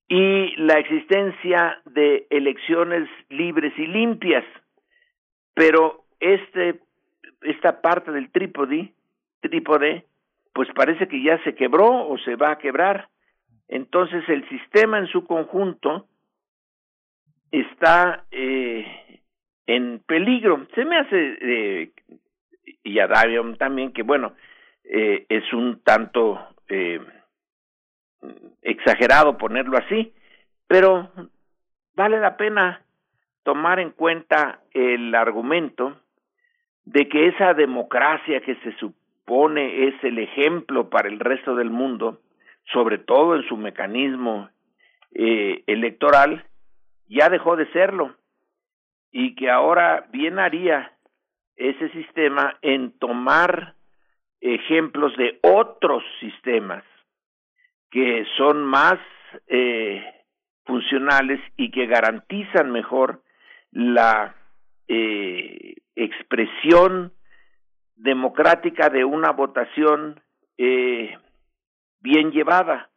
y 0.08 0.56
la 0.58 0.80
existencia 0.80 1.82
de 1.86 2.28
elecciones 2.30 3.10
libres 3.30 3.74
y 3.78 3.88
limpias. 3.88 4.46
Pero 5.54 6.06
este, 6.20 6.80
esta 7.42 7.82
parte 7.82 8.12
del 8.12 8.32
trípode, 8.32 8.94
trípode, 9.42 10.06
pues 10.54 10.70
parece 10.76 11.08
que 11.08 11.22
ya 11.24 11.42
se 11.44 11.56
quebró 11.56 12.08
o 12.08 12.18
se 12.20 12.36
va 12.36 12.52
a 12.52 12.58
quebrar. 12.58 13.10
Entonces 13.68 14.24
el 14.28 14.48
sistema 14.50 15.00
en 15.00 15.08
su 15.08 15.26
conjunto 15.26 16.08
está 17.52 18.26
eh, 18.32 19.22
en 19.68 20.00
peligro. 20.06 20.68
Se 20.76 20.86
me 20.86 20.98
hace, 20.98 21.38
eh, 21.42 21.92
y 22.84 23.00
a 23.00 23.08
Darion 23.08 23.58
también, 23.58 23.94
que 23.94 24.04
bueno, 24.04 24.34
eh, 24.84 25.26
es 25.30 25.52
un 25.54 25.82
tanto 25.84 26.40
eh, 26.68 27.00
exagerado 28.62 29.38
ponerlo 29.38 29.78
así, 29.78 30.14
pero 30.68 31.10
vale 31.96 32.20
la 32.20 32.38
pena 32.38 32.82
tomar 33.44 33.80
en 33.80 33.92
cuenta 33.92 34.62
el 34.72 35.14
argumento 35.16 35.98
de 36.86 37.08
que 37.08 37.28
esa 37.28 37.54
democracia 37.54 38.42
que 38.42 38.56
se 38.56 38.76
supone 38.78 39.88
es 39.88 40.04
el 40.04 40.20
ejemplo 40.20 40.90
para 40.90 41.08
el 41.08 41.20
resto 41.20 41.56
del 41.56 41.70
mundo, 41.70 42.22
sobre 42.72 42.98
todo 42.98 43.36
en 43.36 43.48
su 43.48 43.58
mecanismo 43.58 44.50
eh, 45.14 45.64
electoral, 45.68 46.46
ya 47.08 47.30
dejó 47.30 47.56
de 47.56 47.72
serlo 47.72 48.16
y 49.12 49.36
que 49.36 49.50
ahora 49.50 50.08
bien 50.12 50.40
haría 50.40 50.94
ese 51.56 51.90
sistema 51.90 52.58
en 52.62 52.98
tomar 52.98 53.76
ejemplos 54.42 55.16
de 55.18 55.40
otros 55.42 56.04
sistemas 56.20 56.84
que 57.94 58.26
son 58.38 58.64
más 58.64 58.98
eh, 59.48 60.04
funcionales 60.66 61.40
y 61.58 61.70
que 61.70 61.86
garantizan 61.86 62.72
mejor 62.72 63.22
la 63.72 64.36
eh, 64.88 65.76
expresión 65.96 67.14
democrática 67.96 68.90
de 68.90 69.06
una 69.06 69.32
votación 69.32 70.20
eh, 70.58 71.16
bien 72.00 72.32
llevada 72.32 72.90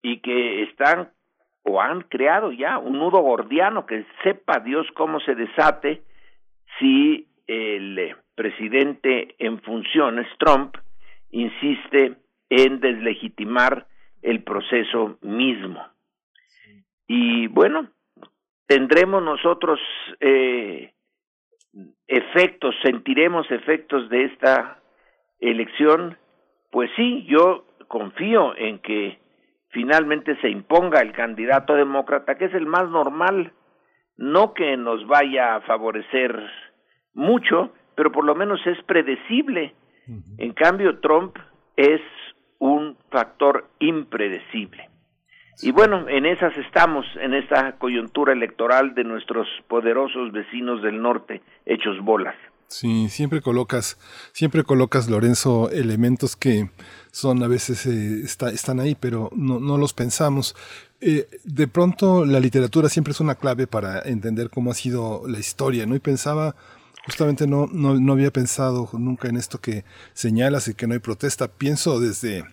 y 0.00 0.20
que 0.20 0.62
están 0.62 1.10
o 1.64 1.82
han 1.82 2.00
creado 2.00 2.50
ya 2.50 2.78
un 2.78 2.98
nudo 2.98 3.20
gordiano 3.20 3.84
que 3.84 4.06
sepa 4.22 4.60
Dios 4.60 4.86
cómo 4.94 5.20
se 5.20 5.34
desate 5.34 6.02
si 6.78 7.28
el 7.46 7.98
eh, 7.98 8.16
presidente 8.34 9.34
en 9.38 9.60
funciones, 9.60 10.26
Trump, 10.38 10.76
insiste 11.30 12.16
en 12.48 12.80
deslegitimar 12.80 13.86
el 14.22 14.42
proceso 14.42 15.18
mismo. 15.22 15.82
Y 17.06 17.46
bueno, 17.48 17.88
tendremos 18.66 19.22
nosotros 19.22 19.80
eh, 20.20 20.92
efectos, 22.06 22.74
sentiremos 22.82 23.50
efectos 23.50 24.08
de 24.10 24.24
esta 24.24 24.78
elección, 25.40 26.16
pues 26.70 26.90
sí, 26.96 27.24
yo 27.28 27.64
confío 27.88 28.56
en 28.56 28.78
que 28.80 29.18
finalmente 29.70 30.36
se 30.40 30.48
imponga 30.48 31.00
el 31.00 31.12
candidato 31.12 31.74
demócrata, 31.74 32.36
que 32.36 32.46
es 32.46 32.54
el 32.54 32.66
más 32.66 32.88
normal, 32.88 33.52
no 34.16 34.52
que 34.52 34.76
nos 34.76 35.06
vaya 35.06 35.56
a 35.56 35.60
favorecer 35.62 36.38
mucho, 37.14 37.72
pero 37.94 38.12
por 38.12 38.24
lo 38.24 38.34
menos 38.34 38.60
es 38.66 38.82
predecible. 38.84 39.74
En 40.38 40.52
cambio, 40.54 41.00
Trump 41.00 41.36
es 41.76 42.00
un 42.58 42.96
factor 43.10 43.68
impredecible. 43.78 44.88
Y 45.60 45.72
bueno, 45.72 46.08
en 46.08 46.24
esas 46.24 46.56
estamos, 46.56 47.04
en 47.20 47.34
esta 47.34 47.72
coyuntura 47.78 48.32
electoral 48.32 48.94
de 48.94 49.02
nuestros 49.02 49.48
poderosos 49.66 50.30
vecinos 50.30 50.82
del 50.82 51.02
norte, 51.02 51.42
hechos 51.66 51.98
bolas. 52.00 52.36
Sí, 52.68 53.08
siempre 53.08 53.40
colocas, 53.40 53.98
siempre 54.32 54.62
colocas, 54.62 55.08
Lorenzo, 55.08 55.70
elementos 55.70 56.36
que 56.36 56.70
son 57.10 57.42
a 57.42 57.48
veces 57.48 57.86
eh, 57.86 58.20
está, 58.22 58.50
están 58.50 58.78
ahí, 58.78 58.94
pero 58.94 59.30
no, 59.34 59.58
no 59.58 59.78
los 59.78 59.94
pensamos. 59.94 60.54
Eh, 61.00 61.28
de 61.44 61.66
pronto 61.66 62.26
la 62.26 62.40
literatura 62.40 62.88
siempre 62.88 63.12
es 63.12 63.20
una 63.20 63.36
clave 63.36 63.66
para 63.66 64.00
entender 64.00 64.50
cómo 64.50 64.70
ha 64.70 64.74
sido 64.74 65.22
la 65.26 65.38
historia, 65.38 65.86
¿no? 65.86 65.96
Y 65.96 66.00
pensaba, 66.00 66.56
justamente 67.08 67.46
no, 67.46 67.66
no, 67.72 67.98
no 67.98 68.12
había 68.12 68.30
pensado 68.30 68.90
nunca 68.92 69.28
en 69.28 69.38
esto 69.38 69.58
que 69.58 69.82
señalas 70.12 70.68
y 70.68 70.74
que 70.74 70.86
no 70.86 70.92
hay 70.92 70.98
protesta. 71.00 71.48
Pienso 71.48 72.00
desde 72.00 72.44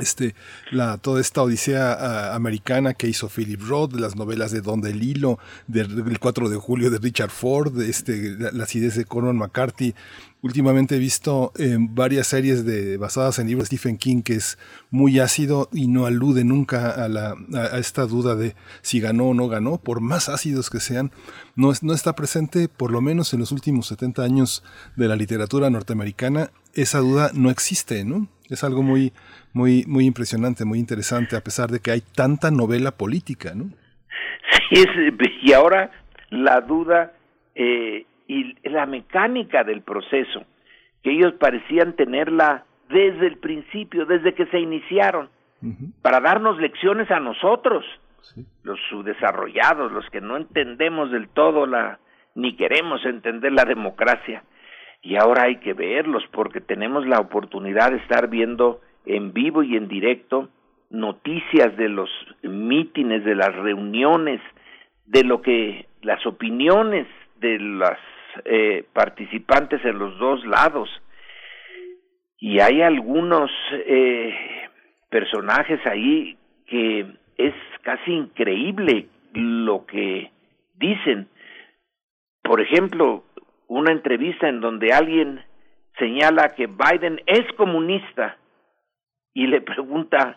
este, 0.00 0.34
la, 0.70 0.98
toda 0.98 1.20
esta 1.20 1.42
odisea 1.42 1.96
uh, 1.98 2.34
americana 2.34 2.94
que 2.94 3.08
hizo 3.08 3.28
Philip 3.28 3.60
Roth, 3.62 3.94
las 3.94 4.16
novelas 4.16 4.50
de 4.50 4.60
Don 4.60 4.80
del, 4.80 5.46
del 5.66 6.18
4 6.18 6.48
de 6.48 6.56
julio 6.56 6.90
de 6.90 6.98
Richard 6.98 7.30
Ford, 7.30 7.80
este, 7.80 8.36
la, 8.38 8.52
las 8.52 8.72
de 8.72 9.04
Corman 9.04 9.36
McCarthy. 9.36 9.94
Últimamente 10.42 10.96
he 10.96 10.98
visto 10.98 11.52
eh, 11.58 11.76
varias 11.80 12.28
series 12.28 12.64
de, 12.64 12.98
basadas 12.98 13.38
en 13.38 13.48
libros 13.48 13.68
de 13.68 13.76
Stephen 13.78 13.96
King 13.96 14.22
que 14.22 14.34
es 14.34 14.58
muy 14.90 15.18
ácido 15.18 15.68
y 15.72 15.88
no 15.88 16.06
alude 16.06 16.44
nunca 16.44 16.90
a, 16.90 17.08
la, 17.08 17.34
a, 17.54 17.78
esta 17.78 18.06
duda 18.06 18.36
de 18.36 18.54
si 18.82 19.00
ganó 19.00 19.30
o 19.30 19.34
no 19.34 19.48
ganó, 19.48 19.78
por 19.78 20.00
más 20.00 20.28
ácidos 20.28 20.70
que 20.70 20.78
sean, 20.78 21.10
no, 21.56 21.72
no 21.80 21.94
está 21.94 22.14
presente, 22.14 22.68
por 22.68 22.92
lo 22.92 23.00
menos 23.00 23.32
en 23.32 23.40
los 23.40 23.50
últimos 23.50 23.88
70 23.88 24.22
años 24.22 24.62
de 24.94 25.08
la 25.08 25.16
literatura 25.16 25.70
norteamericana, 25.70 26.50
esa 26.76 27.00
duda 27.00 27.30
no 27.34 27.50
existe, 27.50 28.04
¿no? 28.04 28.28
Es 28.50 28.62
algo 28.62 28.82
muy, 28.82 29.12
muy, 29.52 29.84
muy 29.86 30.04
impresionante, 30.04 30.64
muy 30.64 30.78
interesante, 30.78 31.36
a 31.36 31.40
pesar 31.40 31.70
de 31.70 31.80
que 31.80 31.90
hay 31.90 32.00
tanta 32.00 32.50
novela 32.50 32.92
política, 32.92 33.52
¿no? 33.54 33.64
Sí, 34.68 34.82
es, 34.82 34.86
y 35.42 35.52
ahora 35.52 35.90
la 36.30 36.60
duda 36.60 37.12
eh, 37.54 38.04
y 38.28 38.54
la 38.68 38.86
mecánica 38.86 39.64
del 39.64 39.82
proceso, 39.82 40.44
que 41.02 41.12
ellos 41.12 41.34
parecían 41.38 41.94
tenerla 41.94 42.64
desde 42.88 43.26
el 43.26 43.38
principio, 43.38 44.06
desde 44.06 44.34
que 44.34 44.46
se 44.46 44.60
iniciaron, 44.60 45.28
uh 45.62 45.66
-huh. 45.66 45.92
para 46.02 46.20
darnos 46.20 46.58
lecciones 46.58 47.10
a 47.10 47.20
nosotros, 47.20 47.84
sí. 48.22 48.44
los 48.62 48.78
subdesarrollados, 48.90 49.92
los 49.92 50.08
que 50.10 50.20
no 50.20 50.36
entendemos 50.36 51.10
del 51.10 51.28
todo 51.28 51.66
la, 51.66 51.98
ni 52.34 52.56
queremos 52.56 53.04
entender 53.04 53.52
la 53.52 53.64
democracia. 53.64 54.42
Y 55.06 55.14
ahora 55.14 55.44
hay 55.44 55.58
que 55.58 55.72
verlos 55.72 56.24
porque 56.32 56.60
tenemos 56.60 57.06
la 57.06 57.20
oportunidad 57.20 57.92
de 57.92 57.98
estar 57.98 58.28
viendo 58.28 58.80
en 59.04 59.32
vivo 59.32 59.62
y 59.62 59.76
en 59.76 59.86
directo 59.86 60.48
noticias 60.90 61.76
de 61.76 61.88
los 61.88 62.10
mítines, 62.42 63.24
de 63.24 63.36
las 63.36 63.54
reuniones, 63.54 64.40
de 65.04 65.22
lo 65.22 65.42
que 65.42 65.86
las 66.02 66.26
opiniones 66.26 67.06
de 67.38 67.56
las 67.60 68.00
eh, 68.46 68.84
participantes 68.92 69.84
en 69.84 69.96
los 69.96 70.18
dos 70.18 70.44
lados. 70.44 70.90
Y 72.40 72.58
hay 72.58 72.82
algunos 72.82 73.48
eh, 73.72 74.34
personajes 75.08 75.78
ahí 75.86 76.36
que 76.66 77.06
es 77.38 77.54
casi 77.82 78.10
increíble 78.10 79.06
lo 79.34 79.86
que 79.86 80.32
dicen. 80.74 81.28
Por 82.42 82.60
ejemplo, 82.60 83.22
una 83.68 83.92
entrevista 83.92 84.48
en 84.48 84.60
donde 84.60 84.92
alguien 84.92 85.44
señala 85.98 86.54
que 86.54 86.66
Biden 86.66 87.20
es 87.26 87.50
comunista 87.56 88.36
y 89.34 89.46
le 89.46 89.60
pregunta 89.60 90.36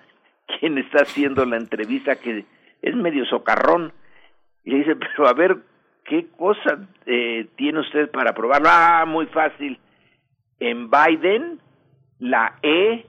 quién 0.59 0.77
está 0.77 1.03
haciendo 1.03 1.45
la 1.45 1.57
entrevista 1.57 2.15
que 2.15 2.45
es 2.81 2.95
medio 2.95 3.25
socarrón. 3.25 3.93
Y 4.63 4.75
dice, 4.75 4.95
pero 4.95 5.27
a 5.27 5.33
ver, 5.33 5.57
¿qué 6.05 6.27
cosa 6.37 6.87
eh, 7.05 7.47
tiene 7.55 7.79
usted 7.79 8.09
para 8.11 8.33
probarlo? 8.33 8.69
Ah, 8.71 9.05
muy 9.07 9.25
fácil. 9.27 9.79
En 10.59 10.89
Biden, 10.89 11.59
la 12.19 12.57
E 12.61 13.05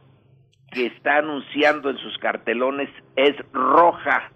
que 0.70 0.86
está 0.86 1.18
anunciando 1.18 1.90
en 1.90 1.98
sus 1.98 2.16
cartelones 2.18 2.88
es 3.16 3.34
roja 3.52 4.30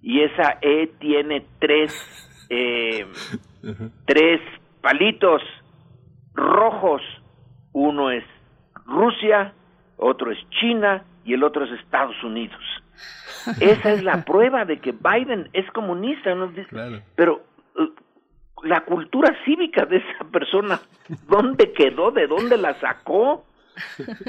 y 0.00 0.22
esa 0.22 0.58
E 0.62 0.86
tiene 0.98 1.44
tres 1.58 1.92
eh, 2.48 3.06
tres 4.06 4.40
palitos 4.80 5.42
rojos. 6.34 7.02
Uno 7.72 8.10
es 8.10 8.24
Rusia 8.86 9.52
otro 9.98 10.30
es 10.30 10.38
China 10.60 11.04
y 11.24 11.34
el 11.34 11.44
otro 11.44 11.64
es 11.64 11.72
Estados 11.80 12.16
Unidos. 12.24 12.60
Esa 13.60 13.92
es 13.92 14.02
la 14.02 14.24
prueba 14.24 14.64
de 14.64 14.78
que 14.78 14.92
Biden 14.92 15.50
es 15.52 15.70
comunista 15.72 16.34
¿no? 16.34 16.50
pero 17.14 17.44
eh, 17.78 17.88
la 18.64 18.80
cultura 18.84 19.36
cívica 19.44 19.84
de 19.84 19.98
esa 19.98 20.24
persona 20.30 20.80
dónde 21.28 21.72
quedó 21.72 22.10
de 22.10 22.26
dónde 22.26 22.56
la 22.56 22.74
sacó 22.80 23.44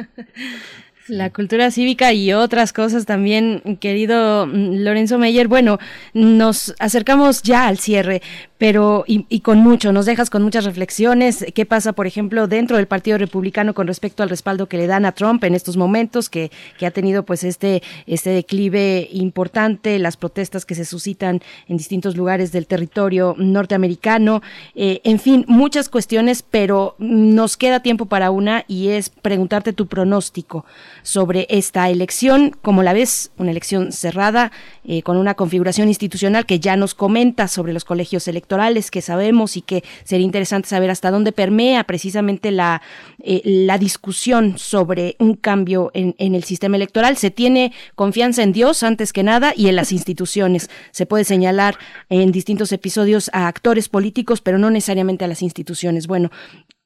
la 1.07 1.31
cultura 1.31 1.71
cívica 1.71 2.13
y 2.13 2.33
otras 2.33 2.71
cosas 2.71 3.05
también, 3.05 3.77
querido 3.81 4.45
mm, 4.45 4.83
Lorenzo 4.83 5.17
Meyer. 5.17 5.47
Bueno, 5.47 5.79
nos 6.13 6.75
acercamos 6.79 7.41
ya 7.41 7.67
al 7.67 7.77
cierre, 7.77 8.21
pero 8.59 9.05
y, 9.07 9.39
con 9.39 9.59
mucho, 9.59 9.93
nos 9.93 10.05
dejas 10.05 10.29
con 10.29 10.43
muchas 10.43 10.65
reflexiones. 10.65 11.45
¿Qué 11.55 11.65
pasa, 11.65 11.93
por 11.93 12.07
ejemplo, 12.07 12.45
dentro 12.45 12.75
del 12.75 12.87
Partido 12.87 13.17
Republicano 13.17 13.73
con 13.73 13.87
respecto 13.87 14.21
al 14.21 14.29
respaldo 14.29 14.67
que 14.67 14.77
le 14.77 14.85
dan 14.85 15.05
a 15.05 15.13
Trump 15.13 15.41
en 15.45 15.55
estos 15.55 15.77
momentos, 15.77 16.29
que, 16.29 16.51
que 16.77 16.85
ha 16.85 16.91
tenido 16.91 17.23
pues 17.23 17.45
este, 17.45 17.81
este 18.05 18.31
declive 18.31 19.07
importante, 19.13 19.97
las 19.97 20.17
protestas 20.17 20.65
que 20.65 20.75
se 20.75 20.83
suscitan 20.83 21.41
en 21.69 21.77
distintos 21.77 22.17
lugares 22.17 22.51
del 22.51 22.67
territorio 22.67 23.33
norteamericano, 23.37 24.41
eh, 24.75 24.99
en 25.05 25.19
fin, 25.19 25.45
muchas 25.47 25.87
cuestiones, 25.87 26.43
pero 26.43 26.95
nos 26.99 27.55
queda 27.55 27.79
tiempo 27.79 28.07
para 28.07 28.29
una 28.29 28.65
y 28.67 28.89
es 28.89 29.09
preguntarte 29.09 29.71
tu 29.71 29.87
pronóstico 29.87 30.65
sobre 31.01 31.47
esta 31.49 31.89
elección, 31.89 32.53
como 32.61 32.83
la 32.83 32.91
ves, 32.91 33.31
una 33.37 33.51
elección 33.51 33.93
cerrada, 33.93 34.51
eh, 34.83 35.01
con 35.01 35.15
una 35.15 35.35
configuración 35.35 35.87
institucional 35.87 36.45
que 36.45 36.59
ya 36.59 36.75
nos 36.75 36.93
comenta 36.93 37.47
sobre 37.47 37.71
los 37.71 37.85
colegios 37.85 38.27
electorales 38.27 38.48
que 38.91 39.01
sabemos 39.01 39.55
y 39.57 39.61
que 39.61 39.83
sería 40.03 40.25
interesante 40.25 40.67
saber 40.67 40.89
hasta 40.89 41.11
dónde 41.11 41.31
permea 41.31 41.83
precisamente 41.83 42.51
la, 42.51 42.81
eh, 43.19 43.41
la 43.43 43.77
discusión 43.77 44.57
sobre 44.57 45.15
un 45.19 45.35
cambio 45.35 45.91
en, 45.93 46.15
en 46.17 46.35
el 46.35 46.43
sistema 46.43 46.75
electoral. 46.75 47.15
Se 47.15 47.31
tiene 47.31 47.71
confianza 47.95 48.43
en 48.43 48.51
Dios 48.51 48.83
antes 48.83 49.13
que 49.13 49.23
nada 49.23 49.53
y 49.55 49.67
en 49.67 49.75
las 49.75 49.91
instituciones. 49.91 50.69
Se 50.91 51.05
puede 51.05 51.23
señalar 51.23 51.75
en 52.09 52.31
distintos 52.31 52.71
episodios 52.71 53.29
a 53.33 53.47
actores 53.47 53.87
políticos, 53.87 54.41
pero 54.41 54.57
no 54.57 54.69
necesariamente 54.69 55.25
a 55.25 55.27
las 55.27 55.41
instituciones. 55.41 56.07
Bueno, 56.07 56.29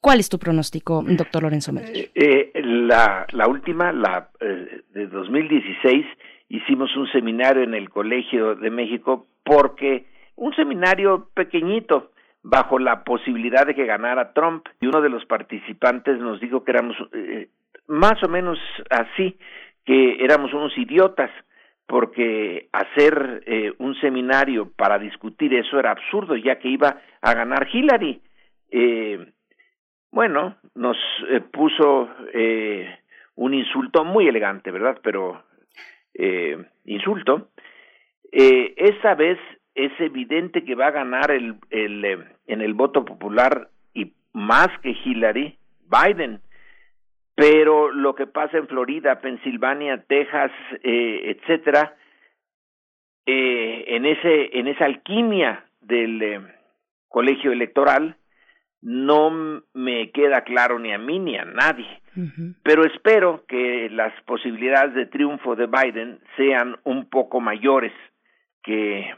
¿Cuál 0.03 0.19
es 0.19 0.27
tu 0.27 0.37
pronóstico, 0.37 1.01
doctor 1.07 1.43
Lorenzo 1.43 1.71
Méndez? 1.71 2.11
Eh, 2.13 2.51
la, 2.61 3.25
la, 3.31 3.47
última, 3.47 3.93
la 3.93 4.27
eh, 4.41 4.81
de 4.93 5.07
2016, 5.07 6.05
hicimos 6.49 6.93
un 6.97 7.07
seminario 7.13 7.63
en 7.63 7.73
el 7.73 7.89
Colegio 7.89 8.55
de 8.55 8.69
México 8.69 9.27
porque 9.45 10.05
un 10.35 10.53
seminario 10.55 11.29
pequeñito 11.33 12.11
bajo 12.43 12.77
la 12.79 13.03
posibilidad 13.03 13.65
de 13.65 13.75
que 13.75 13.85
ganara 13.85 14.33
Trump 14.33 14.67
y 14.81 14.87
uno 14.87 15.01
de 15.01 15.09
los 15.09 15.25
participantes 15.25 16.19
nos 16.19 16.39
dijo 16.39 16.63
que 16.63 16.71
éramos 16.71 16.97
eh, 17.13 17.49
más 17.87 18.21
o 18.23 18.27
menos 18.27 18.59
así, 18.89 19.37
que 19.85 20.23
éramos 20.23 20.53
unos 20.53 20.77
idiotas 20.77 21.31
porque 21.87 22.69
hacer 22.71 23.43
eh, 23.45 23.73
un 23.77 23.95
seminario 23.95 24.71
para 24.75 24.99
discutir 24.99 25.53
eso 25.53 25.79
era 25.79 25.91
absurdo 25.91 26.35
ya 26.35 26.57
que 26.59 26.69
iba 26.69 27.01
a 27.21 27.33
ganar 27.33 27.67
Hillary. 27.71 28.21
Eh, 28.71 29.33
bueno, 30.11 30.57
nos 30.75 30.97
eh, 31.29 31.41
puso 31.41 32.09
eh, 32.33 32.99
un 33.35 33.53
insulto 33.53 34.05
muy 34.05 34.27
elegante, 34.27 34.71
¿verdad? 34.71 34.99
Pero 35.01 35.43
insulto. 36.85 37.49
Eh, 38.31 38.73
esa 38.77 39.15
vez 39.15 39.39
es 39.75 39.91
evidente 39.99 40.63
que 40.63 40.75
va 40.75 40.87
a 40.87 40.91
ganar 40.91 41.31
el, 41.31 41.55
el, 41.69 42.05
eh, 42.05 42.17
en 42.47 42.61
el 42.61 42.73
voto 42.73 43.05
popular 43.05 43.69
y 43.93 44.13
más 44.33 44.69
que 44.81 44.91
Hillary, 44.91 45.57
Biden. 45.89 46.41
Pero 47.35 47.91
lo 47.91 48.13
que 48.13 48.27
pasa 48.27 48.57
en 48.57 48.67
Florida, 48.67 49.19
Pensilvania, 49.19 50.03
Texas, 50.07 50.51
eh, 50.83 51.35
etcétera, 51.35 51.95
eh, 53.25 53.85
en 53.87 54.05
ese 54.05 54.59
en 54.59 54.67
esa 54.67 54.85
alquimia 54.85 55.65
del 55.81 56.21
eh, 56.21 56.41
colegio 57.07 57.51
electoral 57.51 58.17
no 58.81 59.63
me 59.73 60.11
queda 60.11 60.41
claro 60.41 60.77
ni 60.77 60.91
a 60.93 60.97
mí 60.97 61.19
ni 61.19 61.37
a 61.37 61.45
nadie. 61.45 61.87
Pero 62.61 62.85
espero 62.85 63.43
que 63.47 63.89
las 63.89 64.13
posibilidades 64.23 64.93
de 64.93 65.07
triunfo 65.07 65.55
de 65.55 65.65
Biden 65.65 66.19
sean 66.37 66.77
un 66.83 67.09
poco 67.09 67.39
mayores 67.39 67.93
que 68.61 69.09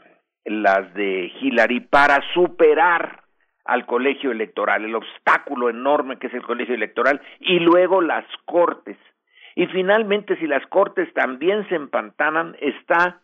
las 0.46 0.92
de 0.94 1.32
Hillary 1.40 1.80
para 1.80 2.20
superar 2.32 3.22
al 3.64 3.84
colegio 3.84 4.30
electoral, 4.30 4.84
el 4.84 4.94
obstáculo 4.94 5.68
enorme 5.68 6.18
que 6.18 6.28
es 6.28 6.34
el 6.34 6.42
colegio 6.42 6.74
electoral, 6.74 7.20
y 7.40 7.58
luego 7.58 8.00
las 8.00 8.24
cortes. 8.44 8.96
Y 9.56 9.66
finalmente, 9.66 10.36
si 10.36 10.46
las 10.46 10.64
cortes 10.66 11.12
también 11.14 11.68
se 11.68 11.74
empantanan, 11.74 12.56
está 12.60 13.20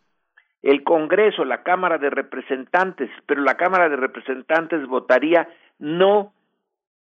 el 0.61 0.83
Congreso, 0.83 1.45
la 1.45 1.63
Cámara 1.63 1.97
de 1.97 2.09
Representantes, 2.09 3.09
pero 3.25 3.41
la 3.41 3.55
Cámara 3.55 3.89
de 3.89 3.95
Representantes 3.95 4.85
votaría 4.87 5.47
no 5.79 6.33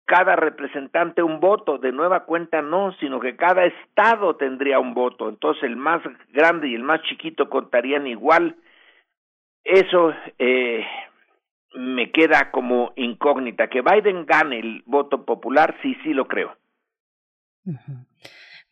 cada 0.07 0.37
representante 0.37 1.23
un 1.23 1.41
voto, 1.41 1.79
de 1.79 1.91
nueva 1.91 2.25
cuenta 2.27 2.63
no, 2.63 2.93
sino 3.01 3.19
que 3.19 3.37
cada 3.37 3.65
estado 3.65 4.37
tendría 4.37 4.79
un 4.79 4.95
voto, 4.95 5.29
entonces 5.29 5.65
el 5.65 5.77
más 5.77 6.01
grande 6.33 6.69
y 6.69 6.75
el 6.77 6.85
más 6.85 7.03
chiquito 7.03 7.51
contarían 7.51 8.07
igual 8.07 8.55
eso 9.67 10.13
eh, 10.39 10.85
me 11.75 12.11
queda 12.11 12.51
como 12.51 12.93
incógnita. 12.97 13.69
Que 13.69 13.83
Biden 13.83 14.27
gane 14.27 14.59
el 14.59 14.83
voto 14.87 15.25
popular, 15.25 15.77
sí, 15.83 15.97
sí 16.03 16.13
lo 16.15 16.27
creo. 16.27 16.57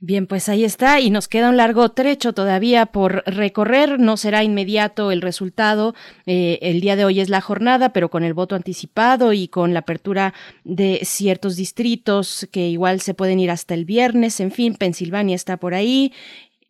Bien, 0.06 0.26
pues 0.26 0.50
ahí 0.50 0.64
está 0.64 1.00
y 1.00 1.08
nos 1.08 1.28
queda 1.28 1.48
un 1.48 1.56
largo 1.56 1.88
trecho 1.92 2.34
todavía 2.34 2.84
por 2.84 3.22
recorrer. 3.24 3.98
No 3.98 4.18
será 4.18 4.44
inmediato 4.44 5.10
el 5.10 5.22
resultado. 5.22 5.94
Eh, 6.26 6.58
el 6.60 6.82
día 6.82 6.94
de 6.94 7.06
hoy 7.06 7.20
es 7.20 7.30
la 7.30 7.40
jornada, 7.40 7.94
pero 7.94 8.10
con 8.10 8.22
el 8.22 8.34
voto 8.34 8.54
anticipado 8.54 9.32
y 9.32 9.48
con 9.48 9.72
la 9.72 9.80
apertura 9.80 10.34
de 10.62 11.00
ciertos 11.04 11.56
distritos 11.56 12.46
que 12.52 12.68
igual 12.68 13.00
se 13.00 13.14
pueden 13.14 13.40
ir 13.40 13.50
hasta 13.50 13.72
el 13.72 13.86
viernes. 13.86 14.40
En 14.40 14.50
fin, 14.50 14.74
Pensilvania 14.74 15.36
está 15.36 15.56
por 15.56 15.72
ahí. 15.72 16.12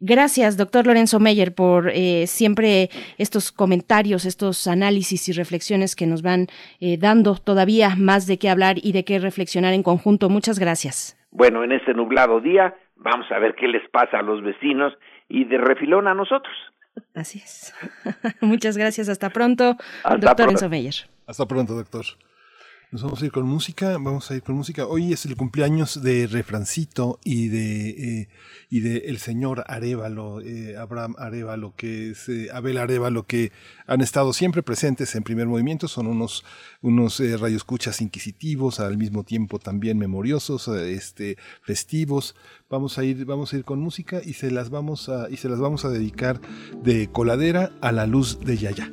Gracias, 0.01 0.57
doctor 0.57 0.87
Lorenzo 0.87 1.21
Meyer, 1.21 1.55
por 1.55 1.89
eh, 1.89 2.27
siempre 2.27 2.91
estos 3.17 3.53
comentarios, 3.53 4.25
estos 4.25 4.67
análisis 4.67 5.29
y 5.29 5.33
reflexiones 5.33 5.97
que 5.97 6.07
nos 6.07 6.23
van 6.23 6.49
eh, 6.81 6.99
dando 6.99 7.37
todavía 7.37 7.95
más 7.97 8.27
de 8.27 8.39
qué 8.39 8.51
hablar 8.51 8.77
y 8.83 8.93
de 8.93 9.05
qué 9.05 9.19
reflexionar 9.19 9.73
en 9.73 9.83
conjunto. 9.83 10.29
Muchas 10.29 10.59
gracias. 10.59 11.17
Bueno, 11.31 11.65
en 11.65 11.73
este 11.73 11.95
nublado 11.95 12.41
día 12.41 12.75
vamos 12.97 13.27
a 13.31 13.39
ver 13.39 13.55
qué 13.55 13.69
les 13.69 13.89
pasa 13.91 14.19
a 14.19 14.23
los 14.23 14.43
vecinos 14.43 14.93
y 15.29 15.45
de 15.45 15.59
refilón 15.59 16.09
a 16.09 16.15
nosotros. 16.15 16.55
Así 17.15 17.39
es. 17.39 17.75
Muchas 18.41 18.77
gracias. 18.77 19.09
Hasta 19.09 19.31
pronto, 19.31 19.77
doctor 20.05 20.47
Lorenzo 20.47 20.69
Meyer. 20.69 20.95
Hasta 21.27 21.47
pronto, 21.47 21.75
doctor. 21.75 22.05
Nos 22.95 23.03
vamos 23.03 23.23
a 23.23 23.27
ir 23.27 23.33
con 23.33 23.45
música, 23.45 23.99
vamos 23.99 24.31
a 24.31 24.37
ir 24.37 24.45
con 24.45 24.55
música. 24.55 24.87
Hoy 24.87 25.13
es 25.13 25.27
el 25.27 25.35
cumpleaños 25.37 26.01
de 26.01 26.29
Refrancito 26.29 27.19
y 27.25 27.49
de, 27.49 27.89
eh, 27.89 28.29
y 28.71 28.81
de 28.83 28.99
el 29.09 29.19
señor 29.19 29.65
Arevalo, 29.67 30.41
eh, 30.41 30.77
Abraham 30.77 31.17
Arevalo, 31.19 31.75
que 31.77 32.15
eh, 32.29 32.49
Abel 32.53 32.79
Arevalo, 32.79 33.27
que 33.27 33.51
han 33.89 34.01
estado 34.01 34.33
siempre 34.33 34.63
presentes 34.63 35.17
en 35.17 35.25
primer 35.25 35.49
movimiento. 35.49 35.89
Son 35.89 36.07
unos, 36.07 36.45
unos 36.83 37.19
radioescuchas 37.19 38.01
inquisitivos, 38.01 38.79
al 38.79 38.97
mismo 38.97 39.25
tiempo 39.25 39.59
también 39.59 39.99
memoriosos, 39.99 40.69
este, 40.69 41.37
festivos. 41.63 42.37
Vamos 42.71 42.97
a 42.99 43.03
ir, 43.03 43.25
vamos 43.25 43.53
a 43.53 43.57
ir 43.57 43.65
con 43.65 43.81
música 43.81 44.21
y 44.25 44.35
se 44.35 44.53
las 44.53 44.71
vamos 44.71 45.09
a, 45.09 45.29
y 45.31 45.37
se 45.37 45.49
las 45.49 45.59
vamos 45.59 45.85
a 45.85 45.89
dedicar 45.89 46.41
de 46.85 47.09
coladera 47.11 47.73
a 47.81 47.91
la 47.91 48.07
luz 48.07 48.39
de 48.39 48.57
Yaya. 48.57 48.93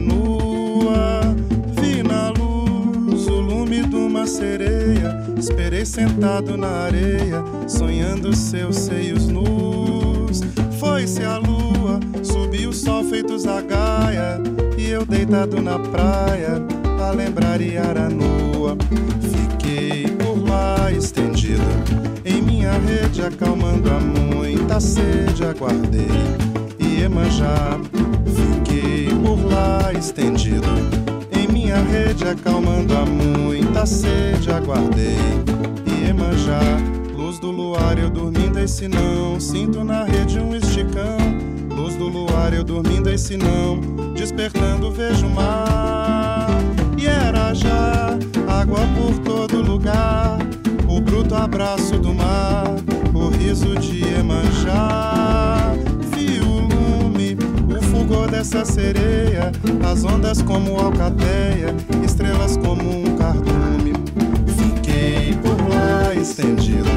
Nua. 0.00 1.20
Vi 1.80 2.02
na 2.02 2.30
luz 2.30 3.26
o 3.26 3.40
lume 3.40 3.86
de 3.86 3.96
uma 3.96 4.26
sereia, 4.26 5.22
esperei 5.38 5.84
sentado 5.84 6.56
na 6.56 6.86
areia, 6.86 7.44
sonhando 7.68 8.34
seus 8.34 8.76
seios 8.76 9.28
nus. 9.28 10.40
Foi-se 10.78 11.22
a 11.22 11.36
lua, 11.38 12.00
subiu 12.22 12.70
o 12.70 12.72
sol 12.72 13.04
feito 13.04 13.38
zagaia. 13.38 14.40
E 14.76 14.90
eu 14.90 15.04
deitado 15.04 15.60
na 15.60 15.78
praia, 15.78 16.62
a 17.00 17.10
lembrar 17.10 17.60
Iaranoa. 17.60 18.76
Fiquei 19.20 20.06
por 20.16 20.42
lá 20.48 20.90
estendido, 20.90 21.62
em 22.24 22.42
minha 22.42 22.72
rede, 22.72 23.22
acalmando 23.22 23.90
a 23.90 24.00
muita 24.00 24.80
sede. 24.80 25.44
Aguardei 25.44 26.08
Iemanjá. 27.00 27.78
Por 29.22 29.38
lá 29.52 29.92
estendido, 29.92 30.66
em 31.30 31.46
minha 31.52 31.76
rede, 31.76 32.26
acalmando 32.26 32.96
a 32.96 33.04
muita 33.04 33.84
sede. 33.84 34.50
Aguardei 34.50 35.16
Iemanjá. 35.86 36.60
Luz 37.14 37.38
do 37.38 37.50
luar, 37.50 37.98
eu 37.98 38.10
dormindo, 38.10 38.58
esse 38.58 38.88
não. 38.88 39.38
Sinto 39.38 39.84
na 39.84 40.04
rede 40.04 40.40
um 40.40 40.54
esticão. 40.56 41.18
Luz 41.70 41.94
do 41.96 42.08
luar, 42.08 42.52
eu 42.52 42.64
dormindo, 42.64 43.10
esse 43.10 43.36
não. 43.36 43.78
Despertando, 44.14 44.90
vejo 44.90 45.26
o 45.26 45.30
mar. 45.30 46.48
E 46.98 47.06
era 47.06 47.54
já 47.54 48.18
água 48.48 48.80
por 48.96 49.18
todo 49.18 49.62
lugar. 49.62 50.38
O 50.88 51.00
bruto 51.00 51.34
abraço 51.34 51.98
do 51.98 52.14
mar. 52.14 52.66
O 53.14 53.28
riso 53.28 53.76
de 53.76 54.02
Iemanjá. 54.04 55.49
Fulgor 58.10 58.28
dessa 58.28 58.64
sereia. 58.64 59.52
As 59.88 60.04
ondas 60.04 60.42
como 60.42 60.76
alcateia. 60.76 61.74
Estrelas 62.04 62.56
como 62.56 62.82
um 62.82 63.16
cardume. 63.16 63.92
Fiquei 64.58 65.38
por 65.40 65.56
lá 65.68 66.12
estendido 66.14 66.88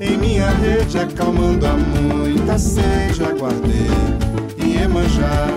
em 0.00 0.18
minha 0.18 0.50
rede, 0.50 0.98
acalmando 0.98 1.66
a 1.66 1.72
muita 1.72 2.58
sede. 2.58 3.24
Aguardei 3.24 3.86
Iemanjá. 4.58 5.48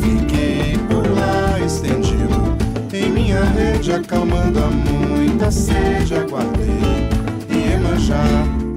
Fiquei 0.00 0.78
por 0.88 1.04
lá 1.10 1.58
estendido 1.60 2.56
em 2.92 3.10
minha 3.10 3.42
rede, 3.42 3.92
acalmando 3.92 4.60
a 4.60 4.68
muita 4.68 5.50
sede. 5.50 6.14
Aguardei 6.14 7.08
Iemanjá. 7.50 8.22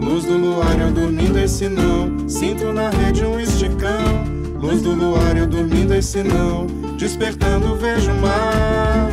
Luz 0.02 0.26
do 0.26 0.36
luar, 0.36 0.80
eu 0.80 0.91
dormindo, 0.91 1.38
esse 1.38 1.70
não. 1.70 2.28
Sinto 2.28 2.74
na 2.74 2.90
rede 2.90 3.24
um 3.24 3.40
esticão. 3.40 4.39
Luz 4.61 4.81
do 4.81 4.94
luar, 4.94 5.38
eu 5.38 5.48
dormindo, 5.48 5.94
esse 5.94 6.22
não. 6.22 6.68
Despertando, 6.98 7.76
vejo 7.77 8.11
o 8.11 8.22
mar. 8.22 9.10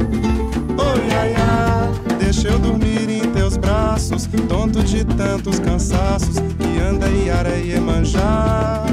Oi, 0.77 1.15
ai, 1.15 1.35
ai, 1.35 2.17
deixa 2.19 2.49
eu 2.49 2.59
dormir 2.59 3.09
em 3.09 3.21
teus 3.31 3.57
braços, 3.57 4.29
tonto 4.49 4.83
de 4.83 5.05
tantos 5.05 5.61
cansaços, 5.61 6.37
que 6.59 6.81
anda 6.81 7.09
Iara 7.09 7.57
e 7.57 7.71
Iemanjá. 7.71 8.85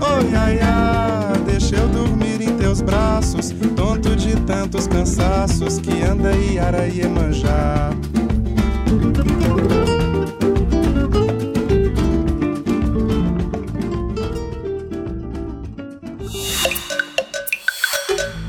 Oi, 0.00 0.34
ai, 0.36 0.60
ai, 0.60 1.38
deixa 1.44 1.76
eu 1.76 1.88
dormir 1.88 2.40
em 2.40 2.56
teus 2.56 2.80
braços, 2.80 3.52
tonto 3.74 4.14
de 4.14 4.36
tantos 4.42 4.86
cansaços, 4.86 5.80
que 5.80 6.02
anda 6.02 6.30
Iara 6.32 6.86
e 6.86 7.00
Iemanjá. 7.00 7.90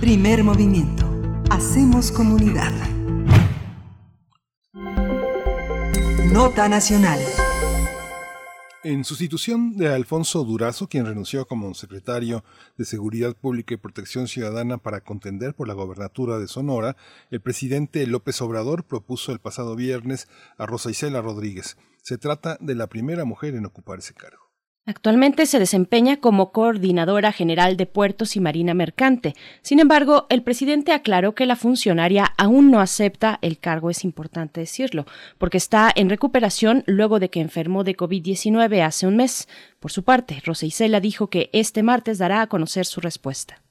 Primer 0.08 0.42
movimiento. 0.42 1.06
Hacemos 1.50 2.14
comunidad. 2.14 2.72
Nota 6.32 6.70
nacional. 6.70 7.20
En 8.86 9.04
sustitución 9.04 9.76
de 9.76 9.90
Alfonso 9.90 10.46
Durazo, 10.46 10.88
quien 10.88 11.06
renunció 11.06 11.46
como 11.46 11.74
secretario 11.74 12.46
de 12.78 12.86
Seguridad 12.86 13.36
Pública 13.36 13.74
y 13.74 13.78
Protección 13.78 14.30
Ciudadana 14.30 14.78
para 14.78 15.02
contender 15.02 15.54
por 15.54 15.68
la 15.68 15.74
gobernatura 15.74 16.40
de 16.40 16.48
Sonora, 16.48 16.96
el 17.30 17.42
presidente 17.42 18.08
López 18.08 18.42
Obrador 18.42 18.86
propuso 18.86 19.34
el 19.34 19.40
pasado 19.40 19.76
viernes 19.76 20.30
a 20.58 20.66
Rosa 20.66 20.90
Isela 20.90 21.22
Rodríguez. 21.22 21.76
Se 22.02 22.18
trata 22.18 22.58
de 22.62 22.76
la 22.76 22.88
primera 22.88 23.26
mujer 23.26 23.56
en 23.56 23.66
ocupar 23.66 24.00
ese 24.00 24.14
cargo. 24.14 24.47
Actualmente 24.90 25.46
se 25.48 25.60
desempeña 25.60 26.16
como 26.16 26.54
coordinadora 26.54 27.34
general 27.34 27.76
de 27.76 27.88
puertos 27.88 28.38
y 28.38 28.40
marina 28.40 28.74
mercante. 28.74 29.36
Sin 29.62 29.82
embargo, 29.82 30.28
el 30.30 30.44
presidente 30.44 30.94
aclaró 30.94 31.36
que 31.36 31.46
la 31.46 31.58
funcionaria 31.58 32.34
aún 32.38 32.72
no 32.72 32.80
acepta 32.80 33.38
el 33.42 33.60
cargo, 33.60 33.90
es 33.90 34.06
importante 34.06 34.62
decirlo, 34.62 35.06
porque 35.38 35.58
está 35.58 35.92
en 35.94 36.10
recuperación 36.10 36.86
luego 36.88 37.20
de 37.20 37.30
que 37.30 37.42
enfermó 37.42 37.84
de 37.84 37.98
COVID-19 37.98 38.82
hace 38.82 39.08
un 39.08 39.18
mes. 39.18 39.50
Por 39.82 39.92
su 39.92 40.04
parte, 40.04 40.42
Rosa 40.46 40.66
Isela 40.66 41.02
dijo 41.02 41.28
que 41.28 41.50
este 41.52 41.84
martes 41.84 42.18
dará 42.18 42.42
a 42.42 42.48
conocer 42.48 42.86
su 42.86 43.02
respuesta. 43.02 43.62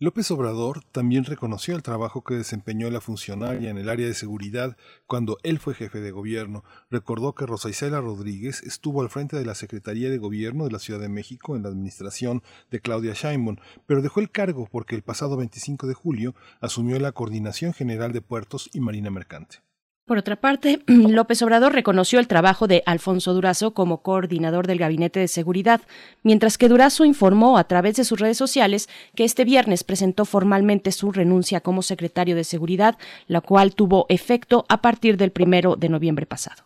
López 0.00 0.30
Obrador 0.30 0.84
también 0.92 1.24
reconoció 1.24 1.74
el 1.74 1.82
trabajo 1.82 2.22
que 2.22 2.34
desempeñó 2.34 2.88
la 2.88 3.00
funcionaria 3.00 3.68
en 3.68 3.78
el 3.78 3.88
área 3.88 4.06
de 4.06 4.14
seguridad 4.14 4.76
cuando 5.08 5.38
él 5.42 5.58
fue 5.58 5.74
jefe 5.74 6.00
de 6.00 6.12
gobierno. 6.12 6.62
Recordó 6.88 7.34
que 7.34 7.46
Rosa 7.46 7.68
Isela 7.68 8.00
Rodríguez 8.00 8.62
estuvo 8.62 9.02
al 9.02 9.10
frente 9.10 9.36
de 9.36 9.44
la 9.44 9.56
Secretaría 9.56 10.08
de 10.08 10.18
Gobierno 10.18 10.66
de 10.66 10.70
la 10.70 10.78
Ciudad 10.78 11.00
de 11.00 11.08
México 11.08 11.56
en 11.56 11.64
la 11.64 11.70
administración 11.70 12.44
de 12.70 12.78
Claudia 12.78 13.14
Sheinbaum, 13.14 13.56
pero 13.86 14.00
dejó 14.00 14.20
el 14.20 14.30
cargo 14.30 14.68
porque 14.70 14.94
el 14.94 15.02
pasado 15.02 15.36
25 15.36 15.88
de 15.88 15.94
julio 15.94 16.36
asumió 16.60 16.96
la 17.00 17.10
Coordinación 17.10 17.74
General 17.74 18.12
de 18.12 18.22
Puertos 18.22 18.70
y 18.72 18.78
Marina 18.78 19.10
Mercante. 19.10 19.67
Por 20.08 20.16
otra 20.16 20.36
parte, 20.36 20.80
López 20.86 21.42
Obrador 21.42 21.74
reconoció 21.74 22.18
el 22.18 22.28
trabajo 22.28 22.66
de 22.66 22.82
Alfonso 22.86 23.34
Durazo 23.34 23.74
como 23.74 23.98
coordinador 23.98 24.66
del 24.66 24.78
Gabinete 24.78 25.20
de 25.20 25.28
Seguridad, 25.28 25.82
mientras 26.22 26.56
que 26.56 26.70
Durazo 26.70 27.04
informó 27.04 27.58
a 27.58 27.64
través 27.64 27.96
de 27.96 28.04
sus 28.04 28.18
redes 28.18 28.38
sociales 28.38 28.88
que 29.14 29.24
este 29.24 29.44
viernes 29.44 29.84
presentó 29.84 30.24
formalmente 30.24 30.92
su 30.92 31.12
renuncia 31.12 31.60
como 31.60 31.82
secretario 31.82 32.36
de 32.36 32.44
Seguridad, 32.44 32.96
la 33.26 33.42
cual 33.42 33.74
tuvo 33.74 34.06
efecto 34.08 34.64
a 34.70 34.80
partir 34.80 35.18
del 35.18 35.30
primero 35.30 35.76
de 35.76 35.90
noviembre 35.90 36.24
pasado. 36.24 36.62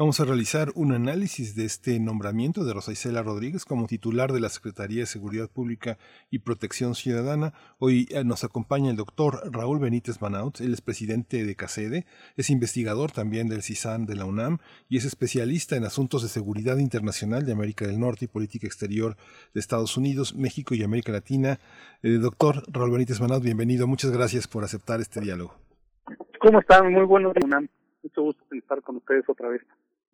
Vamos 0.00 0.18
a 0.18 0.24
realizar 0.24 0.70
un 0.76 0.92
análisis 0.92 1.54
de 1.54 1.66
este 1.66 2.00
nombramiento 2.00 2.64
de 2.64 2.72
Rosa 2.72 2.90
Isela 2.90 3.22
Rodríguez 3.22 3.66
como 3.66 3.86
titular 3.86 4.32
de 4.32 4.40
la 4.40 4.48
Secretaría 4.48 5.00
de 5.00 5.06
Seguridad 5.06 5.50
Pública 5.50 5.98
y 6.30 6.38
Protección 6.38 6.94
Ciudadana. 6.94 7.52
Hoy 7.78 8.08
eh, 8.10 8.24
nos 8.24 8.42
acompaña 8.42 8.88
el 8.88 8.96
doctor 8.96 9.42
Raúl 9.52 9.78
Benítez 9.78 10.22
Manaut, 10.22 10.58
él 10.62 10.72
es 10.72 10.80
presidente 10.80 11.44
de 11.44 11.54
CACEDE, 11.54 12.06
es 12.38 12.48
investigador 12.48 13.12
también 13.12 13.50
del 13.50 13.60
CISAN 13.60 14.06
de 14.06 14.16
la 14.16 14.24
UNAM 14.24 14.56
y 14.88 14.96
es 14.96 15.04
especialista 15.04 15.76
en 15.76 15.84
asuntos 15.84 16.22
de 16.22 16.28
seguridad 16.28 16.78
internacional 16.78 17.44
de 17.44 17.52
América 17.52 17.86
del 17.86 18.00
Norte 18.00 18.24
y 18.24 18.28
política 18.28 18.66
exterior 18.66 19.18
de 19.52 19.60
Estados 19.60 19.98
Unidos, 19.98 20.34
México 20.34 20.74
y 20.74 20.82
América 20.82 21.12
Latina. 21.12 21.58
Eh, 22.02 22.12
doctor 22.12 22.62
Raúl 22.72 22.92
Benítez 22.92 23.20
Manaut, 23.20 23.42
bienvenido. 23.42 23.86
Muchas 23.86 24.12
gracias 24.12 24.48
por 24.48 24.64
aceptar 24.64 25.02
este 25.02 25.20
diálogo. 25.20 25.56
¿Cómo 26.40 26.58
están? 26.58 26.90
Muy 26.90 27.04
buenos 27.04 27.34
días, 27.34 27.44
UNAM. 27.44 27.68
Mucho 28.02 28.22
gusto 28.22 28.42
estar 28.52 28.80
con 28.80 28.96
ustedes 28.96 29.28
otra 29.28 29.50
vez. 29.50 29.60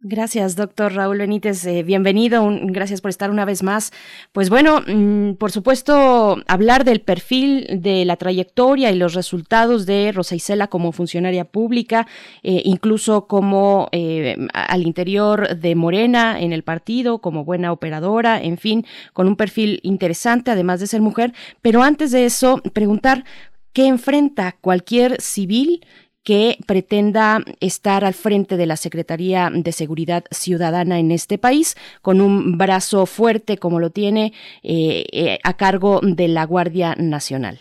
Gracias, 0.00 0.56
doctor 0.56 0.92
Raúl 0.92 1.18
Benítez. 1.18 1.64
Eh, 1.64 1.82
bienvenido. 1.82 2.46
Gracias 2.64 3.00
por 3.00 3.08
estar 3.08 3.30
una 3.30 3.46
vez 3.46 3.62
más. 3.62 3.92
Pues 4.32 4.50
bueno, 4.50 4.82
mmm, 4.86 5.32
por 5.32 5.50
supuesto, 5.50 6.36
hablar 6.46 6.84
del 6.84 7.00
perfil, 7.00 7.66
de 7.80 8.04
la 8.04 8.16
trayectoria 8.16 8.90
y 8.90 8.96
los 8.96 9.14
resultados 9.14 9.86
de 9.86 10.12
Rosa 10.12 10.34
Isela 10.34 10.68
como 10.68 10.92
funcionaria 10.92 11.46
pública, 11.46 12.06
eh, 12.42 12.60
incluso 12.66 13.26
como 13.26 13.88
eh, 13.90 14.36
al 14.52 14.82
interior 14.82 15.56
de 15.56 15.74
Morena 15.74 16.40
en 16.40 16.52
el 16.52 16.62
partido, 16.62 17.20
como 17.20 17.44
buena 17.46 17.72
operadora, 17.72 18.40
en 18.40 18.58
fin, 18.58 18.84
con 19.14 19.26
un 19.26 19.36
perfil 19.36 19.80
interesante, 19.82 20.50
además 20.50 20.78
de 20.78 20.88
ser 20.88 21.00
mujer. 21.00 21.32
Pero 21.62 21.82
antes 21.82 22.10
de 22.10 22.26
eso, 22.26 22.60
preguntar 22.74 23.24
qué 23.72 23.86
enfrenta 23.86 24.56
cualquier 24.60 25.20
civil 25.20 25.84
que 26.26 26.56
pretenda 26.66 27.38
estar 27.60 28.04
al 28.04 28.12
frente 28.12 28.56
de 28.56 28.66
la 28.66 28.74
Secretaría 28.74 29.48
de 29.54 29.70
Seguridad 29.70 30.24
Ciudadana 30.32 30.98
en 30.98 31.12
este 31.12 31.38
país, 31.38 31.76
con 32.02 32.20
un 32.20 32.58
brazo 32.58 33.06
fuerte 33.06 33.58
como 33.58 33.78
lo 33.78 33.90
tiene 33.90 34.32
eh, 34.64 35.04
eh, 35.12 35.38
a 35.44 35.56
cargo 35.56 36.00
de 36.02 36.26
la 36.26 36.44
Guardia 36.44 36.96
Nacional. 36.98 37.58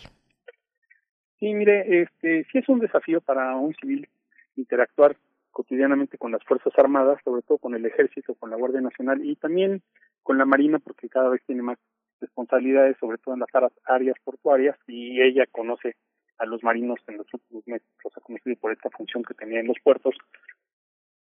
Sí, 1.38 1.54
mire, 1.54 2.02
este, 2.02 2.44
sí 2.50 2.58
es 2.58 2.68
un 2.68 2.80
desafío 2.80 3.20
para 3.20 3.54
un 3.54 3.72
civil 3.76 4.08
interactuar 4.56 5.16
cotidianamente 5.52 6.18
con 6.18 6.32
las 6.32 6.42
Fuerzas 6.42 6.72
Armadas, 6.76 7.20
sobre 7.24 7.42
todo 7.42 7.58
con 7.58 7.76
el 7.76 7.86
Ejército, 7.86 8.34
con 8.34 8.50
la 8.50 8.56
Guardia 8.56 8.80
Nacional 8.80 9.24
y 9.24 9.36
también 9.36 9.80
con 10.24 10.38
la 10.38 10.44
Marina, 10.44 10.80
porque 10.80 11.08
cada 11.08 11.28
vez 11.28 11.40
tiene 11.46 11.62
más 11.62 11.78
responsabilidades, 12.20 12.96
sobre 12.98 13.18
todo 13.18 13.34
en 13.34 13.40
las 13.40 13.50
áreas 13.84 14.16
portuarias, 14.24 14.76
y 14.88 15.22
ella 15.22 15.44
conoce 15.52 15.94
a 16.38 16.46
los 16.46 16.62
marinos 16.62 16.98
en 17.06 17.18
los 17.18 17.26
últimos 17.32 17.66
meses, 17.66 17.88
o 18.04 18.10
sea, 18.10 18.22
conocido 18.22 18.56
por 18.56 18.72
esta 18.72 18.90
función 18.90 19.22
que 19.22 19.34
tenía 19.34 19.60
en 19.60 19.66
los 19.66 19.78
puertos. 19.82 20.14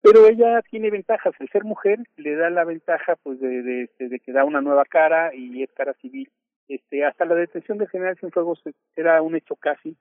Pero 0.01 0.27
ella 0.27 0.61
tiene 0.69 0.91
ventajas, 0.91 1.33
el 1.39 1.49
ser 1.49 1.63
mujer 1.63 1.99
le 2.17 2.35
da 2.35 2.49
la 2.49 2.63
ventaja 2.63 3.15
pues 3.15 3.39
de, 3.39 3.63
de, 3.63 3.89
de 3.97 4.19
que 4.19 4.31
da 4.31 4.43
una 4.43 4.61
nueva 4.61 4.85
cara 4.85 5.33
y 5.33 5.63
es 5.63 5.71
cara 5.71 5.93
civil. 5.95 6.29
Este, 6.67 7.05
hasta 7.05 7.25
la 7.25 7.35
detención 7.35 7.77
del 7.77 7.89
general 7.89 8.17
Cienfuegos 8.17 8.61
era 8.95 9.21
un 9.21 9.35
hecho 9.35 9.55
casi 9.55 9.97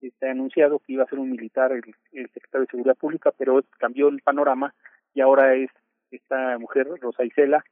este, 0.00 0.28
anunciado 0.28 0.78
que 0.78 0.92
iba 0.92 1.04
a 1.04 1.08
ser 1.08 1.18
un 1.18 1.30
militar 1.30 1.72
el, 1.72 1.82
el 2.12 2.30
secretario 2.30 2.66
de 2.66 2.70
Seguridad 2.70 2.96
Pública, 2.96 3.32
pero 3.36 3.62
cambió 3.78 4.08
el 4.08 4.22
panorama 4.22 4.74
y 5.14 5.20
ahora 5.20 5.54
es 5.54 5.70
esta 6.10 6.58
mujer, 6.58 6.88
Rosa 7.00 7.24
Isela, 7.24 7.64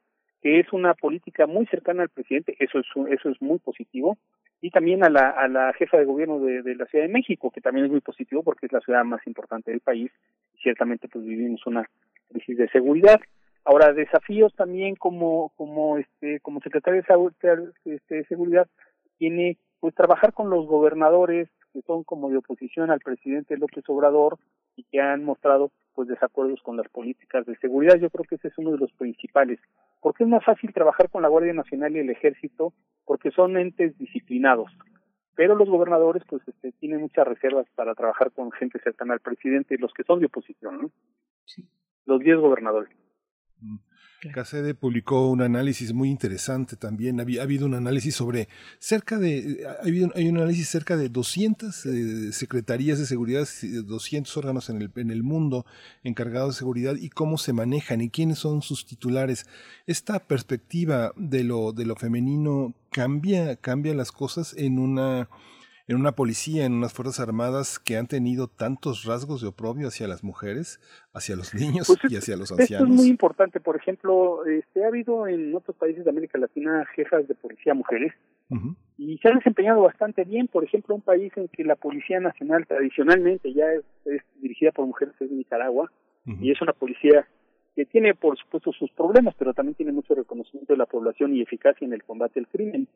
que 0.42 0.60
es 0.60 0.72
una 0.72 0.94
política 0.94 1.46
muy 1.46 1.66
cercana 1.66 2.02
al 2.02 2.08
presidente, 2.08 2.56
eso 2.58 2.80
es 2.80 2.86
eso 3.10 3.30
es 3.30 3.40
muy 3.40 3.58
positivo, 3.58 4.18
y 4.60 4.70
también 4.70 5.04
a 5.04 5.10
la, 5.10 5.30
a 5.30 5.48
la 5.48 5.72
jefa 5.74 5.98
de 5.98 6.04
gobierno 6.04 6.40
de, 6.40 6.62
de 6.62 6.74
la 6.74 6.86
Ciudad 6.86 7.04
de 7.04 7.12
México, 7.12 7.50
que 7.50 7.60
también 7.60 7.86
es 7.86 7.92
muy 7.92 8.00
positivo 8.00 8.42
porque 8.42 8.66
es 8.66 8.72
la 8.72 8.80
ciudad 8.80 9.04
más 9.04 9.26
importante 9.26 9.70
del 9.70 9.80
país 9.80 10.10
y 10.54 10.58
ciertamente 10.62 11.08
pues 11.08 11.24
vivimos 11.24 11.66
una 11.66 11.88
crisis 12.28 12.56
de 12.56 12.68
seguridad. 12.68 13.20
Ahora, 13.64 13.92
desafíos 13.92 14.54
también 14.54 14.94
como 14.94 15.50
como 15.56 15.98
este 15.98 16.40
como 16.40 16.60
secretario 16.60 17.02
de, 17.02 17.96
este, 17.96 18.24
seguridad 18.24 18.68
tiene 19.18 19.58
pues 19.80 19.94
trabajar 19.94 20.32
con 20.32 20.50
los 20.50 20.66
gobernadores 20.66 21.48
que 21.72 21.82
son 21.82 22.04
como 22.04 22.30
de 22.30 22.38
oposición 22.38 22.90
al 22.90 23.00
presidente 23.00 23.56
López 23.56 23.84
Obrador 23.88 24.38
y 24.76 24.84
que 24.84 25.00
han 25.00 25.24
mostrado 25.24 25.72
pues 25.94 26.08
desacuerdos 26.08 26.62
con 26.62 26.76
las 26.76 26.88
políticas 26.88 27.44
de 27.44 27.56
seguridad. 27.56 27.96
Yo 27.96 28.08
creo 28.10 28.24
que 28.24 28.36
ese 28.36 28.48
es 28.48 28.58
uno 28.58 28.70
de 28.72 28.78
los 28.78 28.92
principales. 28.92 29.58
Porque 30.00 30.24
es 30.24 30.28
más 30.28 30.44
fácil 30.44 30.72
trabajar 30.72 31.10
con 31.10 31.22
la 31.22 31.28
Guardia 31.28 31.52
Nacional 31.52 31.96
y 31.96 32.00
el 32.00 32.10
Ejército 32.10 32.72
porque 33.04 33.30
son 33.30 33.56
entes 33.56 33.96
disciplinados. 33.98 34.70
Pero 35.34 35.54
los 35.54 35.68
gobernadores 35.68 36.22
pues 36.28 36.42
este, 36.48 36.72
tienen 36.72 37.00
muchas 37.00 37.26
reservas 37.26 37.66
para 37.74 37.94
trabajar 37.94 38.32
con 38.32 38.50
gente 38.52 38.78
cercana 38.80 39.14
al 39.14 39.20
presidente, 39.20 39.76
los 39.78 39.92
que 39.92 40.02
son 40.02 40.20
de 40.20 40.26
oposición, 40.26 40.82
¿no? 40.82 40.90
Sí. 41.44 41.68
Los 42.06 42.20
diez 42.20 42.38
gobernadores. 42.38 42.90
Mm. 43.60 43.76
Casede 44.32 44.74
publicó 44.74 45.30
un 45.30 45.42
análisis 45.42 45.92
muy 45.92 46.10
interesante 46.10 46.76
también. 46.76 47.20
Ha, 47.20 47.22
habido 47.22 47.66
un 47.66 47.74
análisis 47.74 48.14
sobre 48.14 48.48
cerca 48.78 49.18
de, 49.18 49.66
ha 49.66 49.84
habido, 49.86 50.10
hay 50.14 50.28
un 50.28 50.38
análisis 50.38 50.68
cerca 50.68 50.96
de 50.96 51.08
200 51.08 51.86
eh, 51.86 52.32
secretarías 52.32 52.98
de 52.98 53.06
seguridad, 53.06 53.46
200 53.62 54.36
órganos 54.36 54.70
en 54.70 54.82
el, 54.82 54.90
en 54.96 55.10
el 55.10 55.22
mundo 55.22 55.66
encargados 56.04 56.54
de 56.54 56.58
seguridad 56.58 56.96
y 56.96 57.10
cómo 57.10 57.38
se 57.38 57.52
manejan 57.52 58.00
y 58.00 58.10
quiénes 58.10 58.38
son 58.38 58.62
sus 58.62 58.86
titulares. 58.86 59.46
Esta 59.86 60.18
perspectiva 60.18 61.12
de 61.16 61.44
lo, 61.44 61.72
de 61.72 61.86
lo 61.86 61.96
femenino 61.96 62.74
cambia, 62.90 63.56
cambia 63.56 63.94
las 63.94 64.12
cosas 64.12 64.54
en 64.56 64.78
una 64.78 65.28
en 65.88 65.96
una 65.96 66.12
policía, 66.12 66.64
en 66.66 66.72
unas 66.72 66.92
Fuerzas 66.92 67.20
Armadas 67.20 67.78
que 67.78 67.96
han 67.96 68.08
tenido 68.08 68.48
tantos 68.48 69.04
rasgos 69.04 69.40
de 69.40 69.48
oprobio 69.48 69.88
hacia 69.88 70.08
las 70.08 70.24
mujeres, 70.24 70.80
hacia 71.12 71.36
los 71.36 71.54
niños 71.54 71.86
pues 71.86 72.12
y 72.12 72.16
hacia 72.16 72.36
los 72.36 72.50
ancianos? 72.50 72.88
Esto 72.88 72.94
es 72.94 73.00
muy 73.00 73.08
importante. 73.08 73.60
Por 73.60 73.76
ejemplo, 73.76 74.44
este, 74.46 74.84
ha 74.84 74.88
habido 74.88 75.28
en 75.28 75.54
otros 75.54 75.76
países 75.76 76.04
de 76.04 76.10
América 76.10 76.38
Latina 76.38 76.84
jefas 76.94 77.28
de 77.28 77.34
policía 77.34 77.74
mujeres 77.74 78.12
y 78.96 79.18
se 79.18 79.28
han 79.28 79.38
desempeñado 79.38 79.82
bastante 79.82 80.24
bien. 80.24 80.48
Por 80.48 80.64
ejemplo, 80.64 80.94
un 80.94 81.02
país 81.02 81.32
en 81.36 81.48
que 81.48 81.64
la 81.64 81.76
Policía 81.76 82.20
Nacional 82.20 82.66
tradicionalmente 82.66 83.52
ya 83.52 83.66
es, 83.72 84.22
dirigida 84.40 84.72
por 84.72 84.86
mujeres 84.86 85.14
es 85.20 85.30
Nicaragua 85.30 85.90
y 86.40 86.50
es 86.50 86.60
una 86.60 86.72
policía 86.72 87.28
que 87.76 87.84
tiene, 87.84 88.14
por 88.14 88.36
supuesto, 88.36 88.72
sus 88.72 88.90
problemas, 88.92 89.34
pero 89.38 89.52
también 89.54 89.74
tiene 89.76 89.92
mucho 89.92 90.14
reconocimiento 90.14 90.72
de 90.72 90.78
la 90.78 90.86
población 90.86 91.36
y 91.36 91.42
eficacia 91.42 91.84
en 91.84 91.92
el 91.92 92.02
combate 92.02 92.40
al 92.40 92.48
crimen. 92.48 92.88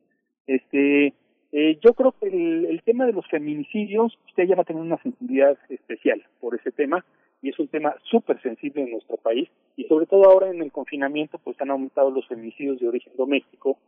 Este, 0.47 1.15
eh, 1.53 1.79
yo 1.83 1.95
creo 1.95 2.13
que 2.13 2.29
el, 2.29 2.67
el, 2.67 2.83
tema 2.83 3.07
de 3.07 3.13
los 3.13 3.27
feminicidios, 3.29 4.17
usted 4.29 4.45
ya 4.45 4.55
va 4.55 4.63
a 4.63 4.65
tener 4.65 4.83
una 4.83 5.03
sensibilidad 5.03 5.59
especial 5.69 6.23
por 6.41 6.55
ese 6.55 6.71
tema 6.71 7.05
y 7.43 7.49
es 7.49 7.59
un 7.59 7.69
tema 7.69 7.95
súper 8.05 8.41
sensible 8.43 8.83
en 8.83 8.93
nuestro 8.93 9.17
país 9.17 9.49
y 9.77 9.85
sobre 9.85 10.07
todo 10.07 10.25
ahora 10.25 10.51
en 10.51 10.63
el 10.63 10.71
confinamiento 10.71 11.39
pues 11.39 11.61
han 11.61 11.71
aumentado 11.71 12.11
los 12.11 12.27
feminicidios 12.29 12.79
de 12.79 12.89
origen 12.89 13.13
doméstico 13.17 13.79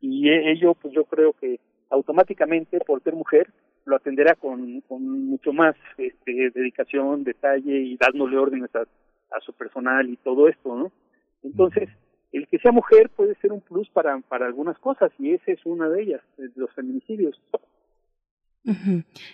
y 0.00 0.28
e, 0.28 0.52
ello 0.52 0.74
pues 0.74 0.92
yo 0.92 1.04
creo 1.04 1.32
que 1.32 1.58
automáticamente 1.90 2.80
por 2.80 3.02
ser 3.02 3.14
mujer 3.14 3.48
lo 3.84 3.96
atenderá 3.96 4.34
con, 4.34 4.80
con 4.82 5.28
mucho 5.28 5.52
más 5.52 5.76
este, 5.96 6.50
dedicación, 6.50 7.22
detalle 7.22 7.78
y 7.78 7.96
dándole 7.96 8.36
órdenes 8.36 8.74
a, 8.74 8.80
a 8.80 9.40
su 9.40 9.52
personal 9.52 10.08
y 10.10 10.16
todo 10.16 10.48
esto, 10.48 10.74
¿no? 10.74 10.92
Entonces, 11.44 11.88
el 12.36 12.46
que 12.48 12.58
sea 12.58 12.72
mujer 12.72 13.08
puede 13.10 13.34
ser 13.36 13.52
un 13.52 13.60
plus 13.60 13.88
para, 13.90 14.18
para 14.20 14.46
algunas 14.46 14.78
cosas 14.78 15.10
y 15.18 15.32
esa 15.32 15.52
es 15.52 15.64
una 15.64 15.88
de 15.88 16.02
ellas, 16.02 16.22
los 16.54 16.70
feminicidios. 16.72 17.40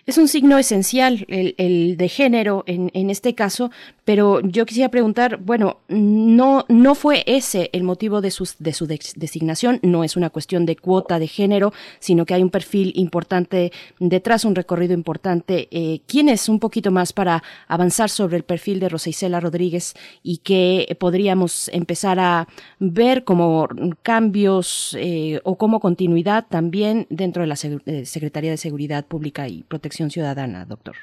Es 0.04 0.18
un 0.18 0.28
signo 0.28 0.59
esencial 0.59 1.24
el, 1.28 1.96
de 1.96 2.09
género 2.09 2.64
en, 2.66 3.10
este 3.10 3.34
caso, 3.34 3.70
pero 4.04 4.40
yo 4.40 4.66
quisiera 4.66 4.90
preguntar, 4.90 5.38
bueno, 5.38 5.78
no, 5.88 6.66
no 6.68 6.94
fue 6.94 7.24
ese 7.26 7.70
el 7.72 7.82
motivo 7.82 8.20
de, 8.20 8.30
sus, 8.30 8.56
su 8.72 8.86
designación, 8.86 9.80
no 9.82 10.04
es 10.04 10.16
una 10.16 10.28
cuestión 10.28 10.66
de 10.66 10.76
cuota 10.76 11.18
de 11.18 11.28
género, 11.28 11.72
sino 11.98 12.26
que 12.26 12.34
hay 12.34 12.42
un 12.42 12.50
perfil 12.50 12.92
importante 12.94 13.72
detrás, 13.98 14.44
un 14.44 14.54
recorrido 14.54 14.92
importante. 14.92 15.68
Eh, 15.70 16.00
¿Quién 16.06 16.28
es 16.28 16.50
un 16.50 16.59
poquito 16.59 16.90
más 16.90 17.14
para 17.14 17.42
avanzar 17.68 18.10
sobre 18.10 18.36
el 18.36 18.42
perfil 18.42 18.80
de 18.80 18.90
Rosa 18.90 19.10
Rodríguez 19.40 19.94
y 20.22 20.38
que 20.38 20.94
podríamos 21.00 21.68
empezar 21.68 22.18
a 22.20 22.48
ver 22.78 23.24
como 23.24 23.68
cambios 24.02 24.96
eh, 24.98 25.40
o 25.44 25.56
como 25.56 25.80
continuidad 25.80 26.46
también 26.48 27.06
dentro 27.09 27.42
de 27.42 27.46
la 27.46 27.56
eh, 27.86 28.04
Secretaría 28.04 28.50
de 28.50 28.56
Seguridad 28.56 29.04
Pública? 29.06 29.22
Y 29.49 29.62
Protección 29.65 30.11
Ciudadana, 30.11 30.65
doctor? 30.65 30.97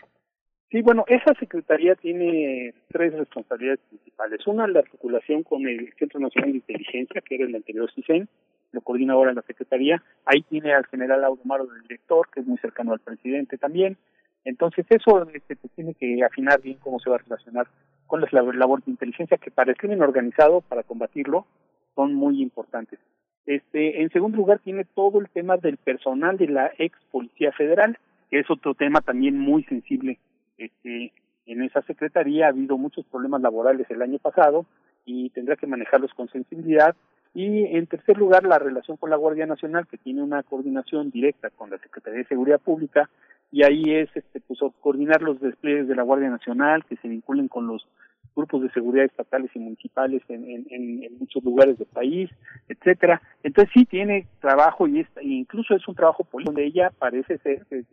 Sí, 0.72 0.82
bueno, 0.84 1.04
esa 1.08 1.34
secretaría 1.40 1.96
tiene 1.96 2.76
tres 2.90 3.14
responsabilidades 3.14 3.80
principales. 3.90 4.46
Una, 4.46 4.68
la 4.68 4.80
articulación 4.80 5.42
con 5.42 5.68
el 5.68 5.92
Centro 5.98 6.20
Nacional 6.20 6.52
de 6.52 6.58
Inteligencia, 6.58 7.22
que 7.22 7.36
era 7.36 7.46
el 7.46 7.56
anterior 7.56 7.92
CISEN, 7.92 8.30
lo 8.72 8.82
coordina 8.82 9.14
ahora 9.14 9.34
la 9.34 9.42
Secretaría. 9.42 10.04
Ahí 10.26 10.44
tiene 10.44 10.74
al 10.74 10.86
general 10.86 11.24
Audumaro 11.24 11.66
del 11.66 11.82
director, 11.82 12.28
que 12.32 12.42
es 12.42 12.46
muy 12.46 12.60
cercano 12.60 12.94
al 12.94 13.00
presidente 13.00 13.58
también. 13.58 13.98
Entonces, 14.46 14.86
eso 14.90 15.28
este, 15.34 15.56
tiene 15.76 15.96
que 15.96 16.24
afinar 16.24 16.62
bien 16.62 16.78
cómo 16.80 17.00
se 17.00 17.10
va 17.10 17.16
a 17.16 17.20
relacionar 17.20 17.68
con 18.06 18.22
la 18.22 18.30
labor 18.32 18.84
de 18.84 18.92
inteligencia, 18.92 19.38
que 19.38 19.52
para 19.52 19.72
el 19.72 19.78
crimen 19.78 20.02
organizado, 20.02 20.62
para 20.62 20.84
combatirlo, 20.84 21.48
son 21.96 22.14
muy 22.14 22.42
importantes. 22.44 23.00
Este, 23.48 24.04
en 24.04 24.12
segundo 24.12 24.38
lugar, 24.38 24.60
tiene 24.60 24.86
todo 24.86 25.20
el 25.20 25.30
tema 25.30 25.58
del 25.58 25.78
personal 25.78 26.38
de 26.38 26.48
la 26.48 26.72
ex 26.78 26.96
Policía 27.12 27.52
Federal 27.54 27.98
que 28.30 28.40
es 28.40 28.50
otro 28.50 28.74
tema 28.74 29.02
también 29.02 29.38
muy 29.38 29.64
sensible. 29.64 30.20
Este, 30.58 31.14
en 31.46 31.64
esa 31.64 31.82
secretaría 31.84 32.46
ha 32.46 32.50
habido 32.50 32.78
muchos 32.78 33.06
problemas 33.06 33.42
laborales 33.42 33.90
el 33.90 34.02
año 34.02 34.20
pasado 34.20 34.66
y 35.06 35.30
tendrá 35.32 35.56
que 35.56 35.68
manejarlos 35.68 36.14
con 36.14 36.30
sensibilidad. 36.30 36.96
Y 37.34 37.66
en 37.76 37.88
tercer 37.88 38.18
lugar, 38.18 38.44
la 38.44 38.60
relación 38.60 38.98
con 38.98 39.10
la 39.10 39.16
Guardia 39.16 39.46
Nacional, 39.46 39.88
que 39.88 39.98
tiene 39.98 40.22
una 40.22 40.44
coordinación 40.44 41.12
directa 41.12 41.50
con 41.50 41.70
la 41.70 41.78
Secretaría 41.78 42.20
de 42.20 42.26
Seguridad 42.26 42.60
Pública, 42.60 43.10
y 43.52 43.64
ahí 43.64 43.84
es 43.96 44.10
este, 44.16 44.42
pues, 44.42 44.60
coordinar 44.80 45.22
los 45.22 45.40
despliegues 45.40 45.88
de 45.88 45.96
la 45.96 46.04
Guardia 46.04 46.30
Nacional 46.30 46.86
que 46.86 46.98
se 46.98 47.08
vinculen 47.08 47.48
con 47.48 47.68
los 47.68 47.88
grupos 48.36 48.62
de 48.62 48.72
seguridad 48.72 49.06
estatales 49.06 49.52
y 49.54 49.60
municipales 49.60 50.22
en, 50.30 51.00
muchos 51.20 51.44
lugares 51.44 51.78
del 51.78 51.88
país, 51.88 52.30
etcétera. 52.68 53.22
Entonces 53.44 53.72
sí 53.74 53.86
tiene 53.86 54.28
trabajo 54.40 54.88
y 54.88 55.02
es, 55.02 55.08
e 55.18 55.28
incluso 55.28 55.76
es 55.76 55.88
un 55.88 55.96
trabajo 55.96 56.24
político 56.24 56.54
donde 56.54 56.66
ella 56.68 56.92
parece 56.98 57.38
ser 57.40 57.66
que, 57.66 57.84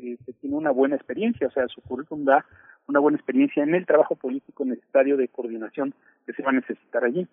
tiene 0.40 0.56
una 0.56 0.70
buena 0.70 0.96
experiencia, 0.96 1.48
o 1.48 1.50
sea, 1.50 1.66
su 1.68 1.80
currículum 1.82 2.24
da 2.24 2.44
una 2.86 3.00
buena 3.00 3.16
experiencia 3.16 3.62
en 3.62 3.74
el 3.74 3.84
trabajo 3.84 4.14
político 4.14 4.64
necesario 4.64 5.16
de 5.16 5.28
coordinación 5.28 5.94
que 6.24 6.32
se 6.32 6.42
va 6.42 6.50
a 6.50 6.54
necesitar 6.54 7.04
allí. 7.04 7.26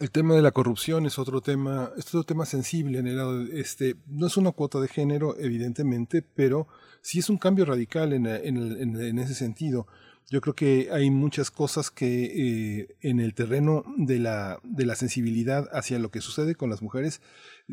El 0.00 0.10
tema 0.10 0.34
de 0.34 0.42
la 0.42 0.50
corrupción 0.50 1.06
es 1.06 1.18
otro 1.18 1.40
tema, 1.40 1.90
es 1.96 2.08
otro 2.08 2.24
tema 2.24 2.46
sensible 2.46 2.98
en 2.98 3.06
el 3.06 3.16
lado 3.16 3.42
este, 3.42 3.96
no 4.06 4.26
es 4.26 4.36
una 4.36 4.52
cuota 4.52 4.80
de 4.80 4.88
género, 4.88 5.36
evidentemente, 5.38 6.22
pero 6.22 6.66
sí 7.00 7.18
es 7.18 7.28
un 7.28 7.38
cambio 7.38 7.64
radical 7.64 8.12
en, 8.12 8.26
en 8.26 9.18
ese 9.18 9.34
sentido. 9.34 9.86
Yo 10.30 10.40
creo 10.40 10.54
que 10.54 10.88
hay 10.90 11.10
muchas 11.10 11.50
cosas 11.50 11.90
que 11.90 12.80
eh, 12.80 12.96
en 13.02 13.20
el 13.20 13.34
terreno 13.34 13.84
de 13.96 14.18
la, 14.18 14.58
de 14.62 14.86
la 14.86 14.96
sensibilidad 14.96 15.68
hacia 15.72 15.98
lo 15.98 16.10
que 16.10 16.20
sucede 16.20 16.54
con 16.54 16.70
las 16.70 16.80
mujeres, 16.80 17.20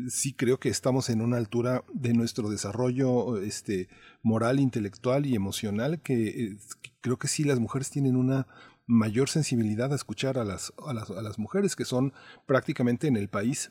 sí 0.08 0.34
creo 0.34 0.60
que 0.60 0.68
estamos 0.68 1.08
en 1.08 1.22
una 1.22 1.38
altura 1.38 1.84
de 1.92 2.12
nuestro 2.12 2.50
desarrollo 2.50 3.38
este, 3.38 3.88
moral, 4.22 4.60
intelectual 4.60 5.24
y 5.26 5.34
emocional 5.34 6.00
que 6.00 6.28
eh, 6.28 6.56
creo 7.00 7.18
que 7.18 7.28
sí 7.28 7.44
las 7.44 7.58
mujeres 7.58 7.90
tienen 7.90 8.16
una 8.16 8.46
mayor 8.86 9.30
sensibilidad 9.30 9.92
a 9.92 9.96
escuchar 9.96 10.38
a 10.38 10.44
las, 10.44 10.72
a 10.86 10.92
las, 10.92 11.10
a 11.10 11.22
las 11.22 11.38
mujeres 11.38 11.74
que 11.74 11.84
son 11.84 12.12
prácticamente 12.46 13.06
en 13.06 13.16
el 13.16 13.28
país 13.28 13.70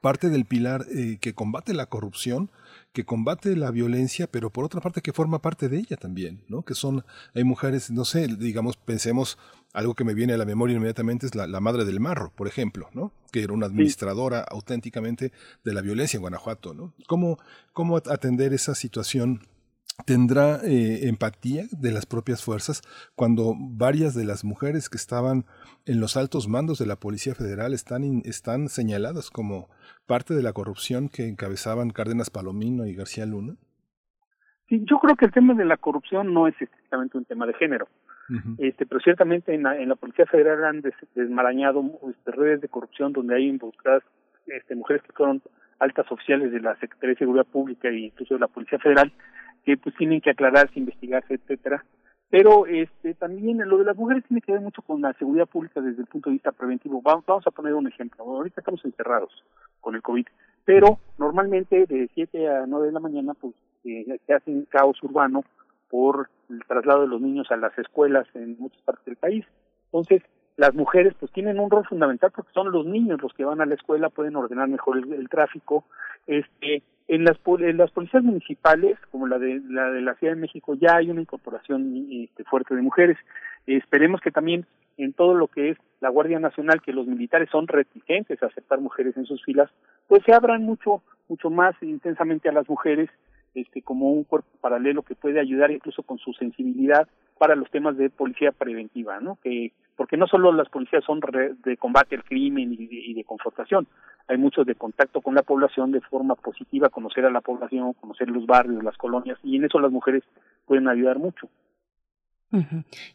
parte 0.00 0.30
del 0.30 0.44
pilar 0.44 0.86
eh, 0.90 1.18
que 1.20 1.34
combate 1.34 1.74
la 1.74 1.86
corrupción, 1.86 2.50
que 2.94 3.04
combate 3.04 3.56
la 3.56 3.72
violencia, 3.72 4.28
pero 4.28 4.50
por 4.50 4.64
otra 4.64 4.80
parte 4.80 5.02
que 5.02 5.12
forma 5.12 5.42
parte 5.42 5.68
de 5.68 5.78
ella 5.78 5.96
también, 5.96 6.44
¿no? 6.48 6.62
Que 6.62 6.74
son, 6.74 7.04
hay 7.34 7.42
mujeres, 7.42 7.90
no 7.90 8.04
sé, 8.04 8.28
digamos, 8.28 8.76
pensemos, 8.76 9.36
algo 9.72 9.94
que 9.94 10.04
me 10.04 10.14
viene 10.14 10.32
a 10.32 10.38
la 10.38 10.44
memoria 10.44 10.76
inmediatamente 10.76 11.26
es 11.26 11.34
la, 11.34 11.48
la 11.48 11.60
madre 11.60 11.84
del 11.84 11.98
marro, 11.98 12.32
por 12.36 12.46
ejemplo, 12.46 12.88
¿no? 12.94 13.12
Que 13.32 13.42
era 13.42 13.52
una 13.52 13.66
administradora 13.66 14.42
auténticamente 14.42 15.32
de 15.64 15.74
la 15.74 15.80
violencia 15.82 16.16
en 16.16 16.20
Guanajuato, 16.22 16.72
¿no? 16.72 16.94
¿Cómo, 17.08 17.38
cómo 17.72 17.96
atender 17.96 18.54
esa 18.54 18.76
situación? 18.76 19.42
tendrá 20.06 20.60
eh, 20.64 21.06
empatía 21.08 21.66
de 21.70 21.92
las 21.92 22.04
propias 22.04 22.42
fuerzas 22.42 22.82
cuando 23.14 23.54
varias 23.56 24.14
de 24.14 24.24
las 24.24 24.42
mujeres 24.42 24.88
que 24.88 24.96
estaban 24.96 25.46
en 25.86 26.00
los 26.00 26.16
altos 26.16 26.48
mandos 26.48 26.78
de 26.78 26.86
la 26.86 26.96
Policía 26.96 27.34
Federal 27.34 27.72
están, 27.72 28.22
están 28.24 28.68
señaladas 28.68 29.30
como 29.30 29.68
parte 30.06 30.34
de 30.34 30.42
la 30.42 30.52
corrupción 30.52 31.08
que 31.08 31.26
encabezaban 31.28 31.90
Cárdenas 31.90 32.30
Palomino 32.30 32.86
y 32.86 32.94
García 32.94 33.26
Luna? 33.26 33.54
Sí, 34.68 34.82
yo 34.88 34.98
creo 34.98 35.14
que 35.16 35.26
el 35.26 35.32
tema 35.32 35.54
de 35.54 35.64
la 35.64 35.76
corrupción 35.76 36.32
no 36.32 36.46
es 36.48 36.54
estrictamente 36.60 37.18
un 37.18 37.24
tema 37.24 37.46
de 37.46 37.54
género. 37.54 37.86
este, 38.58 38.86
pero 38.86 39.00
ciertamente 39.00 39.54
en 39.54 39.64
la, 39.64 39.76
en 39.78 39.88
la 39.90 39.96
Policía 39.96 40.24
Federal 40.24 40.64
han 40.64 40.80
des- 40.80 40.94
desmarañado 41.14 41.82
este, 42.10 42.30
redes 42.32 42.60
de 42.62 42.68
corrupción 42.68 43.12
donde 43.12 43.34
hay 43.36 43.46
involucradas 43.48 44.02
este, 44.46 44.74
mujeres 44.74 45.02
que 45.02 45.12
fueron 45.12 45.42
altas 45.78 46.10
oficiales 46.10 46.50
de 46.50 46.60
la 46.60 46.74
Secretaría 46.76 47.14
de 47.14 47.18
Seguridad 47.18 47.44
Pública 47.44 47.88
e 47.88 47.98
incluso 47.98 48.32
de 48.34 48.40
la 48.40 48.48
Policía 48.48 48.78
Federal 48.78 49.12
que 49.64 49.76
pues 49.76 49.94
tienen 49.96 50.20
que 50.22 50.30
aclararse, 50.30 50.78
investigarse, 50.78 51.34
etcétera. 51.34 51.84
Pero 52.34 52.66
este 52.66 53.14
también 53.14 53.58
lo 53.58 53.78
de 53.78 53.84
las 53.84 53.96
mujeres 53.96 54.24
tiene 54.26 54.40
que 54.40 54.50
ver 54.50 54.60
mucho 54.60 54.82
con 54.82 55.00
la 55.00 55.12
seguridad 55.12 55.46
pública 55.46 55.80
desde 55.80 56.00
el 56.00 56.08
punto 56.08 56.30
de 56.30 56.34
vista 56.34 56.50
preventivo. 56.50 57.00
Vamos, 57.00 57.46
a 57.46 57.50
poner 57.52 57.74
un 57.74 57.86
ejemplo. 57.86 58.24
Ahorita 58.24 58.60
estamos 58.60 58.84
encerrados 58.84 59.30
con 59.80 59.94
el 59.94 60.02
COVID, 60.02 60.26
pero 60.64 60.98
normalmente 61.16 61.86
de 61.86 62.10
7 62.12 62.48
a 62.48 62.66
9 62.66 62.86
de 62.88 62.92
la 62.92 62.98
mañana 62.98 63.34
pues 63.34 63.54
eh, 63.84 64.18
se 64.26 64.34
hace 64.34 64.50
un 64.50 64.64
caos 64.64 65.00
urbano 65.04 65.44
por 65.88 66.28
el 66.50 66.58
traslado 66.66 67.02
de 67.02 67.06
los 67.06 67.20
niños 67.20 67.52
a 67.52 67.56
las 67.56 67.78
escuelas 67.78 68.26
en 68.34 68.58
muchas 68.58 68.82
partes 68.82 69.04
del 69.04 69.14
país. 69.14 69.46
Entonces, 69.92 70.24
las 70.56 70.74
mujeres 70.74 71.14
pues 71.18 71.32
tienen 71.32 71.58
un 71.58 71.70
rol 71.70 71.86
fundamental 71.86 72.30
porque 72.30 72.52
son 72.52 72.70
los 72.70 72.86
niños 72.86 73.20
los 73.20 73.32
que 73.34 73.44
van 73.44 73.60
a 73.60 73.66
la 73.66 73.74
escuela, 73.74 74.08
pueden 74.08 74.36
ordenar 74.36 74.68
mejor 74.68 74.98
el, 74.98 75.12
el 75.12 75.28
tráfico. 75.28 75.84
Este, 76.26 76.82
en 77.08 77.24
las 77.24 77.36
en 77.60 77.76
las 77.76 77.90
policías 77.90 78.22
municipales, 78.22 78.96
como 79.10 79.26
la 79.26 79.38
de 79.38 79.60
la 79.68 79.90
de 79.90 80.00
la 80.00 80.14
Ciudad 80.14 80.34
de 80.34 80.40
México, 80.40 80.74
ya 80.74 80.96
hay 80.96 81.10
una 81.10 81.20
incorporación 81.20 82.06
este, 82.10 82.44
fuerte 82.44 82.74
de 82.74 82.82
mujeres. 82.82 83.18
esperemos 83.66 84.20
que 84.20 84.30
también 84.30 84.64
en 84.96 85.12
todo 85.12 85.34
lo 85.34 85.48
que 85.48 85.70
es 85.70 85.78
la 86.00 86.08
Guardia 86.08 86.38
Nacional, 86.38 86.80
que 86.80 86.92
los 86.92 87.06
militares 87.06 87.50
son 87.50 87.66
reticentes 87.66 88.42
a 88.42 88.46
aceptar 88.46 88.80
mujeres 88.80 89.16
en 89.16 89.26
sus 89.26 89.42
filas, 89.44 89.70
pues 90.06 90.22
se 90.24 90.32
abran 90.32 90.62
mucho 90.62 91.02
mucho 91.28 91.50
más 91.50 91.74
intensamente 91.82 92.48
a 92.48 92.52
las 92.52 92.68
mujeres 92.68 93.10
este 93.54 93.82
como 93.82 94.10
un 94.10 94.24
cuerpo 94.24 94.48
paralelo 94.60 95.02
que 95.02 95.14
puede 95.14 95.40
ayudar 95.40 95.70
incluso 95.70 96.02
con 96.02 96.18
su 96.18 96.32
sensibilidad 96.32 97.08
para 97.38 97.56
los 97.56 97.70
temas 97.70 97.96
de 97.96 98.10
policía 98.10 98.52
preventiva, 98.52 99.20
¿no? 99.20 99.38
Que 99.42 99.72
porque 99.96 100.16
no 100.16 100.26
solo 100.26 100.52
las 100.52 100.68
policías 100.68 101.04
son 101.04 101.20
de 101.64 101.76
combate 101.76 102.16
al 102.16 102.24
crimen 102.24 102.72
y 102.72 102.76
de, 102.76 102.96
y 102.96 103.14
de 103.14 103.24
confrontación, 103.24 103.86
hay 104.26 104.38
muchos 104.38 104.66
de 104.66 104.74
contacto 104.74 105.20
con 105.20 105.34
la 105.34 105.42
población 105.42 105.92
de 105.92 106.00
forma 106.00 106.34
positiva, 106.34 106.88
conocer 106.88 107.24
a 107.26 107.30
la 107.30 107.40
población, 107.40 107.92
conocer 107.92 108.28
los 108.28 108.46
barrios, 108.46 108.82
las 108.82 108.96
colonias, 108.96 109.38
y 109.44 109.56
en 109.56 109.64
eso 109.64 109.78
las 109.78 109.92
mujeres 109.92 110.24
pueden 110.66 110.88
ayudar 110.88 111.18
mucho. 111.18 111.48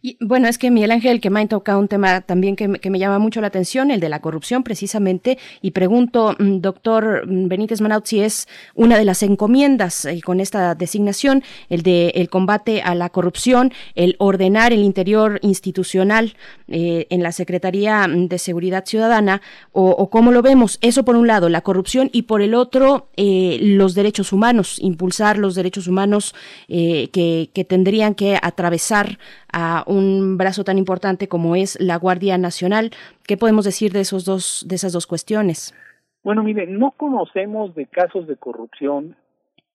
Y 0.02 0.18
bueno, 0.22 0.48
es 0.48 0.58
que 0.58 0.72
Miguel 0.72 0.92
Ángel 0.92 1.22
Quemain 1.22 1.48
toca 1.48 1.78
un 1.78 1.88
tema 1.88 2.22
también 2.22 2.56
que, 2.56 2.68
me- 2.68 2.80
que 2.80 2.90
me 2.90 3.00
llama 3.00 3.20
mucho 3.20 3.42
la 3.42 3.48
atención, 3.48 3.92
el 3.92 4.00
de 4.00 4.10
la 4.10 4.20
corrupción 4.20 4.64
precisamente, 4.64 5.38
y 5.62 5.72
pregunto, 5.72 6.36
mm, 6.40 6.60
doctor 6.60 7.28
mm, 7.28 7.48
Benítez 7.48 7.82
Manaut, 7.82 8.06
si 8.06 8.20
es 8.22 8.48
una 8.76 8.98
de 8.98 9.06
las 9.06 9.24
encomiendas 9.24 10.06
eh, 10.06 10.22
con 10.22 10.40
esta 10.40 10.76
designación, 10.76 11.44
el 11.70 11.82
de 11.84 12.10
el 12.16 12.30
combate 12.30 12.82
a 12.82 12.96
la 12.96 13.10
corrupción, 13.10 13.72
el 13.96 14.16
ordenar 14.20 14.74
el 14.74 14.84
interior 14.84 15.40
institucional 15.42 16.36
eh, 16.68 17.08
en 17.10 17.24
la 17.24 17.32
Secretaría 17.32 18.08
mm, 18.08 18.28
de 18.28 18.38
Seguridad 18.40 18.86
Ciudadana, 18.86 19.42
o, 19.72 19.90
o 19.92 20.10
cómo 20.10 20.32
lo 20.32 20.42
vemos, 20.42 20.78
eso 20.82 21.04
por 21.06 21.16
un 21.16 21.28
lado, 21.28 21.50
la 21.50 21.62
corrupción, 21.62 22.10
y 22.14 22.24
por 22.24 22.42
el 22.42 22.54
otro, 22.56 23.10
eh, 23.18 23.58
los 23.62 23.96
derechos 23.96 24.34
humanos, 24.34 24.78
impulsar 24.82 25.38
los 25.38 25.56
derechos 25.56 25.88
humanos 25.88 26.36
eh, 26.68 27.10
que, 27.12 27.50
que 27.54 27.64
tendrían 27.66 28.16
que 28.16 28.38
atravesar 28.42 29.20
a 29.52 29.84
un 29.88 30.38
brazo 30.38 30.64
tan 30.64 30.78
importante 30.78 31.28
como 31.28 31.56
es 31.56 31.80
la 31.80 31.98
Guardia 31.98 32.38
Nacional. 32.38 32.92
¿Qué 33.28 33.38
podemos 33.38 33.66
decir 33.66 33.92
de 33.92 34.02
esos 34.02 34.26
dos, 34.26 34.66
de 34.68 34.76
esas 34.76 34.94
dos 34.94 35.08
cuestiones? 35.08 35.74
Bueno, 36.24 36.44
mire, 36.44 36.68
no 36.68 36.92
conocemos 36.92 37.74
de 37.76 37.86
casos 37.86 38.28
de 38.28 38.36
corrupción 38.36 39.16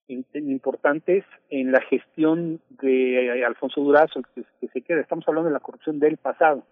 importantes 0.07 1.25
en 1.49 1.73
la 1.73 1.81
gestión 1.81 2.61
de 2.83 3.39
eh, 3.39 3.45
Alfonso 3.45 3.81
Durazo, 3.81 4.21
que, 4.35 4.45
que 4.61 4.69
se 4.69 4.83
queda. 4.83 5.01
Estamos 5.01 5.27
hablando 5.27 5.49
de 5.49 5.55
la 5.55 5.61
corrupción 5.61 5.99
del 5.99 6.19
pasado 6.19 6.63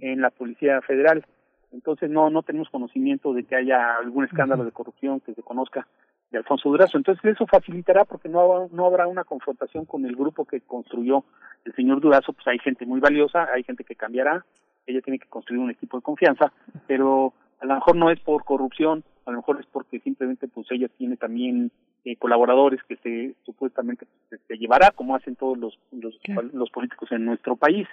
en 0.00 0.20
la 0.20 0.30
Policía 0.30 0.80
Federal. 0.82 1.24
Entonces 1.72 2.10
no 2.10 2.30
no 2.30 2.42
tenemos 2.42 2.68
conocimiento 2.70 3.32
de 3.32 3.44
que 3.44 3.54
haya 3.54 3.96
algún 3.96 4.24
escándalo 4.24 4.64
de 4.64 4.72
corrupción 4.72 5.20
que 5.20 5.34
se 5.34 5.42
conozca 5.42 5.86
de 6.30 6.38
Alfonso 6.38 6.68
Durazo. 6.68 6.96
Entonces 6.96 7.24
eso 7.24 7.46
facilitará 7.46 8.04
porque 8.04 8.28
no 8.28 8.40
habrá, 8.40 8.68
no 8.72 8.86
habrá 8.86 9.06
una 9.06 9.24
confrontación 9.24 9.84
con 9.84 10.04
el 10.06 10.14
grupo 10.16 10.44
que 10.44 10.60
construyó 10.60 11.24
el 11.64 11.74
señor 11.74 12.00
Durazo. 12.00 12.32
Pues 12.32 12.46
hay 12.46 12.58
gente 12.58 12.86
muy 12.86 13.00
valiosa, 13.00 13.48
hay 13.52 13.62
gente 13.64 13.84
que 13.84 13.96
cambiará, 13.96 14.44
ella 14.86 15.00
tiene 15.00 15.18
que 15.18 15.28
construir 15.28 15.60
un 15.60 15.70
equipo 15.70 15.96
de 15.98 16.02
confianza, 16.02 16.52
pero 16.86 17.32
a 17.60 17.66
lo 17.66 17.74
mejor 17.74 17.96
no 17.96 18.10
es 18.10 18.20
por 18.20 18.44
corrupción, 18.44 19.04
a 19.26 19.30
lo 19.30 19.38
mejor 19.38 19.60
es 19.60 19.66
porque 19.66 20.00
simplemente 20.00 20.48
pues 20.48 20.66
ella 20.70 20.88
tiene 20.88 21.16
también 21.16 21.70
eh, 22.04 22.16
colaboradores 22.16 22.82
que 22.84 22.96
se 22.96 23.34
supuestamente 23.44 24.06
se, 24.28 24.38
se 24.38 24.56
llevará 24.56 24.90
como 24.90 25.14
hacen 25.14 25.36
todos 25.36 25.58
los, 25.58 25.78
los, 25.92 26.18
los 26.52 26.70
políticos 26.70 27.12
en 27.12 27.26
nuestro 27.26 27.56
país. 27.56 27.86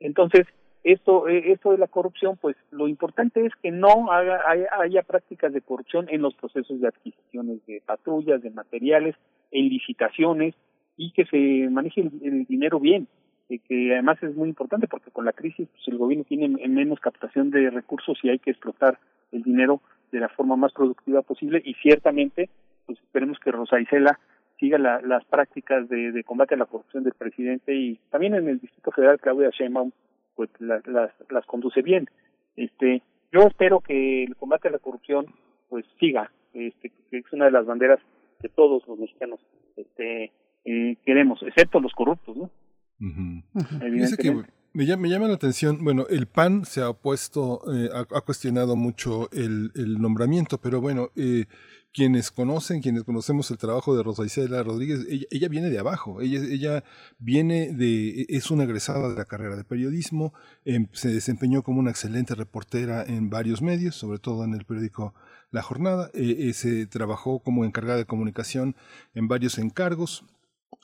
Entonces, 0.00 0.46
esto 0.84 1.28
eh, 1.28 1.52
esto 1.52 1.70
de 1.70 1.78
la 1.78 1.86
corrupción, 1.86 2.36
pues 2.40 2.56
lo 2.70 2.88
importante 2.88 3.44
es 3.46 3.52
que 3.62 3.70
no 3.70 4.10
haga, 4.10 4.40
haya, 4.80 5.02
prácticas 5.02 5.52
de 5.52 5.60
corrupción 5.60 6.06
en 6.08 6.22
los 6.22 6.34
procesos 6.34 6.80
de 6.80 6.88
adquisiciones 6.88 7.64
de 7.66 7.82
patrullas, 7.86 8.42
de 8.42 8.50
materiales, 8.50 9.14
en 9.50 9.68
licitaciones 9.68 10.54
y 10.96 11.12
que 11.12 11.24
se 11.26 11.68
maneje 11.70 12.00
el, 12.00 12.44
dinero 12.46 12.80
bien, 12.80 13.06
eh, 13.48 13.58
que 13.60 13.92
además 13.92 14.22
es 14.22 14.34
muy 14.34 14.48
importante 14.48 14.88
porque 14.88 15.10
con 15.10 15.24
la 15.24 15.32
crisis 15.32 15.68
pues, 15.68 15.88
el 15.88 15.98
gobierno 15.98 16.24
tiene 16.24 16.46
en- 16.62 16.74
menos 16.74 17.00
captación 17.00 17.50
de 17.50 17.70
recursos 17.70 18.18
y 18.22 18.28
hay 18.30 18.38
que 18.38 18.50
explotar 18.50 18.98
el 19.30 19.42
dinero 19.42 19.80
de 20.10 20.20
la 20.20 20.28
forma 20.28 20.56
más 20.56 20.72
productiva 20.72 21.22
posible 21.22 21.62
y 21.64 21.74
ciertamente 21.74 22.50
pues 22.86 22.98
esperemos 22.98 23.38
que 23.38 23.50
Rosa 23.52 23.80
Isela 23.80 24.18
siga 24.58 24.78
la- 24.78 25.00
las 25.00 25.24
prácticas 25.24 25.88
de, 25.88 26.12
de 26.12 26.24
combate 26.24 26.54
a 26.54 26.58
la 26.58 26.66
corrupción 26.66 27.04
del 27.04 27.14
presidente 27.14 27.74
y 27.74 27.98
también 28.10 28.34
en 28.34 28.48
el 28.48 28.58
Distrito 28.60 28.90
Federal 28.90 29.18
Claudia 29.20 29.50
Sheinbaum 29.50 29.90
pues 30.34 30.50
las, 30.58 30.86
las, 30.86 31.12
las 31.30 31.46
conduce 31.46 31.82
bien. 31.82 32.08
Este, 32.56 33.02
yo 33.32 33.40
espero 33.42 33.80
que 33.80 34.24
el 34.24 34.36
combate 34.36 34.68
a 34.68 34.72
la 34.72 34.78
corrupción 34.78 35.26
pues 35.68 35.86
siga, 35.98 36.30
este, 36.52 36.92
que 37.10 37.18
es 37.18 37.32
una 37.32 37.46
de 37.46 37.50
las 37.52 37.66
banderas 37.66 38.00
que 38.40 38.48
todos 38.48 38.86
los 38.86 38.98
mexicanos 38.98 39.40
este, 39.76 40.32
eh, 40.64 40.96
queremos, 41.04 41.42
excepto 41.42 41.80
los 41.80 41.92
corruptos, 41.92 42.36
¿no? 42.36 42.50
Que 42.98 43.86
Evidentemente. 43.86 44.50
Me 44.72 44.86
llama, 44.86 45.02
me 45.02 45.08
llama 45.08 45.28
la 45.28 45.34
atención, 45.34 45.82
bueno, 45.82 46.06
el 46.08 46.26
PAN 46.26 46.64
se 46.64 46.80
ha 46.80 46.90
opuesto, 46.90 47.62
eh, 47.74 47.90
ha, 47.92 48.20
cuestionado 48.22 48.76
mucho 48.76 49.30
el, 49.32 49.72
el 49.74 50.00
nombramiento, 50.00 50.58
pero 50.58 50.80
bueno, 50.80 51.10
eh, 51.16 51.46
quienes 51.92 52.30
conocen, 52.30 52.80
quienes 52.80 53.04
conocemos 53.04 53.50
el 53.50 53.58
trabajo 53.58 53.94
de 53.94 54.02
Rosa 54.02 54.24
Isela 54.24 54.62
Rodríguez, 54.62 55.06
ella, 55.30 55.48
viene 55.48 55.68
de 55.68 55.78
abajo, 55.78 56.20
ella, 56.22 56.40
ella 56.42 56.84
viene 57.18 57.72
de, 57.72 58.26
es 58.28 58.50
una 58.50 58.64
egresada 58.64 59.10
de 59.10 59.14
la 59.14 59.26
carrera 59.26 59.56
de 59.56 59.64
periodismo, 59.64 60.32
em, 60.64 60.88
se 60.92 61.08
desempeñó 61.08 61.62
como 61.62 61.80
una 61.80 61.90
excelente 61.90 62.34
reportera 62.34 63.04
en 63.04 63.28
varios 63.28 63.60
medios, 63.60 63.94
sobre 63.94 64.18
todo 64.18 64.44
en 64.44 64.54
el 64.54 64.64
periódico 64.64 65.14
La 65.50 65.62
Jornada, 65.62 66.10
eh, 66.14 66.48
eh, 66.48 66.52
se 66.54 66.86
trabajó 66.86 67.40
como 67.40 67.64
encargada 67.64 67.98
de 67.98 68.06
comunicación 68.06 68.74
en 69.14 69.28
varios 69.28 69.58
encargos, 69.58 70.24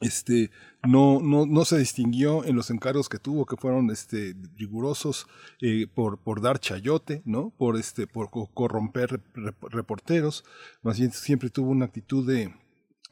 este 0.01 0.51
no 0.87 1.21
no 1.21 1.45
no 1.47 1.65
se 1.65 1.79
distinguió 1.79 2.45
en 2.45 2.55
los 2.55 2.71
encargos 2.71 3.09
que 3.09 3.19
tuvo 3.19 3.47
que 3.47 3.57
fueron 3.57 3.91
este 3.91 4.37
rigurosos 4.57 5.27
eh, 5.61 5.87
por 5.93 6.19
por 6.19 6.41
dar 6.41 6.61
chayote 6.61 7.23
no 7.25 7.51
por 7.59 7.77
este 7.77 8.07
por 8.07 8.31
co- 8.31 8.49
corromper 8.55 9.21
rep- 9.35 9.69
reporteros. 9.71 10.45
Más 10.83 10.99
bien 10.99 11.11
siempre 11.13 11.51
tuvo 11.51 11.71
una 11.71 11.87
actitud 11.87 12.27
de 12.27 12.55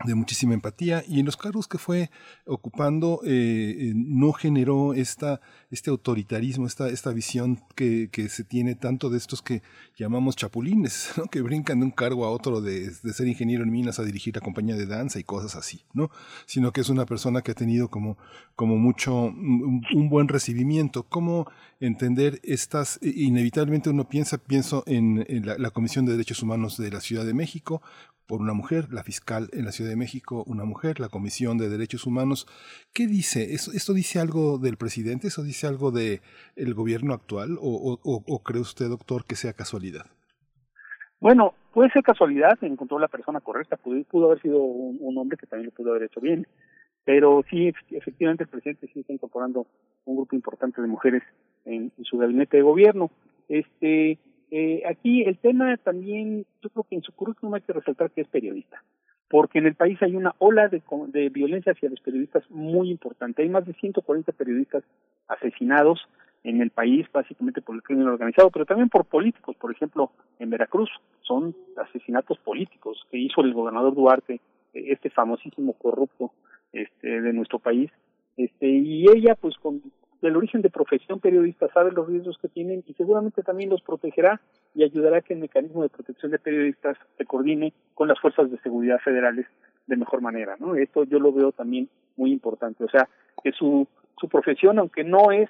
de 0.05 0.15
muchísima 0.15 0.55
empatía 0.55 1.03
y 1.09 1.21
en 1.21 1.27
los 1.27 1.37
cargos 1.37 1.69
que 1.69 1.79
fue 1.79 2.11
ocupando 2.45 3.21
eh, 3.25 3.31
eh, 3.31 3.93
no 3.95 4.33
generó 4.33 4.93
esta 4.93 5.41
este 5.71 5.89
autoritarismo 5.89 6.67
esta 6.67 6.89
esta 6.89 7.13
visión 7.13 7.63
que, 7.75 8.11
que 8.13 8.29
se 8.29 8.45
tiene 8.45 8.75
tanto 8.75 9.09
de 9.09 9.17
estos 9.17 9.41
que 9.41 9.63
llamamos 9.97 10.37
chapulines 10.37 11.13
¿no? 11.17 11.25
que 11.25 11.41
brincan 11.41 11.81
de 11.81 11.87
un 11.87 11.93
cargo 11.93 12.27
a 12.27 12.31
otro 12.31 12.61
de, 12.61 12.91
de 12.91 13.13
ser 13.15 13.27
ingeniero 13.27 13.65
en 13.65 13.71
minas 13.71 13.99
a 13.99 14.05
dirigir 14.05 14.35
la 14.35 14.43
compañía 14.43 14.77
de 14.77 14.85
danza 14.85 15.19
y 15.19 15.25
cosas 15.25 15.57
así 15.57 15.85
no 15.95 16.11
sino 16.45 16.73
que 16.73 16.83
es 16.83 16.91
una 16.91 17.07
persona 17.07 17.41
que 17.41 17.53
ha 17.53 17.55
tenido 17.55 17.89
como 17.89 18.19
como 18.57 18.79
mucho 18.79 19.15
un, 19.15 20.09
buen 20.09 20.29
recibimiento. 20.29 21.05
Cómo 21.05 21.47
entender 21.79 22.41
estas 22.43 22.99
inevitablemente 23.03 23.91
uno 23.91 24.09
piensa 24.09 24.39
pienso 24.39 24.83
en, 24.87 25.25
la 25.45 25.71
comisión 25.71 26.07
de 26.07 26.13
derechos 26.13 26.43
humanos 26.43 26.79
de 26.79 26.91
la 26.91 27.01
Ciudad 27.01 27.27
de 27.27 27.35
México 27.35 27.83
por 28.27 28.41
una 28.41 28.53
mujer, 28.53 28.93
la 28.93 29.03
fiscal 29.05 29.49
en 29.53 29.65
la 29.65 29.73
Ciudad 29.73 29.91
de 29.91 29.97
México, 29.97 30.43
una 30.47 30.65
mujer, 30.65 30.99
la 31.01 31.09
Comisión 31.09 31.59
de 31.59 31.69
Derechos 31.69 32.07
Humanos. 32.07 32.47
¿Qué 32.93 33.07
dice? 33.07 33.55
¿Esto, 33.55 33.93
dice 33.95 34.19
algo 34.21 34.59
del 34.59 34.77
presidente? 34.77 35.29
¿Eso 35.29 35.43
dice 35.43 35.67
algo 35.67 35.91
del 35.91 36.21
el 36.57 36.75
gobierno 36.75 37.15
actual? 37.15 37.57
¿O, 37.61 37.99
o, 38.03 38.23
o- 38.27 38.43
cree 38.43 38.61
usted, 38.61 38.89
doctor, 38.89 39.25
que 39.25 39.37
sea 39.37 39.53
casualidad? 39.53 40.07
Bueno, 41.21 41.55
puede 41.73 41.91
ser 41.91 42.03
casualidad, 42.03 42.59
encontró 42.63 42.99
la 42.99 43.09
persona 43.09 43.41
correcta, 43.41 43.77
pudo, 43.77 44.03
pudo 44.05 44.27
haber 44.27 44.43
sido 44.43 44.59
un, 44.63 45.17
hombre 45.19 45.39
que 45.39 45.47
también 45.47 45.67
lo 45.67 45.73
pudo 45.73 45.91
haber 45.91 46.05
hecho 46.05 46.21
bien, 46.21 46.47
pero 47.05 47.43
sí, 47.49 47.69
ef- 47.69 47.77
efectivamente 47.91 48.45
el 48.45 48.51
presidente 48.51 48.89
sí 48.93 49.01
está 49.01 49.13
incorporando 49.13 49.67
un 50.05 50.17
grupo 50.17 50.37
importante 50.37 50.83
de 50.83 50.89
mujeres 50.89 51.23
en 51.65 51.91
su 52.05 52.19
gabinete 52.19 52.59
de 52.59 52.63
gobierno. 52.63 53.11
Este, 53.49 54.19
eh, 54.59 54.83
aquí 54.89 55.23
el 55.23 55.37
tema 55.37 55.77
también, 55.77 56.47
yo 56.63 56.71
creo 56.71 56.85
que 56.89 56.95
en 56.97 57.03
su 57.03 57.13
currículum 57.13 57.53
hay 57.55 57.61
que 57.61 57.75
resaltar 57.75 58.11
que 58.11 58.23
es 58.23 58.29
periodista. 58.29 58.83
porque 59.29 59.59
en 59.59 59.67
el 59.67 59.75
país 59.75 60.01
hay 60.03 60.17
una 60.17 60.35
ola 60.39 60.69
de, 60.69 60.81
de 61.09 61.29
violencia 61.29 61.73
hacia 61.73 61.91
los 61.91 62.01
periodistas 62.01 62.49
muy 62.49 62.91
importante. 62.91 63.43
Hay 63.43 63.51
más 63.51 63.67
de 63.67 63.75
140 63.75 64.33
periodistas 64.33 64.83
asesinados 65.29 66.09
en 66.43 66.63
el 66.63 66.71
país, 66.71 67.07
básicamente 67.13 67.61
por 67.61 67.75
el 67.75 67.83
crimen 67.83 68.07
organizado, 68.07 68.51
pero 68.51 68.65
también 68.65 68.89
por 68.89 69.05
políticos. 69.05 69.57
Por 69.57 69.73
ejemplo, 69.73 70.13
en 70.39 70.49
Veracruz 70.49 70.89
son 71.21 71.55
asesinatos 71.77 72.39
políticos 72.39 73.05
que 73.11 73.19
hizo 73.19 73.43
el 73.43 73.53
gobernador 73.53 73.95
Duarte, 73.95 74.41
eh, 74.73 74.85
este 74.89 75.11
famosísimo 75.11 75.75
corrupto 75.75 76.33
este, 76.73 77.21
de 77.21 77.33
nuestro 77.35 77.59
país. 77.59 77.91
Este, 78.39 78.69
y 78.69 79.07
ella, 79.11 79.35
pues, 79.35 79.55
con 79.59 79.83
el 80.23 80.37
origen 80.37 80.63
de 80.63 80.71
profesión 80.71 81.21
periodista, 81.21 81.69
sabe 81.73 81.93
los 81.93 82.09
riesgos 82.09 82.39
que 82.41 82.49
tienen 82.49 82.83
y 82.87 82.95
seguramente 82.95 83.43
también 83.43 83.71
los 83.71 83.83
protegerá 83.83 84.41
y 84.75 84.83
ayudará 84.85 85.19
a 85.19 85.23
que 85.23 85.35
el 85.35 85.41
mecanismo 85.41 85.83
de 85.83 85.89
protección 85.89 86.33
de 86.33 86.39
periodistas 86.39 86.97
se 87.17 87.25
coordine 87.25 87.73
con 87.95 88.09
las 88.09 88.19
fuerzas 88.21 88.51
de 88.51 88.59
seguridad 88.59 88.99
federales 89.01 89.47
de 89.87 89.97
mejor 89.97 90.21
manera, 90.21 90.57
¿no? 90.59 90.75
Esto 90.75 91.05
yo 91.05 91.21
lo 91.21 91.33
veo 91.33 91.53
también 91.53 91.89
muy 92.17 92.33
importante, 92.33 92.83
o 92.85 92.89
sea, 92.89 93.09
que 93.43 93.53
su 93.53 93.87
su 94.19 94.29
profesión, 94.29 94.79
aunque 94.79 95.05
no 95.05 95.31
es 95.31 95.49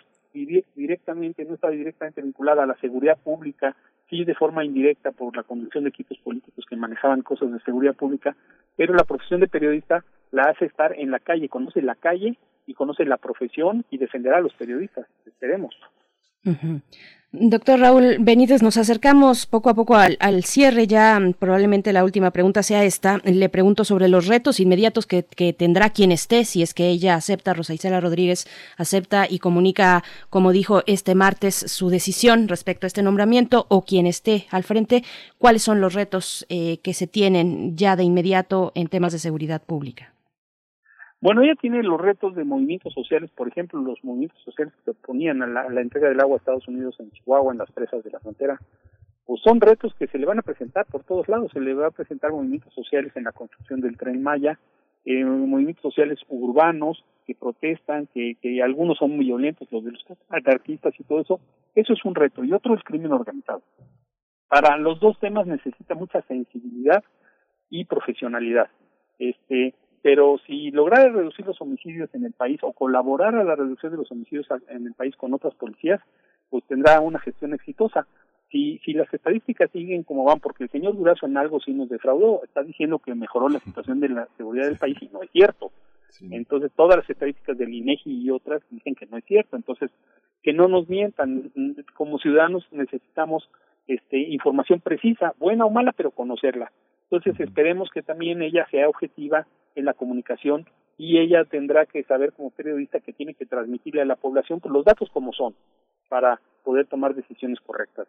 directamente, 0.75 1.45
no 1.47 1.55
está 1.55 1.71
directamente 1.71 2.21
vinculada 2.21 2.65
a 2.65 2.67
la 2.67 2.77
seguridad 2.77 3.17
pública, 3.17 3.75
sí 4.11 4.25
de 4.25 4.35
forma 4.35 4.65
indirecta 4.65 5.13
por 5.13 5.35
la 5.35 5.43
conducción 5.45 5.85
de 5.85 5.91
equipos 5.91 6.19
políticos 6.19 6.67
que 6.69 6.77
manejaban 6.77 7.23
cosas 7.23 7.53
de 7.53 7.61
seguridad 7.61 7.95
pública, 7.95 8.37
pero 8.77 8.93
la 8.95 9.05
profesión 9.05 9.41
de 9.41 9.49
periodista 9.49 10.05
la 10.33 10.43
hace 10.43 10.67
estar 10.67 10.93
en 10.99 11.11
la 11.11 11.21
calle, 11.21 11.49
conoce 11.49 11.81
la 11.81 11.95
calle 11.95 12.37
y 12.67 12.75
conoce 12.75 13.05
la 13.05 13.17
profesión 13.17 13.85
y 13.91 13.99
defenderá 13.99 14.39
a 14.39 14.41
los 14.41 14.53
periodistas, 14.55 15.07
esperemos. 15.25 15.75
Doctor 17.33 17.81
Raúl 17.81 18.17
Benítez, 18.21 18.63
nos 18.63 18.79
acercamos 18.79 19.47
poco 19.47 19.69
a 19.69 19.75
poco 19.75 19.97
al, 19.97 20.45
cierre. 20.45 20.87
Ya 20.87 21.19
mm, 21.19 21.35
probablemente 21.35 21.93
la 21.93 22.05
última 22.05 22.31
pregunta 22.31 22.63
sea 22.63 22.85
esta. 22.85 23.21
Le 23.25 23.49
pregunto 23.49 23.85
sobre 23.85 24.09
los 24.09 24.27
retos 24.27 24.61
inmediatos 24.61 25.07
que, 25.07 25.23
tendrá 25.53 25.91
quien 25.91 26.13
esté, 26.13 26.45
si 26.45 26.63
es 26.63 26.73
que 26.73 26.89
ella 26.89 27.15
acepta, 27.15 27.53
Rosa 27.53 27.75
Isela 27.75 28.01
Rodríguez 28.01 28.47
acepta 28.79 29.27
y 29.29 29.39
comunica, 29.39 30.03
como 30.31 30.53
dijo 30.53 30.83
este 30.87 31.15
martes, 31.15 31.57
su 31.57 31.91
decisión 31.91 32.49
respecto 32.49 32.87
a 32.87 32.89
este 32.89 33.03
nombramiento 33.03 33.67
o 33.69 33.85
quien 33.85 34.07
esté 34.07 34.47
al 34.51 34.63
frente. 34.63 35.03
¿Cuáles 35.37 35.63
son 35.63 35.81
los 35.81 35.95
retos 35.95 36.47
eh, 36.49 36.79
que 36.79 36.95
se 36.95 37.07
tienen 37.07 37.77
ya 37.77 37.97
de 37.97 38.05
inmediato 38.05 38.73
en 38.75 38.87
temas 38.89 39.13
de 39.13 39.19
seguridad 39.19 39.63
pública? 39.63 40.16
Bueno, 41.27 41.43
ella 41.43 41.57
tiene 41.57 41.83
los 41.83 42.01
retos 42.01 42.37
de 42.37 42.45
movimientos 42.45 42.95
sociales, 42.95 43.33
por 43.35 43.49
ejemplo, 43.49 43.81
los 43.81 43.99
movimientos 44.05 44.41
sociales 44.45 44.73
que 44.85 44.93
oponían 44.93 45.43
a 45.43 45.69
la, 45.69 45.81
entrega 45.81 46.09
del 46.09 46.21
agua 46.21 46.37
a 46.37 46.39
Estados 46.39 46.69
Unidos 46.69 46.95
en 47.01 47.11
Chihuahua, 47.11 47.51
en 47.51 47.59
las 47.59 47.73
presas 47.73 48.05
de 48.05 48.13
la 48.13 48.21
frontera, 48.21 48.61
pues 49.25 49.41
son 49.43 49.61
retos 49.61 49.93
que 49.99 50.07
se 50.07 50.19
le 50.21 50.25
van 50.25 50.39
a 50.39 50.43
presentar 50.43 50.87
por 50.87 51.03
todos 51.03 51.29
lados. 51.29 51.51
Se 51.53 51.59
le 51.59 51.75
va 51.75 51.89
a 51.89 51.91
presentar 51.91 52.31
movimientos 52.31 52.73
sociales 52.73 53.11
en 53.17 53.25
la 53.25 53.33
construcción 53.33 53.81
del 53.81 53.97
tren 53.97 54.23
Maya, 54.23 54.57
eh, 55.05 55.25
movimientos 55.25 55.83
sociales 55.83 56.21
urbanos 56.29 57.05
que 57.27 57.35
protestan, 57.35 58.07
que, 58.15 58.37
que 58.41 58.63
algunos 58.63 58.97
son 58.97 59.17
muy 59.17 59.25
violentos, 59.25 59.67
los 59.73 59.83
de 59.83 59.91
los 59.91 60.05
anarquistas 60.29 60.95
y 60.97 61.03
todo 61.03 61.23
eso. 61.23 61.41
Eso 61.75 61.93
es 61.93 62.05
un 62.05 62.15
reto. 62.15 62.45
Y 62.45 62.53
otro 62.53 62.77
es 62.77 62.85
crimen 62.85 63.11
organizado. 63.11 63.63
Para 64.47 64.77
los 64.77 65.01
dos 65.01 65.19
temas 65.19 65.49
necesita 65.49 65.97
mucha 65.97 66.23
sensibilidad 66.23 67.03
y 67.69 67.85
profesionalidad. 67.85 68.69
Este, 69.19 69.75
pero 70.07 70.39
si 70.47 70.71
lograra 70.71 71.09
reducir 71.09 71.45
los 71.45 71.61
homicidios 71.61 72.09
en 72.15 72.25
el 72.25 72.33
país 72.33 72.61
o 72.63 72.73
colaborar 72.73 73.35
a 73.35 73.43
la 73.43 73.57
reducción 73.57 73.91
de 73.91 73.99
los 73.99 74.13
homicidios 74.13 74.47
en 74.69 74.87
el 74.87 74.95
país 74.95 75.17
con 75.17 75.35
otras 75.35 75.53
policías, 75.57 76.01
pues 76.49 76.63
tendrá 76.69 77.01
una 77.01 77.19
gestión 77.19 77.55
exitosa. 77.55 78.07
Si, 78.49 78.79
si 78.85 78.93
las 78.93 79.13
estadísticas 79.13 79.69
siguen 79.73 80.05
como 80.05 80.23
van, 80.23 80.39
porque 80.39 80.63
el 80.63 80.71
señor 80.71 80.97
Durazo 80.97 81.27
en 81.27 81.37
algo 81.37 81.59
sí 81.59 81.73
nos 81.73 81.89
defraudó, 81.89 82.45
está 82.45 82.63
diciendo 82.63 83.01
que 83.01 83.17
mejoró 83.17 83.49
la 83.49 83.59
situación 83.59 83.99
de 83.99 84.11
la 84.11 84.29
seguridad 84.37 84.67
del 84.67 84.79
país 84.79 84.97
y 85.01 85.09
no 85.09 85.25
es 85.25 85.31
cierto. 85.33 85.73
Entonces 86.31 86.71
todas 86.77 86.99
las 86.99 87.11
estadísticas 87.11 87.59
del 87.59 87.75
INEGI 87.75 88.27
y 88.27 88.31
otras 88.31 88.63
dicen 88.71 88.95
que 88.95 89.07
no 89.07 89.17
es 89.17 89.25
cierto. 89.25 89.57
Entonces, 89.57 89.91
que 90.41 90.53
no 90.53 90.69
nos 90.69 90.89
mientan. 90.89 91.51
Como 91.97 92.21
ciudadanos 92.21 92.65
necesitamos 92.71 93.51
este, 93.89 94.19
información 94.19 94.79
precisa, 94.79 95.35
buena 95.41 95.65
o 95.65 95.71
mala, 95.71 95.91
pero 95.91 96.13
conocerla. 96.13 96.71
Entonces 97.11 97.41
esperemos 97.41 97.91
que 97.91 98.03
también 98.03 98.41
ella 98.41 98.69
sea 98.71 98.89
objetiva 98.89 99.49
en 99.77 99.85
la 99.85 99.95
comunicación 99.95 100.67
y 100.99 101.19
ella 101.19 101.45
tendrá 101.45 101.87
que 101.87 102.03
saber 102.05 102.33
como 102.33 102.51
periodista 102.51 103.01
que 103.01 103.13
tiene 103.13 103.35
que 103.35 103.47
transmitirle 103.47 104.03
a 104.03 104.07
la 104.07 104.17
población 104.17 104.61
pues, 104.61 104.73
los 104.73 104.85
datos 104.85 105.09
como 105.11 105.33
son 105.33 105.55
para 106.09 106.41
poder 106.65 106.87
tomar 106.87 107.15
decisiones 107.15 107.61
correctas 107.61 108.09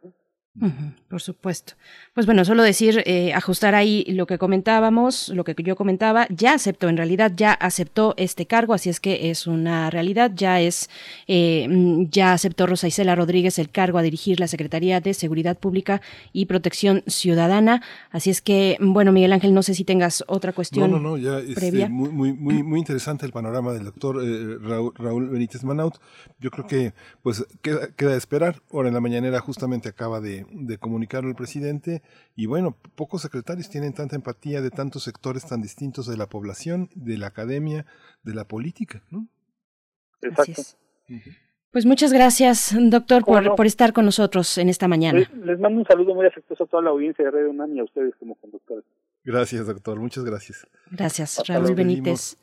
por 1.07 1.21
supuesto. 1.21 1.73
Pues 2.13 2.25
bueno, 2.25 2.45
solo 2.45 2.63
decir, 2.63 3.03
eh, 3.05 3.33
ajustar 3.33 3.75
ahí 3.75 4.05
lo 4.07 4.25
que 4.25 4.37
comentábamos, 4.37 5.29
lo 5.29 5.43
que 5.43 5.55
yo 5.57 5.75
comentaba, 5.75 6.27
ya 6.29 6.53
aceptó, 6.53 6.89
en 6.89 6.97
realidad 6.97 7.31
ya 7.35 7.53
aceptó 7.53 8.13
este 8.17 8.45
cargo, 8.45 8.73
así 8.73 8.89
es 8.89 8.99
que 8.99 9.29
es 9.29 9.47
una 9.47 9.89
realidad, 9.89 10.31
ya 10.33 10.61
es, 10.61 10.89
eh, 11.27 11.67
ya 12.09 12.33
aceptó 12.33 12.65
Rosa 12.65 12.87
Isela 12.87 13.15
Rodríguez 13.15 13.59
el 13.59 13.69
cargo 13.69 13.97
a 13.97 14.01
dirigir 14.01 14.39
la 14.39 14.47
Secretaría 14.47 15.01
de 15.01 15.13
Seguridad 15.13 15.57
Pública 15.57 16.01
y 16.33 16.45
Protección 16.45 17.03
Ciudadana, 17.07 17.81
así 18.11 18.29
es 18.29 18.41
que, 18.41 18.77
bueno, 18.79 19.11
Miguel 19.11 19.33
Ángel, 19.33 19.53
no 19.53 19.63
sé 19.63 19.73
si 19.73 19.83
tengas 19.83 20.23
otra 20.27 20.53
cuestión 20.53 20.77
no, 20.91 20.99
no, 20.99 21.09
no, 21.09 21.17
ya, 21.17 21.39
este, 21.39 21.89
muy, 21.89 22.09
muy, 22.09 22.33
muy, 22.33 22.63
muy 22.63 22.79
interesante 22.79 23.25
el 23.25 23.31
panorama 23.31 23.73
del 23.73 23.85
doctor 23.85 24.21
eh, 24.23 24.57
Raúl, 24.95 25.29
Benítez 25.29 25.63
Manaut. 25.63 25.95
Yo 26.39 26.51
creo 26.51 26.67
que, 26.67 26.93
pues, 27.21 27.45
queda, 27.61 27.87
queda 27.95 28.15
esperar. 28.15 28.61
Ahora 28.71 28.89
en 28.89 28.93
la 28.93 29.01
mañanera 29.01 29.39
justamente 29.39 29.89
acaba 29.89 30.19
de 30.19 30.45
de 30.51 30.77
comunicarlo 30.77 31.29
al 31.29 31.35
presidente 31.35 32.01
y 32.35 32.45
bueno, 32.45 32.77
pocos 32.95 33.21
secretarios 33.21 33.69
tienen 33.69 33.93
tanta 33.93 34.15
empatía 34.15 34.61
de 34.61 34.69
tantos 34.69 35.03
sectores 35.03 35.45
tan 35.45 35.61
distintos 35.61 36.07
de 36.07 36.17
la 36.17 36.27
población, 36.27 36.89
de 36.95 37.17
la 37.17 37.27
academia, 37.27 37.85
de 38.23 38.33
la 38.33 38.45
política, 38.45 39.03
¿no? 39.09 39.27
Exacto. 40.21 40.61
Pues 41.71 41.85
muchas 41.85 42.11
gracias, 42.11 42.75
doctor, 42.79 43.23
por, 43.23 43.55
por, 43.55 43.65
estar 43.65 43.93
con 43.93 44.05
nosotros 44.05 44.57
en 44.57 44.69
esta 44.69 44.87
mañana. 44.87 45.19
Les, 45.43 45.59
mando 45.59 45.79
un 45.79 45.85
saludo 45.85 46.15
muy 46.15 46.25
afectuoso 46.25 46.63
a 46.63 46.67
toda 46.67 46.83
la 46.83 46.89
audiencia 46.89 47.25
de 47.25 47.31
Radio 47.31 47.49
UNAM 47.49 47.75
y 47.75 47.79
a 47.79 47.83
ustedes 47.83 48.15
como 48.19 48.35
conductores. 48.35 48.85
Gracias, 49.23 49.67
doctor. 49.67 49.99
Muchas 49.99 50.23
gracias. 50.23 50.65
Gracias, 50.89 51.43
Raúl 51.47 51.75
Benítez. 51.75 52.37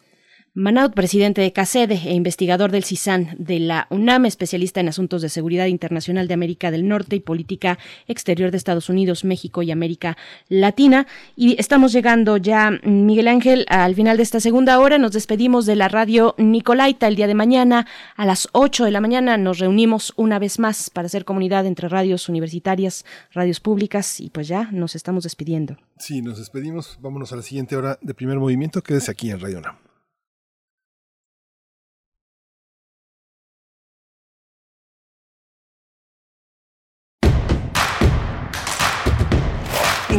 Manaut, 0.56 0.94
presidente 0.94 1.40
de 1.40 1.52
CACEDE 1.52 2.00
e 2.04 2.14
investigador 2.14 2.70
del 2.70 2.84
CISAN 2.84 3.34
de 3.38 3.58
la 3.58 3.88
UNAM, 3.90 4.24
especialista 4.24 4.78
en 4.78 4.88
asuntos 4.88 5.20
de 5.20 5.28
seguridad 5.28 5.66
internacional 5.66 6.28
de 6.28 6.34
América 6.34 6.70
del 6.70 6.86
Norte 6.86 7.16
y 7.16 7.20
política 7.20 7.76
exterior 8.06 8.52
de 8.52 8.58
Estados 8.58 8.88
Unidos, 8.88 9.24
México 9.24 9.64
y 9.64 9.72
América 9.72 10.16
Latina. 10.48 11.08
Y 11.34 11.58
estamos 11.58 11.92
llegando 11.92 12.36
ya, 12.36 12.70
Miguel 12.84 13.26
Ángel, 13.26 13.66
al 13.68 13.96
final 13.96 14.16
de 14.16 14.22
esta 14.22 14.38
segunda 14.38 14.78
hora. 14.78 14.96
Nos 14.96 15.10
despedimos 15.10 15.66
de 15.66 15.74
la 15.74 15.88
radio 15.88 16.36
Nicolaita 16.38 17.08
el 17.08 17.16
día 17.16 17.26
de 17.26 17.34
mañana. 17.34 17.88
A 18.14 18.24
las 18.24 18.48
8 18.52 18.84
de 18.84 18.92
la 18.92 19.00
mañana 19.00 19.36
nos 19.36 19.58
reunimos 19.58 20.12
una 20.14 20.38
vez 20.38 20.60
más 20.60 20.88
para 20.88 21.06
hacer 21.06 21.24
comunidad 21.24 21.66
entre 21.66 21.88
radios 21.88 22.28
universitarias, 22.28 23.04
radios 23.32 23.58
públicas 23.58 24.20
y 24.20 24.30
pues 24.30 24.46
ya 24.46 24.68
nos 24.70 24.94
estamos 24.94 25.24
despidiendo. 25.24 25.78
Sí, 25.98 26.22
nos 26.22 26.38
despedimos. 26.38 26.96
Vámonos 27.00 27.32
a 27.32 27.36
la 27.36 27.42
siguiente 27.42 27.74
hora 27.74 27.98
de 28.00 28.14
primer 28.14 28.38
movimiento. 28.38 28.82
Quédese 28.82 29.10
aquí 29.10 29.32
en 29.32 29.40
Radio 29.40 29.58
UNAM. 29.58 29.83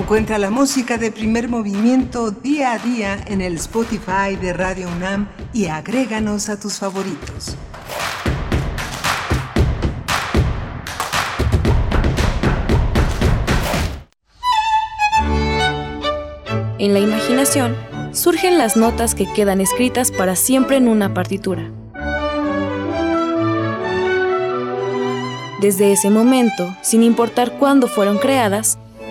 Encuentra 0.06 0.38
la 0.38 0.52
música 0.52 1.00
de 1.00 1.12
primer 1.12 1.50
movimiento 1.50 2.30
día 2.30 2.74
a 2.74 2.78
día 2.78 3.18
en 3.26 3.42
el 3.42 3.56
Spotify 3.56 4.36
de 4.40 4.54
Radio 4.54 4.88
UNAM 4.88 5.28
y 5.52 5.66
agréganos 5.66 6.48
a 6.48 6.60
tus 6.60 6.78
favoritos. 6.78 7.58
En 16.78 16.94
la 16.94 17.00
imaginación 17.00 17.76
surgen 18.12 18.60
las 18.60 18.78
notas 18.78 19.16
que 19.16 19.26
quedan 19.34 19.60
escritas 19.60 20.12
para 20.12 20.36
siempre 20.36 20.78
en 20.78 20.88
una 20.88 21.16
partitura. 21.16 21.72
Desde 25.62 25.92
ese 25.92 26.12
momento, 26.12 26.78
sin 26.84 27.02
importar 27.02 27.54
cuándo 27.54 27.88
fueron 27.88 28.20
creadas, 28.20 28.78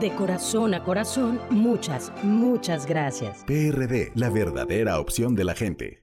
De 0.00 0.12
corazón 0.12 0.74
a 0.74 0.82
corazón, 0.82 1.40
muchas, 1.50 2.12
muchas 2.24 2.84
gracias. 2.84 3.44
PRD, 3.46 4.10
la 4.16 4.28
verdadera 4.28 4.98
opción 4.98 5.36
de 5.36 5.44
la 5.44 5.54
gente. 5.54 6.02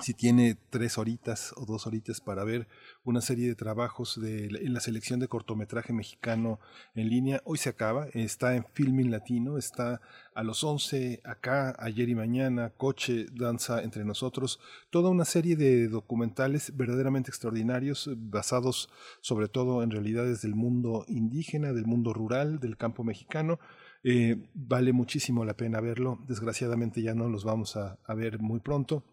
si 0.00 0.14
tiene 0.14 0.56
tres 0.70 0.96
horitas 0.96 1.52
o 1.54 1.66
dos 1.66 1.86
horitas 1.86 2.22
para 2.22 2.44
ver 2.44 2.66
una 3.04 3.20
serie 3.20 3.46
de 3.46 3.54
trabajos 3.54 4.18
de, 4.18 4.46
en 4.46 4.72
la 4.72 4.80
selección 4.80 5.20
de 5.20 5.28
cortometraje 5.28 5.92
mexicano 5.92 6.60
en 6.94 7.10
línea, 7.10 7.42
hoy 7.44 7.58
se 7.58 7.68
acaba, 7.68 8.06
está 8.14 8.56
en 8.56 8.64
Filming 8.72 9.10
Latino, 9.10 9.58
está 9.58 10.00
a 10.34 10.42
los 10.44 10.64
11 10.64 11.20
acá, 11.24 11.76
ayer 11.78 12.08
y 12.08 12.14
mañana, 12.14 12.70
Coche, 12.70 13.26
Danza 13.32 13.82
entre 13.82 14.06
nosotros, 14.06 14.60
toda 14.88 15.10
una 15.10 15.26
serie 15.26 15.56
de 15.56 15.88
documentales 15.88 16.74
verdaderamente 16.74 17.30
extraordinarios, 17.30 18.08
basados 18.16 18.88
sobre 19.20 19.48
todo 19.48 19.82
en 19.82 19.90
realidades 19.90 20.40
del 20.40 20.54
mundo 20.54 21.04
indígena, 21.06 21.74
del 21.74 21.84
mundo 21.84 22.14
rural, 22.14 22.60
del 22.60 22.78
campo 22.78 23.04
mexicano, 23.04 23.60
eh, 24.04 24.48
vale 24.54 24.94
muchísimo 24.94 25.44
la 25.44 25.54
pena 25.54 25.82
verlo. 25.82 26.18
Desgraciadamente 26.26 27.02
ya 27.02 27.14
no 27.14 27.28
los 27.28 27.44
vamos 27.44 27.76
a 27.76 28.14
ver 28.14 28.40
muy 28.40 28.60
pronto. 28.60 29.04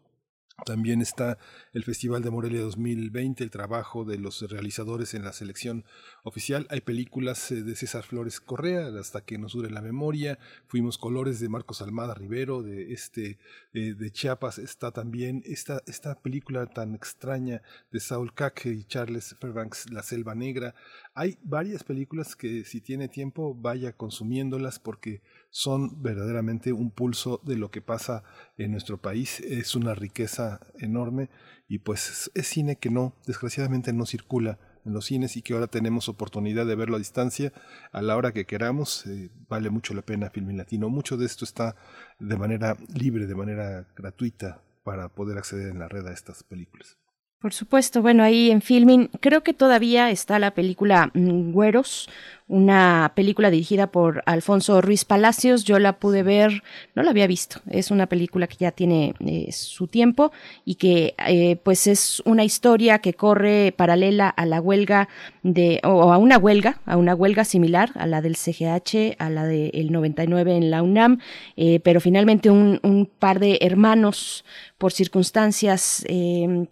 También 0.65 1.01
está 1.01 1.37
el 1.73 1.83
Festival 1.83 2.21
de 2.21 2.31
Morelia 2.31 2.61
2020, 2.61 3.43
el 3.43 3.51
trabajo 3.51 4.05
de 4.05 4.17
los 4.17 4.41
realizadores 4.49 5.13
en 5.13 5.23
la 5.23 5.33
selección 5.33 5.85
oficial. 6.23 6.67
Hay 6.69 6.81
películas 6.81 7.51
eh, 7.51 7.63
de 7.63 7.75
César 7.75 8.03
Flores 8.03 8.39
Correa, 8.39 8.87
hasta 8.99 9.21
que 9.21 9.37
nos 9.37 9.53
dure 9.53 9.69
la 9.69 9.81
memoria. 9.81 10.39
Fuimos 10.67 10.97
Colores 10.97 11.39
de 11.39 11.49
Marcos 11.49 11.81
Almada 11.81 12.13
Rivero, 12.13 12.61
de 12.63 12.93
este 12.93 13.39
eh, 13.73 13.93
de 13.93 14.11
Chiapas. 14.11 14.59
Está 14.59 14.91
también 14.91 15.43
esta, 15.45 15.81
esta 15.87 16.15
película 16.21 16.65
tan 16.67 16.95
extraña 16.95 17.61
de 17.91 17.99
Saul 17.99 18.33
Kake 18.33 18.69
y 18.71 18.83
Charles 18.83 19.35
Fairbanks, 19.39 19.89
La 19.91 20.03
Selva 20.03 20.35
Negra. 20.35 20.75
Hay 21.19 21.37
varias 21.43 21.83
películas 21.83 22.33
que 22.33 22.63
si 22.63 22.79
tiene 22.79 23.09
tiempo 23.09 23.53
vaya 23.53 23.91
consumiéndolas 23.91 24.79
porque 24.79 25.21
son 25.49 26.01
verdaderamente 26.01 26.71
un 26.71 26.91
pulso 26.91 27.41
de 27.43 27.57
lo 27.57 27.71
que 27.71 27.81
pasa 27.81 28.23
en 28.57 28.71
nuestro 28.71 29.01
país. 29.01 29.41
Es 29.41 29.75
una 29.75 29.93
riqueza 29.95 30.61
enorme 30.77 31.29
y 31.67 31.79
pues 31.79 32.31
es 32.33 32.47
cine 32.47 32.77
que 32.77 32.89
no, 32.89 33.17
desgraciadamente 33.27 33.91
no 33.91 34.05
circula 34.05 34.59
en 34.85 34.93
los 34.93 35.07
cines 35.07 35.35
y 35.35 35.41
que 35.41 35.55
ahora 35.55 35.67
tenemos 35.67 36.07
oportunidad 36.07 36.65
de 36.65 36.75
verlo 36.75 36.95
a 36.95 36.99
distancia 36.99 37.51
a 37.91 38.01
la 38.01 38.15
hora 38.15 38.31
que 38.31 38.45
queramos. 38.45 39.05
Eh, 39.05 39.29
vale 39.49 39.69
mucho 39.69 39.93
la 39.93 40.03
pena 40.03 40.29
Filmin 40.29 40.55
Latino. 40.55 40.87
Mucho 40.87 41.17
de 41.17 41.25
esto 41.25 41.43
está 41.43 41.75
de 42.19 42.37
manera 42.37 42.77
libre, 42.95 43.27
de 43.27 43.35
manera 43.35 43.89
gratuita 43.93 44.63
para 44.85 45.09
poder 45.09 45.37
acceder 45.37 45.67
en 45.67 45.79
la 45.79 45.89
red 45.89 46.07
a 46.07 46.13
estas 46.13 46.43
películas. 46.43 46.97
Por 47.39 47.53
supuesto, 47.53 48.01
bueno, 48.01 48.23
ahí 48.23 48.51
en 48.51 48.61
Filming 48.61 49.07
creo 49.21 49.43
que 49.43 49.53
todavía 49.53 50.11
está 50.11 50.39
la 50.39 50.51
película 50.51 51.09
mm, 51.13 51.51
Güeros, 51.53 52.09
una 52.49 53.11
película 53.15 53.51
dirigida 53.51 53.87
por 53.87 54.23
Alfonso 54.25 54.81
Ruiz 54.81 55.05
Palacios. 55.05 55.63
Yo 55.63 55.77
la 55.77 55.99
pude 55.99 56.23
ver, 56.23 56.63
no 56.95 57.03
la 57.03 57.11
había 57.11 57.27
visto. 57.27 57.61
Es 57.69 57.91
una 57.91 58.07
película 58.07 58.47
que 58.47 58.57
ya 58.57 58.71
tiene 58.71 59.13
eh, 59.19 59.51
su 59.51 59.85
tiempo 59.85 60.31
y 60.65 60.75
que 60.75 61.13
eh, 61.27 61.57
pues 61.57 61.85
es 61.85 62.21
una 62.25 62.43
historia 62.43 62.99
que 62.99 63.13
corre 63.13 63.71
paralela 63.77 64.29
a 64.29 64.47
la 64.47 64.59
huelga 64.59 65.09
de, 65.43 65.79
o 65.83 66.11
a 66.11 66.17
una 66.17 66.39
huelga, 66.39 66.81
a 66.87 66.97
una 66.97 67.13
huelga 67.13 67.45
similar 67.45 67.91
a 67.93 68.07
la 68.07 68.21
del 68.21 68.35
CGH, 68.35 69.15
a 69.19 69.29
la 69.29 69.45
del 69.45 69.91
99 69.91 70.57
en 70.57 70.71
la 70.71 70.81
UNAM, 70.81 71.19
eh, 71.55 71.79
pero 71.81 72.01
finalmente 72.01 72.49
un, 72.49 72.79
un, 72.81 73.05
par 73.05 73.39
de 73.39 73.59
hermanos 73.61 74.43
por 74.77 74.91
circunstancias 74.91 76.05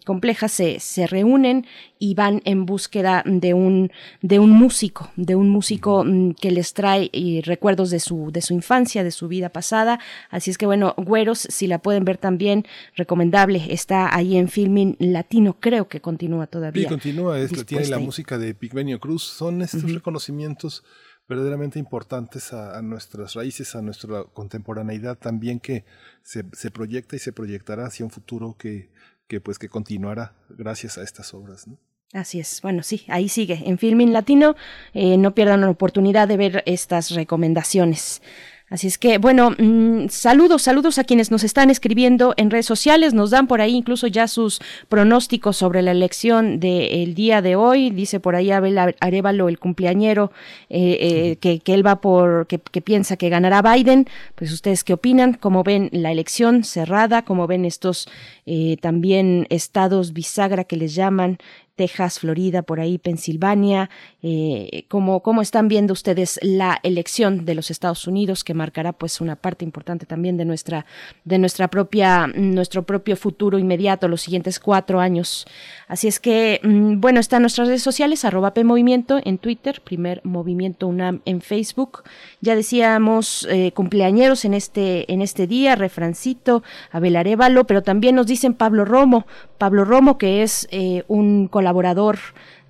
complejas 0.06 0.52
se, 0.52 0.80
se 0.80 1.06
reúnen 1.06 1.66
y 1.98 2.14
van 2.14 2.40
en 2.44 2.64
búsqueda 2.64 3.22
de 3.26 3.54
un, 3.54 3.92
de 4.22 4.38
un 4.38 4.50
músico, 4.50 5.10
de 5.16 5.34
un 5.34 5.50
músico 5.50 5.67
mm, 5.76 6.32
que 6.32 6.50
les 6.50 6.74
trae 6.74 7.10
y 7.12 7.40
recuerdos 7.42 7.90
de 7.90 8.00
su, 8.00 8.30
de 8.32 8.42
su 8.42 8.54
infancia, 8.54 9.04
de 9.04 9.10
su 9.10 9.28
vida 9.28 9.50
pasada. 9.50 9.98
Así 10.30 10.50
es 10.50 10.58
que 10.58 10.66
bueno, 10.66 10.94
Güeros, 10.96 11.38
si 11.38 11.66
la 11.66 11.78
pueden 11.78 12.04
ver 12.04 12.18
también, 12.18 12.64
recomendable, 12.96 13.66
está 13.72 14.14
ahí 14.14 14.36
en 14.36 14.48
Filming 14.48 14.96
Latino, 14.98 15.56
creo 15.60 15.88
que 15.88 16.00
continúa 16.00 16.46
todavía. 16.46 16.84
Sí, 16.84 16.88
continúa, 16.88 17.38
es, 17.38 17.66
tiene 17.66 17.86
la 17.86 17.98
música 17.98 18.38
de 18.38 18.54
Pigmenio 18.54 19.00
Cruz, 19.00 19.22
son 19.22 19.62
estos 19.62 19.92
reconocimientos 19.92 20.84
verdaderamente 21.28 21.78
importantes 21.78 22.52
a, 22.54 22.80
nuestras 22.80 23.34
raíces, 23.34 23.74
a 23.74 23.82
nuestra 23.82 24.24
contemporaneidad 24.24 25.18
también 25.18 25.60
que 25.60 25.84
se, 26.22 26.44
se 26.52 26.70
proyecta 26.70 27.16
y 27.16 27.18
se 27.18 27.32
proyectará 27.32 27.86
hacia 27.86 28.06
un 28.06 28.10
futuro 28.10 28.56
que, 28.58 28.90
que 29.26 29.40
pues 29.40 29.58
que 29.58 29.68
continuará 29.68 30.34
gracias 30.48 30.96
a 30.96 31.02
estas 31.02 31.34
obras. 31.34 31.68
¿no? 31.68 31.78
Así 32.12 32.40
es. 32.40 32.62
Bueno, 32.62 32.82
sí, 32.82 33.04
ahí 33.08 33.28
sigue. 33.28 33.62
En 33.66 33.76
Filming 33.76 34.12
Latino, 34.12 34.56
eh, 34.94 35.18
no 35.18 35.34
pierdan 35.34 35.60
la 35.60 35.70
oportunidad 35.70 36.26
de 36.26 36.38
ver 36.38 36.62
estas 36.66 37.10
recomendaciones. 37.10 38.22
Así 38.70 38.86
es 38.86 38.98
que, 38.98 39.16
bueno, 39.16 39.54
mm, 39.56 40.08
saludos, 40.10 40.62
saludos 40.62 40.98
a 40.98 41.04
quienes 41.04 41.30
nos 41.30 41.42
están 41.42 41.70
escribiendo 41.70 42.34
en 42.36 42.50
redes 42.50 42.66
sociales, 42.66 43.14
nos 43.14 43.30
dan 43.30 43.46
por 43.46 43.62
ahí 43.62 43.74
incluso 43.74 44.06
ya 44.06 44.28
sus 44.28 44.60
pronósticos 44.90 45.56
sobre 45.56 45.80
la 45.80 45.92
elección 45.92 46.60
del 46.60 47.14
día 47.14 47.40
de 47.40 47.56
hoy. 47.56 47.88
Dice 47.88 48.20
por 48.20 48.36
ahí 48.36 48.50
Abel 48.50 48.78
Arevalo, 49.00 49.48
el 49.48 49.58
cumpleañero, 49.58 50.32
eh, 50.68 50.98
eh, 51.00 51.36
que, 51.36 51.60
que, 51.60 51.72
él 51.72 51.86
va 51.86 52.02
por, 52.02 52.46
que, 52.46 52.58
que, 52.58 52.82
piensa 52.82 53.16
que 53.16 53.30
ganará 53.30 53.62
Biden. 53.62 54.06
Pues 54.34 54.52
ustedes 54.52 54.84
qué 54.84 54.92
opinan, 54.92 55.32
cómo 55.32 55.62
ven 55.62 55.88
la 55.92 56.12
elección 56.12 56.62
cerrada, 56.62 57.22
cómo 57.22 57.46
ven 57.46 57.64
estos 57.64 58.06
eh, 58.44 58.76
también 58.82 59.46
estados 59.48 60.12
bisagra 60.12 60.64
que 60.64 60.76
les 60.76 60.94
llaman, 60.94 61.38
Texas, 61.78 62.18
Florida, 62.18 62.62
por 62.62 62.80
ahí 62.80 62.98
Pensilvania. 62.98 63.88
Eh, 64.22 64.84
¿cómo, 64.88 65.22
¿Cómo 65.22 65.42
están 65.42 65.68
viendo 65.68 65.92
ustedes 65.92 66.40
la 66.42 66.80
elección 66.82 67.44
de 67.44 67.54
los 67.54 67.70
Estados 67.70 68.06
Unidos 68.08 68.42
que 68.42 68.52
marcará 68.52 68.92
pues 68.92 69.20
una 69.20 69.36
parte 69.36 69.64
importante 69.64 70.04
también 70.04 70.36
de 70.36 70.44
nuestra, 70.44 70.86
de 71.24 71.38
nuestra 71.38 71.68
propia, 71.68 72.26
nuestro 72.26 72.82
propio 72.82 73.16
futuro 73.16 73.58
inmediato, 73.58 74.08
los 74.08 74.20
siguientes 74.20 74.58
cuatro 74.58 74.98
años? 74.98 75.46
Así 75.86 76.08
es 76.08 76.18
que, 76.18 76.60
mm, 76.64 77.00
bueno, 77.00 77.20
están 77.20 77.42
nuestras 77.42 77.68
redes 77.68 77.82
sociales, 77.82 78.24
arroba 78.24 78.52
Movimiento 78.64 79.20
en 79.24 79.38
Twitter, 79.38 79.80
primer 79.82 80.20
Movimiento 80.24 80.88
UNAM 80.88 81.20
en 81.26 81.40
Facebook. 81.40 82.02
Ya 82.40 82.56
decíamos 82.56 83.46
eh, 83.48 83.70
cumpleañeros 83.72 84.44
en 84.44 84.54
este, 84.54 85.10
en 85.12 85.22
este 85.22 85.46
día, 85.46 85.76
refrancito, 85.76 86.64
Abel 86.90 87.14
Arevalo, 87.14 87.68
pero 87.68 87.82
también 87.82 88.16
nos 88.16 88.26
dicen 88.26 88.54
Pablo 88.54 88.84
Romo, 88.84 89.26
Pablo 89.58 89.84
Romo, 89.84 90.16
que 90.18 90.42
es 90.42 90.68
eh, 90.70 91.02
un 91.08 91.48
colaborador 91.48 92.18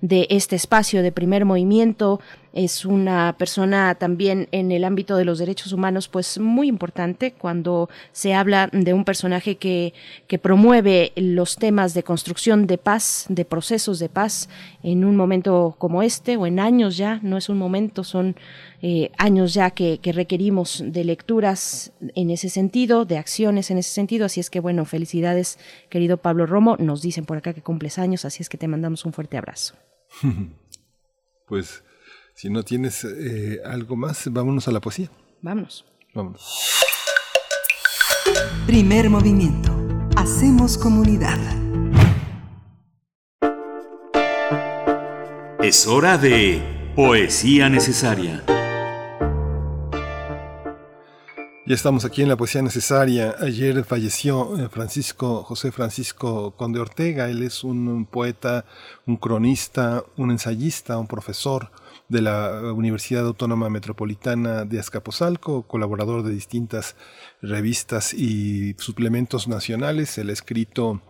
de 0.01 0.27
este 0.29 0.55
espacio 0.55 1.03
de 1.03 1.11
primer 1.11 1.45
movimiento, 1.45 2.19
es 2.53 2.85
una 2.85 3.35
persona 3.37 3.95
también 3.95 4.47
en 4.51 4.71
el 4.71 4.83
ámbito 4.83 5.15
de 5.15 5.25
los 5.25 5.39
derechos 5.39 5.71
humanos 5.71 6.07
pues 6.07 6.39
muy 6.39 6.67
importante 6.67 7.33
cuando 7.33 7.89
se 8.11 8.33
habla 8.33 8.69
de 8.71 8.93
un 8.93 9.05
personaje 9.05 9.57
que, 9.57 9.93
que 10.27 10.39
promueve 10.39 11.11
los 11.15 11.57
temas 11.57 11.93
de 11.93 12.03
construcción 12.03 12.65
de 12.67 12.77
paz, 12.77 13.25
de 13.29 13.45
procesos 13.45 13.99
de 13.99 14.09
paz 14.09 14.49
en 14.83 15.05
un 15.05 15.15
momento 15.15 15.75
como 15.77 16.01
este 16.01 16.37
o 16.37 16.45
en 16.45 16.59
años 16.59 16.97
ya, 16.97 17.19
no 17.21 17.37
es 17.37 17.49
un 17.49 17.57
momento, 17.57 18.03
son 18.03 18.35
eh, 18.81 19.11
años 19.17 19.53
ya 19.53 19.71
que, 19.71 19.99
que, 19.99 20.11
requerimos 20.11 20.83
de 20.85 21.03
lecturas 21.03 21.91
en 22.15 22.29
ese 22.29 22.49
sentido, 22.49 23.05
de 23.05 23.17
acciones 23.17 23.71
en 23.71 23.77
ese 23.77 23.91
sentido, 23.91 24.25
así 24.25 24.39
es 24.39 24.49
que 24.49 24.59
bueno, 24.59 24.85
felicidades 24.85 25.59
querido 25.89 26.17
Pablo 26.17 26.45
Romo, 26.45 26.77
nos 26.77 27.01
dicen 27.01 27.25
por 27.25 27.37
acá 27.37 27.53
que 27.53 27.61
cumples 27.61 27.99
años, 27.99 28.25
así 28.25 28.41
es 28.41 28.49
que 28.49 28.57
te 28.57 28.67
mandamos 28.67 29.05
un 29.05 29.13
fuerte 29.13 29.37
abrazo. 29.37 29.75
pues 31.45 31.83
si 32.39 32.49
no 32.49 32.63
tienes 32.63 33.03
eh, 33.03 33.59
algo 33.65 33.97
más, 33.97 34.31
vámonos 34.31 34.65
a 34.69 34.71
la 34.71 34.79
poesía. 34.79 35.11
Vámonos. 35.41 35.83
Vámonos. 36.13 36.81
Primer 38.65 39.09
movimiento. 39.09 39.75
Hacemos 40.15 40.77
comunidad. 40.77 41.37
Es 45.61 45.85
hora 45.85 46.17
de 46.17 46.61
Poesía 46.95 47.67
Necesaria. 47.67 48.41
Ya 51.65 51.75
estamos 51.75 52.05
aquí 52.05 52.21
en 52.21 52.29
la 52.29 52.37
poesía 52.37 52.61
necesaria. 52.61 53.35
Ayer 53.41 53.83
falleció 53.83 54.57
eh, 54.57 54.69
Francisco 54.69 55.43
José 55.43 55.71
Francisco 55.73 56.51
Conde 56.57 56.79
Ortega. 56.79 57.29
Él 57.29 57.43
es 57.43 57.65
un 57.65 58.07
poeta, 58.09 58.65
un 59.05 59.17
cronista, 59.17 60.03
un 60.15 60.31
ensayista, 60.31 60.97
un 60.97 61.05
profesor, 61.05 61.69
de 62.09 62.21
la 62.21 62.73
Universidad 62.73 63.25
Autónoma 63.25 63.69
Metropolitana 63.69 64.65
de 64.65 64.79
Azcapotzalco, 64.79 65.63
colaborador 65.63 66.23
de 66.23 66.31
distintas 66.33 66.95
revistas 67.41 68.13
y 68.13 68.73
suplementos 68.79 69.47
nacionales. 69.47 70.17
El 70.17 70.31
escrito 70.31 71.01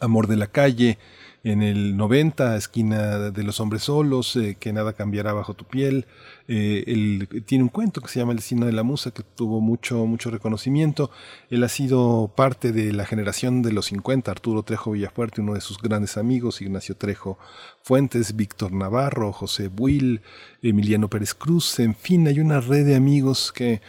Amor 0.00 0.26
de 0.26 0.36
la 0.36 0.48
Calle, 0.48 0.98
en 1.44 1.62
el 1.62 1.96
90, 1.96 2.56
esquina 2.56 3.30
de 3.30 3.42
los 3.42 3.60
hombres 3.60 3.84
solos, 3.84 4.36
eh, 4.36 4.56
que 4.58 4.72
nada 4.72 4.94
cambiará 4.94 5.32
bajo 5.32 5.54
tu 5.54 5.64
piel. 5.64 6.06
Eh, 6.48 6.84
él 6.86 7.28
tiene 7.46 7.64
un 7.64 7.70
cuento 7.70 8.00
que 8.00 8.08
se 8.08 8.18
llama 8.18 8.32
El 8.32 8.38
destino 8.38 8.66
de 8.66 8.72
la 8.72 8.82
musa, 8.82 9.12
que 9.12 9.22
tuvo 9.22 9.60
mucho, 9.60 10.06
mucho 10.06 10.30
reconocimiento. 10.30 11.10
Él 11.50 11.62
ha 11.64 11.68
sido 11.68 12.32
parte 12.36 12.72
de 12.72 12.92
la 12.92 13.06
generación 13.06 13.62
de 13.62 13.72
los 13.72 13.86
50, 13.86 14.30
Arturo 14.30 14.62
Trejo 14.62 14.92
Villafuerte, 14.92 15.40
uno 15.40 15.54
de 15.54 15.60
sus 15.60 15.78
grandes 15.78 16.16
amigos, 16.16 16.60
Ignacio 16.60 16.96
Trejo 16.96 17.38
Fuentes, 17.82 18.36
Víctor 18.36 18.72
Navarro, 18.72 19.32
José 19.32 19.68
Buil, 19.68 20.20
Emiliano 20.62 21.08
Pérez 21.08 21.34
Cruz, 21.34 21.78
en 21.80 21.94
fin, 21.94 22.26
hay 22.26 22.40
una 22.40 22.60
red 22.60 22.86
de 22.86 22.96
amigos 22.96 23.52
que 23.52 23.80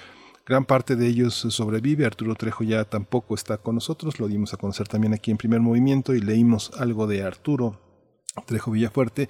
Gran 0.45 0.65
parte 0.65 0.97
de 0.97 1.07
ellos 1.07 1.35
sobrevive. 1.35 2.05
Arturo 2.05 2.35
Trejo 2.35 2.65
ya 2.65 2.83
tampoco 2.83 3.33
está 3.33 3.57
con 3.59 3.75
nosotros. 3.75 4.19
Lo 4.19 4.27
dimos 4.27 4.53
a 4.53 4.57
conocer 4.57 4.89
también 4.89 5.13
aquí 5.13 5.31
en 5.31 5.37
primer 5.37 5.61
movimiento 5.61 6.13
y 6.13 6.19
leímos 6.19 6.71
algo 6.77 7.07
de 7.07 7.23
Arturo 7.23 7.79
Trejo 8.45 8.71
Villafuerte. 8.71 9.29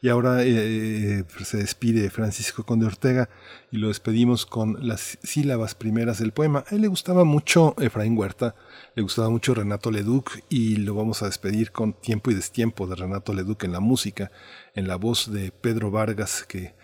Y 0.00 0.08
ahora 0.08 0.44
eh, 0.44 1.24
se 1.42 1.56
despide 1.56 2.08
Francisco 2.10 2.64
Conde 2.64 2.86
Ortega 2.86 3.28
y 3.72 3.78
lo 3.78 3.88
despedimos 3.88 4.46
con 4.46 4.86
las 4.86 5.18
sílabas 5.22 5.74
primeras 5.74 6.18
del 6.18 6.32
poema. 6.32 6.64
A 6.68 6.74
él 6.76 6.82
le 6.82 6.88
gustaba 6.88 7.24
mucho 7.24 7.74
Efraín 7.78 8.16
Huerta, 8.16 8.54
le 8.94 9.02
gustaba 9.02 9.28
mucho 9.28 9.54
Renato 9.54 9.90
Leduc 9.90 10.40
y 10.48 10.76
lo 10.76 10.94
vamos 10.94 11.22
a 11.22 11.26
despedir 11.26 11.72
con 11.72 11.94
Tiempo 11.94 12.30
y 12.30 12.34
Destiempo 12.34 12.86
de 12.86 12.94
Renato 12.94 13.34
Leduc 13.34 13.64
en 13.64 13.72
la 13.72 13.80
música, 13.80 14.30
en 14.74 14.86
la 14.86 14.94
voz 14.94 15.32
de 15.32 15.50
Pedro 15.50 15.90
Vargas, 15.90 16.44
que 16.46 16.74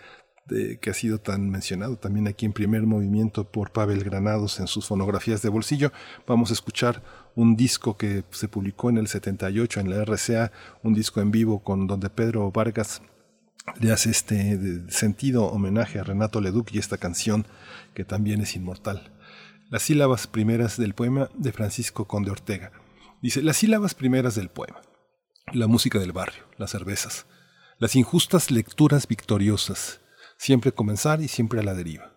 que 0.81 0.91
ha 0.91 0.95
sido 0.95 1.19
tan 1.19 1.49
mencionado 1.49 1.97
también 1.97 2.28
aquí 2.28 2.45
en 2.45 2.53
primer 2.53 2.82
movimiento 2.82 3.45
por 3.45 3.73
Pavel 3.73 4.05
Granados 4.05 4.61
en 4.61 4.66
sus 4.66 4.86
fonografías 4.86 5.41
de 5.41 5.49
bolsillo. 5.49 5.91
Vamos 6.27 6.51
a 6.51 6.53
escuchar 6.53 7.03
un 7.35 7.56
disco 7.56 7.97
que 7.97 8.24
se 8.31 8.48
publicó 8.48 8.90
en 8.90 8.98
el 8.98 9.09
78 9.09 9.81
en 9.81 9.90
la 9.90 10.05
RCA, 10.05 10.52
un 10.82 10.94
disco 10.94 11.20
en 11.20 11.31
vivo 11.31 11.62
con 11.62 11.86
donde 11.86 12.11
Pedro 12.11 12.51
Vargas 12.52 13.02
le 13.81 13.93
hace 13.93 14.11
este 14.11 14.90
sentido 14.90 15.47
homenaje 15.47 15.98
a 15.98 16.05
Renato 16.05 16.40
Leduc 16.40 16.73
y 16.73 16.78
esta 16.78 16.98
canción 16.98 17.47
que 17.94 18.05
también 18.05 18.40
es 18.40 18.56
inmortal. 18.56 19.12
Las 19.70 19.82
sílabas 19.82 20.27
primeras 20.27 20.77
del 20.77 20.94
poema 20.94 21.31
de 21.35 21.52
Francisco 21.52 22.06
Conde 22.06 22.31
Ortega. 22.31 22.73
Dice, 23.23 23.43
las 23.43 23.56
sílabas 23.56 23.94
primeras 23.94 24.35
del 24.35 24.51
poema. 24.51 24.82
La 25.52 25.66
música 25.66 25.98
del 25.98 26.12
barrio, 26.12 26.44
las 26.59 26.70
cervezas, 26.70 27.27
las 27.78 27.97
injustas 27.97 28.51
lecturas 28.51 29.09
victoriosas, 29.09 30.01
siempre 30.36 30.73
comenzar 30.73 31.20
y 31.20 31.28
siempre 31.28 31.61
a 31.61 31.62
la 31.62 31.74
deriva. 31.74 32.12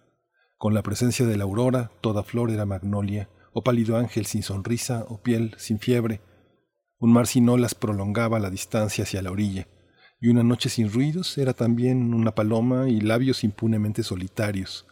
Con 0.57 0.73
la 0.73 0.81
presencia 0.81 1.26
de 1.26 1.38
la 1.38 1.44
aurora, 1.44 1.91
toda 2.02 2.23
flor 2.23 2.52
era 2.52 2.65
magnolia, 2.65 3.30
o 3.57 3.63
pálido 3.63 3.97
ángel 3.97 4.27
sin 4.27 4.43
sonrisa, 4.43 5.03
o 5.09 5.19
piel 5.19 5.55
sin 5.57 5.79
fiebre. 5.79 6.21
Un 6.99 7.11
mar 7.11 7.25
sin 7.25 7.49
olas 7.49 7.73
prolongaba 7.73 8.38
la 8.38 8.51
distancia 8.51 9.03
hacia 9.03 9.23
la 9.23 9.31
orilla, 9.31 9.67
y 10.21 10.27
una 10.27 10.43
noche 10.43 10.69
sin 10.69 10.91
ruidos 10.91 11.35
era 11.39 11.53
también 11.53 12.13
una 12.13 12.35
paloma 12.35 12.88
y 12.88 13.01
labios 13.01 13.43
impunemente 13.43 14.03
solitarios. 14.03 14.85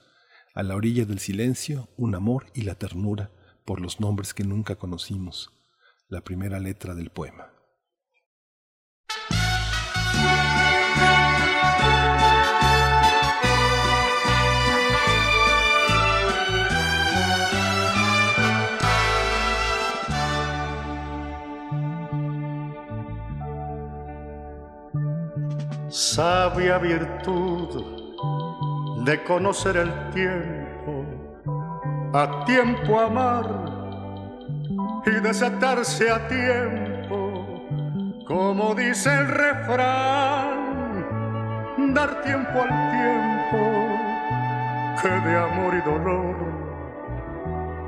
A 0.55 0.63
la 0.63 0.75
orilla 0.75 1.05
del 1.05 1.19
silencio, 1.19 1.89
un 1.95 2.15
amor 2.15 2.47
y 2.55 2.63
la 2.63 2.73
ternura 2.73 3.29
por 3.65 3.79
los 3.79 3.99
nombres 3.99 4.33
que 4.33 4.43
nunca 4.43 4.77
conocimos. 4.77 5.53
La 6.07 6.21
primera 6.21 6.59
letra 6.59 6.95
del 6.95 7.11
poema. 7.11 7.54
Sabia 26.15 26.77
virtud 26.77 27.83
de 29.03 29.21
conocer 29.25 29.75
el 29.75 29.91
tiempo, 30.11 31.03
a 32.13 32.45
tiempo 32.45 33.01
amar 33.01 33.45
y 35.05 35.11
desatarse 35.19 36.09
a 36.09 36.25
tiempo, 36.29 37.45
como 38.25 38.73
dice 38.75 39.09
el 39.13 39.27
refrán, 39.27 40.53
dar 41.93 42.21
tiempo 42.21 42.61
al 42.61 42.69
tiempo 42.95 43.59
que 45.01 45.09
de 45.09 45.35
amor 45.37 45.73
y 45.75 45.81
dolor 45.81 46.35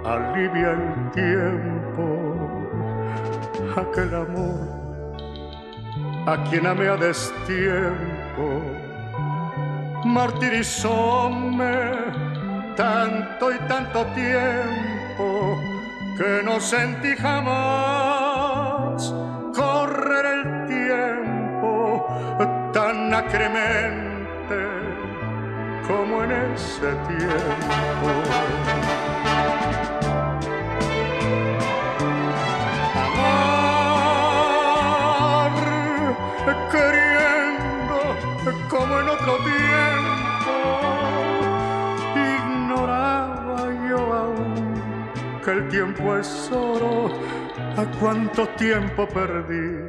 alivia 0.03 0.71
el 0.71 1.11
tiempo, 1.11 2.05
aquel 3.77 4.13
amor 4.13 4.77
a 6.27 6.43
quien 6.43 6.67
amé 6.67 6.89
a 6.89 6.97
destiempo. 6.97 8.16
Martirizóme 10.05 11.91
tanto 12.75 13.51
y 13.51 13.57
tanto 13.67 14.05
tiempo 14.07 15.57
que 16.17 16.41
no 16.43 16.59
sentí 16.59 17.15
jamás 17.15 19.13
correr 19.55 20.25
el 20.25 20.67
tiempo 20.67 22.07
tan 22.73 23.13
acremente 23.13 24.17
como 25.87 26.23
en 26.23 26.31
ese 26.31 26.93
tiempo. 27.07 29.16
En 39.07 39.13
otro 39.13 39.37
tiempo. 39.37 40.53
Ignoraba 42.15 43.59
yo 43.89 44.13
aún 44.13 45.11
que 45.43 45.51
el 45.51 45.67
tiempo 45.69 46.17
es 46.17 46.51
oro. 46.51 47.09
¿A 47.77 47.85
cuánto 47.99 48.47
tiempo 48.49 49.07
perdí? 49.07 49.87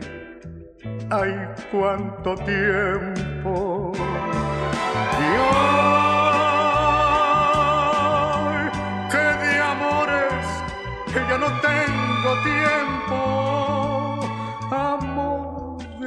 ¡Ay, 1.11 1.35
cuánto 1.73 2.35
tiempo! 2.36 3.93
Y 5.20 5.78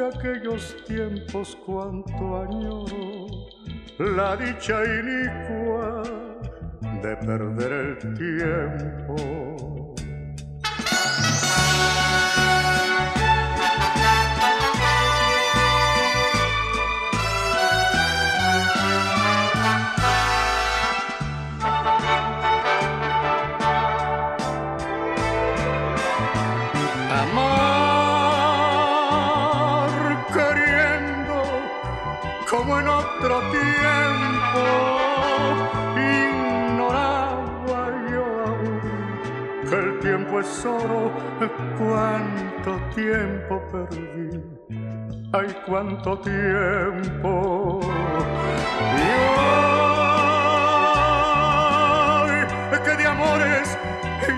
aquellos 0.01 0.75
tiempos 0.85 1.57
cuanto 1.65 2.41
añoro 2.41 3.27
la 3.99 4.35
dicha 4.35 4.81
inicua 4.83 6.03
de 7.03 7.15
perder 7.17 7.71
el 7.71 7.97
tiempo. 8.15 9.70
Otro 33.21 33.39
tiempo 33.51 34.63
ignoraba 35.95 37.81
yo 38.11 38.25
aún 38.47 38.81
que 39.69 39.75
el 39.75 39.99
tiempo 39.99 40.39
es 40.39 40.65
oro, 40.65 41.11
cuánto 41.77 42.79
tiempo 42.95 43.61
perdí, 43.71 44.41
ay 45.33 45.55
cuánto 45.67 46.17
tiempo. 46.19 47.79
Y 48.97 49.09
hoy 52.73 52.79
que 52.83 52.93
de 52.97 53.05
amores 53.05 53.77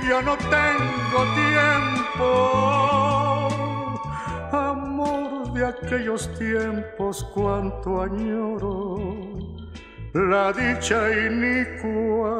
ya 0.09 0.21
no 0.21 0.35
tengo 0.37 1.19
tiempo, 1.35 2.27
de 5.63 5.69
aquellos 5.69 6.29
tiempos, 6.37 7.23
cuánto 7.33 8.01
añoro 8.01 8.97
la 10.13 10.51
dicha 10.51 11.09
inicua 11.27 12.35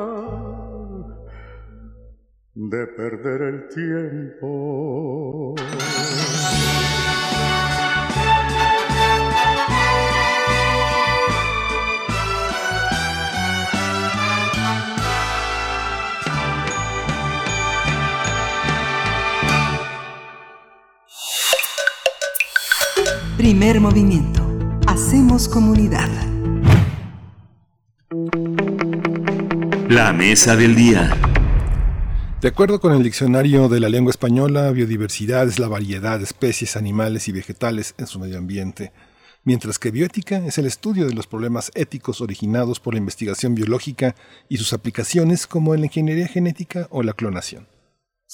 de 2.53 2.87
perder 2.87 3.41
el 3.41 3.67
tiempo. 3.69 5.55
Primer 23.37 23.81
movimiento. 23.81 24.41
Hacemos 24.87 25.49
comunidad. 25.49 26.09
La 29.89 30.13
mesa 30.13 30.55
del 30.55 30.75
día. 30.75 31.15
De 32.41 32.47
acuerdo 32.47 32.79
con 32.79 32.93
el 32.93 33.03
diccionario 33.03 33.69
de 33.69 33.79
la 33.79 33.89
lengua 33.89 34.11
española, 34.11 34.71
biodiversidad 34.71 35.47
es 35.47 35.59
la 35.59 35.67
variedad 35.67 36.19
de 36.19 36.25
especies 36.25 36.75
animales 36.75 37.27
y 37.27 37.31
vegetales 37.31 37.95
en 37.97 38.07
su 38.07 38.19
medio 38.19 38.37
ambiente, 38.37 38.91
mientras 39.43 39.79
que 39.79 39.91
bioética 39.91 40.45
es 40.45 40.57
el 40.57 40.65
estudio 40.65 41.07
de 41.07 41.13
los 41.13 41.27
problemas 41.27 41.71
éticos 41.75 42.21
originados 42.21 42.79
por 42.79 42.93
la 42.93 42.99
investigación 42.99 43.55
biológica 43.55 44.15
y 44.49 44.57
sus 44.57 44.73
aplicaciones 44.73 45.47
como 45.47 45.73
en 45.73 45.81
la 45.81 45.87
ingeniería 45.87 46.27
genética 46.27 46.87
o 46.91 47.01
la 47.01 47.13
clonación. 47.13 47.72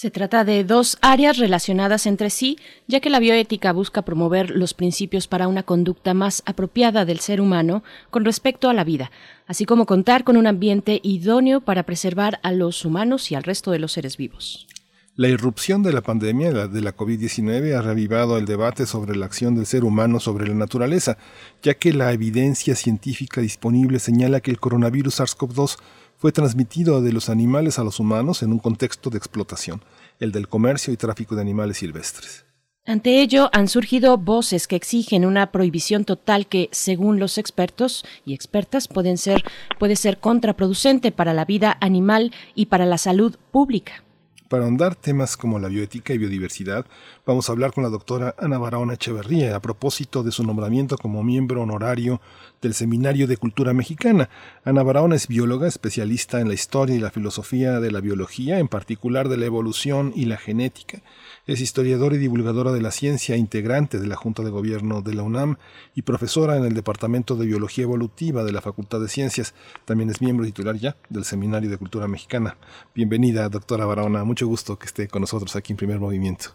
Se 0.01 0.11
trata 0.11 0.45
de 0.45 0.63
dos 0.63 0.97
áreas 1.01 1.39
relacionadas 1.39 2.05
entre 2.05 2.30
sí, 2.30 2.57
ya 2.88 3.01
que 3.01 3.09
la 3.09 3.19
bioética 3.19 3.73
busca 3.73 4.03
promover 4.03 4.49
los 4.49 4.73
principios 4.73 5.27
para 5.27 5.49
una 5.49 5.63
conducta 5.63 6.13
más 6.13 6.41
apropiada 6.45 7.03
del 7.03 7.19
ser 7.19 7.41
humano 7.41 7.84
con 8.09 8.23
respecto 8.23 8.69
a 8.69 8.73
la 8.73 8.85
vida, 8.85 9.11
así 9.45 9.65
como 9.65 9.85
contar 9.85 10.23
con 10.23 10.38
un 10.38 10.47
ambiente 10.47 11.01
idóneo 11.03 11.59
para 11.59 11.84
preservar 11.84 12.39
a 12.43 12.53
los 12.53 12.85
humanos 12.85 13.30
y 13.30 13.35
al 13.35 13.43
resto 13.43 13.71
de 13.71 13.80
los 13.80 13.91
seres 13.91 14.15
vivos. 14.15 14.69
La 15.17 15.27
irrupción 15.27 15.84
de 15.84 15.91
la 15.91 15.99
pandemia 15.99 16.69
de 16.69 16.81
la 16.81 16.95
COVID-19 16.95 17.77
ha 17.77 17.81
revivado 17.81 18.38
el 18.38 18.45
debate 18.45 18.85
sobre 18.85 19.17
la 19.17 19.26
acción 19.26 19.55
del 19.55 19.65
ser 19.65 19.84
humano 19.84 20.21
sobre 20.21 20.47
la 20.47 20.53
naturaleza, 20.53 21.17
ya 21.61 21.73
que 21.73 21.91
la 21.91 22.13
evidencia 22.13 22.73
científica 22.77 23.41
disponible 23.41 23.99
señala 23.99 24.39
que 24.39 24.51
el 24.51 24.61
coronavirus 24.61 25.19
SARS-CoV-2 25.19 25.77
fue 26.19 26.33
transmitido 26.33 27.01
de 27.01 27.13
los 27.13 27.29
animales 27.29 27.79
a 27.79 27.83
los 27.85 27.97
humanos 27.97 28.43
en 28.43 28.51
un 28.51 28.59
contexto 28.59 29.09
de 29.09 29.17
explotación, 29.17 29.81
el 30.19 30.33
del 30.33 30.49
comercio 30.49 30.91
y 30.91 30.97
tráfico 30.97 31.33
de 31.33 31.41
animales 31.41 31.77
silvestres. 31.77 32.45
Ante 32.85 33.21
ello, 33.21 33.49
han 33.53 33.69
surgido 33.69 34.17
voces 34.17 34.67
que 34.67 34.75
exigen 34.75 35.25
una 35.25 35.51
prohibición 35.51 36.03
total 36.03 36.47
que, 36.47 36.67
según 36.73 37.19
los 37.19 37.37
expertos 37.37 38.03
y 38.25 38.33
expertas, 38.33 38.89
pueden 38.89 39.17
ser, 39.17 39.45
puede 39.79 39.95
ser 39.95 40.19
contraproducente 40.19 41.13
para 41.13 41.33
la 41.33 41.45
vida 41.45 41.77
animal 41.79 42.33
y 42.53 42.65
para 42.65 42.85
la 42.85 42.97
salud 42.97 43.37
pública. 43.51 44.03
Para 44.49 44.63
ahondar 44.63 44.95
temas 44.95 45.38
como 45.38 45.59
la 45.59 45.67
bioética 45.67 46.11
y 46.11 46.17
biodiversidad, 46.17 46.84
vamos 47.23 47.47
a 47.47 47.51
hablar 47.51 47.71
con 47.71 47.84
la 47.84 47.91
doctora 47.91 48.34
Ana 48.39 48.57
Barahona 48.57 48.95
Echeverría 48.95 49.55
a 49.55 49.59
propósito 49.59 50.23
de 50.23 50.31
su 50.31 50.43
nombramiento 50.43 50.97
como 50.97 51.21
miembro 51.21 51.61
honorario 51.61 52.19
del 52.59 52.73
Seminario 52.73 53.27
de 53.27 53.38
Cultura 53.38 53.76
Mexicana. 53.76 54.27
Ana 54.65 54.81
Barahona 54.81 55.15
es 55.15 55.27
bióloga, 55.27 55.67
especialista 55.67 56.41
en 56.41 56.47
la 56.47 56.55
historia 56.55 56.95
y 56.95 56.99
la 56.99 57.11
filosofía 57.11 57.80
de 57.80 57.91
la 57.91 58.01
biología, 58.01 58.57
en 58.57 58.67
particular 58.67 59.30
de 59.30 59.38
la 59.38 59.45
evolución 59.45 60.13
y 60.15 60.26
la 60.26 60.38
genética. 60.38 61.03
Es 61.49 61.61
historiadora 61.61 62.15
y 62.15 62.19
divulgadora 62.19 62.71
de 62.71 62.80
la 62.80 62.91
ciencia, 62.91 63.35
integrante 63.35 63.97
de 63.97 64.05
la 64.05 64.15
Junta 64.15 64.43
de 64.43 64.51
Gobierno 64.51 65.01
de 65.01 65.15
la 65.15 65.23
UNAM 65.23 65.57
y 65.95 66.03
profesora 66.03 66.55
en 66.57 66.63
el 66.63 66.76
Departamento 66.76 67.35
de 67.35 67.47
Biología 67.47 67.85
Evolutiva 67.85 68.43
de 68.43 68.51
la 68.51 68.61
Facultad 68.61 68.99
de 68.99 69.07
Ciencias. 69.07 69.55
También 69.84 70.11
es 70.11 70.21
miembro 70.21 70.45
titular 70.45 70.76
ya 70.76 70.95
del 71.09 71.26
Seminario 71.26 71.71
de 71.71 71.80
Cultura 71.80 72.07
Mexicana. 72.07 72.55
Bienvenida, 72.93 73.49
doctora 73.49 73.88
Barahona. 73.88 74.23
Mucho 74.26 74.45
gusto 74.45 74.77
que 74.77 74.85
esté 74.85 75.07
con 75.07 75.21
nosotros 75.21 75.55
aquí 75.55 75.73
en 75.73 75.77
Primer 75.77 75.99
Movimiento. 75.99 76.53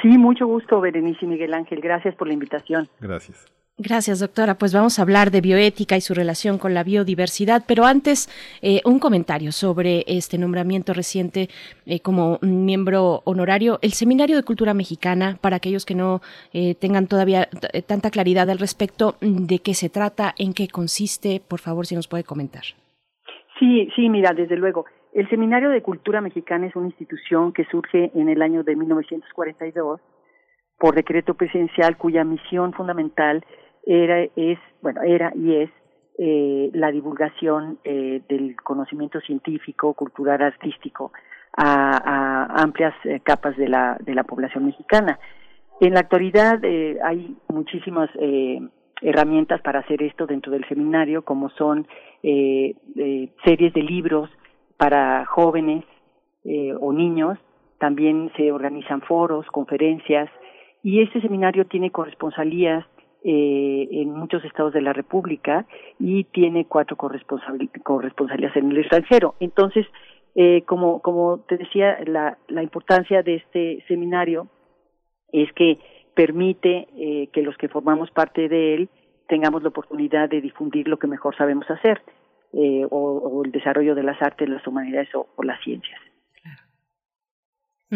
Sí, 0.00 0.16
mucho 0.18 0.46
gusto, 0.46 0.80
Berenice 0.80 1.24
y 1.24 1.28
Miguel 1.28 1.54
Ángel. 1.54 1.80
Gracias 1.80 2.14
por 2.14 2.28
la 2.28 2.34
invitación. 2.34 2.88
Gracias. 3.00 3.52
Gracias, 3.78 4.20
doctora. 4.20 4.54
Pues 4.56 4.74
vamos 4.74 4.98
a 4.98 5.02
hablar 5.02 5.30
de 5.30 5.40
bioética 5.40 5.96
y 5.96 6.02
su 6.02 6.12
relación 6.14 6.58
con 6.58 6.74
la 6.74 6.84
biodiversidad, 6.84 7.64
pero 7.66 7.84
antes 7.84 8.28
eh, 8.60 8.80
un 8.84 8.98
comentario 8.98 9.50
sobre 9.50 10.04
este 10.06 10.36
nombramiento 10.36 10.92
reciente 10.92 11.48
eh, 11.86 12.00
como 12.00 12.38
miembro 12.42 13.22
honorario. 13.24 13.78
El 13.80 13.92
Seminario 13.92 14.36
de 14.36 14.42
Cultura 14.44 14.74
Mexicana, 14.74 15.38
para 15.40 15.56
aquellos 15.56 15.86
que 15.86 15.94
no 15.94 16.20
eh, 16.52 16.74
tengan 16.74 17.06
todavía 17.06 17.48
tanta 17.86 18.10
claridad 18.10 18.50
al 18.50 18.58
respecto, 18.58 19.16
¿de 19.20 19.58
qué 19.58 19.74
se 19.74 19.88
trata? 19.88 20.34
¿En 20.38 20.52
qué 20.52 20.68
consiste? 20.68 21.40
Por 21.40 21.58
favor, 21.58 21.86
si 21.86 21.96
nos 21.96 22.08
puede 22.08 22.24
comentar. 22.24 22.62
Sí, 23.58 23.88
sí, 23.96 24.08
mira, 24.08 24.32
desde 24.34 24.56
luego. 24.56 24.84
El 25.12 25.28
Seminario 25.28 25.68
de 25.68 25.82
Cultura 25.82 26.22
Mexicana 26.22 26.66
es 26.66 26.74
una 26.74 26.86
institución 26.86 27.52
que 27.52 27.66
surge 27.66 28.10
en 28.14 28.30
el 28.30 28.40
año 28.40 28.62
de 28.64 28.76
1942 28.76 30.00
por 30.78 30.94
decreto 30.94 31.34
presidencial 31.34 31.98
cuya 31.98 32.24
misión 32.24 32.72
fundamental 32.72 33.44
era 33.84 34.22
es 34.36 34.58
bueno 34.80 35.02
era 35.02 35.32
y 35.34 35.56
es 35.56 35.70
eh, 36.18 36.70
la 36.72 36.90
divulgación 36.90 37.78
eh, 37.84 38.22
del 38.28 38.56
conocimiento 38.56 39.20
científico, 39.20 39.92
cultural, 39.94 40.42
artístico 40.42 41.12
a, 41.56 42.62
amplias 42.62 42.94
eh, 43.04 43.20
capas 43.20 43.56
de 43.56 43.68
la 43.68 43.98
de 44.00 44.14
la 44.14 44.24
población 44.24 44.64
mexicana. 44.64 45.18
En 45.80 45.94
la 45.94 46.00
actualidad 46.00 46.58
eh, 46.64 46.98
hay 47.04 47.36
muchísimas 47.48 48.08
eh, 48.18 48.60
herramientas 49.02 49.60
para 49.60 49.80
hacer 49.80 50.02
esto 50.02 50.26
dentro 50.26 50.52
del 50.52 50.66
seminario, 50.68 51.22
como 51.22 51.50
son 51.50 51.86
series 52.22 53.74
de 53.74 53.82
libros 53.82 54.30
para 54.82 55.24
jóvenes 55.26 55.84
o 56.80 56.92
niños. 56.92 57.38
También 57.78 58.32
se 58.36 58.50
organizan 58.50 59.00
foros, 59.02 59.46
conferencias, 59.46 60.28
y 60.82 61.00
este 61.02 61.20
seminario 61.20 61.66
tiene 61.66 61.90
corresponsalías 61.90 62.84
eh, 63.24 63.88
en 63.92 64.10
muchos 64.10 64.44
estados 64.44 64.72
de 64.72 64.80
la 64.80 64.92
República 64.92 65.64
y 66.00 66.24
tiene 66.24 66.64
cuatro 66.64 66.96
corresponsalías 66.96 68.56
en 68.56 68.72
el 68.72 68.78
extranjero. 68.78 69.36
Entonces, 69.38 69.86
eh, 70.34 70.62
como, 70.62 71.00
como 71.00 71.38
te 71.46 71.56
decía, 71.56 71.98
la, 72.04 72.36
la 72.48 72.64
importancia 72.64 73.22
de 73.22 73.36
este 73.36 73.84
seminario 73.86 74.48
es 75.30 75.52
que 75.52 75.78
permite 76.14 76.88
eh, 76.96 77.28
que 77.32 77.42
los 77.42 77.56
que 77.56 77.68
formamos 77.68 78.10
parte 78.10 78.48
de 78.48 78.74
él 78.74 78.88
tengamos 79.28 79.62
la 79.62 79.68
oportunidad 79.68 80.28
de 80.28 80.40
difundir 80.40 80.88
lo 80.88 80.98
que 80.98 81.06
mejor 81.06 81.36
sabemos 81.36 81.70
hacer, 81.70 82.02
eh, 82.52 82.86
o, 82.90 82.96
o, 82.96 83.44
el 83.44 83.52
desarrollo 83.52 83.94
de 83.94 84.02
las 84.02 84.20
artes, 84.20 84.48
las 84.48 84.66
humanidades 84.66 85.14
o, 85.14 85.26
o 85.36 85.42
las 85.42 85.60
ciencias. 85.62 86.00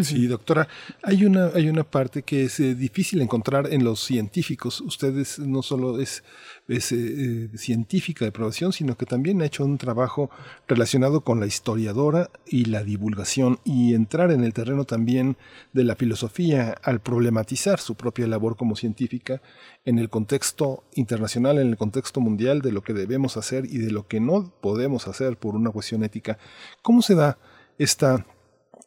Sí, 0.03 0.27
doctora, 0.27 0.69
hay 1.03 1.25
una, 1.25 1.47
hay 1.55 1.71
una 1.71 1.83
parte 1.83 2.23
que 2.23 2.45
es 2.45 2.61
eh, 2.61 2.75
difícil 2.75 3.23
encontrar 3.23 3.73
en 3.73 3.83
los 3.83 4.01
científicos. 4.01 4.83
Ustedes 4.83 5.39
no 5.39 5.63
solo 5.63 5.99
es, 5.99 6.23
es 6.69 6.93
eh, 6.93 7.49
científica 7.55 8.27
de 8.27 8.31
profesión, 8.33 8.75
sino 8.75 8.99
que 8.99 9.07
también 9.07 9.41
ha 9.41 9.47
hecho 9.47 9.65
un 9.65 9.79
trabajo 9.79 10.29
relacionado 10.69 11.23
con 11.23 11.41
la 11.41 11.47
historiadora 11.47 12.29
y 12.47 12.67
la 12.67 12.85
divulgación 12.85 13.59
y 13.65 13.95
entrar 13.95 14.33
en 14.33 14.45
el 14.45 14.53
terreno 14.53 14.85
también 14.85 15.39
de 15.73 15.85
la 15.85 15.97
filosofía 15.97 16.75
al 16.83 17.01
problematizar 17.01 17.81
su 17.81 17.95
propia 17.95 18.27
labor 18.27 18.57
como 18.57 18.77
científica 18.77 19.41
en 19.87 19.99
el 19.99 20.11
contexto 20.11 20.85
internacional, 20.93 21.59
en 21.59 21.69
el 21.69 21.79
contexto 21.79 22.21
mundial 22.21 22.61
de 22.61 22.73
lo 22.73 22.83
que 22.83 22.93
debemos 22.93 23.39
hacer 23.39 23.65
y 23.65 23.79
de 23.79 23.93
lo 23.93 24.07
que 24.07 24.21
no 24.21 24.53
podemos 24.61 25.09
hacer 25.09 25.39
por 25.39 25.55
una 25.55 25.71
cuestión 25.71 26.05
ética. 26.05 26.37
¿Cómo 26.83 27.01
se 27.01 27.15
da 27.15 27.39
esta 27.79 28.27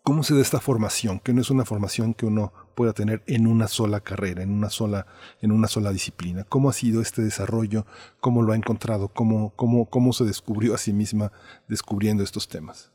¿Cómo 0.03 0.23
se 0.23 0.33
da 0.33 0.41
esta 0.41 0.59
formación? 0.59 1.19
Que 1.19 1.33
no 1.33 1.41
es 1.41 1.51
una 1.51 1.65
formación 1.65 2.13
que 2.13 2.25
uno 2.25 2.51
pueda 2.75 2.93
tener 2.93 3.21
en 3.27 3.45
una 3.47 3.67
sola 3.67 3.99
carrera, 3.99 4.41
en 4.41 4.51
una 4.51 4.69
sola, 4.69 5.05
en 5.41 5.51
una 5.51 5.67
sola 5.67 5.91
disciplina. 5.91 6.45
¿Cómo 6.47 6.69
ha 6.69 6.73
sido 6.73 7.01
este 7.01 7.21
desarrollo? 7.21 7.83
¿Cómo 8.19 8.41
lo 8.41 8.53
ha 8.53 8.55
encontrado? 8.55 9.09
¿Cómo, 9.09 9.51
cómo, 9.55 9.89
cómo 9.89 10.13
se 10.13 10.23
descubrió 10.23 10.73
a 10.73 10.77
sí 10.77 10.93
misma 10.93 11.31
descubriendo 11.67 12.23
estos 12.23 12.47
temas? 12.47 12.91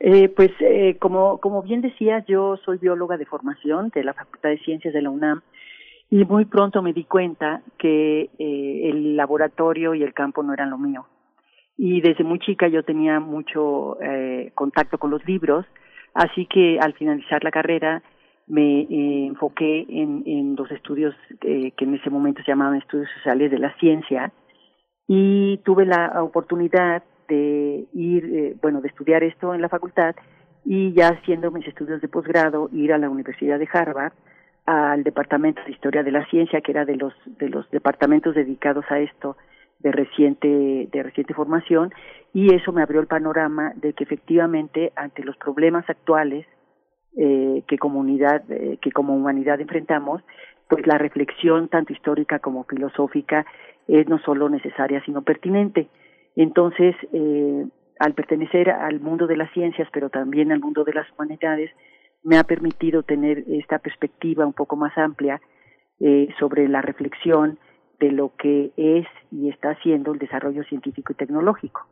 Eh, 0.00 0.28
pues 0.28 0.50
eh, 0.60 0.96
como, 0.98 1.38
como 1.38 1.62
bien 1.62 1.80
decía, 1.80 2.24
yo 2.26 2.56
soy 2.64 2.78
bióloga 2.78 3.16
de 3.16 3.24
formación 3.24 3.90
de 3.94 4.04
la 4.04 4.12
Facultad 4.12 4.50
de 4.50 4.58
Ciencias 4.58 4.92
de 4.92 5.00
la 5.00 5.08
UNAM 5.08 5.40
Y 6.10 6.24
muy 6.24 6.44
pronto 6.44 6.82
me 6.82 6.92
di 6.92 7.04
cuenta 7.04 7.62
que 7.78 8.28
eh, 8.38 8.90
el 8.90 9.16
laboratorio 9.16 9.94
y 9.94 10.02
el 10.02 10.12
campo 10.12 10.42
no 10.42 10.52
eran 10.52 10.70
lo 10.70 10.78
mío. 10.78 11.06
Y 11.76 12.00
desde 12.00 12.22
muy 12.22 12.38
chica 12.38 12.68
yo 12.68 12.82
tenía 12.84 13.18
mucho 13.18 14.00
eh, 14.02 14.52
contacto 14.54 14.98
con 14.98 15.10
los 15.10 15.24
libros, 15.24 15.64
así 16.14 16.46
que 16.46 16.78
al 16.80 16.94
finalizar 16.94 17.42
la 17.44 17.50
carrera 17.50 18.02
me 18.46 18.80
eh, 18.82 19.26
enfoqué 19.26 19.86
en, 19.88 20.22
en 20.26 20.56
los 20.56 20.70
estudios 20.70 21.14
eh, 21.42 21.72
que 21.76 21.84
en 21.84 21.94
ese 21.94 22.10
momento 22.10 22.42
se 22.42 22.50
llamaban 22.50 22.76
estudios 22.76 23.08
sociales 23.16 23.50
de 23.50 23.58
la 23.58 23.74
ciencia 23.78 24.32
y 25.06 25.58
tuve 25.64 25.86
la 25.86 26.22
oportunidad 26.22 27.02
de 27.28 27.86
ir, 27.94 28.24
eh, 28.24 28.56
bueno, 28.60 28.80
de 28.80 28.88
estudiar 28.88 29.22
esto 29.22 29.54
en 29.54 29.62
la 29.62 29.68
facultad 29.68 30.14
y 30.64 30.92
ya 30.92 31.08
haciendo 31.08 31.50
mis 31.50 31.66
estudios 31.66 32.00
de 32.00 32.08
posgrado 32.08 32.68
ir 32.72 32.92
a 32.92 32.98
la 32.98 33.10
Universidad 33.10 33.58
de 33.58 33.68
Harvard 33.72 34.12
al 34.66 35.04
departamento 35.04 35.62
de 35.64 35.72
historia 35.72 36.02
de 36.02 36.12
la 36.12 36.24
ciencia 36.26 36.60
que 36.60 36.72
era 36.72 36.84
de 36.84 36.96
los 36.96 37.12
de 37.26 37.50
los 37.50 37.70
departamentos 37.70 38.34
dedicados 38.34 38.84
a 38.90 38.98
esto 38.98 39.36
de 39.84 39.92
reciente 39.92 40.88
de 40.90 41.02
reciente 41.02 41.34
formación 41.34 41.92
y 42.32 42.52
eso 42.54 42.72
me 42.72 42.82
abrió 42.82 43.00
el 43.00 43.06
panorama 43.06 43.72
de 43.76 43.92
que 43.92 44.02
efectivamente 44.04 44.92
ante 44.96 45.22
los 45.22 45.36
problemas 45.36 45.88
actuales 45.88 46.46
eh, 47.16 47.62
que 47.68 47.78
comunidad 47.78 48.42
eh, 48.50 48.78
que 48.80 48.90
como 48.90 49.14
humanidad 49.14 49.60
enfrentamos 49.60 50.22
pues 50.68 50.86
la 50.86 50.96
reflexión 50.96 51.68
tanto 51.68 51.92
histórica 51.92 52.38
como 52.38 52.64
filosófica 52.64 53.44
es 53.86 54.08
no 54.08 54.18
solo 54.20 54.48
necesaria 54.48 55.02
sino 55.04 55.22
pertinente. 55.22 55.88
Entonces 56.34 56.96
eh, 57.12 57.66
al 58.00 58.14
pertenecer 58.14 58.70
al 58.70 59.00
mundo 59.00 59.26
de 59.26 59.36
las 59.36 59.52
ciencias 59.52 59.86
pero 59.92 60.08
también 60.08 60.50
al 60.50 60.60
mundo 60.60 60.82
de 60.82 60.94
las 60.94 61.06
humanidades 61.12 61.70
me 62.22 62.38
ha 62.38 62.44
permitido 62.44 63.02
tener 63.02 63.44
esta 63.48 63.78
perspectiva 63.78 64.46
un 64.46 64.54
poco 64.54 64.76
más 64.76 64.96
amplia 64.96 65.42
eh, 66.00 66.28
sobre 66.40 66.68
la 66.68 66.80
reflexión 66.80 67.58
de 68.00 68.12
lo 68.12 68.34
que 68.36 68.72
es 68.76 69.06
y 69.30 69.48
está 69.48 69.70
haciendo 69.70 70.12
el 70.12 70.18
desarrollo 70.18 70.64
científico 70.64 71.12
y 71.12 71.16
tecnológico. 71.16 71.86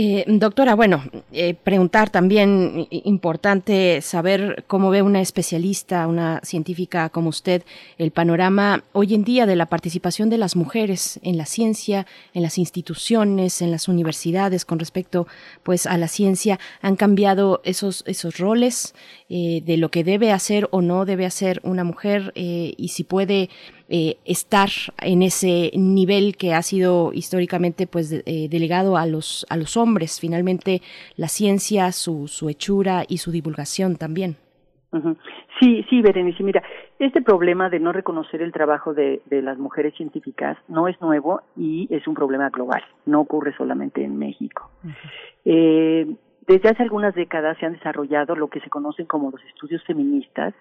Eh, 0.00 0.24
doctora, 0.28 0.76
bueno, 0.76 1.02
eh, 1.32 1.54
preguntar 1.54 2.10
también, 2.10 2.86
importante 2.90 4.00
saber 4.00 4.64
cómo 4.68 4.90
ve 4.90 5.02
una 5.02 5.20
especialista, 5.20 6.06
una 6.06 6.40
científica 6.44 7.08
como 7.08 7.30
usted, 7.30 7.64
el 7.96 8.12
panorama 8.12 8.84
hoy 8.92 9.14
en 9.14 9.24
día 9.24 9.44
de 9.44 9.56
la 9.56 9.66
participación 9.66 10.30
de 10.30 10.38
las 10.38 10.56
mujeres 10.56 11.18
en 11.24 11.36
la 11.36 11.46
ciencia, 11.46 12.06
en 12.32 12.42
las 12.42 12.58
instituciones, 12.58 13.60
en 13.60 13.70
las 13.72 13.88
universidades 13.88 14.64
con 14.64 14.78
respecto 14.78 15.26
pues 15.62 15.86
a 15.86 15.96
la 15.96 16.06
ciencia. 16.06 16.60
¿Han 16.80 16.94
cambiado 16.94 17.60
esos, 17.64 18.04
esos 18.06 18.38
roles 18.38 18.94
eh, 19.28 19.62
de 19.64 19.78
lo 19.78 19.90
que 19.90 20.04
debe 20.04 20.30
hacer 20.30 20.68
o 20.70 20.80
no 20.80 21.06
debe 21.06 21.26
hacer 21.26 21.60
una 21.64 21.82
mujer 21.82 22.32
y 22.36 22.88
si 22.88 23.02
puede 23.02 23.48
eh, 23.88 24.16
estar 24.24 24.68
en 25.00 25.22
ese 25.22 25.70
nivel 25.74 26.36
que 26.36 26.54
ha 26.54 26.62
sido 26.62 27.12
históricamente 27.12 27.86
pues 27.86 28.12
eh, 28.12 28.48
delegado 28.50 28.96
a 28.96 29.06
los 29.06 29.46
a 29.48 29.56
los 29.56 29.76
hombres. 29.76 30.20
Finalmente 30.20 30.82
la 31.16 31.28
ciencia 31.28 31.92
su 31.92 32.28
su 32.28 32.48
hechura 32.48 33.04
y 33.08 33.18
su 33.18 33.30
divulgación 33.30 33.96
también. 33.96 34.36
Sí, 35.60 35.84
sí, 35.90 36.00
Berenice, 36.00 36.42
mira, 36.42 36.62
este 36.98 37.20
problema 37.20 37.68
de 37.68 37.80
no 37.80 37.92
reconocer 37.92 38.42
el 38.42 38.52
trabajo 38.52 38.94
de, 38.94 39.20
de 39.26 39.42
las 39.42 39.58
mujeres 39.58 39.94
científicas 39.94 40.56
no 40.68 40.88
es 40.88 41.00
nuevo 41.00 41.42
y 41.56 41.88
es 41.90 42.06
un 42.06 42.14
problema 42.14 42.48
global, 42.48 42.82
no 43.04 43.20
ocurre 43.20 43.54
solamente 43.56 44.04
en 44.04 44.18
México. 44.18 44.70
eh, 45.44 46.06
desde 46.46 46.70
hace 46.70 46.82
algunas 46.82 47.14
décadas 47.14 47.58
se 47.58 47.66
han 47.66 47.74
desarrollado 47.74 48.34
lo 48.34 48.48
que 48.48 48.60
se 48.60 48.70
conocen 48.70 49.04
como 49.04 49.30
los 49.30 49.44
estudios 49.44 49.84
feministas, 49.84 50.54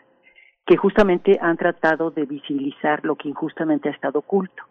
que 0.68 0.76
justamente 0.76 1.40
han 1.42 1.56
tratado 1.56 2.12
de 2.12 2.26
visibilizar 2.26 3.04
lo 3.06 3.16
que 3.16 3.30
injustamente 3.30 3.88
ha 3.88 3.94
estado 3.94 4.20
oculto, 4.20 4.64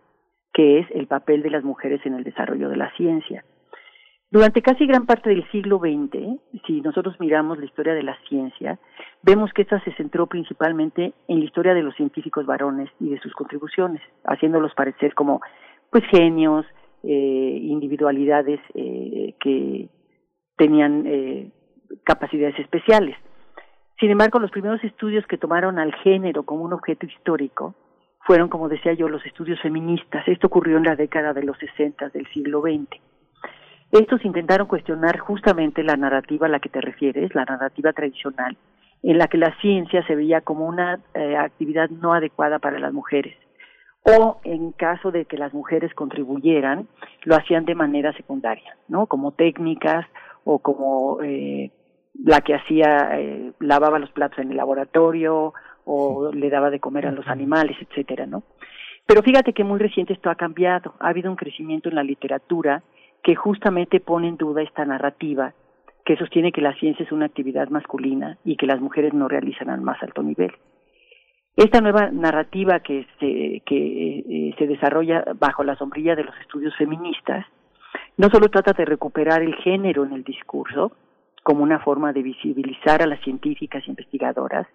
que 0.53 0.79
es 0.81 0.87
el 0.91 1.07
papel 1.07 1.43
de 1.43 1.51
las 1.51 1.65
mujeres 1.65 2.05
en 2.05 2.15
el 2.15 2.23
desarrollo 2.23 2.69
de 2.69 2.77
la 2.77 2.95
ciencia. 2.97 3.45
Durante 4.31 4.61
casi 4.61 4.87
gran 4.87 5.07
parte 5.07 5.31
del 5.31 5.49
siglo 5.51 5.79
XX, 5.79 6.39
si 6.67 6.83
nosotros 6.83 7.19
miramos 7.19 7.59
la 7.59 7.65
historia 7.65 7.95
de 7.95 8.03
la 8.03 8.19
ciencia, 8.29 8.79
vemos 9.23 9.53
que 9.55 9.63
esta 9.63 9.83
se 9.85 9.93
centró 9.93 10.27
principalmente 10.27 11.15
en 11.29 11.39
la 11.39 11.45
historia 11.45 11.73
de 11.73 11.83
los 11.83 11.95
científicos 11.95 12.45
varones 12.45 12.91
y 13.01 13.09
de 13.09 13.21
sus 13.21 13.33
contribuciones, 13.33 14.03
haciéndolos 14.25 14.75
parecer 14.75 15.15
como 15.15 15.41
pues 15.91 16.05
genios, 16.11 16.67
eh, 17.05 17.59
individualidades 17.63 18.61
eh, 18.75 19.35
que 19.41 19.89
tenían 20.57 21.05
eh, 21.07 21.53
capacidades 22.05 22.59
especiales. 22.59 23.17
Sin 23.99 24.11
embargo, 24.11 24.39
los 24.39 24.51
primeros 24.51 24.83
estudios 24.85 25.27
que 25.27 25.39
tomaron 25.39 25.79
al 25.79 25.95
género 25.95 26.43
como 26.43 26.65
un 26.65 26.75
objeto 26.75 27.07
histórico 27.07 27.75
fueron, 28.27 28.49
como 28.49 28.69
decía 28.69 28.93
yo, 28.93 29.09
los 29.09 29.25
estudios 29.25 29.61
feministas. 29.61 30.27
Esto 30.27 30.49
ocurrió 30.49 30.77
en 30.77 30.85
la 30.85 30.97
década 30.97 31.33
de 31.33 31.45
los 31.45 31.57
60 31.59 32.11
del 32.11 32.27
siglo 32.33 32.61
XX. 32.61 33.01
Estos 33.93 34.25
intentaron 34.25 34.67
cuestionar 34.67 35.19
justamente 35.19 35.83
la 35.83 35.97
narrativa 35.97 36.47
a 36.47 36.51
la 36.51 36.59
que 36.59 36.69
te 36.69 36.81
refieres, 36.81 37.35
la 37.35 37.45
narrativa 37.45 37.93
tradicional, 37.93 38.57
en 39.03 39.19
la 39.19 39.29
que 39.29 39.39
la 39.39 39.57
ciencia 39.61 40.05
se 40.07 40.17
veía 40.17 40.41
como 40.41 40.67
una 40.67 40.99
eh, 41.15 41.37
actividad 41.37 41.89
no 41.89 42.13
adecuada 42.13 42.59
para 42.59 42.81
las 42.81 42.93
mujeres. 42.93 43.37
O 44.03 44.41
en 44.45 44.73
caso 44.73 45.11
de 45.11 45.25
que 45.25 45.39
las 45.39 45.55
mujeres 45.55 45.95
contribuyeran, 45.95 46.89
lo 47.25 47.37
hacían 47.37 47.65
de 47.65 47.75
manera 47.75 48.13
secundaria, 48.13 48.77
¿no? 48.89 49.07
Como 49.07 49.33
técnicas 49.33 50.07
o 50.45 50.59
como 50.59 51.23
eh, 51.23 51.71
la 52.25 52.41
que 52.41 52.55
hacía, 52.55 53.19
eh, 53.19 53.53
lavaba 53.61 53.99
los 53.99 54.11
platos 54.11 54.39
en 54.39 54.51
el 54.51 54.57
laboratorio 54.57 55.53
o 55.85 56.33
le 56.33 56.51
daba 56.51 56.71
de 56.71 56.81
comer 56.81 57.07
a 57.07 57.13
los 57.13 57.27
animales, 57.29 57.77
etcétera, 57.81 58.27
¿no? 58.27 58.43
Pero 59.07 59.23
fíjate 59.23 59.53
que 59.53 59.65
muy 59.65 59.79
reciente 59.79 60.13
esto 60.13 60.31
ha 60.31 60.35
cambiado. 60.35 60.95
Ha 60.99 61.09
habido 61.09 61.31
un 61.31 61.37
crecimiento 61.37 61.89
en 61.89 61.95
la 61.95 62.03
literatura 62.03 62.83
que 63.23 63.37
justamente 63.37 64.01
pone 64.01 64.29
en 64.29 64.37
duda 64.37 64.63
esta 64.63 64.85
narrativa 64.85 65.55
que 66.05 66.17
sostiene 66.17 66.53
que 66.53 66.61
la 66.61 66.75
ciencia 66.75 67.05
es 67.05 67.13
una 67.13 67.27
actividad 67.27 67.69
masculina 67.69 68.39
y 68.45 68.57
que 68.57 68.67
las 68.67 68.81
mujeres 68.81 69.13
no 69.13 69.29
realizan 69.29 69.71
al 69.71 69.81
más 69.81 70.01
alto 70.03 70.23
nivel. 70.23 70.53
Esta 71.57 71.81
nueva 71.81 72.11
narrativa 72.11 72.81
que 72.81 73.07
se, 73.19 73.63
que 73.67 74.19
eh, 74.19 74.55
se 74.57 74.67
desarrolla 74.67 75.25
bajo 75.39 75.65
la 75.65 75.77
sombrilla 75.77 76.15
de 76.15 76.25
los 76.25 76.35
estudios 76.41 76.77
feministas 76.77 77.45
no 78.17 78.29
solo 78.31 78.49
trata 78.49 78.73
de 78.73 78.85
recuperar 78.85 79.43
el 79.43 79.55
género 79.57 80.05
en 80.05 80.13
el 80.13 80.23
discurso, 80.23 80.93
como 81.47 81.63
una 81.63 81.79
forma 81.79 82.13
de 82.13 82.25
visibilizar 82.25 83.03
a 83.03 83.07
las 83.07 83.21
científicas 83.21 83.85
e 83.87 83.91
investigadoras, 83.91 84.67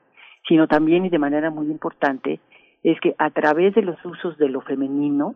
sino 0.48 0.70
también 0.70 1.06
y 1.06 1.10
de 1.10 1.20
manera 1.20 1.50
muy 1.50 1.70
importante 1.70 2.40
es 2.82 2.98
que 3.02 3.14
a 3.18 3.30
través 3.30 3.76
de 3.76 3.82
los 3.82 3.98
usos 4.06 4.38
de 4.38 4.48
lo 4.48 4.62
femenino 4.62 5.36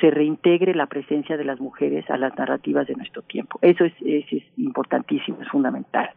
se 0.00 0.12
reintegre 0.12 0.76
la 0.76 0.86
presencia 0.86 1.36
de 1.36 1.44
las 1.44 1.58
mujeres 1.58 2.08
a 2.08 2.16
las 2.16 2.32
narrativas 2.38 2.86
de 2.86 2.94
nuestro 2.94 3.22
tiempo. 3.22 3.58
Eso 3.60 3.84
es, 3.84 3.92
es, 4.02 4.44
importantísimo, 4.56 5.42
es 5.42 5.48
fundamental. 5.48 6.10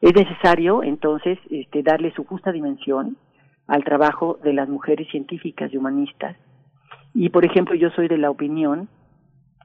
Es 0.00 0.14
necesario, 0.14 0.84
entonces, 0.84 1.40
este, 1.50 1.82
darle 1.82 2.12
su 2.12 2.22
justa 2.22 2.52
dimensión 2.52 3.16
al 3.66 3.82
trabajo 3.82 4.38
de 4.44 4.52
las 4.52 4.68
mujeres 4.68 5.08
científicas 5.08 5.74
y 5.74 5.76
humanistas. 5.76 6.36
Y, 7.14 7.30
por 7.30 7.44
ejemplo, 7.44 7.74
yo 7.74 7.90
soy 7.90 8.06
de 8.06 8.18
la 8.18 8.30
opinión, 8.30 8.88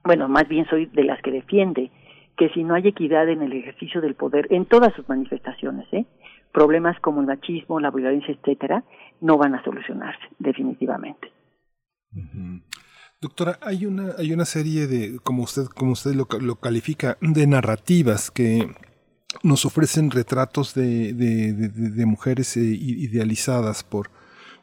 bueno, 0.03 0.27
más 0.27 0.47
bien 0.47 0.65
soy 0.71 0.87
de 0.87 1.03
las 1.03 1.21
que 1.21 1.29
defiende 1.29 1.91
que 2.37 2.49
si 2.49 2.63
no 2.63 2.75
hay 2.75 2.87
equidad 2.87 3.27
en 3.29 3.41
el 3.41 3.51
ejercicio 3.53 3.99
del 3.99 4.15
poder 4.15 4.47
en 4.51 4.65
todas 4.65 4.93
sus 4.93 5.07
manifestaciones, 5.09 5.87
¿eh? 5.91 6.05
problemas 6.53 6.99
como 7.01 7.21
el 7.21 7.27
machismo, 7.27 7.79
la 7.79 7.91
violencia, 7.91 8.33
etcétera, 8.33 8.83
no 9.21 9.37
van 9.37 9.55
a 9.55 9.63
solucionarse 9.63 10.23
definitivamente. 10.39 11.31
Doctora, 13.19 13.57
hay 13.61 13.85
una 13.85 14.13
hay 14.17 14.31
una 14.31 14.45
serie 14.45 14.87
de 14.87 15.19
como 15.23 15.43
usted 15.43 15.65
como 15.65 15.91
usted 15.93 16.13
lo, 16.13 16.27
lo 16.39 16.55
califica 16.55 17.17
de 17.21 17.47
narrativas 17.47 18.31
que 18.31 18.69
nos 19.43 19.65
ofrecen 19.65 20.11
retratos 20.11 20.73
de, 20.73 21.13
de, 21.13 21.53
de, 21.53 22.05
mujeres 22.05 22.55
eh, 22.57 22.61
idealizadas 22.61 23.83
por 23.83 24.09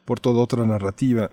por 0.05 0.19
toda 0.19 0.41
otra 0.41 0.65
narrativa 0.65 1.29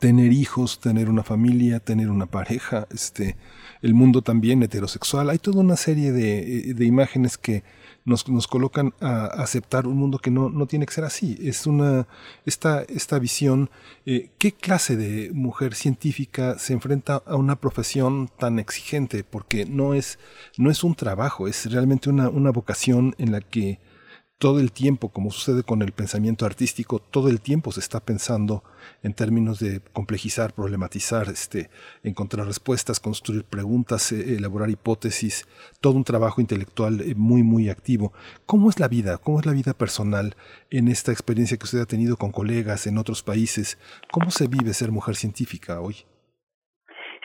tener 0.00 0.32
hijos, 0.32 0.80
tener 0.80 1.08
una 1.08 1.22
familia, 1.22 1.80
tener 1.80 2.10
una 2.10 2.26
pareja, 2.26 2.86
este, 2.90 3.36
el 3.82 3.94
mundo 3.94 4.22
también 4.22 4.62
heterosexual. 4.62 5.30
Hay 5.30 5.38
toda 5.38 5.60
una 5.60 5.76
serie 5.76 6.12
de, 6.12 6.74
de 6.74 6.84
imágenes 6.84 7.38
que 7.38 7.64
nos, 8.04 8.28
nos, 8.28 8.46
colocan 8.46 8.94
a 9.00 9.26
aceptar 9.26 9.86
un 9.86 9.96
mundo 9.96 10.18
que 10.18 10.30
no, 10.30 10.48
no, 10.48 10.66
tiene 10.66 10.86
que 10.86 10.94
ser 10.94 11.04
así. 11.04 11.38
Es 11.42 11.66
una, 11.66 12.06
esta, 12.46 12.82
esta 12.82 13.18
visión, 13.18 13.70
eh, 14.06 14.30
¿qué 14.38 14.52
clase 14.52 14.96
de 14.96 15.30
mujer 15.32 15.74
científica 15.74 16.58
se 16.58 16.72
enfrenta 16.72 17.22
a 17.26 17.36
una 17.36 17.56
profesión 17.56 18.30
tan 18.38 18.58
exigente? 18.58 19.24
Porque 19.24 19.66
no 19.66 19.94
es, 19.94 20.18
no 20.56 20.70
es 20.70 20.84
un 20.84 20.94
trabajo, 20.94 21.48
es 21.48 21.70
realmente 21.70 22.08
una, 22.08 22.28
una 22.28 22.50
vocación 22.50 23.14
en 23.18 23.32
la 23.32 23.40
que 23.40 23.78
todo 24.38 24.60
el 24.60 24.70
tiempo, 24.70 25.08
como 25.08 25.30
sucede 25.30 25.64
con 25.64 25.82
el 25.82 25.90
pensamiento 25.90 26.46
artístico, 26.46 27.00
todo 27.00 27.28
el 27.28 27.40
tiempo 27.40 27.72
se 27.72 27.80
está 27.80 27.98
pensando 27.98 28.62
en 29.02 29.12
términos 29.12 29.58
de 29.58 29.80
complejizar, 29.92 30.52
problematizar, 30.52 31.28
este, 31.28 31.70
encontrar 32.04 32.46
respuestas, 32.46 33.00
construir 33.00 33.42
preguntas, 33.44 34.12
eh, 34.12 34.36
elaborar 34.36 34.70
hipótesis, 34.70 35.44
todo 35.80 35.94
un 35.94 36.04
trabajo 36.04 36.40
intelectual 36.40 37.00
eh, 37.00 37.14
muy, 37.16 37.42
muy 37.42 37.68
activo. 37.68 38.12
¿Cómo 38.46 38.70
es 38.70 38.78
la 38.78 38.86
vida? 38.86 39.18
¿Cómo 39.18 39.40
es 39.40 39.46
la 39.46 39.52
vida 39.52 39.74
personal 39.74 40.36
en 40.70 40.86
esta 40.86 41.10
experiencia 41.10 41.56
que 41.56 41.64
usted 41.64 41.80
ha 41.80 41.86
tenido 41.86 42.16
con 42.16 42.30
colegas 42.30 42.86
en 42.86 42.96
otros 42.98 43.24
países? 43.24 43.76
¿Cómo 44.12 44.30
se 44.30 44.46
vive 44.46 44.72
ser 44.72 44.92
mujer 44.92 45.16
científica 45.16 45.80
hoy? 45.80 45.96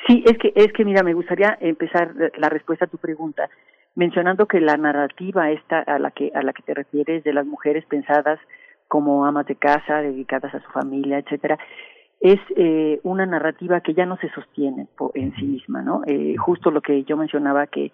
Sí, 0.07 0.23
es 0.25 0.37
que, 0.37 0.51
es 0.55 0.73
que 0.73 0.83
mira, 0.83 1.03
me 1.03 1.13
gustaría 1.13 1.57
empezar 1.61 2.13
la 2.37 2.49
respuesta 2.49 2.85
a 2.85 2.89
tu 2.89 2.97
pregunta 2.97 3.49
mencionando 3.95 4.47
que 4.47 4.59
la 4.59 4.77
narrativa 4.77 5.51
esta 5.51 5.79
a 5.79 5.99
la 5.99 6.11
que 6.11 6.31
a 6.33 6.41
la 6.41 6.53
que 6.53 6.63
te 6.63 6.73
refieres 6.73 7.23
de 7.23 7.33
las 7.33 7.45
mujeres 7.45 7.85
pensadas 7.85 8.39
como 8.87 9.25
amas 9.25 9.47
de 9.47 9.55
casa, 9.55 10.01
dedicadas 10.01 10.53
a 10.53 10.61
su 10.61 10.69
familia, 10.71 11.17
etcétera, 11.17 11.57
es 12.19 12.39
eh, 12.55 12.99
una 13.03 13.25
narrativa 13.25 13.81
que 13.81 13.93
ya 13.93 14.05
no 14.05 14.17
se 14.17 14.29
sostiene 14.29 14.87
en 15.13 15.35
sí 15.35 15.43
misma, 15.45 15.81
¿no? 15.81 16.03
Eh, 16.07 16.35
justo 16.37 16.71
lo 16.71 16.81
que 16.81 17.03
yo 17.03 17.17
mencionaba 17.17 17.67
que 17.67 17.91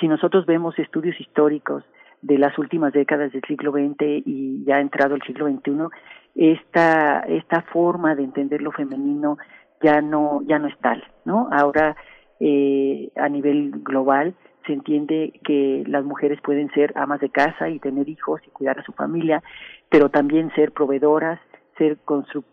si 0.00 0.06
nosotros 0.06 0.46
vemos 0.46 0.78
estudios 0.78 1.18
históricos 1.20 1.84
de 2.22 2.38
las 2.38 2.56
últimas 2.58 2.92
décadas 2.92 3.32
del 3.32 3.42
siglo 3.42 3.72
XX 3.72 4.22
y 4.24 4.64
ya 4.64 4.76
ha 4.76 4.80
entrado 4.80 5.14
el 5.14 5.22
siglo 5.22 5.48
XXI, 5.48 5.88
esta 6.36 7.20
esta 7.20 7.62
forma 7.62 8.14
de 8.14 8.24
entender 8.24 8.62
lo 8.62 8.72
femenino 8.72 9.38
ya 9.82 10.00
no 10.00 10.42
ya 10.46 10.58
no 10.58 10.68
es 10.68 10.78
tal, 10.78 11.04
¿no? 11.24 11.48
Ahora 11.50 11.96
eh, 12.40 13.10
a 13.16 13.28
nivel 13.28 13.70
global 13.82 14.34
se 14.66 14.72
entiende 14.72 15.32
que 15.44 15.84
las 15.86 16.04
mujeres 16.04 16.40
pueden 16.42 16.70
ser 16.72 16.92
amas 16.96 17.20
de 17.20 17.28
casa 17.28 17.68
y 17.68 17.78
tener 17.78 18.08
hijos 18.08 18.40
y 18.46 18.50
cuidar 18.50 18.78
a 18.78 18.84
su 18.84 18.92
familia, 18.92 19.42
pero 19.90 20.08
también 20.08 20.50
ser 20.54 20.72
proveedoras, 20.72 21.40
ser 21.76 21.98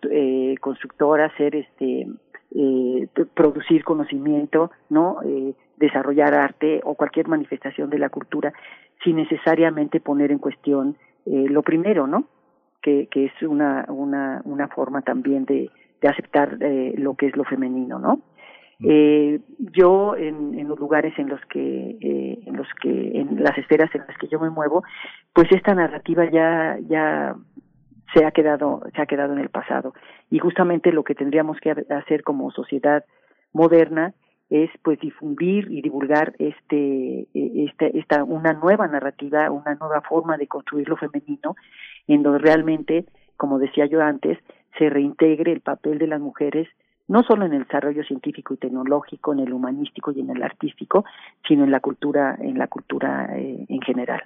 eh, 0.10 0.56
constructoras, 0.60 1.32
ser 1.38 1.56
este 1.56 2.08
eh, 2.54 3.08
producir 3.34 3.84
conocimiento, 3.84 4.72
no 4.90 5.20
eh, 5.24 5.54
desarrollar 5.78 6.34
arte 6.34 6.82
o 6.84 6.96
cualquier 6.96 7.28
manifestación 7.28 7.90
de 7.90 8.00
la 8.00 8.10
cultura 8.10 8.54
sin 9.04 9.16
necesariamente 9.16 10.00
poner 10.00 10.32
en 10.32 10.40
cuestión 10.40 10.98
eh, 11.26 11.46
lo 11.50 11.64
primero, 11.64 12.08
¿no? 12.08 12.26
Que, 12.82 13.08
que 13.08 13.26
es 13.26 13.44
una, 13.44 13.86
una, 13.90 14.42
una 14.44 14.68
forma 14.68 15.02
también 15.02 15.46
de, 15.46 15.70
de 16.02 16.08
aceptar 16.08 16.58
eh, 16.62 16.94
lo 16.98 17.14
que 17.16 17.28
es 17.28 17.36
lo 17.36 17.44
femenino, 17.44 18.00
¿no? 18.00 18.20
Eh, 18.84 19.40
yo 19.60 20.16
en, 20.16 20.58
en, 20.58 20.68
los 20.68 20.80
lugares 20.80 21.14
en 21.20 21.30
los 21.30 21.40
que 21.46 21.98
eh, 22.02 22.40
en 22.46 22.58
los 22.58 22.68
que 22.82 23.20
en 23.20 23.44
las 23.44 23.56
esferas 23.58 23.94
en 23.94 24.02
las 24.08 24.18
que 24.18 24.28
yo 24.28 24.40
me 24.40 24.50
muevo, 24.50 24.84
pues 25.34 25.52
esta 25.52 25.76
narrativa 25.76 26.30
ya 26.30 26.80
ya 26.88 27.36
se 28.14 28.26
ha 28.26 28.32
quedado 28.32 28.82
se 28.96 29.02
ha 29.02 29.06
quedado 29.06 29.34
en 29.34 29.40
el 29.40 29.50
pasado. 29.50 29.94
Y 30.32 30.40
justamente 30.40 30.92
lo 30.92 31.04
que 31.04 31.16
tendríamos 31.16 31.60
que 31.60 31.72
hacer 31.90 32.24
como 32.24 32.52
sociedad 32.52 33.06
moderna 33.54 34.14
es 34.50 34.70
pues 34.84 35.00
difundir 35.00 35.72
y 35.72 35.82
divulgar 35.82 36.34
este 36.40 37.28
esta 37.34 37.86
esta 37.86 38.24
una 38.24 38.54
nueva 38.54 38.88
narrativa 38.88 39.50
una 39.50 39.76
nueva 39.76 40.02
forma 40.02 40.38
de 40.38 40.48
construir 40.48 40.90
lo 40.90 40.98
femenino 40.98 41.56
en 42.08 42.22
donde 42.22 42.40
realmente 42.40 43.06
como 43.38 43.60
decía 43.60 43.86
yo 43.86 44.02
antes 44.02 44.38
se 44.78 44.90
reintegre 44.90 45.54
el 45.54 45.62
papel 45.62 46.00
de 46.00 46.08
las 46.08 46.20
mujeres 46.20 46.68
no 47.12 47.24
solo 47.24 47.46
en 47.46 47.52
el 47.52 47.64
desarrollo 47.64 48.06
científico 48.06 48.54
y 48.54 48.58
tecnológico, 48.58 49.34
en 49.34 49.40
el 49.40 49.52
humanístico 49.52 50.12
y 50.12 50.22
en 50.22 50.30
el 50.30 50.42
artístico, 50.42 51.04
sino 51.46 51.66
en 51.66 51.72
la 51.72 51.82
cultura, 51.82 52.38
en 52.40 52.58
la 52.58 52.68
cultura 52.68 53.38
eh, 53.38 53.66
en 53.68 53.82
general. 53.82 54.24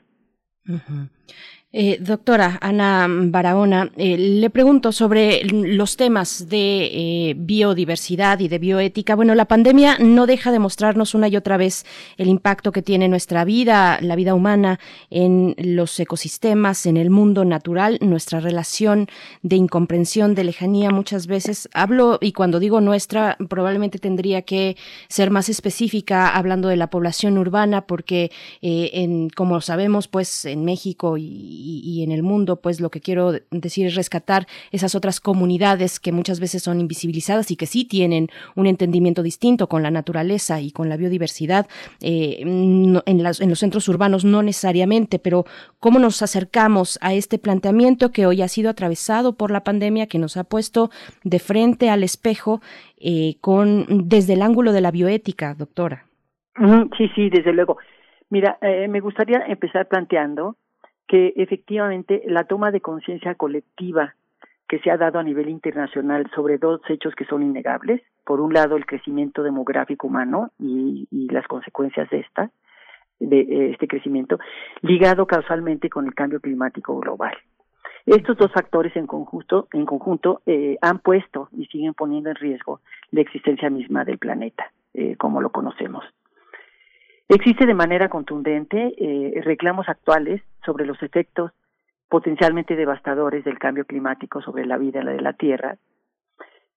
Eh, 1.78 1.98
doctora 2.00 2.58
Ana 2.62 3.06
Barahona, 3.10 3.92
eh, 3.98 4.18
le 4.18 4.50
pregunto 4.50 4.94
sobre 4.94 5.44
los 5.44 5.98
temas 5.98 6.48
de 6.48 6.86
eh, 6.86 7.34
biodiversidad 7.38 8.40
y 8.40 8.48
de 8.48 8.60
bioética. 8.60 9.14
Bueno, 9.14 9.36
la 9.36 9.44
pandemia 9.44 9.98
no 10.00 10.26
deja 10.26 10.54
de 10.54 10.60
mostrarnos 10.60 11.14
una 11.16 11.28
y 11.28 11.36
otra 11.36 11.58
vez 11.58 11.86
el 12.16 12.30
impacto 12.30 12.72
que 12.72 12.82
tiene 12.82 13.10
nuestra 13.10 13.44
vida, 13.44 14.00
la 14.00 14.16
vida 14.16 14.36
humana, 14.36 14.80
en 15.10 15.54
los 15.58 16.00
ecosistemas, 16.00 16.86
en 16.86 16.96
el 16.96 17.10
mundo 17.10 17.44
natural, 17.44 17.98
nuestra 18.00 18.40
relación 18.40 19.10
de 19.42 19.58
incomprensión, 19.58 20.34
de 20.34 20.46
lejanía. 20.46 20.92
Muchas 20.92 21.28
veces 21.28 21.68
hablo, 21.74 22.20
y 22.22 22.32
cuando 22.32 22.62
digo 22.62 22.80
nuestra, 22.80 23.36
probablemente 23.50 24.00
tendría 24.00 24.44
que 24.44 24.78
ser 25.10 25.30
más 25.30 25.50
específica 25.50 26.30
hablando 26.30 26.70
de 26.70 26.78
la 26.78 26.90
población 26.90 27.38
urbana, 27.38 27.86
porque, 27.86 28.32
en, 28.62 29.30
como 29.30 29.60
sabemos, 29.60 30.08
pues 30.08 30.46
en 30.46 30.64
México 30.64 31.18
y 31.18 31.65
y, 31.66 32.04
en 32.04 32.12
el 32.12 32.24
mundo, 32.24 32.62
pues 32.62 32.80
lo 32.80 32.90
que 32.90 33.02
quiero 33.02 33.34
decir 33.52 33.88
es 33.88 33.96
rescatar 33.96 34.46
esas 34.72 34.96
otras 34.96 35.20
comunidades 35.20 36.00
que 36.00 36.12
muchas 36.12 36.40
veces 36.40 36.64
son 36.64 36.80
invisibilizadas 36.80 37.52
y 37.52 37.56
que 37.56 37.66
sí 37.66 37.86
tienen 37.86 38.30
un 38.56 38.68
entendimiento 38.68 39.24
distinto 39.24 39.68
con 39.68 39.84
la 39.84 39.92
naturaleza 39.92 40.62
y 40.62 40.72
con 40.72 40.90
la 40.90 40.98
biodiversidad 40.98 41.68
eh, 42.02 42.38
en, 42.42 43.24
las, 43.24 43.42
en 43.42 43.50
los 43.50 43.60
centros 43.60 43.88
urbanos 43.90 44.26
no 44.26 44.44
necesariamente, 44.44 45.20
pero 45.20 45.46
cómo 45.80 46.00
nos 46.00 46.22
acercamos 46.22 47.00
a 47.02 47.14
este 47.14 47.38
planteamiento 47.38 48.12
que 48.12 48.26
hoy 48.26 48.42
ha 48.42 48.48
sido 48.48 48.70
atravesado 48.70 49.36
por 49.36 49.52
la 49.52 49.64
pandemia, 49.64 50.08
que 50.08 50.20
nos 50.20 50.38
ha 50.38 50.44
puesto 50.44 50.90
de 51.24 51.40
frente 51.40 51.90
al 51.90 52.04
espejo 52.04 52.62
eh, 52.98 53.36
con 53.42 53.86
desde 54.08 54.34
el 54.34 54.42
ángulo 54.42 54.72
de 54.72 54.82
la 54.82 54.92
bioética, 54.92 55.54
doctora. 55.54 56.06
Sí, 56.98 57.10
sí, 57.16 57.30
desde 57.30 57.52
luego. 57.52 57.78
Mira, 58.30 58.58
eh, 58.62 58.88
me 58.88 59.02
gustaría 59.02 59.40
empezar 59.48 59.88
planteando 59.88 60.56
que 61.08 61.34
efectivamente 61.36 62.24
la 62.26 62.46
toma 62.46 62.72
de 62.72 62.82
conciencia 62.82 63.36
colectiva 63.36 64.16
que 64.68 64.80
se 64.80 64.90
ha 64.90 64.98
dado 64.98 65.20
a 65.20 65.24
nivel 65.24 65.50
internacional 65.50 66.30
sobre 66.34 66.58
dos 66.58 66.82
hechos 66.90 67.14
que 67.16 67.26
son 67.26 67.44
innegables. 67.44 68.02
Por 68.26 68.42
un 68.42 68.54
lado, 68.54 68.78
el 68.78 68.86
crecimiento 68.86 69.44
demográfico 69.44 70.08
humano 70.08 70.52
y, 70.60 71.08
y 71.12 71.28
las 71.30 71.48
consecuencias 71.48 72.10
de 72.10 72.20
esta, 72.22 72.50
de 73.20 73.42
eh, 73.42 73.72
este 73.72 73.88
crecimiento, 73.88 74.40
ligado 74.82 75.28
causalmente 75.28 75.90
con 75.90 76.06
el 76.08 76.16
cambio 76.16 76.40
climático 76.40 76.98
global. 77.00 77.36
Estos 78.06 78.38
dos 78.38 78.52
factores 78.52 78.96
en 78.96 79.08
conjunto, 79.08 79.68
en 79.74 79.86
conjunto 79.86 80.42
eh, 80.46 80.78
han 80.82 81.00
puesto 81.00 81.50
y 81.58 81.66
siguen 81.66 81.94
poniendo 81.94 82.30
en 82.30 82.36
riesgo 82.36 82.82
la 83.12 83.22
existencia 83.22 83.70
misma 83.70 84.06
del 84.06 84.20
planeta, 84.20 84.72
eh, 84.94 85.16
como 85.18 85.42
lo 85.42 85.50
conocemos. 85.50 86.04
Existe 87.28 87.66
de 87.66 87.74
manera 87.74 88.08
contundente 88.10 88.94
eh, 88.98 89.42
reclamos 89.42 89.90
actuales 89.90 90.42
sobre 90.64 90.86
los 90.86 91.02
efectos 91.02 91.52
potencialmente 92.08 92.76
devastadores 92.76 93.44
del 93.44 93.58
cambio 93.58 93.86
climático 93.86 94.42
sobre 94.42 94.66
la 94.66 94.78
vida 94.78 95.04
de 95.04 95.22
la 95.22 95.34
Tierra. 95.34 95.78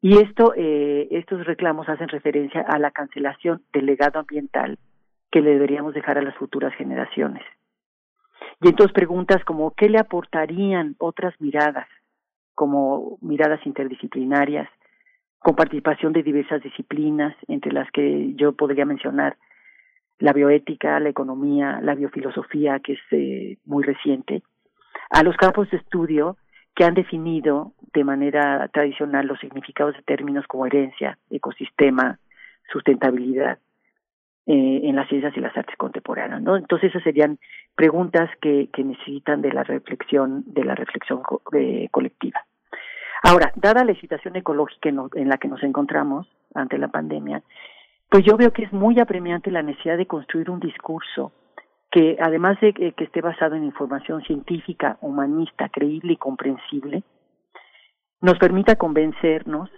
Y 0.00 0.18
esto, 0.18 0.54
eh, 0.56 1.08
estos 1.10 1.44
reclamos 1.44 1.88
hacen 1.88 2.08
referencia 2.08 2.62
a 2.62 2.78
la 2.78 2.92
cancelación 2.92 3.62
del 3.72 3.86
legado 3.86 4.20
ambiental 4.20 4.78
que 5.30 5.42
le 5.42 5.50
deberíamos 5.50 5.92
dejar 5.92 6.16
a 6.16 6.22
las 6.22 6.34
futuras 6.36 6.74
generaciones. 6.74 7.42
Y 8.62 8.68
entonces 8.68 8.94
preguntas 8.94 9.44
como, 9.44 9.72
¿qué 9.72 9.90
le 9.90 9.98
aportarían 9.98 10.96
otras 10.98 11.38
miradas, 11.40 11.88
como 12.54 13.18
miradas 13.20 13.64
interdisciplinarias, 13.66 14.68
con 15.38 15.54
participación 15.54 16.14
de 16.14 16.22
diversas 16.22 16.62
disciplinas, 16.62 17.36
entre 17.46 17.72
las 17.72 17.90
que 17.90 18.32
yo 18.34 18.52
podría 18.52 18.86
mencionar 18.86 19.36
la 20.18 20.32
bioética, 20.32 20.98
la 21.00 21.08
economía, 21.08 21.80
la 21.82 21.94
biofilosofía, 21.94 22.80
que 22.80 22.94
es 22.94 23.00
eh, 23.12 23.58
muy 23.64 23.84
reciente, 23.84 24.42
a 25.10 25.22
los 25.22 25.36
campos 25.36 25.70
de 25.70 25.78
estudio 25.78 26.36
que 26.74 26.84
han 26.84 26.94
definido 26.94 27.72
de 27.92 28.04
manera 28.04 28.68
tradicional 28.68 29.26
los 29.26 29.40
significados 29.40 29.96
de 29.96 30.02
términos 30.02 30.46
como 30.46 30.66
herencia, 30.66 31.18
ecosistema, 31.30 32.18
sustentabilidad 32.70 33.58
eh, 34.46 34.80
en 34.84 34.96
las 34.96 35.08
ciencias 35.08 35.36
y 35.36 35.40
las 35.40 35.56
artes 35.56 35.76
contemporáneas, 35.76 36.40
¿no? 36.42 36.56
Entonces 36.56 36.90
esas 36.90 37.02
serían 37.02 37.38
preguntas 37.74 38.30
que, 38.40 38.68
que 38.72 38.84
necesitan 38.84 39.42
de 39.42 39.52
la 39.52 39.62
reflexión, 39.62 40.44
de 40.46 40.64
la 40.64 40.74
reflexión 40.74 41.22
eh, 41.52 41.88
colectiva. 41.90 42.44
Ahora, 43.22 43.52
dada 43.56 43.84
la 43.84 43.94
situación 43.94 44.36
ecológica 44.36 44.88
en 44.88 45.28
la 45.28 45.38
que 45.38 45.48
nos 45.48 45.62
encontramos 45.62 46.28
ante 46.54 46.78
la 46.78 46.88
pandemia, 46.88 47.42
pues 48.10 48.24
yo 48.24 48.36
veo 48.36 48.52
que 48.52 48.64
es 48.64 48.72
muy 48.72 48.98
apremiante 49.00 49.50
la 49.50 49.62
necesidad 49.62 49.98
de 49.98 50.06
construir 50.06 50.50
un 50.50 50.60
discurso 50.60 51.32
que, 51.90 52.16
además 52.20 52.58
de 52.60 52.72
que, 52.72 52.94
esté 52.96 53.20
basado 53.20 53.54
en 53.54 53.64
información 53.64 54.22
científica, 54.22 54.98
humanista, 55.00 55.68
creíble 55.68 56.14
y 56.14 56.16
comprensible, 56.16 57.02
nos 58.20 58.38
permita 58.38 58.76
convencernos 58.76 59.70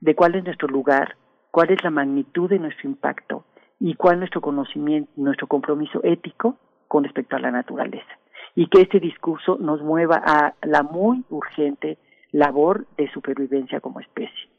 de 0.00 0.14
cuál 0.14 0.34
es 0.34 0.44
nuestro 0.44 0.68
lugar, 0.68 1.16
cuál 1.50 1.70
es 1.70 1.82
la 1.82 1.90
magnitud 1.90 2.48
de 2.48 2.58
nuestro 2.58 2.88
impacto 2.88 3.44
y 3.78 3.94
cuál 3.94 4.14
es 4.14 4.18
nuestro 4.20 4.40
conocimiento, 4.40 5.10
nuestro 5.16 5.46
compromiso 5.46 6.00
ético 6.04 6.56
con 6.86 7.04
respecto 7.04 7.36
a 7.36 7.40
la 7.40 7.50
naturaleza. 7.50 8.18
Y 8.54 8.68
que 8.68 8.82
este 8.82 9.00
discurso 9.00 9.56
nos 9.58 9.80
mueva 9.82 10.20
a 10.24 10.54
la 10.62 10.82
muy 10.82 11.24
urgente 11.30 11.98
labor 12.32 12.86
de 12.96 13.10
supervivencia 13.10 13.80
como 13.80 14.00
especie. 14.00 14.49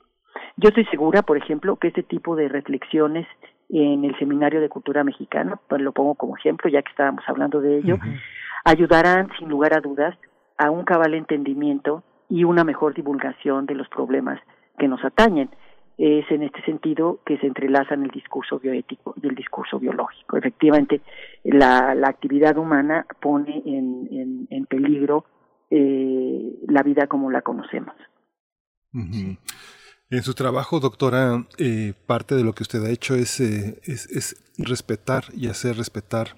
Yo 0.62 0.70
estoy 0.70 0.86
segura, 0.86 1.24
por 1.24 1.38
ejemplo, 1.38 1.76
que 1.78 1.88
este 1.88 2.04
tipo 2.04 2.36
de 2.36 2.48
reflexiones 2.48 3.26
en 3.70 4.06
el 4.06 4.16
Seminario 4.20 4.62
de 4.62 4.70
Cultura 4.70 5.04
Mexicana, 5.04 5.60
pues 5.68 5.82
lo 5.82 5.92
pongo 5.92 6.14
como 6.14 6.38
ejemplo, 6.38 6.70
ya 6.70 6.84
que 6.84 6.92
estábamos 6.92 7.24
hablando 7.28 7.62
de 7.62 7.80
ello, 7.80 7.98
ayudarán 8.64 9.30
sin 9.40 9.50
lugar 9.50 9.74
a 9.74 9.82
dudas 9.82 10.16
a 10.60 10.70
un 10.70 10.84
cabal 10.84 11.16
entendimiento 11.16 12.04
y 12.30 12.44
una 12.44 12.64
mejor 12.64 12.94
divulgación 12.94 13.66
de 13.66 13.74
los 13.74 13.90
problemas 13.90 14.40
que 14.78 14.88
nos 14.88 15.04
atañen. 15.04 15.50
Es 15.98 16.30
en 16.30 16.44
este 16.44 16.62
sentido 16.62 17.22
que 17.26 17.40
se 17.40 17.48
entrelazan 17.48 18.04
el 18.04 18.12
discurso 18.12 18.60
bioético 18.60 19.16
y 19.20 19.28
el 19.28 19.34
discurso 19.34 19.80
biológico. 19.80 20.38
Efectivamente, 20.38 21.02
la, 21.44 21.96
la 21.96 22.08
actividad 22.08 22.56
humana 22.58 23.08
pone 23.20 23.64
en, 23.66 24.08
en, 24.12 24.48
en 24.52 24.66
peligro 24.68 25.26
eh, 25.72 26.54
la 26.68 26.84
vida 26.84 27.08
como 27.08 27.32
la 27.32 27.42
conocemos. 27.42 27.96
En 30.12 30.24
su 30.24 30.34
trabajo, 30.34 30.82
doctora, 30.82 31.48
eh, 31.58 31.94
parte 32.06 32.36
de 32.36 32.44
lo 32.44 32.54
que 32.54 32.64
usted 32.64 32.84
ha 32.84 32.90
hecho 32.90 33.16
es, 33.16 33.40
eh, 33.40 33.80
es, 33.86 34.08
es, 34.08 34.36
respetar 34.58 35.24
y 35.34 35.48
hacer 35.48 35.78
respetar 35.78 36.36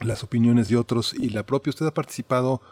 las 0.00 0.24
opiniones 0.24 0.68
de 0.68 0.78
otros 0.78 1.12
y 1.12 1.28
la 1.28 1.44
propia. 1.44 1.68
Usted 1.68 1.84
ha 1.84 1.92
participado 1.92 2.62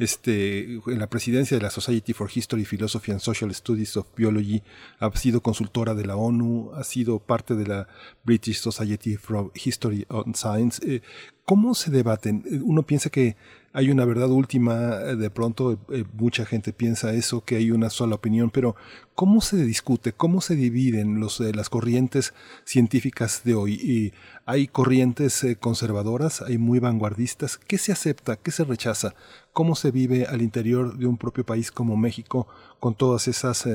este, 0.00 0.80
en 0.86 0.98
la 0.98 1.08
presidencia 1.08 1.56
de 1.56 1.62
la 1.62 1.70
Society 1.70 2.12
for 2.14 2.30
History, 2.34 2.64
Philosophy 2.64 3.12
and 3.12 3.20
Social 3.20 3.54
Studies 3.54 3.96
of 3.96 4.06
Biology, 4.16 4.62
ha 4.98 5.14
sido 5.16 5.42
consultora 5.42 5.94
de 5.94 6.06
la 6.06 6.16
ONU, 6.16 6.72
ha 6.74 6.84
sido 6.84 7.18
parte 7.18 7.54
de 7.54 7.66
la 7.66 7.88
British 8.24 8.60
Society 8.60 9.16
for 9.16 9.52
History 9.54 10.06
and 10.08 10.34
Science. 10.34 10.80
Eh, 10.86 11.02
¿Cómo 11.44 11.74
se 11.74 11.90
debaten? 11.90 12.44
Uno 12.64 12.82
piensa 12.84 13.10
que 13.10 13.36
hay 13.72 13.90
una 13.90 14.04
verdad 14.04 14.30
última, 14.30 14.76
de 14.98 15.30
pronto 15.30 15.78
eh, 15.90 16.04
mucha 16.14 16.44
gente 16.44 16.72
piensa 16.72 17.12
eso, 17.12 17.44
que 17.44 17.56
hay 17.56 17.70
una 17.70 17.88
sola 17.90 18.16
opinión, 18.16 18.50
pero 18.50 18.74
¿cómo 19.14 19.40
se 19.40 19.56
discute? 19.64 20.12
¿Cómo 20.12 20.40
se 20.40 20.56
dividen 20.56 21.20
los, 21.20 21.40
eh, 21.40 21.52
las 21.54 21.68
corrientes 21.68 22.34
científicas 22.64 23.42
de 23.44 23.54
hoy? 23.54 23.74
Y 23.74 24.12
hay 24.44 24.66
corrientes 24.66 25.44
eh, 25.44 25.56
conservadoras, 25.56 26.42
hay 26.42 26.58
muy 26.58 26.80
vanguardistas. 26.80 27.58
¿Qué 27.58 27.78
se 27.78 27.92
acepta? 27.92 28.36
¿Qué 28.36 28.50
se 28.50 28.64
rechaza? 28.64 29.14
¿Cómo 29.52 29.74
se 29.74 29.90
vive 29.90 30.26
al 30.26 30.42
interior 30.42 30.96
de 30.96 31.06
un 31.06 31.18
propio 31.18 31.44
país 31.44 31.70
como 31.70 31.96
México 31.96 32.46
con 32.78 32.94
todas 32.94 33.28
esas 33.28 33.66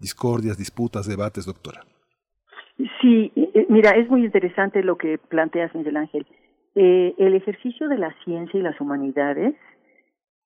discordias, 0.00 0.58
disputas, 0.58 1.06
debates, 1.06 1.46
doctora? 1.46 1.82
Sí, 3.00 3.32
mira, 3.68 3.90
es 3.92 4.08
muy 4.08 4.24
interesante 4.24 4.82
lo 4.82 4.96
que 4.96 5.18
planteas, 5.18 5.74
Miguel 5.74 5.96
Ángel 5.96 6.26
eh, 6.74 7.14
el 7.18 7.34
ejercicio 7.34 7.88
de 7.88 7.98
la 7.98 8.12
ciencia 8.24 8.58
y 8.58 8.62
las 8.62 8.80
humanidades 8.80 9.54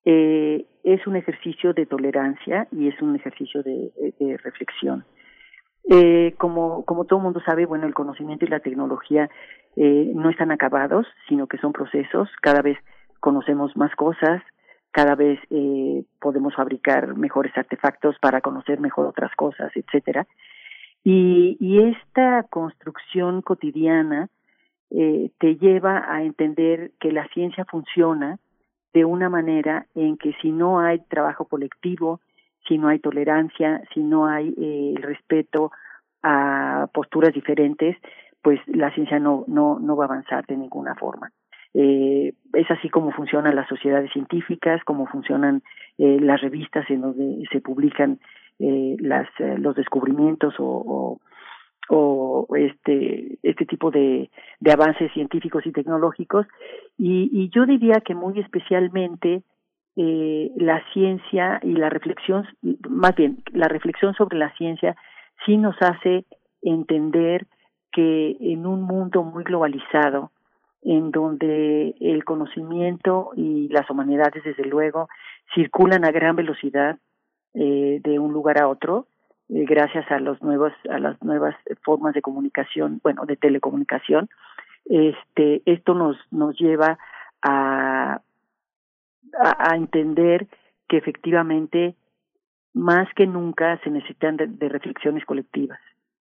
eh, 0.05 0.65
es 0.83 1.05
un 1.07 1.15
ejercicio 1.15 1.73
de 1.73 1.85
tolerancia 1.85 2.67
y 2.71 2.87
es 2.87 3.01
un 3.01 3.15
ejercicio 3.15 3.63
de, 3.63 3.91
de 4.19 4.37
reflexión. 4.37 5.05
Eh, 5.89 6.35
como, 6.37 6.85
como 6.85 7.05
todo 7.05 7.19
mundo 7.19 7.41
sabe, 7.45 7.65
bueno, 7.65 7.87
el 7.87 7.95
conocimiento 7.95 8.45
y 8.45 8.49
la 8.49 8.59
tecnología 8.59 9.29
eh, 9.75 10.11
no 10.13 10.29
están 10.29 10.51
acabados, 10.51 11.07
sino 11.27 11.47
que 11.47 11.57
son 11.57 11.73
procesos. 11.73 12.29
Cada 12.41 12.61
vez 12.61 12.77
conocemos 13.19 13.75
más 13.75 13.93
cosas, 13.95 14.43
cada 14.91 15.15
vez 15.15 15.39
eh, 15.49 16.03
podemos 16.19 16.55
fabricar 16.55 17.15
mejores 17.15 17.55
artefactos 17.57 18.17
para 18.19 18.41
conocer 18.41 18.79
mejor 18.79 19.05
otras 19.05 19.33
cosas, 19.35 19.71
etcétera. 19.75 20.27
Y, 21.03 21.57
y 21.59 21.81
esta 21.83 22.43
construcción 22.49 23.41
cotidiana 23.41 24.29
eh, 24.91 25.29
te 25.37 25.55
lleva 25.57 26.11
a 26.11 26.23
entender 26.23 26.91
que 26.99 27.11
la 27.11 27.27
ciencia 27.29 27.63
funciona 27.65 28.39
de 28.93 29.05
una 29.05 29.29
manera 29.29 29.85
en 29.93 30.17
que 30.17 30.33
si 30.41 30.51
no 30.51 30.79
hay 30.79 30.99
trabajo 31.09 31.45
colectivo, 31.45 32.21
si 32.67 32.77
no 32.77 32.87
hay 32.87 32.99
tolerancia, 32.99 33.83
si 33.93 34.01
no 34.01 34.25
hay 34.25 34.49
eh, 34.57 34.93
el 34.95 35.03
respeto 35.03 35.71
a 36.23 36.87
posturas 36.91 37.33
diferentes, 37.33 37.97
pues 38.41 38.59
la 38.67 38.91
ciencia 38.93 39.19
no, 39.19 39.45
va 39.47 40.05
a 40.05 40.07
avanzar 40.07 40.45
de 40.47 40.57
ninguna 40.57 40.95
forma. 40.95 41.31
Eh, 41.73 42.33
es 42.53 42.71
así 42.71 42.89
como 42.89 43.11
funcionan 43.11 43.55
las 43.55 43.67
sociedades 43.67 44.11
científicas, 44.11 44.83
como 44.83 45.05
funcionan 45.07 45.61
eh, 45.97 46.17
las 46.19 46.41
revistas 46.41 46.89
en 46.89 47.01
donde 47.01 47.43
se 47.51 47.61
publican 47.61 48.19
eh, 48.59 48.97
las, 48.99 49.27
eh, 49.39 49.57
los 49.57 49.75
descubrimientos 49.75 50.53
o, 50.57 51.19
este 52.55 53.39
este 53.41 53.65
tipo 53.65 53.89
de, 53.89 54.29
de 54.59 54.71
avances 54.71 55.11
científicos 55.13 55.65
y 55.65 55.71
tecnológicos. 55.71 56.45
Y, 56.97 57.29
y 57.31 57.49
yo 57.49 57.65
diría 57.65 58.01
que 58.05 58.13
muy 58.13 58.39
especialmente 58.39 59.43
eh, 59.95 60.51
la 60.55 60.83
ciencia 60.93 61.59
y 61.63 61.73
la 61.73 61.89
reflexión 61.89 62.45
más 62.87 63.15
bien 63.15 63.43
la 63.51 63.67
reflexión 63.67 64.13
sobre 64.13 64.37
la 64.37 64.53
ciencia 64.53 64.95
sí 65.45 65.57
nos 65.57 65.75
hace 65.81 66.25
entender 66.61 67.47
que 67.91 68.37
en 68.39 68.65
un 68.65 68.83
mundo 68.83 69.23
muy 69.23 69.43
globalizado 69.43 70.31
en 70.81 71.11
donde 71.11 71.95
el 71.99 72.23
conocimiento 72.23 73.31
y 73.35 73.67
las 73.69 73.89
humanidades 73.89 74.43
desde 74.43 74.65
luego 74.65 75.09
circulan 75.53 76.05
a 76.05 76.11
gran 76.11 76.35
velocidad 76.35 76.97
eh, 77.53 77.99
de 78.03 78.19
un 78.19 78.31
lugar 78.31 78.61
a 78.61 78.67
otro 78.67 79.07
eh, 79.49 79.65
gracias 79.65 80.09
a 80.11 80.19
los 80.19 80.41
nuevos 80.41 80.71
a 80.89 80.99
las 80.99 81.21
nuevas 81.23 81.55
formas 81.81 82.13
de 82.13 82.21
comunicación 82.21 82.99
bueno 83.03 83.25
de 83.25 83.35
telecomunicación. 83.35 84.29
Este 84.85 85.61
esto 85.65 85.93
nos 85.93 86.17
nos 86.31 86.57
lleva 86.57 86.97
a 87.41 88.21
a, 89.37 89.75
entender 89.75 90.47
que 90.87 90.97
efectivamente 90.97 91.95
más 92.73 93.07
que 93.15 93.27
nunca 93.27 93.79
se 93.83 93.89
necesitan 93.89 94.37
de, 94.37 94.69
reflexiones 94.69 95.25
colectivas 95.25 95.79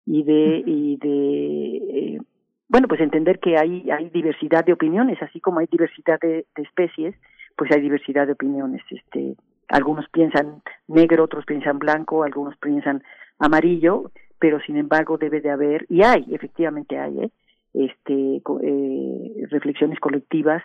y 0.05 0.23
de 0.23 0.63
y 0.65 0.97
de 0.97 2.15
eh, 2.15 2.21
bueno 2.69 2.87
pues 2.87 3.01
entender 3.01 3.39
que 3.39 3.57
hay 3.57 3.89
hay 3.91 4.09
diversidad 4.09 4.63
de 4.63 4.73
opiniones 4.73 5.21
así 5.21 5.41
como 5.41 5.59
hay 5.59 5.67
diversidad 5.71 6.19
de, 6.21 6.45
especies 6.55 7.15
pues 7.57 7.71
hay 7.71 7.81
diversidad 7.81 8.25
de 8.25 8.33
opiniones 8.33 8.81
este 8.89 9.35
algunos 9.69 10.09
piensan 10.09 10.61
negro, 10.87 11.23
otros 11.23 11.45
piensan 11.45 11.79
blanco, 11.79 12.23
algunos 12.23 12.57
piensan 12.57 13.03
amarillo, 13.37 14.11
pero 14.39 14.59
sin 14.59 14.77
embargo 14.77 15.17
debe 15.17 15.41
de 15.41 15.51
haber, 15.51 15.85
y 15.89 16.03
hay, 16.03 16.25
efectivamente 16.31 16.97
hay, 16.97 17.19
¿eh? 17.19 17.31
este, 17.73 18.41
eh, 18.63 19.47
reflexiones 19.49 19.99
colectivas. 19.99 20.63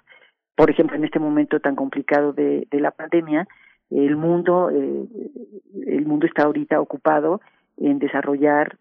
Por 0.57 0.71
ejemplo, 0.71 0.97
en 0.97 1.05
este 1.05 1.19
momento 1.19 1.61
tan 1.61 1.77
complicado 1.77 2.33
de, 2.33 2.67
de 2.71 2.81
la 2.81 2.93
pandemia, 2.93 3.47
el 3.91 4.17
mundo, 4.17 4.71
eh, 4.71 5.05
el 5.87 6.07
mundo 6.07 6.27
está 6.27 6.45
ahorita 6.45 6.81
ocupado 6.81 7.41
en 7.77 7.99
desarrollar 7.99 8.79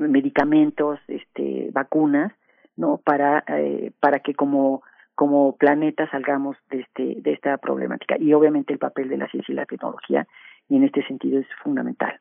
medicamentos, 0.00 0.98
este, 1.08 1.70
vacunas, 1.72 2.32
¿no? 2.76 2.98
Para, 2.98 3.44
eh, 3.48 3.92
para 4.00 4.20
que 4.20 4.34
como 4.34 4.82
como 5.16 5.56
planeta 5.56 6.08
salgamos 6.10 6.58
de, 6.70 6.80
este, 6.80 7.16
de 7.22 7.32
esta 7.32 7.56
problemática. 7.56 8.16
Y 8.18 8.34
obviamente 8.34 8.74
el 8.74 8.78
papel 8.78 9.08
de 9.08 9.16
la 9.16 9.26
ciencia 9.28 9.50
y 9.50 9.56
la 9.56 9.64
tecnología 9.64 10.28
y 10.68 10.76
en 10.76 10.84
este 10.84 11.04
sentido 11.06 11.40
es 11.40 11.46
fundamental. 11.64 12.20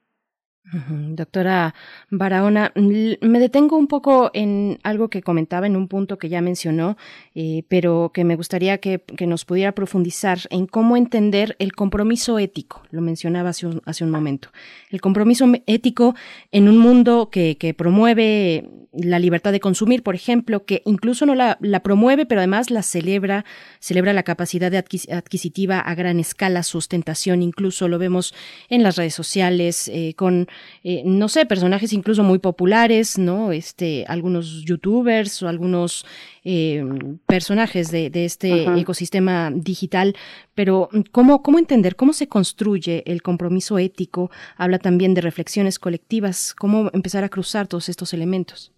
Doctora 0.71 1.75
Barahona, 2.09 2.71
me 2.75 3.39
detengo 3.39 3.77
un 3.77 3.87
poco 3.87 4.31
en 4.33 4.79
algo 4.81 5.09
que 5.09 5.21
comentaba 5.21 5.67
en 5.67 5.75
un 5.75 5.87
punto 5.87 6.17
que 6.17 6.27
ya 6.27 6.41
mencionó, 6.41 6.97
eh, 7.35 7.63
pero 7.67 8.11
que 8.11 8.23
me 8.23 8.35
gustaría 8.35 8.79
que, 8.79 9.03
nos 9.25 9.45
pudiera 9.45 9.73
profundizar 9.73 10.39
en 10.49 10.65
cómo 10.65 10.97
entender 10.97 11.55
el 11.59 11.73
compromiso 11.73 12.39
ético. 12.39 12.83
Lo 12.89 13.01
mencionaba 13.01 13.49
hace 13.49 13.67
un, 13.67 14.09
momento. 14.09 14.49
El 14.89 15.01
compromiso 15.01 15.45
ético 15.67 16.15
en 16.51 16.67
un 16.67 16.77
mundo 16.79 17.29
que, 17.31 17.75
promueve 17.77 18.69
la 18.93 19.19
libertad 19.19 19.51
de 19.51 19.59
consumir, 19.59 20.03
por 20.03 20.15
ejemplo, 20.15 20.65
que 20.65 20.81
incluso 20.85 21.25
no 21.25 21.35
la, 21.35 21.57
la 21.59 21.81
promueve, 21.81 22.25
pero 22.25 22.39
además 22.39 22.71
la 22.71 22.81
celebra, 22.81 23.43
celebra 23.79 24.13
la 24.13 24.23
capacidad 24.23 24.71
de 24.71 24.77
adquisitiva 24.77 25.79
a 25.79 25.95
gran 25.95 26.19
escala, 26.19 26.63
sustentación, 26.63 27.41
incluso 27.41 27.87
lo 27.87 27.99
vemos 27.99 28.33
en 28.69 28.83
las 28.83 28.95
redes 28.95 29.13
sociales, 29.13 29.89
eh, 29.89 30.13
con 30.15 30.47
eh, 30.83 31.03
no 31.05 31.27
sé, 31.27 31.45
personajes 31.45 31.93
incluso 31.93 32.23
muy 32.23 32.39
populares, 32.39 33.17
¿no? 33.17 33.51
Este, 33.51 34.05
algunos 34.07 34.63
youtubers 34.65 35.41
o 35.43 35.47
algunos 35.47 36.05
eh, 36.43 36.83
personajes 37.25 37.91
de, 37.91 38.09
de 38.09 38.25
este 38.25 38.65
ecosistema 38.79 39.51
digital, 39.51 40.15
pero 40.53 40.89
¿cómo, 41.11 41.41
¿cómo 41.41 41.59
entender, 41.59 41.95
cómo 41.95 42.13
se 42.13 42.27
construye 42.27 43.03
el 43.05 43.21
compromiso 43.21 43.77
ético? 43.77 44.29
Habla 44.57 44.79
también 44.79 45.13
de 45.13 45.21
reflexiones 45.21 45.79
colectivas, 45.79 46.53
cómo 46.53 46.89
empezar 46.93 47.23
a 47.23 47.29
cruzar 47.29 47.67
todos 47.67 47.89
estos 47.89 48.13
elementos. 48.13 48.71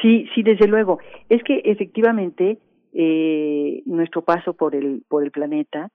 Sí, 0.00 0.26
sí, 0.34 0.42
desde 0.42 0.66
luego. 0.66 0.98
Es 1.28 1.42
que 1.44 1.60
efectivamente 1.64 2.58
eh, 2.92 3.82
nuestro 3.86 4.22
paso 4.22 4.54
por 4.54 4.74
el, 4.74 5.02
por 5.08 5.22
el 5.22 5.30
planeta 5.30 5.90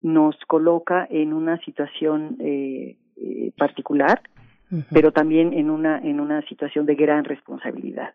nos 0.00 0.36
coloca 0.46 1.06
en 1.10 1.32
una 1.32 1.58
situación 1.64 2.36
eh, 2.40 2.96
eh, 3.16 3.52
particular, 3.56 4.20
pero 4.90 5.12
también 5.12 5.52
en 5.52 5.68
una, 5.68 5.98
en 5.98 6.18
una 6.18 6.40
situación 6.48 6.86
de 6.86 6.94
gran 6.94 7.24
responsabilidad. 7.24 8.14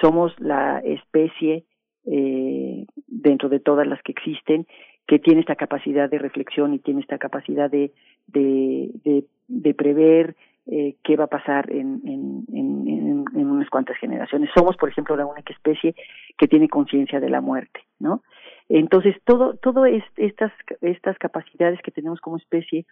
Somos 0.00 0.32
la 0.38 0.78
especie 0.78 1.64
eh, 2.06 2.86
dentro 3.08 3.48
de 3.48 3.58
todas 3.58 3.86
las 3.86 4.00
que 4.02 4.12
existen 4.12 4.66
que 5.06 5.18
tiene 5.18 5.40
esta 5.40 5.56
capacidad 5.56 6.08
de 6.08 6.18
reflexión 6.18 6.72
y 6.72 6.78
tiene 6.78 7.00
esta 7.00 7.18
capacidad 7.18 7.68
de, 7.68 7.92
de, 8.28 8.90
de, 9.02 9.24
de 9.48 9.74
prever 9.74 10.36
eh, 10.66 10.94
qué 11.02 11.16
va 11.16 11.24
a 11.24 11.26
pasar 11.26 11.68
en, 11.72 12.00
en, 12.04 12.44
en, 12.52 13.24
en, 13.34 13.50
unas 13.50 13.68
cuantas 13.68 13.96
generaciones. 13.98 14.50
Somos, 14.54 14.76
por 14.76 14.88
ejemplo, 14.88 15.16
la 15.16 15.26
única 15.26 15.52
especie 15.52 15.96
que 16.38 16.46
tiene 16.46 16.68
conciencia 16.68 17.18
de 17.18 17.28
la 17.28 17.40
muerte, 17.40 17.80
¿no? 17.98 18.22
Entonces, 18.68 19.16
todo, 19.24 19.56
todo 19.56 19.84
estas, 19.84 20.52
estas 20.80 21.18
capacidades 21.18 21.80
que 21.82 21.90
tenemos 21.90 22.20
como 22.20 22.36
especie 22.36 22.86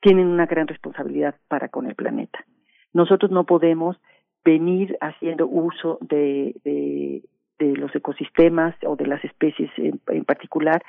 tienen 0.00 0.28
una 0.28 0.46
gran 0.46 0.68
responsabilidad 0.68 1.34
para 1.48 1.68
con 1.68 1.86
el 1.86 1.94
planeta. 1.94 2.44
Nosotros 2.92 3.30
no 3.30 3.44
podemos 3.44 3.96
venir 4.44 4.96
haciendo 5.00 5.46
uso 5.46 5.98
de, 6.00 6.54
de, 6.64 7.22
los 7.76 7.94
ecosistemas 7.94 8.74
o 8.86 8.96
de 8.96 9.06
las 9.06 9.22
especies 9.24 9.70
en, 9.76 10.24
particular 10.24 10.82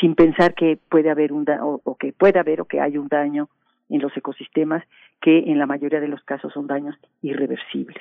sin 0.00 0.14
pensar 0.14 0.54
que 0.54 0.78
puede 0.88 1.10
haber 1.10 1.32
un 1.32 1.44
o, 1.50 1.80
o 1.82 1.96
que 1.96 2.12
puede 2.12 2.38
haber 2.38 2.60
o 2.60 2.66
que 2.66 2.80
hay 2.80 2.96
un 2.96 3.08
daño 3.08 3.48
en 3.88 4.00
los 4.00 4.16
ecosistemas 4.16 4.84
que 5.20 5.38
en 5.38 5.58
la 5.58 5.66
mayoría 5.66 6.00
de 6.00 6.08
los 6.08 6.22
casos 6.22 6.52
son 6.52 6.66
daños 6.66 6.96
irreversibles. 7.22 7.96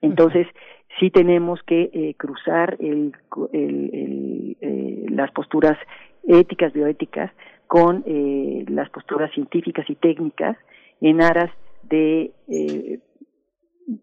Entonces, 0.00 0.46
sí 0.98 1.10
tenemos 1.10 1.62
que 1.64 1.90
eh, 1.92 2.14
cruzar 2.16 2.76
el, 2.80 3.12
el, 3.52 4.56
eh, 4.60 5.06
las 5.10 5.30
posturas 5.32 5.76
éticas, 6.28 6.72
bioéticas, 6.72 7.32
con 7.66 8.04
eh, 8.06 8.64
las 8.68 8.88
posturas 8.90 9.32
científicas 9.32 9.88
y 9.90 9.96
técnicas 9.96 10.56
en 11.00 11.22
aras 11.22 11.50
de, 11.82 12.32
eh, 12.48 13.00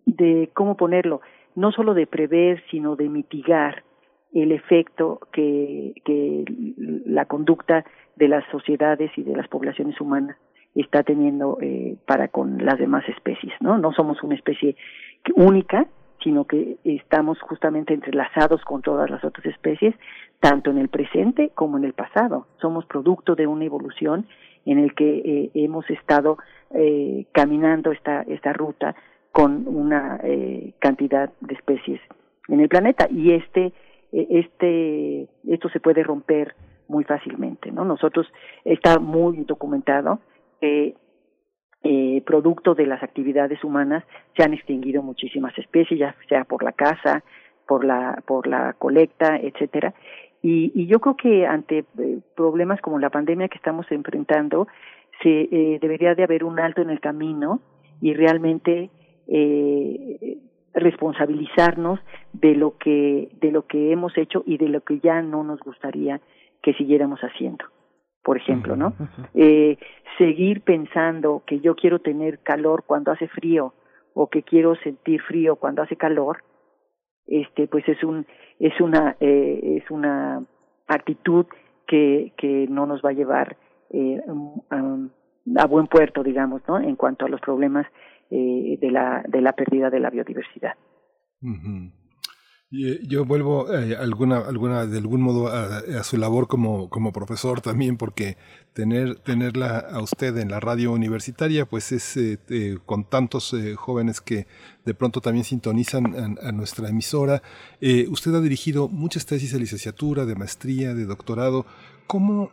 de, 0.06 0.50
¿cómo 0.54 0.76
ponerlo? 0.76 1.22
No 1.56 1.72
solo 1.72 1.94
de 1.94 2.08
prever, 2.08 2.62
sino 2.70 2.96
de 2.96 3.08
mitigar 3.10 3.84
el 4.34 4.52
efecto 4.52 5.20
que, 5.32 5.94
que 6.04 6.44
la 7.06 7.26
conducta 7.26 7.86
de 8.18 8.28
las 8.28 8.44
sociedades 8.52 9.12
y 9.18 9.24
de 9.24 9.36
las 9.36 9.48
poblaciones 9.48 10.00
humanas 10.02 10.38
está 10.76 11.04
teniendo 11.04 11.58
eh, 11.62 11.98
para 12.06 12.28
con 12.28 12.64
las 12.64 12.78
demás 12.78 13.08
especies, 13.08 13.54
¿no? 13.62 13.78
No 13.78 13.94
somos 13.94 14.22
una 14.24 14.36
especie 14.36 14.76
única, 15.36 15.88
sino 16.22 16.46
que 16.46 16.78
estamos 16.84 17.40
justamente 17.40 17.94
entrelazados 17.94 18.62
con 18.66 18.82
todas 18.82 19.10
las 19.10 19.24
otras 19.24 19.46
especies, 19.46 19.96
tanto 20.46 20.70
en 20.70 20.78
el 20.78 20.90
presente 20.90 21.50
como 21.56 21.76
en 21.80 21.86
el 21.86 21.94
pasado. 21.94 22.46
Somos 22.62 22.86
producto 22.86 23.34
de 23.34 23.48
una 23.48 23.66
evolución 23.66 24.28
en 24.68 24.78
el 24.78 24.94
que 24.94 25.18
eh, 25.18 25.52
hemos 25.56 25.90
estado 25.90 26.38
eh, 26.70 27.26
caminando 27.32 27.92
esta, 27.92 28.22
esta 28.22 28.54
ruta 28.54 28.96
con 29.32 29.68
una 29.68 30.20
eh, 30.24 30.74
cantidad 30.78 31.32
de 31.42 31.56
especies 31.56 32.00
en 32.48 32.60
el 32.60 32.70
planeta 32.70 33.08
y 33.10 33.32
este 33.32 33.74
e, 34.12 34.28
este 34.30 35.28
esto 35.52 35.68
se 35.70 35.80
puede 35.80 36.04
romper 36.04 36.54
muy 36.88 37.04
fácilmente 37.04 37.72
no 37.72 37.84
nosotros 37.84 38.28
está 38.64 39.00
muy 39.00 39.44
documentado 39.46 40.20
que 40.62 40.96
eh, 41.88 42.24
producto 42.26 42.74
de 42.74 42.88
las 42.88 43.04
actividades 43.04 43.64
humanas 43.64 44.04
se 44.36 44.44
han 44.44 44.54
extinguido 44.54 45.04
muchísimas 45.04 45.56
especies, 45.56 46.00
ya 46.00 46.16
sea 46.28 46.44
por 46.44 46.64
la 46.64 46.72
caza, 46.72 47.24
por 47.68 47.86
la, 47.86 48.24
por 48.26 48.48
la 48.48 48.74
colecta, 48.74 49.38
etcétera. 49.38 49.94
Y, 50.46 50.72
y 50.76 50.86
yo 50.86 51.00
creo 51.00 51.16
que 51.16 51.48
ante 51.48 51.86
eh, 51.98 52.20
problemas 52.36 52.80
como 52.80 53.00
la 53.00 53.10
pandemia 53.10 53.48
que 53.48 53.58
estamos 53.58 53.92
enfrentando, 53.92 54.68
se 55.24 55.48
eh, 55.52 55.80
debería 55.82 56.14
de 56.14 56.24
haber 56.24 56.44
un 56.44 56.60
alto 56.60 56.84
en 56.84 56.92
el 56.92 57.00
camino 57.00 57.62
y 58.00 58.14
realmente 58.14 58.92
eh, 59.28 60.38
responsabilizarnos 60.76 62.00
de 62.34 62.54
lo 62.54 62.78
que 62.78 63.30
de 63.42 63.52
lo 63.52 63.66
que 63.66 63.92
hemos 63.92 64.16
hecho 64.18 64.44
y 64.46 64.58
de 64.58 64.70
lo 64.70 64.82
que 64.82 65.00
ya 65.00 65.22
no 65.24 65.44
nos 65.44 65.60
gustaría 65.62 66.22
que 66.62 66.74
siguiéramos 66.74 67.22
haciendo 67.22 67.66
por 68.26 68.38
ejemplo, 68.38 68.76
¿no? 68.76 68.94
eh, 69.36 69.78
seguir 70.18 70.62
pensando 70.62 71.44
que 71.46 71.60
yo 71.60 71.76
quiero 71.76 72.00
tener 72.00 72.40
calor 72.40 72.84
cuando 72.86 73.12
hace 73.12 73.28
frío 73.28 73.74
o 74.16 74.30
que 74.30 74.42
quiero 74.42 74.76
sentir 74.78 75.22
frío 75.22 75.58
cuando 75.58 75.84
hace 75.84 75.96
calor, 75.96 76.44
este, 77.28 77.68
pues 77.68 77.88
es 77.88 78.04
un, 78.04 78.26
es 78.60 78.80
una, 78.80 79.16
eh, 79.20 79.82
es 79.82 79.92
una 79.92 80.44
actitud 80.88 81.46
que, 81.88 82.34
que 82.38 82.68
no 82.70 82.86
nos 82.86 83.02
va 83.02 83.10
a 83.10 83.14
llevar 83.14 83.58
eh, 83.92 84.22
a, 84.70 85.66
buen 85.68 85.88
puerto, 85.88 86.24
digamos, 86.24 86.62
¿no? 86.68 86.80
En 86.80 86.96
cuanto 86.96 87.26
a 87.26 87.30
los 87.30 87.42
problemas 87.42 87.86
eh, 88.32 88.78
de 88.82 88.92
la, 88.92 89.24
de 89.28 89.42
la 89.42 89.54
pérdida 89.54 89.90
de 89.90 90.00
la 90.00 90.10
biodiversidad. 90.10 90.74
Yo 92.72 93.26
vuelvo 93.26 93.74
eh, 93.74 93.96
alguna, 93.96 94.40
alguna, 94.40 94.86
de 94.86 94.98
algún 94.98 95.22
modo 95.22 95.48
a, 95.48 96.04
su 96.04 96.18
labor 96.18 96.48
como, 96.48 96.90
como 96.90 97.14
profesor 97.14 97.62
también, 97.62 97.96
porque 97.96 98.38
tener, 98.74 99.16
tenerla 99.20 99.80
a 99.80 100.02
usted 100.02 100.36
en 100.38 100.50
la 100.50 100.60
radio 100.60 100.92
universitaria, 100.92 101.66
pues 101.66 101.92
es 101.92 102.18
eh, 102.18 102.78
con 102.86 103.06
tantos 103.06 103.56
jóvenes 103.76 104.20
que 104.20 104.48
de 104.84 104.94
pronto 104.94 105.22
también 105.22 105.46
sintonizan 105.46 106.38
a, 106.42 106.52
nuestra 106.52 106.90
emisora. 106.90 107.42
usted 108.10 108.34
ha 108.34 108.42
dirigido 108.42 108.88
muchas 108.90 109.26
tesis 109.26 109.54
de 109.54 109.60
licenciatura, 109.60 110.26
de 110.26 110.36
maestría, 110.36 110.94
de 110.94 111.06
doctorado. 111.06 111.66
¿Cómo, 112.08 112.52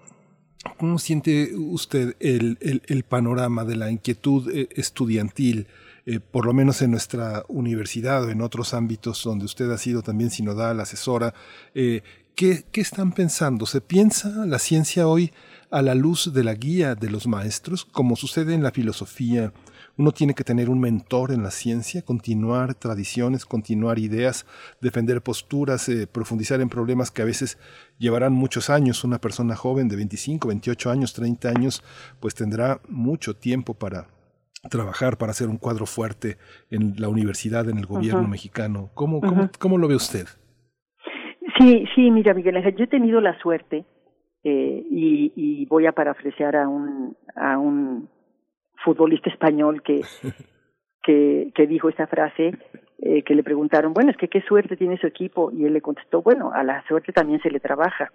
cómo 0.78 0.99
siente 0.99 1.52
usted 1.57 2.16
el, 2.20 2.58
el 2.60 3.02
panorama 3.02 3.65
de 3.65 3.76
la 3.76 3.91
inquietud 3.91 4.49
estudiantil? 4.70 5.66
Eh, 6.05 6.18
por 6.18 6.47
lo 6.47 6.52
menos 6.52 6.82
en 6.82 6.90
nuestra 6.90 7.44
universidad 7.47 8.24
o 8.24 8.31
en 8.31 8.42
otros 8.42 8.74
ámbitos 8.74 9.22
donde 9.22 9.44
usted 9.44 9.70
ha 9.70 9.78
sido 9.78 10.02
también 10.02 10.31
sinodal, 10.31 10.81
asesora, 10.81 11.32
eh, 11.74 12.02
¿qué, 12.34 12.64
¿qué, 12.72 12.81
están 12.81 13.12
pensando? 13.12 13.66
¿Se 13.66 13.81
piensa 13.81 14.44
la 14.47 14.58
ciencia 14.58 15.06
hoy 15.06 15.32
a 15.70 15.81
la 15.81 15.94
luz 15.94 16.32
de 16.32 16.42
la 16.42 16.55
guía 16.55 16.97
de 16.97 17.08
los 17.08 17.28
maestros, 17.28 17.84
como 17.84 18.16
sucede 18.16 18.52
en 18.52 18.64
la 18.64 18.72
filosofía? 18.72 19.52
Uno 19.97 20.10
tiene 20.10 20.34
que 20.34 20.42
tener 20.42 20.70
un 20.70 20.81
mentor 20.81 21.31
en 21.31 21.42
la 21.44 21.50
ciencia, 21.50 22.02
continuar 22.02 22.74
tradiciones, 22.74 23.44
continuar 23.44 23.98
ideas, 23.98 24.47
defender 24.81 25.22
posturas, 25.22 25.89
eh, 25.89 26.06
profundizar 26.06 26.60
en 26.60 26.70
problemas 26.70 27.10
que 27.10 27.22
a 27.22 27.26
veces 27.26 27.58
llevarán 27.98 28.32
muchos 28.32 28.70
años. 28.70 29.05
Una 29.05 29.20
persona 29.20 29.55
joven 29.55 29.89
de 29.89 29.97
25, 29.97 30.48
28 30.48 30.90
años, 30.90 31.12
30 31.12 31.50
años, 31.50 31.82
pues 32.18 32.34
tendrá 32.34 32.81
mucho 32.89 33.36
tiempo 33.36 33.74
para 33.74 34.08
trabajar 34.70 35.18
para 35.18 35.31
hacer 35.31 35.49
un 35.49 35.58
cuadro 35.58 35.86
fuerte 35.86 36.36
en 36.70 36.94
la 36.99 37.08
universidad, 37.08 37.68
en 37.68 37.78
el 37.78 37.86
gobierno 37.86 38.28
mexicano. 38.28 38.91
¿Cómo, 38.94 39.20
cómo, 39.20 39.50
¿Cómo 39.58 39.78
lo 39.78 39.89
ve 39.89 39.97
usted? 39.97 40.26
Sí, 41.58 41.84
sí, 41.94 42.10
mira, 42.10 42.34
Miguel 42.34 42.57
Ángel, 42.57 42.76
yo 42.76 42.84
he 42.84 42.89
tenido 42.89 43.20
la 43.20 43.39
suerte 43.41 43.84
eh, 44.44 44.84
y, 44.91 45.32
y 45.36 45.66
voy 45.66 45.86
a 45.86 45.92
parafrasear 45.92 46.57
a 46.57 46.68
un, 46.68 47.16
a 47.36 47.58
un 47.58 48.08
futbolista 48.84 49.31
español 49.31 49.82
que, 49.82 50.00
que, 51.02 51.52
que 51.55 51.66
dijo 51.66 51.89
esta 51.89 52.07
frase, 52.07 52.52
eh, 52.99 53.23
que 53.23 53.34
le 53.34 53.42
preguntaron, 53.42 53.92
bueno, 53.92 54.10
es 54.10 54.16
que 54.16 54.28
qué 54.28 54.42
suerte 54.42 54.76
tiene 54.76 54.99
su 54.99 55.07
equipo, 55.07 55.50
y 55.52 55.65
él 55.65 55.73
le 55.73 55.81
contestó, 55.81 56.23
bueno, 56.23 56.52
a 56.52 56.62
la 56.62 56.84
suerte 56.86 57.12
también 57.12 57.41
se 57.42 57.50
le 57.50 57.60
trabaja. 57.60 58.12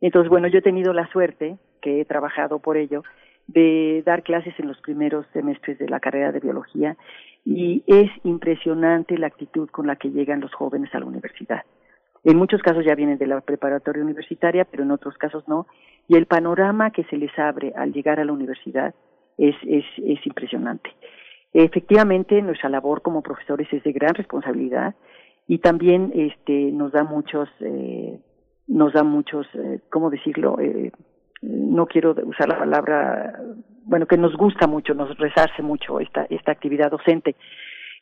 Entonces, 0.00 0.28
bueno, 0.28 0.48
yo 0.48 0.58
he 0.58 0.62
tenido 0.62 0.92
la 0.92 1.08
suerte, 1.10 1.58
que 1.80 2.00
he 2.00 2.04
trabajado 2.04 2.58
por 2.58 2.76
ello, 2.76 3.02
de 3.48 4.02
dar 4.06 4.22
clases 4.22 4.54
en 4.58 4.68
los 4.68 4.80
primeros 4.80 5.26
semestres 5.32 5.78
de 5.78 5.88
la 5.88 6.00
carrera 6.00 6.32
de 6.32 6.40
biología 6.40 6.96
y 7.44 7.82
es 7.86 8.10
impresionante 8.24 9.18
la 9.18 9.26
actitud 9.26 9.68
con 9.70 9.86
la 9.86 9.96
que 9.96 10.10
llegan 10.10 10.40
los 10.40 10.52
jóvenes 10.54 10.94
a 10.94 11.00
la 11.00 11.06
universidad. 11.06 11.62
En 12.24 12.36
muchos 12.36 12.60
casos 12.62 12.84
ya 12.84 12.94
vienen 12.94 13.18
de 13.18 13.26
la 13.26 13.40
preparatoria 13.40 14.02
universitaria, 14.02 14.64
pero 14.64 14.82
en 14.82 14.90
otros 14.90 15.16
casos 15.16 15.48
no. 15.48 15.66
Y 16.08 16.16
el 16.16 16.26
panorama 16.26 16.90
que 16.90 17.04
se 17.04 17.16
les 17.16 17.36
abre 17.38 17.72
al 17.74 17.92
llegar 17.92 18.20
a 18.20 18.24
la 18.24 18.32
universidad 18.32 18.94
es, 19.38 19.54
es, 19.66 19.84
es 20.04 20.26
impresionante. 20.26 20.90
Efectivamente, 21.52 22.42
nuestra 22.42 22.68
labor 22.68 23.00
como 23.02 23.22
profesores 23.22 23.72
es 23.72 23.82
de 23.82 23.92
gran 23.92 24.14
responsabilidad 24.14 24.94
y 25.46 25.58
también 25.58 26.12
este, 26.14 26.70
nos 26.72 26.92
da 26.92 27.04
muchos, 27.04 27.48
eh, 27.60 28.20
nos 28.66 28.92
da 28.92 29.04
muchos, 29.04 29.46
eh, 29.54 29.80
¿cómo 29.90 30.10
decirlo? 30.10 30.58
Eh, 30.60 30.92
no 31.42 31.86
quiero 31.86 32.14
usar 32.24 32.48
la 32.48 32.58
palabra, 32.58 33.40
bueno, 33.84 34.06
que 34.06 34.16
nos 34.16 34.36
gusta 34.36 34.66
mucho, 34.66 34.94
nos 34.94 35.16
rezarse 35.18 35.62
mucho 35.62 36.00
esta, 36.00 36.26
esta 36.30 36.52
actividad 36.52 36.90
docente, 36.90 37.36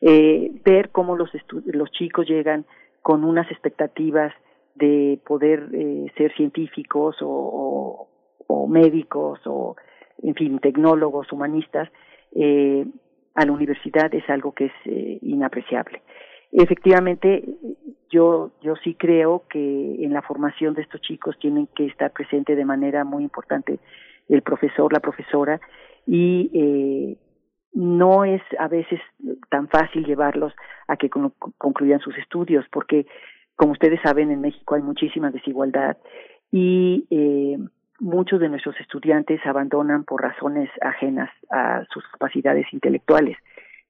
eh, 0.00 0.50
ver 0.64 0.90
cómo 0.90 1.16
los, 1.16 1.30
los 1.66 1.90
chicos 1.90 2.26
llegan 2.26 2.64
con 3.02 3.24
unas 3.24 3.50
expectativas 3.50 4.32
de 4.74 5.18
poder 5.26 5.68
eh, 5.72 6.06
ser 6.16 6.34
científicos 6.34 7.16
o, 7.20 8.08
o, 8.46 8.66
médicos 8.68 9.40
o, 9.46 9.76
en 10.22 10.34
fin, 10.34 10.58
tecnólogos, 10.58 11.32
humanistas, 11.32 11.88
eh, 12.34 12.84
a 13.34 13.44
la 13.44 13.52
universidad 13.52 14.14
es 14.14 14.28
algo 14.28 14.52
que 14.52 14.66
es 14.66 14.72
eh, 14.86 15.18
inapreciable. 15.22 16.02
Efectivamente, 16.58 17.44
yo, 18.08 18.50
yo 18.62 18.76
sí 18.76 18.94
creo 18.94 19.44
que 19.50 20.02
en 20.02 20.14
la 20.14 20.22
formación 20.22 20.72
de 20.72 20.80
estos 20.80 21.02
chicos 21.02 21.38
tienen 21.38 21.68
que 21.76 21.84
estar 21.84 22.12
presente 22.12 22.56
de 22.56 22.64
manera 22.64 23.04
muy 23.04 23.24
importante 23.24 23.78
el 24.30 24.40
profesor, 24.40 24.90
la 24.90 25.00
profesora, 25.00 25.60
y 26.06 26.50
eh, 26.54 27.18
no 27.74 28.24
es 28.24 28.40
a 28.58 28.68
veces 28.68 28.98
tan 29.50 29.68
fácil 29.68 30.06
llevarlos 30.06 30.54
a 30.88 30.96
que 30.96 31.10
concluyan 31.10 32.00
sus 32.00 32.16
estudios, 32.16 32.64
porque, 32.72 33.06
como 33.54 33.72
ustedes 33.72 34.00
saben, 34.00 34.30
en 34.30 34.40
México 34.40 34.76
hay 34.76 34.82
muchísima 34.82 35.30
desigualdad 35.30 35.98
y 36.50 37.06
eh, 37.10 37.58
muchos 38.00 38.40
de 38.40 38.48
nuestros 38.48 38.80
estudiantes 38.80 39.44
abandonan 39.44 40.04
por 40.04 40.22
razones 40.22 40.70
ajenas 40.80 41.28
a 41.50 41.84
sus 41.92 42.02
capacidades 42.12 42.66
intelectuales, 42.72 43.36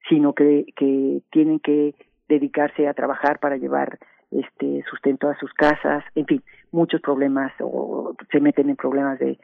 sino 0.08 0.32
que, 0.32 0.64
que 0.74 1.20
tienen 1.30 1.60
que 1.60 1.94
dedicarse 2.28 2.88
a 2.88 2.94
trabajar 2.94 3.38
para 3.38 3.56
llevar 3.56 3.98
este 4.30 4.82
sustento 4.90 5.28
a 5.28 5.38
sus 5.38 5.52
casas, 5.52 6.04
en 6.14 6.26
fin, 6.26 6.42
muchos 6.72 7.00
problemas 7.00 7.52
o 7.60 8.14
se 8.30 8.40
meten 8.40 8.70
en 8.70 8.76
problemas 8.76 9.18
de, 9.18 9.38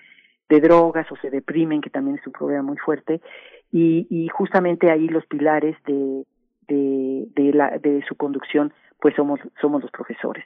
drogas 0.49 1.11
o 1.11 1.17
se 1.17 1.31
deprimen, 1.31 1.81
que 1.81 1.89
también 1.89 2.19
es 2.19 2.27
un 2.27 2.35
problema 2.35 2.63
muy 2.63 2.77
fuerte, 2.77 3.23
y, 3.71 4.29
justamente 4.35 4.91
ahí 4.91 5.09
los 5.09 5.25
pilares 5.25 5.77
de, 5.87 6.27
de, 6.69 7.27
de, 7.35 7.53
la, 7.55 7.79
de 7.79 8.05
su 8.07 8.17
conducción, 8.17 8.71
pues 9.01 9.15
somos, 9.15 9.41
somos 9.63 9.81
los 9.81 9.91
profesores. 9.91 10.45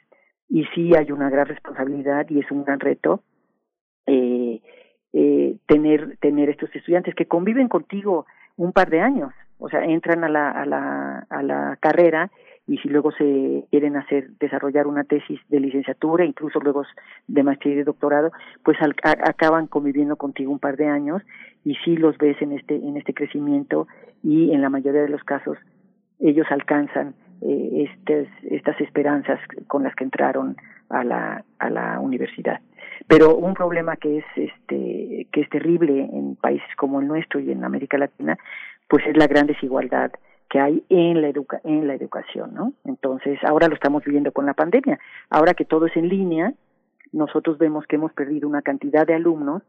Y 0.48 0.64
sí 0.74 0.94
hay 0.94 1.10
una 1.10 1.28
gran 1.28 1.46
responsabilidad 1.46 2.24
y 2.30 2.38
es 2.38 2.48
un 2.52 2.62
gran 2.64 2.78
reto 2.78 3.24
eh, 4.06 4.60
eh, 5.12 5.56
tener, 5.66 6.16
tener 6.18 6.50
estos 6.50 6.74
estudiantes 6.74 7.14
que 7.14 7.26
conviven 7.26 7.68
contigo 7.68 8.26
un 8.56 8.72
par 8.72 8.90
de 8.90 9.00
años, 9.00 9.32
o 9.58 9.68
sea, 9.68 9.84
entran 9.84 10.24
a 10.24 10.28
la, 10.28 10.50
a 10.50 10.66
la, 10.66 11.26
a 11.30 11.42
la 11.42 11.76
carrera 11.80 12.30
y 12.66 12.78
si 12.78 12.88
luego 12.88 13.12
se 13.12 13.64
quieren 13.70 13.96
hacer 13.96 14.30
desarrollar 14.40 14.86
una 14.86 15.04
tesis 15.04 15.40
de 15.48 15.60
licenciatura 15.60 16.24
incluso 16.24 16.58
luego 16.60 16.84
de 17.28 17.42
maestría 17.42 17.74
y 17.74 17.76
de 17.76 17.84
doctorado 17.84 18.32
pues 18.64 18.76
acaban 19.02 19.68
conviviendo 19.68 20.16
contigo 20.16 20.50
un 20.50 20.58
par 20.58 20.76
de 20.76 20.88
años 20.88 21.22
y 21.64 21.76
sí 21.84 21.96
los 21.96 22.18
ves 22.18 22.40
en 22.42 22.52
este 22.52 22.74
en 22.74 22.96
este 22.96 23.14
crecimiento 23.14 23.86
y 24.22 24.52
en 24.52 24.62
la 24.62 24.68
mayoría 24.68 25.02
de 25.02 25.08
los 25.08 25.22
casos 25.22 25.58
ellos 26.18 26.46
alcanzan 26.50 27.14
eh, 27.40 27.88
estas 27.88 28.26
estas 28.50 28.80
esperanzas 28.80 29.38
con 29.68 29.84
las 29.84 29.94
que 29.94 30.04
entraron 30.04 30.56
a 30.88 31.04
la 31.04 31.44
a 31.60 31.70
la 31.70 32.00
universidad 32.00 32.60
pero 33.08 33.36
un 33.36 33.54
problema 33.54 33.96
que 33.96 34.18
es 34.18 34.24
este 34.36 35.28
que 35.32 35.40
es 35.40 35.48
terrible 35.50 36.08
en 36.12 36.36
países 36.36 36.68
como 36.76 37.00
el 37.00 37.06
nuestro 37.06 37.40
y 37.40 37.50
en 37.52 37.64
América 37.64 37.98
Latina 37.98 38.38
pues 38.88 39.04
es 39.06 39.16
la 39.16 39.26
gran 39.26 39.46
desigualdad 39.46 40.12
que 40.48 40.60
hay 40.60 40.84
en 40.88 41.20
la 41.20 41.28
educa 41.28 41.60
en 41.64 41.86
la 41.86 41.94
educación, 41.94 42.54
¿no? 42.54 42.72
Entonces, 42.84 43.38
ahora 43.44 43.68
lo 43.68 43.74
estamos 43.74 44.04
viviendo 44.04 44.32
con 44.32 44.46
la 44.46 44.54
pandemia. 44.54 44.98
Ahora 45.28 45.54
que 45.54 45.64
todo 45.64 45.86
es 45.86 45.96
en 45.96 46.08
línea, 46.08 46.54
nosotros 47.12 47.58
vemos 47.58 47.86
que 47.86 47.96
hemos 47.96 48.12
perdido 48.12 48.48
una 48.48 48.62
cantidad 48.62 49.06
de 49.06 49.14
alumnos 49.14 49.62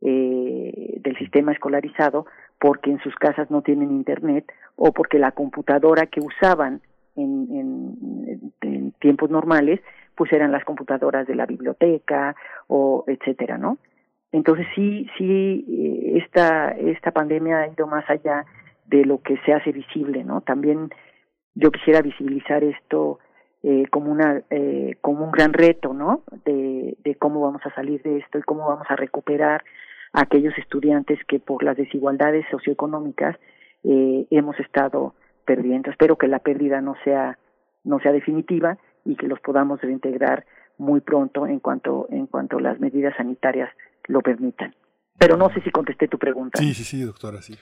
eh, 0.00 0.98
del 1.00 1.16
sistema 1.18 1.52
escolarizado 1.52 2.26
porque 2.60 2.90
en 2.90 3.00
sus 3.00 3.14
casas 3.16 3.50
no 3.50 3.62
tienen 3.62 3.90
internet 3.90 4.52
o 4.76 4.92
porque 4.92 5.18
la 5.18 5.32
computadora 5.32 6.06
que 6.06 6.20
usaban 6.20 6.80
en, 7.16 7.48
en, 7.50 8.52
en 8.62 8.92
tiempos 8.92 9.30
normales 9.30 9.80
pues 10.14 10.32
eran 10.32 10.52
las 10.52 10.64
computadoras 10.64 11.26
de 11.26 11.34
la 11.34 11.46
biblioteca 11.46 12.36
o 12.68 13.04
etcétera, 13.06 13.58
¿no? 13.58 13.78
Entonces 14.32 14.66
sí, 14.74 15.06
sí, 15.18 15.66
eh, 15.68 16.18
esta, 16.24 16.70
esta 16.70 17.10
pandemia 17.10 17.60
ha 17.60 17.68
ido 17.68 17.86
más 17.86 18.08
allá 18.08 18.46
de 18.86 19.04
lo 19.04 19.20
que 19.22 19.36
se 19.44 19.52
hace 19.52 19.72
visible, 19.72 20.24
¿no? 20.24 20.40
También 20.40 20.90
yo 21.54 21.70
quisiera 21.70 22.00
visibilizar 22.00 22.64
esto 22.64 23.18
eh, 23.62 23.86
como 23.90 24.10
una 24.10 24.42
eh, 24.50 24.96
como 25.00 25.24
un 25.24 25.30
gran 25.30 25.52
reto, 25.52 25.92
¿no? 25.94 26.22
De, 26.44 26.96
de 27.04 27.14
cómo 27.14 27.40
vamos 27.42 27.62
a 27.64 27.74
salir 27.74 28.02
de 28.02 28.18
esto 28.18 28.38
y 28.38 28.42
cómo 28.42 28.66
vamos 28.66 28.86
a 28.88 28.96
recuperar 28.96 29.62
a 30.12 30.22
aquellos 30.22 30.56
estudiantes 30.58 31.18
que 31.26 31.38
por 31.38 31.62
las 31.62 31.76
desigualdades 31.76 32.44
socioeconómicas 32.50 33.36
eh, 33.84 34.26
hemos 34.30 34.58
estado 34.58 35.14
perdiendo. 35.44 35.90
Espero 35.90 36.16
que 36.16 36.28
la 36.28 36.40
pérdida 36.40 36.80
no 36.80 36.96
sea 37.04 37.38
no 37.84 37.98
sea 38.00 38.12
definitiva 38.12 38.78
y 39.04 39.16
que 39.16 39.26
los 39.26 39.40
podamos 39.40 39.80
reintegrar 39.80 40.44
muy 40.82 41.00
pronto 41.00 41.46
en 41.46 41.60
cuanto 41.60 42.06
en 42.10 42.26
cuanto 42.26 42.58
las 42.58 42.78
medidas 42.80 43.14
sanitarias 43.16 43.70
lo 44.08 44.20
permitan. 44.20 44.74
Pero 45.18 45.36
no 45.36 45.48
sé 45.54 45.62
si 45.62 45.70
contesté 45.70 46.08
tu 46.08 46.18
pregunta. 46.18 46.58
Sí, 46.58 46.74
sí, 46.74 46.84
sí, 46.84 47.00
doctora, 47.02 47.40
sí. 47.40 47.54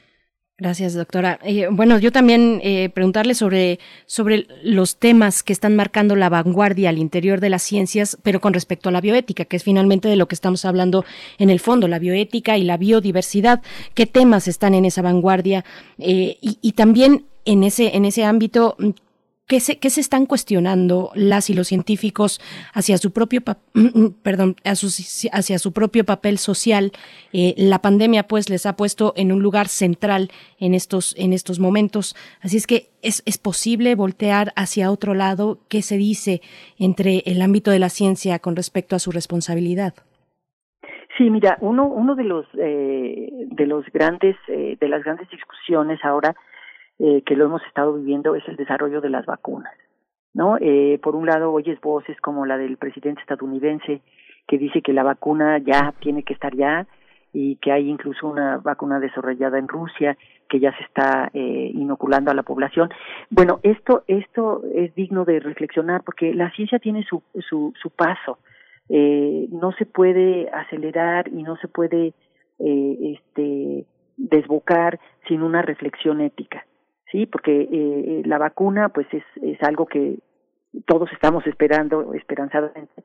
Gracias, 0.56 0.94
doctora. 0.94 1.38
Eh, 1.42 1.68
bueno, 1.70 1.98
yo 1.98 2.12
también 2.12 2.60
eh, 2.62 2.90
preguntarle 2.90 3.34
sobre, 3.34 3.78
sobre 4.04 4.46
los 4.62 4.98
temas 4.98 5.42
que 5.42 5.54
están 5.54 5.74
marcando 5.74 6.16
la 6.16 6.28
vanguardia 6.28 6.90
al 6.90 6.98
interior 6.98 7.40
de 7.40 7.48
las 7.48 7.62
ciencias, 7.62 8.18
pero 8.22 8.40
con 8.40 8.52
respecto 8.52 8.90
a 8.90 8.92
la 8.92 9.00
bioética, 9.00 9.46
que 9.46 9.56
es 9.56 9.64
finalmente 9.64 10.08
de 10.08 10.16
lo 10.16 10.28
que 10.28 10.34
estamos 10.34 10.66
hablando 10.66 11.06
en 11.38 11.48
el 11.48 11.60
fondo, 11.60 11.88
la 11.88 11.98
bioética 11.98 12.58
y 12.58 12.64
la 12.64 12.76
biodiversidad. 12.76 13.62
¿Qué 13.94 14.04
temas 14.04 14.48
están 14.48 14.74
en 14.74 14.84
esa 14.84 15.00
vanguardia? 15.00 15.64
Eh, 15.98 16.36
y, 16.42 16.58
y 16.60 16.72
también 16.72 17.24
en 17.46 17.64
ese, 17.64 17.96
en 17.96 18.04
ese 18.04 18.24
ámbito, 18.24 18.76
¿Qué 19.50 19.58
se, 19.58 19.80
se 19.82 20.00
están 20.00 20.26
cuestionando 20.26 21.10
las 21.16 21.50
y 21.50 21.54
los 21.54 21.66
científicos 21.66 22.40
hacia 22.72 22.98
su 22.98 23.12
propio, 23.12 23.40
perdón, 24.22 24.54
hacia 24.62 25.58
su 25.58 25.72
propio 25.72 26.04
papel 26.04 26.38
social? 26.38 26.92
Eh, 27.32 27.54
la 27.56 27.80
pandemia, 27.80 28.28
pues, 28.28 28.48
les 28.48 28.64
ha 28.64 28.76
puesto 28.76 29.12
en 29.16 29.32
un 29.32 29.42
lugar 29.42 29.66
central 29.66 30.30
en 30.60 30.72
estos, 30.72 31.16
en 31.18 31.32
estos 31.32 31.58
momentos. 31.58 32.14
Así 32.40 32.58
es 32.58 32.68
que 32.68 32.90
es, 33.02 33.24
es 33.26 33.38
posible 33.38 33.96
voltear 33.96 34.52
hacia 34.54 34.92
otro 34.92 35.14
lado. 35.14 35.58
¿Qué 35.68 35.82
se 35.82 35.96
dice 35.96 36.42
entre 36.78 37.24
el 37.26 37.42
ámbito 37.42 37.72
de 37.72 37.80
la 37.80 37.88
ciencia 37.88 38.38
con 38.38 38.54
respecto 38.54 38.94
a 38.94 39.00
su 39.00 39.10
responsabilidad? 39.10 39.94
Sí, 41.18 41.28
mira, 41.28 41.58
uno, 41.60 41.88
uno 41.88 42.14
de 42.14 42.22
los, 42.22 42.46
eh, 42.56 43.28
de 43.46 43.66
los 43.66 43.84
grandes, 43.92 44.36
eh, 44.46 44.76
de 44.80 44.88
las 44.88 45.02
grandes 45.02 45.28
discusiones 45.28 45.98
ahora 46.04 46.36
eh, 47.00 47.22
que 47.24 47.34
lo 47.34 47.46
hemos 47.46 47.62
estado 47.66 47.94
viviendo 47.94 48.34
es 48.34 48.46
el 48.46 48.56
desarrollo 48.56 49.00
de 49.00 49.10
las 49.10 49.26
vacunas. 49.26 49.72
¿no? 50.34 50.56
Eh, 50.60 51.00
por 51.02 51.16
un 51.16 51.26
lado, 51.26 51.52
oyes 51.52 51.80
voces 51.80 52.20
como 52.20 52.46
la 52.46 52.56
del 52.56 52.76
presidente 52.76 53.20
estadounidense 53.20 54.00
que 54.46 54.58
dice 54.58 54.82
que 54.82 54.92
la 54.92 55.02
vacuna 55.02 55.58
ya 55.58 55.94
tiene 56.00 56.22
que 56.22 56.34
estar 56.34 56.54
ya 56.54 56.86
y 57.32 57.56
que 57.56 57.72
hay 57.72 57.88
incluso 57.88 58.26
una 58.26 58.58
vacuna 58.58 58.98
desarrollada 58.98 59.58
en 59.58 59.68
Rusia 59.68 60.16
que 60.48 60.58
ya 60.58 60.76
se 60.76 60.82
está 60.82 61.30
eh, 61.32 61.70
inoculando 61.72 62.30
a 62.30 62.34
la 62.34 62.42
población. 62.42 62.90
Bueno, 63.30 63.60
esto 63.62 64.02
esto 64.08 64.62
es 64.74 64.94
digno 64.94 65.24
de 65.24 65.38
reflexionar 65.38 66.02
porque 66.02 66.34
la 66.34 66.50
ciencia 66.50 66.78
tiene 66.80 67.04
su 67.04 67.22
su, 67.48 67.72
su 67.80 67.90
paso. 67.90 68.38
Eh, 68.88 69.46
no 69.52 69.70
se 69.72 69.86
puede 69.86 70.50
acelerar 70.50 71.28
y 71.28 71.44
no 71.44 71.56
se 71.58 71.68
puede 71.68 72.12
eh, 72.58 73.16
este 73.16 73.86
desbocar 74.16 74.98
sin 75.28 75.42
una 75.42 75.62
reflexión 75.62 76.20
ética 76.20 76.66
sí, 77.10 77.26
porque 77.26 77.68
eh, 77.70 78.22
la 78.24 78.38
vacuna 78.38 78.88
pues 78.90 79.06
es, 79.12 79.24
es 79.42 79.62
algo 79.62 79.86
que 79.86 80.18
todos 80.86 81.10
estamos 81.12 81.46
esperando 81.46 82.14
esperanzadamente, 82.14 83.02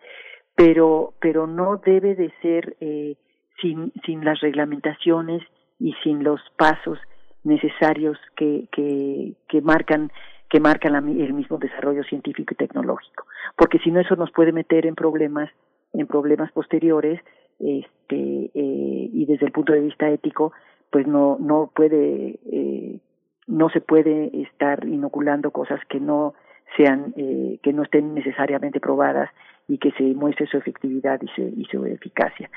pero 0.56 1.14
pero 1.20 1.48
no 1.48 1.78
debe 1.78 2.16
de 2.16 2.32
ser 2.42 2.76
eh, 2.80 3.16
sin 3.62 3.92
sin 4.06 4.24
las 4.24 4.40
reglamentaciones 4.42 5.42
y 5.80 5.94
sin 6.04 6.24
los 6.24 6.42
pasos 6.58 7.00
necesarios 7.44 8.18
que 8.36 8.68
que, 8.72 9.34
que 9.48 9.62
marcan 9.62 10.12
que 10.50 10.60
marcan 10.60 10.94
la, 10.94 11.00
el 11.00 11.34
mismo 11.34 11.58
desarrollo 11.58 12.04
científico 12.04 12.54
y 12.54 12.58
tecnológico, 12.58 13.26
porque 13.58 13.80
si 13.80 13.92
no 13.92 14.00
eso 14.00 14.16
nos 14.16 14.32
puede 14.32 14.52
meter 14.52 14.86
en 14.86 14.96
problemas 14.96 15.50
en 15.94 16.08
problemas 16.08 16.52
posteriores 16.52 17.20
este 17.60 18.52
eh, 18.54 19.10
y 19.14 19.26
desde 19.26 19.46
el 19.46 19.52
punto 19.52 19.74
de 19.74 19.82
vista 19.82 20.10
ético 20.10 20.54
pues 20.92 21.08
no 21.08 21.38
no 21.40 21.72
puede 21.74 22.40
eh, 22.52 23.00
no 23.48 23.70
se 23.70 23.82
puede 23.82 24.42
estar 24.42 24.86
inoculando 24.86 25.52
cosas 25.52 25.80
que 25.90 26.00
no 26.00 26.34
sean 26.76 27.14
eh, 27.16 27.60
que 27.62 27.74
no 27.74 27.84
estén 27.84 28.14
necesariamente 28.14 28.80
probadas 28.80 29.30
y 29.68 29.78
que 29.78 29.92
se 29.92 30.04
muestre 30.04 30.48
su 30.48 30.58
efectividad 30.58 31.22
y 31.22 31.28
su, 31.28 31.42
y 31.42 31.66
su 31.66 31.86
eficacia. 31.86 32.50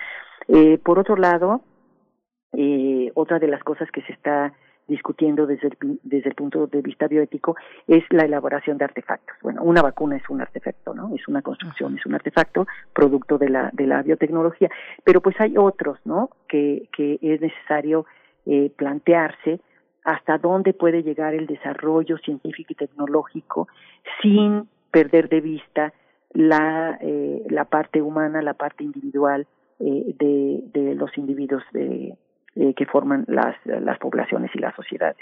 Eh, 0.49 0.79
por 0.79 0.99
otro 0.99 1.17
lado, 1.17 1.63
eh, 2.53 3.11
otra 3.15 3.39
de 3.39 3.49
las 3.49 3.63
cosas 3.63 3.91
que 3.91 4.03
se 4.03 4.13
está 4.13 4.53
discutiendo 4.87 5.47
desde 5.47 5.69
el, 5.69 6.01
desde 6.03 6.31
el 6.31 6.35
punto 6.35 6.67
de 6.67 6.81
vista 6.81 7.07
bioético 7.07 7.57
es 7.87 8.03
la 8.11 8.25
elaboración 8.25 8.79
de 8.79 8.87
artefactos. 8.87 9.37
Bueno, 9.43 9.63
una 9.63 9.83
vacuna 9.83 10.17
es 10.17 10.29
un 10.31 10.41
artefacto, 10.41 10.95
¿no? 10.95 11.15
Es 11.15 11.29
una 11.29 11.43
construcción, 11.43 11.99
es 11.99 12.07
un 12.07 12.15
artefacto 12.15 12.67
producto 12.95 13.37
de 13.37 13.51
la 13.51 13.71
de 13.75 13.87
la 13.87 14.03
biotecnología, 14.03 14.71
pero 15.05 15.21
pues 15.21 15.39
hay 15.41 15.59
otros, 15.59 15.99
¿no? 16.07 16.31
Que 16.49 16.89
que 16.91 17.19
es 17.21 17.41
necesario 17.43 18.07
eh, 18.47 18.73
plantearse 18.75 19.61
hasta 20.09 20.39
dónde 20.39 20.73
puede 20.73 21.03
llegar 21.03 21.35
el 21.35 21.47
desarrollo 21.47 22.17
científico 22.17 22.73
y 22.73 22.77
tecnológico 22.77 23.69
sin 24.23 24.67
perder 24.91 25.29
de 25.29 25.43
vista 25.43 25.93
la, 26.33 26.99
eh, 27.03 27.43
la 27.51 27.67
parte 27.67 28.01
humana, 28.01 28.41
la 28.41 28.55
parte 28.55 28.85
individual 28.85 29.47
eh, 29.81 30.15
de, 30.19 30.63
de 30.73 30.95
los 30.95 31.11
individuos 31.19 31.63
de, 31.73 32.15
eh, 32.57 32.73
que 32.75 32.87
forman 32.87 33.27
las, 33.29 33.55
las 33.67 33.99
poblaciones 33.99 34.51
y 34.55 34.59
las 34.61 34.75
sociedades. 34.75 35.19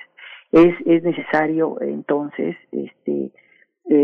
Es, 0.53 0.77
es 0.87 1.03
necesario 1.03 1.81
entonces, 1.81 2.57
este, 2.71 3.33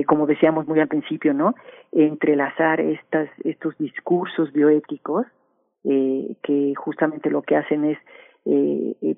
como 0.06 0.26
decíamos 0.26 0.66
muy 0.66 0.80
al 0.80 0.88
principio, 0.88 1.32
¿no? 1.32 1.54
Entrelazar 1.92 2.80
estas, 2.80 3.28
estos 3.44 3.78
discursos 3.78 4.52
bioéticos 4.52 5.26
que 5.84 6.72
justamente 6.76 7.30
lo 7.30 7.42
que 7.42 7.56
hacen 7.56 7.84
es 7.84 7.98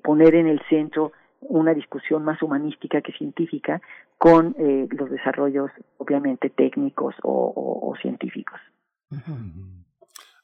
poner 0.01 0.33
en 0.35 0.47
el 0.47 0.59
centro 0.69 1.11
una 1.49 1.73
discusión 1.73 2.23
más 2.23 2.41
humanística 2.41 3.01
que 3.01 3.11
científica 3.13 3.81
con 4.17 4.55
eh, 4.57 4.87
los 4.91 5.09
desarrollos 5.09 5.71
obviamente 5.97 6.49
técnicos 6.49 7.15
o, 7.23 7.93
científicos. 8.01 8.59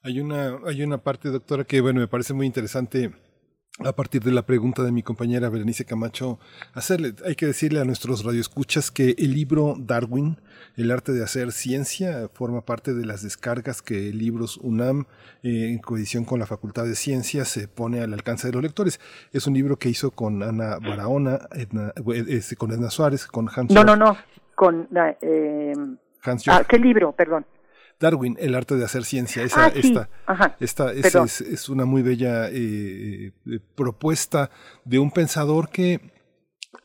Hay 0.02 0.20
una, 0.20 0.58
hay 0.66 0.82
una 0.82 0.98
parte, 0.98 1.28
doctora, 1.28 1.64
que 1.64 1.80
bueno, 1.80 2.00
me 2.00 2.08
parece 2.08 2.34
muy 2.34 2.46
interesante 2.46 3.12
a 3.78 3.92
partir 3.92 4.22
de 4.22 4.32
la 4.32 4.42
pregunta 4.42 4.82
de 4.82 4.92
mi 4.92 5.02
compañera 5.02 5.48
Berenice 5.48 5.86
Camacho, 5.86 6.38
hacerle, 6.74 7.14
hay 7.24 7.34
que 7.34 7.46
decirle 7.46 7.80
a 7.80 7.84
nuestros 7.84 8.22
radioescuchas 8.22 8.90
que 8.90 9.14
el 9.18 9.32
libro 9.32 9.76
Darwin, 9.78 10.38
El 10.76 10.90
arte 10.90 11.12
de 11.12 11.24
hacer 11.24 11.52
ciencia, 11.52 12.28
forma 12.34 12.60
parte 12.62 12.92
de 12.92 13.06
las 13.06 13.22
descargas 13.22 13.80
que 13.80 14.12
Libros 14.12 14.58
UNAM, 14.58 15.06
eh, 15.42 15.70
en 15.70 15.78
coedición 15.78 16.24
con 16.24 16.38
la 16.38 16.46
Facultad 16.46 16.84
de 16.84 16.94
Ciencias, 16.94 17.48
se 17.48 17.66
pone 17.66 18.00
al 18.00 18.12
alcance 18.12 18.46
de 18.46 18.52
los 18.52 18.62
lectores. 18.62 19.00
Es 19.32 19.46
un 19.46 19.54
libro 19.54 19.76
que 19.78 19.88
hizo 19.88 20.10
con 20.10 20.42
Ana 20.42 20.78
Barahona, 20.78 21.40
eh, 21.54 21.66
con 22.56 22.72
Edna 22.72 22.90
Suárez, 22.90 23.26
con 23.26 23.48
Hans. 23.54 23.72
No, 23.72 23.84
no, 23.84 23.96
no, 23.96 24.16
con 24.54 24.88
eh, 25.22 25.72
Hans 26.22 26.48
ah, 26.48 26.64
¿Qué 26.68 26.78
libro? 26.78 27.12
Perdón. 27.12 27.46
Darwin, 28.02 28.36
el 28.40 28.54
arte 28.54 28.74
de 28.74 28.84
hacer 28.84 29.04
ciencia. 29.04 29.42
Esa, 29.44 29.66
ah, 29.66 30.56
esta, 30.58 30.92
es, 30.92 31.40
es, 31.40 31.68
una 31.68 31.84
muy 31.84 32.02
bella 32.02 32.48
eh, 32.48 33.32
eh, 33.46 33.60
propuesta 33.76 34.50
de 34.84 34.98
un 34.98 35.10
pensador 35.10 35.70
que 35.70 36.11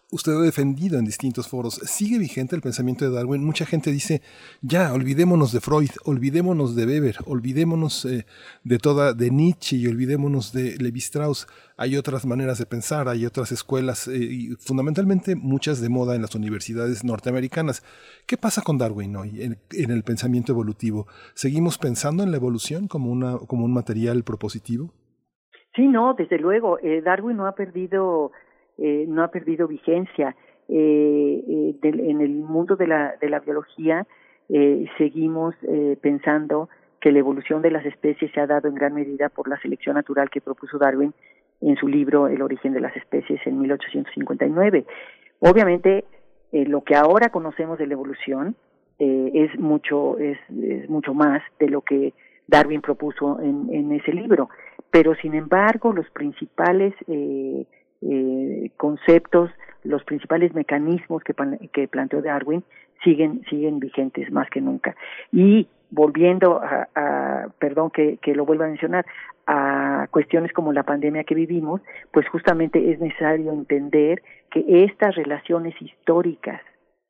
usted 0.10 0.32
ha 0.34 0.42
defendido 0.42 0.98
en 0.98 1.06
distintos 1.06 1.50
foros. 1.50 1.76
¿Sigue 1.84 2.18
vigente 2.18 2.56
el 2.56 2.62
pensamiento 2.62 3.06
de 3.06 3.16
Darwin? 3.16 3.44
Mucha 3.44 3.66
gente 3.66 3.92
dice, 3.92 4.22
ya, 4.62 4.94
olvidémonos 4.94 5.52
de 5.52 5.60
Freud, 5.60 5.90
olvidémonos 6.06 6.76
de 6.76 6.86
Weber, 6.86 7.18
olvidémonos 7.26 8.06
eh, 8.06 8.26
de 8.64 8.78
toda, 8.78 9.14
de 9.14 9.30
Nietzsche 9.32 9.76
y 9.76 9.88
olvidémonos 9.88 10.54
de 10.54 10.78
Levi 10.78 11.00
Strauss. 11.00 11.48
Hay 11.76 11.98
otras 11.98 12.26
maneras 12.26 12.58
de 12.58 12.66
pensar, 12.66 13.10
hay 13.10 13.26
otras 13.26 13.52
escuelas, 13.52 14.08
eh, 14.08 14.18
y 14.18 14.56
fundamentalmente 14.56 15.36
muchas 15.36 15.82
de 15.82 15.90
moda 15.90 16.16
en 16.16 16.22
las 16.22 16.36
universidades 16.36 17.04
norteamericanas. 17.04 17.84
¿Qué 18.26 18.38
pasa 18.38 18.62
con 18.62 18.78
Darwin 18.78 19.16
hoy 19.16 19.42
en, 19.42 19.92
el 19.92 20.04
pensamiento 20.04 20.54
evolutivo? 20.54 21.08
¿Seguimos 21.34 21.78
pensando 21.78 22.24
en 22.24 22.32
la 22.32 22.38
evolución 22.38 22.88
como, 22.88 23.12
una, 23.12 23.38
como 23.40 23.66
un 23.66 23.74
material 23.74 24.24
propositivo? 24.24 24.94
Sí, 25.76 25.86
no, 25.88 26.16
desde 26.16 26.40
luego. 26.40 26.80
Eh, 26.80 27.02
Darwin 27.02 27.38
no 27.38 27.46
ha 27.46 27.54
perdido 27.54 28.32
eh, 28.78 29.06
no 29.08 29.24
ha 29.24 29.30
perdido 29.30 29.68
vigencia. 29.68 30.36
Eh, 30.70 31.44
eh 31.48 31.76
en 31.82 32.22
el 32.22 32.32
mundo 32.32 32.76
de 32.76 32.88
la, 32.88 33.16
de 33.22 33.30
la 33.30 33.40
biología 33.40 34.06
eh, 34.50 34.86
seguimos 34.98 35.56
eh, 35.64 35.98
pensando 36.02 36.70
que 37.00 37.12
la 37.12 37.20
evolución 37.20 37.62
de 37.62 37.72
las 37.72 37.86
especies 37.86 38.32
se 38.32 38.40
ha 38.40 38.48
dado 38.48 38.68
en 38.68 38.76
gran 38.76 38.94
medida 38.94 39.30
por 39.30 39.48
la 39.48 39.60
selección 39.62 39.96
natural 39.96 40.30
que 40.30 40.42
propuso 40.42 40.78
Darwin 40.78 41.14
en 41.62 41.76
su 41.78 41.88
libro 41.88 42.28
El 42.28 42.42
origen 42.42 42.74
de 42.74 42.82
las 42.82 42.96
especies 42.96 43.40
en 43.46 43.60
1859. 43.60 44.86
Obviamente, 45.40 46.06
lo 46.52 46.84
que 46.84 46.96
ahora 46.96 47.30
conocemos 47.30 47.78
de 47.78 47.88
la 47.88 47.94
evolución 47.94 48.56
es 49.00 49.58
mucho 49.60 50.18
es, 50.18 50.40
es, 50.50 50.90
mucho 50.90 51.14
más 51.14 51.44
de 51.60 51.70
lo 51.70 51.82
que 51.82 52.14
Darwin 52.48 52.82
propuso 52.82 53.40
en, 53.42 53.68
en 53.72 53.92
ese 53.92 54.14
libro, 54.14 54.50
pero 54.90 55.16
sin 55.16 55.36
embargo 55.36 55.94
los 55.94 56.10
principales 56.12 56.94
eh, 57.08 57.66
eh, 58.02 58.72
conceptos, 58.78 59.52
los 59.84 60.04
principales 60.04 60.54
mecanismos 60.54 61.24
que, 61.24 61.34
planteó 61.88 62.22
Darwin 62.22 62.64
siguen, 63.04 63.44
siguen 63.50 63.80
vigentes 63.80 64.32
más 64.32 64.50
que 64.50 64.62
nunca. 64.62 64.96
Y 65.32 65.68
volviendo 65.90 66.62
a, 66.62 66.88
a 66.96 67.48
perdón 67.60 67.92
que, 67.92 68.18
que 68.18 68.36
lo 68.36 68.46
vuelva 68.46 68.66
a 68.66 68.70
mencionar, 68.70 69.06
a 69.48 70.08
cuestiones 70.12 70.52
como 70.52 70.74
la 70.74 70.84
pandemia 70.84 71.24
que 71.24 71.36
vivimos, 71.36 71.82
pues 72.12 72.28
justamente 72.28 72.92
es 72.92 73.00
necesario 73.00 73.54
entender 73.54 74.22
que 74.52 74.84
estas 74.84 75.16
relaciones 75.16 75.74
históricas 75.82 76.62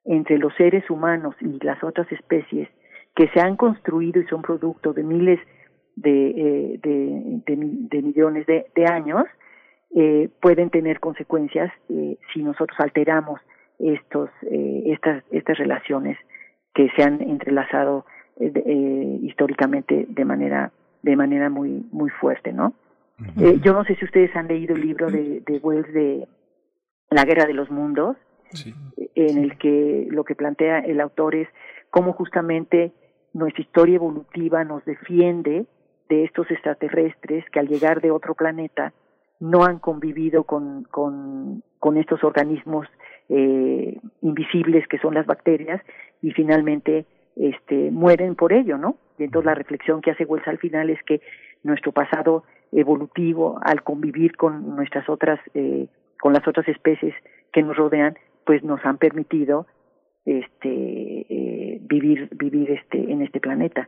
entre 0.05 0.37
los 0.37 0.53
seres 0.55 0.89
humanos 0.89 1.35
y 1.41 1.59
las 1.65 1.83
otras 1.83 2.09
especies 2.11 2.69
que 3.15 3.27
se 3.29 3.41
han 3.41 3.57
construido 3.57 4.21
y 4.21 4.27
son 4.27 4.43
producto 4.43 4.93
de 4.93 5.03
miles 5.03 5.39
de, 5.95 6.29
eh, 6.29 6.79
de, 6.83 7.41
de, 7.47 8.01
millones 8.03 8.45
de, 8.45 8.85
años, 8.85 9.25
eh, 9.95 10.29
pueden 10.41 10.69
tener 10.69 10.99
consecuencias 10.99 11.71
eh, 11.89 12.17
si 12.33 12.43
nosotros 12.43 12.77
alteramos 12.79 13.39
estos 13.79 14.29
eh, 14.43 14.83
estas 14.87 15.23
estas 15.31 15.57
relaciones 15.57 16.17
que 16.73 16.89
se 16.95 17.03
han 17.03 17.21
entrelazado 17.21 18.05
eh, 18.39 18.51
eh, 18.55 19.19
históricamente 19.23 20.05
de 20.09 20.25
manera 20.25 20.71
de 21.03 21.15
manera 21.15 21.49
muy 21.49 21.85
muy 21.91 22.09
fuerte 22.09 22.51
no 22.51 22.73
eh, 23.37 23.59
yo 23.63 23.73
no 23.73 23.83
sé 23.85 23.95
si 23.95 24.05
ustedes 24.05 24.35
han 24.35 24.47
leído 24.47 24.75
el 24.75 24.81
libro 24.81 25.09
de, 25.09 25.41
de 25.41 25.57
Wells 25.57 25.91
de 25.91 26.27
la 27.09 27.23
guerra 27.23 27.45
de 27.45 27.53
los 27.53 27.71
mundos 27.71 28.17
sí. 28.51 28.75
en 29.15 29.37
el 29.39 29.57
que 29.57 30.07
lo 30.11 30.23
que 30.23 30.35
plantea 30.35 30.79
el 30.79 31.01
autor 31.01 31.35
es 31.35 31.47
cómo 31.89 32.13
justamente 32.13 32.91
nuestra 33.33 33.61
historia 33.61 33.95
evolutiva 33.95 34.63
nos 34.63 34.83
defiende 34.85 35.65
de 36.09 36.23
estos 36.23 36.49
extraterrestres 36.51 37.45
que 37.51 37.59
al 37.59 37.67
llegar 37.67 38.01
de 38.01 38.11
otro 38.11 38.35
planeta 38.35 38.93
no 39.39 39.63
han 39.63 39.79
convivido 39.79 40.43
con, 40.43 40.83
con, 40.83 41.63
estos 41.97 42.23
organismos 42.23 42.85
eh, 43.29 43.97
invisibles 44.21 44.87
que 44.87 44.99
son 44.99 45.13
las 45.13 45.25
bacterias 45.25 45.81
y 46.21 46.31
finalmente 46.31 47.05
este, 47.35 47.91
mueren 47.91 48.35
por 48.35 48.51
ello, 48.51 48.77
¿no? 48.77 48.97
Y 49.17 49.23
entonces 49.23 49.45
la 49.45 49.55
reflexión 49.55 50.01
que 50.01 50.11
hace 50.11 50.25
Wells 50.25 50.47
al 50.47 50.57
final 50.57 50.89
es 50.89 51.01
que 51.03 51.21
nuestro 51.63 51.91
pasado 51.91 52.43
evolutivo, 52.71 53.59
al 53.63 53.83
convivir 53.83 54.35
con 54.35 54.75
nuestras 54.75 55.07
otras, 55.09 55.39
eh, 55.53 55.87
con 56.19 56.33
las 56.33 56.47
otras 56.47 56.67
especies 56.67 57.15
que 57.53 57.63
nos 57.63 57.77
rodean, 57.77 58.17
pues 58.45 58.63
nos 58.63 58.83
han 58.85 58.97
permitido 58.97 59.65
este, 60.25 61.25
eh, 61.29 61.79
vivir, 61.81 62.29
vivir 62.35 62.71
este, 62.71 63.11
en 63.11 63.21
este 63.21 63.39
planeta. 63.39 63.87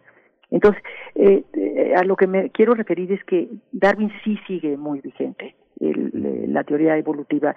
Entonces, 0.52 0.82
eh, 1.16 1.44
eh, 1.54 1.94
a 1.96 2.04
lo 2.04 2.16
que 2.16 2.28
me 2.28 2.50
quiero 2.50 2.74
referir 2.74 3.12
es 3.12 3.24
que 3.26 3.50
Darwin 3.72 4.12
sí 4.24 4.38
sigue 4.48 4.78
muy 4.78 5.02
vigente. 5.02 5.56
El, 5.80 6.54
la 6.54 6.64
teoría 6.64 6.98
evolutiva 6.98 7.56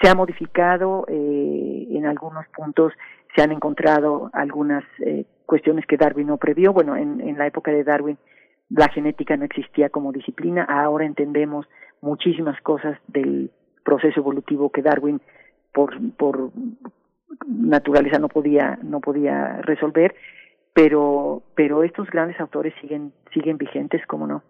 se 0.00 0.08
ha 0.08 0.14
modificado 0.14 1.04
eh, 1.08 1.86
en 1.90 2.06
algunos 2.06 2.46
puntos, 2.48 2.92
se 3.34 3.42
han 3.42 3.52
encontrado 3.52 4.30
algunas 4.32 4.84
eh, 5.04 5.24
cuestiones 5.46 5.86
que 5.86 5.96
Darwin 5.96 6.28
no 6.28 6.36
previó. 6.36 6.72
Bueno, 6.72 6.96
en, 6.96 7.20
en 7.20 7.38
la 7.38 7.46
época 7.46 7.70
de 7.70 7.84
Darwin 7.84 8.18
la 8.70 8.88
genética 8.88 9.36
no 9.36 9.44
existía 9.44 9.88
como 9.88 10.12
disciplina, 10.12 10.64
ahora 10.64 11.06
entendemos 11.06 11.66
muchísimas 12.02 12.60
cosas 12.60 12.98
del 13.06 13.50
proceso 13.82 14.20
evolutivo 14.20 14.70
que 14.70 14.82
Darwin 14.82 15.20
por, 15.72 15.96
por 16.16 16.50
naturaleza 17.46 18.18
no 18.18 18.28
podía, 18.28 18.78
no 18.82 19.00
podía 19.00 19.62
resolver 19.62 20.14
pero 20.78 21.42
pero 21.56 21.82
estos 21.82 22.08
grandes 22.08 22.38
autores 22.38 22.72
siguen 22.80 23.12
siguen 23.34 23.58
vigentes 23.58 24.00
como 24.06 24.28
no 24.28 24.44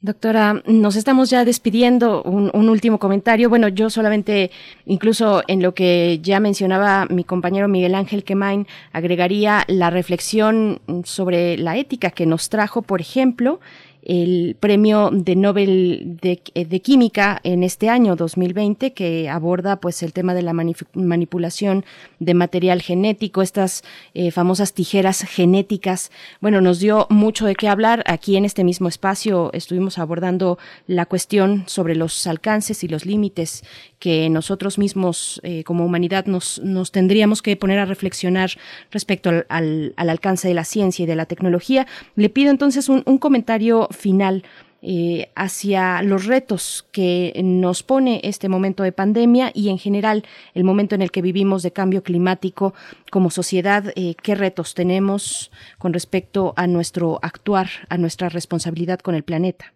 Doctora, 0.00 0.62
nos 0.66 0.94
estamos 0.94 1.30
ya 1.30 1.44
despidiendo. 1.44 2.22
Un, 2.22 2.50
un, 2.52 2.68
último 2.68 2.98
comentario. 2.98 3.48
Bueno, 3.48 3.66
yo 3.68 3.88
solamente, 3.88 4.50
incluso 4.84 5.42
en 5.48 5.62
lo 5.62 5.72
que 5.72 6.20
ya 6.20 6.38
mencionaba 6.38 7.06
mi 7.08 7.24
compañero 7.24 7.66
Miguel 7.66 7.94
Ángel 7.94 8.22
Quemain, 8.22 8.66
agregaría 8.92 9.64
la 9.68 9.88
reflexión 9.88 10.80
sobre 11.04 11.56
la 11.56 11.78
ética 11.78 12.10
que 12.10 12.26
nos 12.26 12.50
trajo, 12.50 12.82
por 12.82 13.00
ejemplo, 13.00 13.58
el 14.06 14.56
premio 14.60 15.10
de 15.12 15.34
Nobel 15.34 16.18
de, 16.22 16.40
de, 16.54 16.80
Química 16.80 17.40
en 17.42 17.64
este 17.64 17.88
año 17.88 18.14
2020 18.14 18.92
que 18.92 19.28
aborda 19.28 19.80
pues 19.80 20.00
el 20.04 20.12
tema 20.12 20.32
de 20.32 20.42
la 20.42 20.52
manipulación 20.52 21.84
de 22.20 22.34
material 22.34 22.82
genético, 22.82 23.42
estas 23.42 23.82
eh, 24.14 24.30
famosas 24.30 24.74
tijeras 24.74 25.22
genéticas. 25.22 26.12
Bueno, 26.40 26.60
nos 26.60 26.78
dio 26.78 27.08
mucho 27.10 27.46
de 27.46 27.56
qué 27.56 27.66
hablar. 27.66 28.04
Aquí 28.06 28.36
en 28.36 28.44
este 28.44 28.62
mismo 28.62 28.86
espacio 28.86 29.50
estuvimos 29.52 29.98
abordando 29.98 30.56
la 30.86 31.06
cuestión 31.06 31.64
sobre 31.66 31.96
los 31.96 32.28
alcances 32.28 32.84
y 32.84 32.88
los 32.88 33.06
límites 33.06 33.64
que 33.98 34.28
nosotros 34.28 34.78
mismos 34.78 35.40
eh, 35.42 35.64
como 35.64 35.84
humanidad 35.84 36.26
nos, 36.26 36.60
nos 36.62 36.92
tendríamos 36.92 37.42
que 37.42 37.56
poner 37.56 37.78
a 37.78 37.86
reflexionar 37.86 38.50
respecto 38.90 39.30
al, 39.30 39.46
al, 39.48 39.94
al, 39.96 40.10
alcance 40.10 40.48
de 40.48 40.54
la 40.54 40.64
ciencia 40.64 41.04
y 41.04 41.06
de 41.06 41.16
la 41.16 41.26
tecnología. 41.26 41.86
Le 42.14 42.28
pido 42.28 42.50
entonces 42.50 42.88
un, 42.88 43.02
comentario 43.18 43.88
final 43.90 44.44
eh, 44.82 45.28
hacia 45.34 46.02
los 46.02 46.26
retos 46.26 46.86
que 46.92 47.32
nos 47.42 47.82
pone 47.82 48.20
este 48.22 48.48
momento 48.48 48.82
de 48.82 48.92
pandemia 48.92 49.50
y 49.54 49.70
en 49.70 49.78
general 49.78 50.22
el 50.54 50.64
momento 50.64 50.94
en 50.94 51.02
el 51.02 51.10
que 51.10 51.22
vivimos 51.22 51.62
de 51.62 51.72
cambio 51.72 52.02
climático 52.02 52.74
como 53.10 53.30
sociedad, 53.30 53.92
eh, 53.96 54.14
qué 54.22 54.34
retos 54.34 54.74
tenemos 54.74 55.50
con 55.78 55.92
respecto 55.94 56.52
a 56.56 56.66
nuestro 56.66 57.18
actuar, 57.22 57.66
a 57.88 57.96
nuestra 57.96 58.28
responsabilidad 58.28 59.00
con 59.00 59.14
el 59.14 59.24
planeta. 59.24 59.72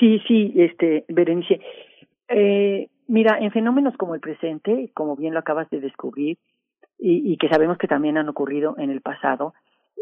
Sí, 0.00 0.20
sí, 0.26 0.52
este, 0.56 1.04
Berenice. 1.08 1.60
Mira, 3.08 3.38
en 3.38 3.50
fenómenos 3.50 3.96
como 3.96 4.14
el 4.14 4.20
presente, 4.20 4.90
como 4.94 5.16
bien 5.16 5.34
lo 5.34 5.40
acabas 5.40 5.68
de 5.70 5.80
descubrir, 5.80 6.38
y, 7.04 7.36
que 7.36 7.48
sabemos 7.48 7.78
que 7.78 7.88
también 7.88 8.16
han 8.16 8.28
ocurrido 8.28 8.76
en 8.78 8.90
el 8.90 9.00
pasado, 9.00 9.54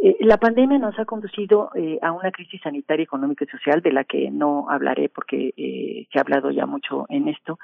eh, 0.03 0.17
la 0.21 0.37
pandemia 0.37 0.79
nos 0.79 0.99
ha 0.99 1.07
conducido 1.07 1.71
eh, 1.75 1.99
a 2.03 2.13
una 2.13 2.31
crisis 2.31 2.61
sanitaria, 2.61 3.05
económica 3.05 3.45
y 3.45 3.49
social 3.49 3.81
de 3.81 3.93
la 3.93 4.05
que 4.05 4.31
no 4.31 4.69
hablaré 4.69 5.09
porque 5.09 5.55
eh, 5.57 6.07
se 6.13 6.19
ha 6.19 6.23
hablado 6.23 6.51
ya 6.51 6.67
mucho 6.67 7.07
en 7.09 7.29
esto, 7.29 7.59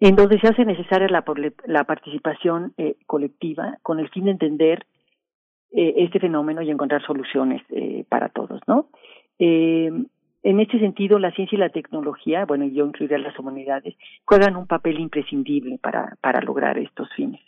en 0.00 0.16
donde 0.16 0.40
se 0.40 0.48
hace 0.48 0.64
necesaria 0.64 1.08
la, 1.08 1.24
la 1.66 1.84
participación 1.84 2.74
eh, 2.76 2.96
colectiva 3.06 3.78
con 3.82 4.00
el 4.00 4.08
fin 4.10 4.24
de 4.24 4.32
entender 4.32 4.86
este 5.74 6.20
fenómeno 6.20 6.60
y 6.60 6.70
encontrar 6.70 7.02
soluciones 7.02 7.62
para 8.10 8.28
todos, 8.28 8.60
¿no? 8.66 8.88
En 10.42 10.58
este 10.58 10.78
sentido, 10.80 11.18
la 11.18 11.30
ciencia 11.30 11.56
y 11.56 11.60
la 11.60 11.68
tecnología, 11.68 12.44
bueno, 12.44 12.66
yo 12.66 12.84
incluiría 12.84 13.18
las 13.18 13.38
humanidades, 13.38 13.94
juegan 14.24 14.56
un 14.56 14.66
papel 14.66 14.98
imprescindible 14.98 15.78
para, 15.78 16.16
para 16.20 16.40
lograr 16.40 16.78
estos 16.78 17.08
fines. 17.14 17.40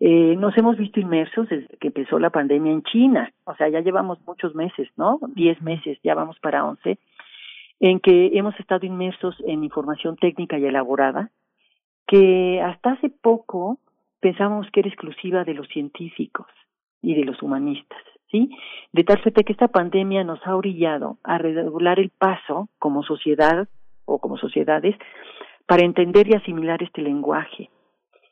Eh, 0.00 0.34
nos 0.36 0.56
hemos 0.56 0.76
visto 0.76 0.98
inmersos 0.98 1.48
desde 1.48 1.76
que 1.76 1.88
empezó 1.88 2.18
la 2.18 2.30
pandemia 2.30 2.72
en 2.72 2.82
China, 2.82 3.32
o 3.44 3.54
sea, 3.54 3.68
ya 3.68 3.80
llevamos 3.80 4.18
muchos 4.26 4.54
meses, 4.54 4.88
¿no? 4.96 5.20
Diez 5.34 5.60
meses, 5.60 5.98
ya 6.02 6.14
vamos 6.14 6.38
para 6.40 6.64
once, 6.64 6.98
en 7.80 8.00
que 8.00 8.30
hemos 8.34 8.58
estado 8.58 8.86
inmersos 8.86 9.36
en 9.46 9.62
información 9.62 10.16
técnica 10.16 10.58
y 10.58 10.64
elaborada, 10.64 11.30
que 12.06 12.60
hasta 12.60 12.92
hace 12.92 13.10
poco 13.10 13.78
pensamos 14.20 14.66
que 14.72 14.80
era 14.80 14.88
exclusiva 14.88 15.44
de 15.44 15.54
los 15.54 15.68
científicos 15.68 16.46
y 17.02 17.14
de 17.14 17.24
los 17.24 17.40
humanistas. 17.42 18.02
¿Sí? 18.30 18.50
De 18.92 19.04
tal 19.04 19.20
suerte 19.22 19.44
que 19.44 19.52
esta 19.52 19.68
pandemia 19.68 20.24
nos 20.24 20.44
ha 20.46 20.56
orillado 20.56 21.18
a 21.22 21.38
regular 21.38 21.98
el 21.98 22.10
paso 22.10 22.68
como 22.78 23.02
sociedad 23.02 23.68
o 24.04 24.18
como 24.18 24.36
sociedades 24.36 24.96
para 25.66 25.84
entender 25.84 26.28
y 26.28 26.34
asimilar 26.34 26.82
este 26.82 27.02
lenguaje 27.02 27.70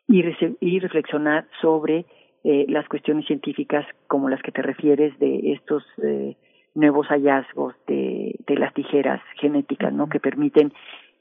y, 0.09 0.25
y 0.61 0.81
reflexionar 0.81 1.47
sobre 1.61 2.07
eh, 2.45 2.67
las 2.69 2.89
cuestiones 2.89 3.27
científicas 3.27 3.87
como 4.07 4.29
las 4.29 4.43
que 4.43 4.53
te 4.53 4.63
refieres 4.63 5.19
de 5.19 5.53
estos 5.53 5.85
eh, 6.03 6.37
nuevos 6.75 7.07
hallazgos 7.09 7.75
de, 7.87 8.37
de 8.47 8.55
las 8.57 8.73
tijeras 8.75 9.21
genéticas, 9.41 9.93
¿no? 9.93 10.09
Que 10.09 10.21
permiten 10.21 10.73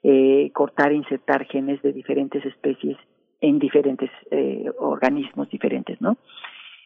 eh, 0.04 0.52
cortar 0.54 0.92
e 0.92 0.96
insertar 0.96 1.46
genes 1.46 1.82
de 1.82 1.92
diferentes 1.92 2.46
especies 2.46 2.98
en 3.42 3.60
diferentes 3.60 4.10
eh, 4.32 4.66
organismos 4.80 5.50
diferentes, 5.50 6.00
¿no? 6.02 6.18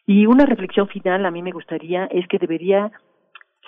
Y 0.06 0.26
una 0.26 0.44
reflexión 0.44 0.88
final 0.88 1.24
a 1.24 1.30
mí 1.30 1.42
me 1.42 1.52
gustaría 1.52 2.06
es 2.06 2.26
que 2.28 2.38
debería 2.38 2.90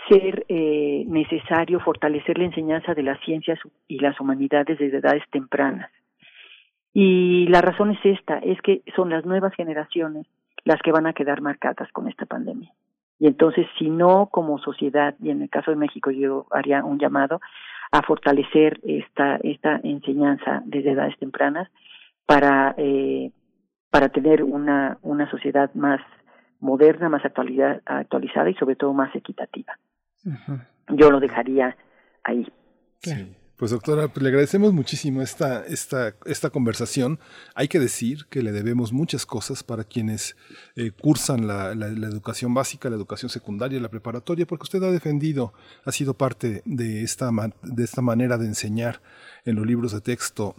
ser 0.08 0.44
eh, 0.48 1.04
necesario 1.06 1.80
fortalecer 1.80 2.38
la 2.38 2.44
enseñanza 2.44 2.94
de 2.94 3.02
las 3.02 3.20
ciencias 3.20 3.58
y 3.88 4.00
las 4.00 4.18
humanidades 4.20 4.78
desde 4.78 4.98
edades 4.98 5.22
tempranas. 5.30 5.90
Y 6.92 7.46
la 7.48 7.60
razón 7.60 7.92
es 7.92 7.98
esta, 8.04 8.38
es 8.38 8.60
que 8.62 8.82
son 8.94 9.10
las 9.10 9.24
nuevas 9.24 9.54
generaciones 9.54 10.26
las 10.64 10.80
que 10.82 10.92
van 10.92 11.06
a 11.06 11.12
quedar 11.12 11.40
marcadas 11.40 11.90
con 11.92 12.08
esta 12.08 12.26
pandemia. 12.26 12.72
Y 13.18 13.26
entonces, 13.26 13.66
si 13.78 13.90
no 13.90 14.28
como 14.30 14.58
sociedad, 14.58 15.14
y 15.22 15.30
en 15.30 15.42
el 15.42 15.50
caso 15.50 15.70
de 15.70 15.76
México 15.76 16.10
yo 16.10 16.46
haría 16.50 16.84
un 16.84 16.98
llamado 16.98 17.40
a 17.92 18.02
fortalecer 18.02 18.80
esta, 18.82 19.36
esta 19.36 19.80
enseñanza 19.82 20.62
desde 20.64 20.92
edades 20.92 21.16
tempranas 21.18 21.68
para, 22.26 22.74
eh, 22.76 23.30
para 23.90 24.08
tener 24.08 24.42
una, 24.42 24.98
una 25.02 25.30
sociedad 25.30 25.72
más 25.74 26.00
moderna, 26.64 27.08
más 27.08 27.24
actualidad, 27.24 27.82
actualizada 27.84 28.50
y 28.50 28.54
sobre 28.54 28.74
todo 28.74 28.92
más 28.92 29.14
equitativa. 29.14 29.78
Yo 30.88 31.10
lo 31.10 31.20
dejaría 31.20 31.76
ahí. 32.24 32.50
Pues 33.56 33.70
doctora, 33.70 34.08
pues, 34.08 34.22
le 34.22 34.30
agradecemos 34.30 34.72
muchísimo 34.72 35.22
esta, 35.22 35.64
esta, 35.66 36.14
esta 36.24 36.50
conversación. 36.50 37.20
Hay 37.54 37.68
que 37.68 37.78
decir 37.78 38.24
que 38.30 38.42
le 38.42 38.50
debemos 38.50 38.92
muchas 38.92 39.26
cosas 39.26 39.62
para 39.62 39.84
quienes 39.84 40.36
eh, 40.74 40.90
cursan 40.90 41.46
la, 41.46 41.74
la, 41.74 41.86
educación 41.86 42.52
básica, 42.52 42.90
la 42.90 42.96
educación 42.96 43.28
secundaria, 43.28 43.78
la 43.78 43.90
preparatoria, 43.90 44.46
porque 44.46 44.64
usted 44.64 44.82
ha 44.82 44.90
defendido, 44.90 45.52
ha 45.84 45.92
sido 45.92 46.14
parte 46.14 46.62
de 46.64 47.02
esta, 47.02 47.30
de 47.62 47.84
esta 47.84 48.02
manera 48.02 48.38
de 48.38 48.46
enseñar 48.46 49.00
en 49.44 49.54
los 49.54 49.66
libros 49.66 49.92
de 49.92 50.00
texto 50.00 50.56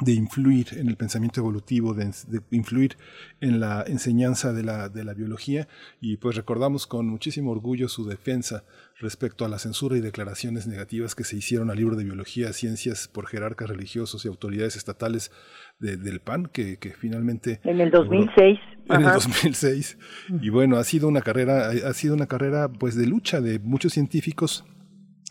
de 0.00 0.12
influir 0.12 0.68
en 0.78 0.88
el 0.88 0.96
pensamiento 0.96 1.40
evolutivo, 1.40 1.94
de, 1.94 2.10
influir 2.50 2.96
en 3.40 3.60
la 3.60 3.84
enseñanza 3.86 4.52
de 4.52 4.62
la, 4.62 4.88
de 4.88 5.04
la, 5.04 5.14
biología 5.14 5.68
y 6.00 6.16
pues 6.16 6.36
recordamos 6.36 6.86
con 6.86 7.06
muchísimo 7.06 7.50
orgullo 7.50 7.88
su 7.88 8.06
defensa 8.06 8.64
respecto 8.98 9.44
a 9.44 9.48
la 9.48 9.58
censura 9.58 9.96
y 9.96 10.00
declaraciones 10.00 10.66
negativas 10.66 11.14
que 11.14 11.24
se 11.24 11.36
hicieron 11.36 11.70
al 11.70 11.76
libro 11.76 11.96
de 11.96 12.04
biología, 12.04 12.52
ciencias 12.52 13.08
por 13.08 13.26
jerarcas 13.26 13.68
religiosos 13.68 14.24
y 14.24 14.28
autoridades 14.28 14.76
estatales 14.76 15.32
del 15.78 16.20
PAN, 16.20 16.46
que, 16.46 16.78
que, 16.78 16.90
finalmente... 16.90 17.60
En 17.64 17.80
el 17.80 17.90
2006. 17.90 18.58
En 18.90 19.02
el 19.02 19.12
2006. 19.12 19.98
Y 20.42 20.50
bueno, 20.50 20.76
ha 20.76 20.84
sido 20.84 21.08
una 21.08 21.22
carrera, 21.22 21.70
ha 21.70 21.94
sido 21.94 22.14
una 22.14 22.26
carrera 22.26 22.68
pues 22.68 22.96
de 22.96 23.06
lucha 23.06 23.40
de 23.40 23.58
muchos 23.58 23.94
científicos 23.94 24.64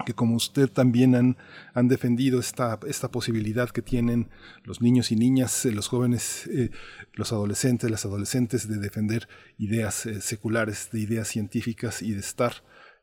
que 0.06 0.14
como 0.14 0.36
usted 0.36 0.69
también 0.69 1.16
han, 1.16 1.38
han 1.74 1.88
defendido 1.88 2.40
esta, 2.40 2.80
esta 2.88 3.10
posibilidad 3.10 3.69
que 3.69 3.82
tienen 3.82 4.30
los 4.64 4.82
niños 4.82 5.11
y 5.11 5.16
niñas, 5.16 5.66
eh, 5.66 5.72
los 5.72 5.88
jóvenes, 5.88 6.48
eh, 6.48 6.69
los 7.14 7.34
adolescentes, 7.34 7.92
las 7.92 8.06
adolescentes 8.06 8.68
de 8.68 8.78
defender 8.78 9.28
ideas 9.58 10.06
eh, 10.06 10.22
seculares, 10.22 10.90
de 10.92 11.02
ideas 11.02 11.28
científicas 11.28 12.02
y 12.02 12.14
de 12.14 12.19
estar 12.19 12.52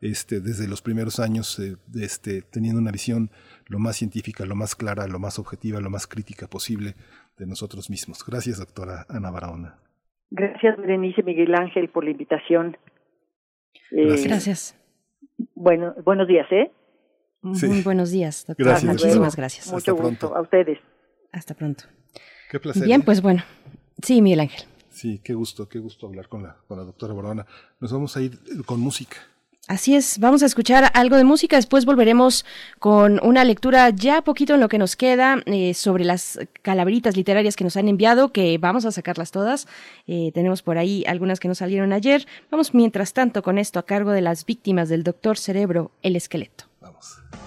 este, 0.01 0.41
desde 0.41 0.69
los 0.69 0.83
primeros 0.83 1.21
años 1.21 1.59
de 1.59 2.05
este, 2.05 2.43
teniendo 2.43 2.81
una 2.81 2.93
visión 2.93 3.31
lo 3.67 3.79
más 3.79 3.97
científica, 3.97 4.45
lo 4.45 4.55
más 4.55 4.75
clara, 4.75 5.07
lo 5.07 5.19
más 5.19 5.39
objetiva, 5.39 5.81
lo 5.81 5.91
más 5.91 6.07
crítica 6.07 6.49
posible 6.49 6.95
de 7.39 7.47
nosotros 7.47 7.91
mismos. 7.91 8.25
Gracias, 8.27 8.59
doctora 8.59 9.07
Ana 9.09 9.31
Barahona. 9.31 9.79
Gracias, 10.31 10.77
Berenice 10.77 11.23
Miguel 11.23 11.55
Ángel, 11.55 11.89
por 11.89 12.05
la 12.05 12.11
invitación. 12.11 12.77
Gracias. 13.91 14.77
Bueno, 15.55 15.95
buenos 16.05 16.29
días, 16.29 16.47
¿eh? 16.51 16.71
Muy 17.43 17.83
buenos 17.83 18.11
días, 18.11 18.45
doctora. 18.47 18.81
Muchísimas 18.83 19.37
gracias. 19.37 19.73
Mucho 19.73 19.95
gusto. 19.95 20.35
A 20.35 20.41
ustedes. 20.41 20.79
Hasta 21.33 21.55
pronto. 21.55 21.85
Qué 22.51 22.61
placer. 22.61 22.85
Bien, 22.85 23.03
pues 23.03 23.23
bueno. 23.23 23.45
Sí, 24.03 24.21
Miguel 24.23 24.41
Ángel. 24.41 24.65
Sí, 24.91 25.21
qué 25.23 25.35
gusto, 25.35 25.69
qué 25.69 25.79
gusto 25.79 26.07
hablar 26.07 26.29
con 26.29 26.43
la, 26.43 26.57
con 26.67 26.79
la 26.79 26.85
doctora 26.85 27.13
Bordona. 27.13 27.47
Nos 27.81 27.93
vamos 27.93 28.17
a 28.17 28.23
ir 28.23 28.39
con 28.65 28.81
música. 28.81 29.19
Así 29.69 29.97
es, 29.97 30.21
vamos 30.21 30.45
a 30.45 30.47
escuchar 30.47 30.93
algo 30.95 31.17
de 31.17 31.25
música, 31.25 31.57
después 31.57 31.85
volveremos 31.87 32.45
con 32.79 33.19
una 33.25 33.43
lectura 33.43 33.91
ya 33.91 34.23
poquito 34.23 34.55
en 34.55 34.61
lo 34.61 34.69
que 34.69 34.79
nos 34.79 34.95
queda 34.95 35.43
eh, 35.47 35.75
sobre 35.75 36.05
las 36.05 36.39
calaveritas 36.63 37.17
literarias 37.17 37.57
que 37.57 37.65
nos 37.65 37.77
han 37.77 37.89
enviado, 37.89 38.31
que 38.31 38.59
vamos 38.59 38.85
a 38.85 38.93
sacarlas 38.93 39.33
todas. 39.33 39.67
Eh, 40.07 40.31
tenemos 40.33 40.63
por 40.63 40.79
ahí 40.79 41.05
algunas 41.09 41.41
que 41.41 41.49
nos 41.49 41.59
salieron 41.59 41.93
ayer. 41.93 42.27
Vamos 42.49 42.75
mientras 42.75 43.13
tanto 43.13 43.43
con 43.43 43.59
esto 43.59 43.81
a 43.81 43.85
cargo 43.85 44.13
de 44.13 44.21
las 44.21 44.47
víctimas 44.47 44.89
del 44.89 45.03
doctor 45.03 45.37
Cerebro, 45.37 45.91
el 46.03 46.15
esqueleto. 46.15 46.67
Vamos. 46.87 47.19
Ya 47.27 47.27
estoy 47.27 47.37
cansado 47.37 47.46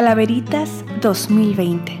Calaveritas 0.00 0.82
2020. 1.02 1.92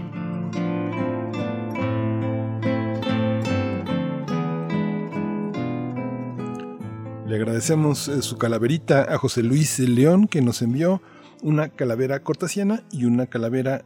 Le 7.26 7.36
agradecemos 7.36 8.08
eh, 8.08 8.22
su 8.22 8.38
calaverita 8.38 9.02
a 9.02 9.18
José 9.18 9.42
Luis 9.42 9.78
León 9.80 10.28
que 10.28 10.40
nos 10.40 10.62
envió 10.62 11.02
una 11.42 11.68
calavera 11.68 12.22
cortasiana 12.22 12.84
y 12.90 13.04
una 13.04 13.26
calavera 13.26 13.84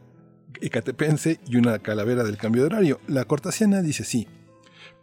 ecatepense 0.61 1.41
y 1.45 1.57
una 1.57 1.79
calavera 1.79 2.23
del 2.23 2.37
cambio 2.37 2.61
de 2.61 2.67
horario. 2.67 3.01
La 3.07 3.25
cortasiana 3.25 3.81
dice 3.81 4.03
así. 4.03 4.29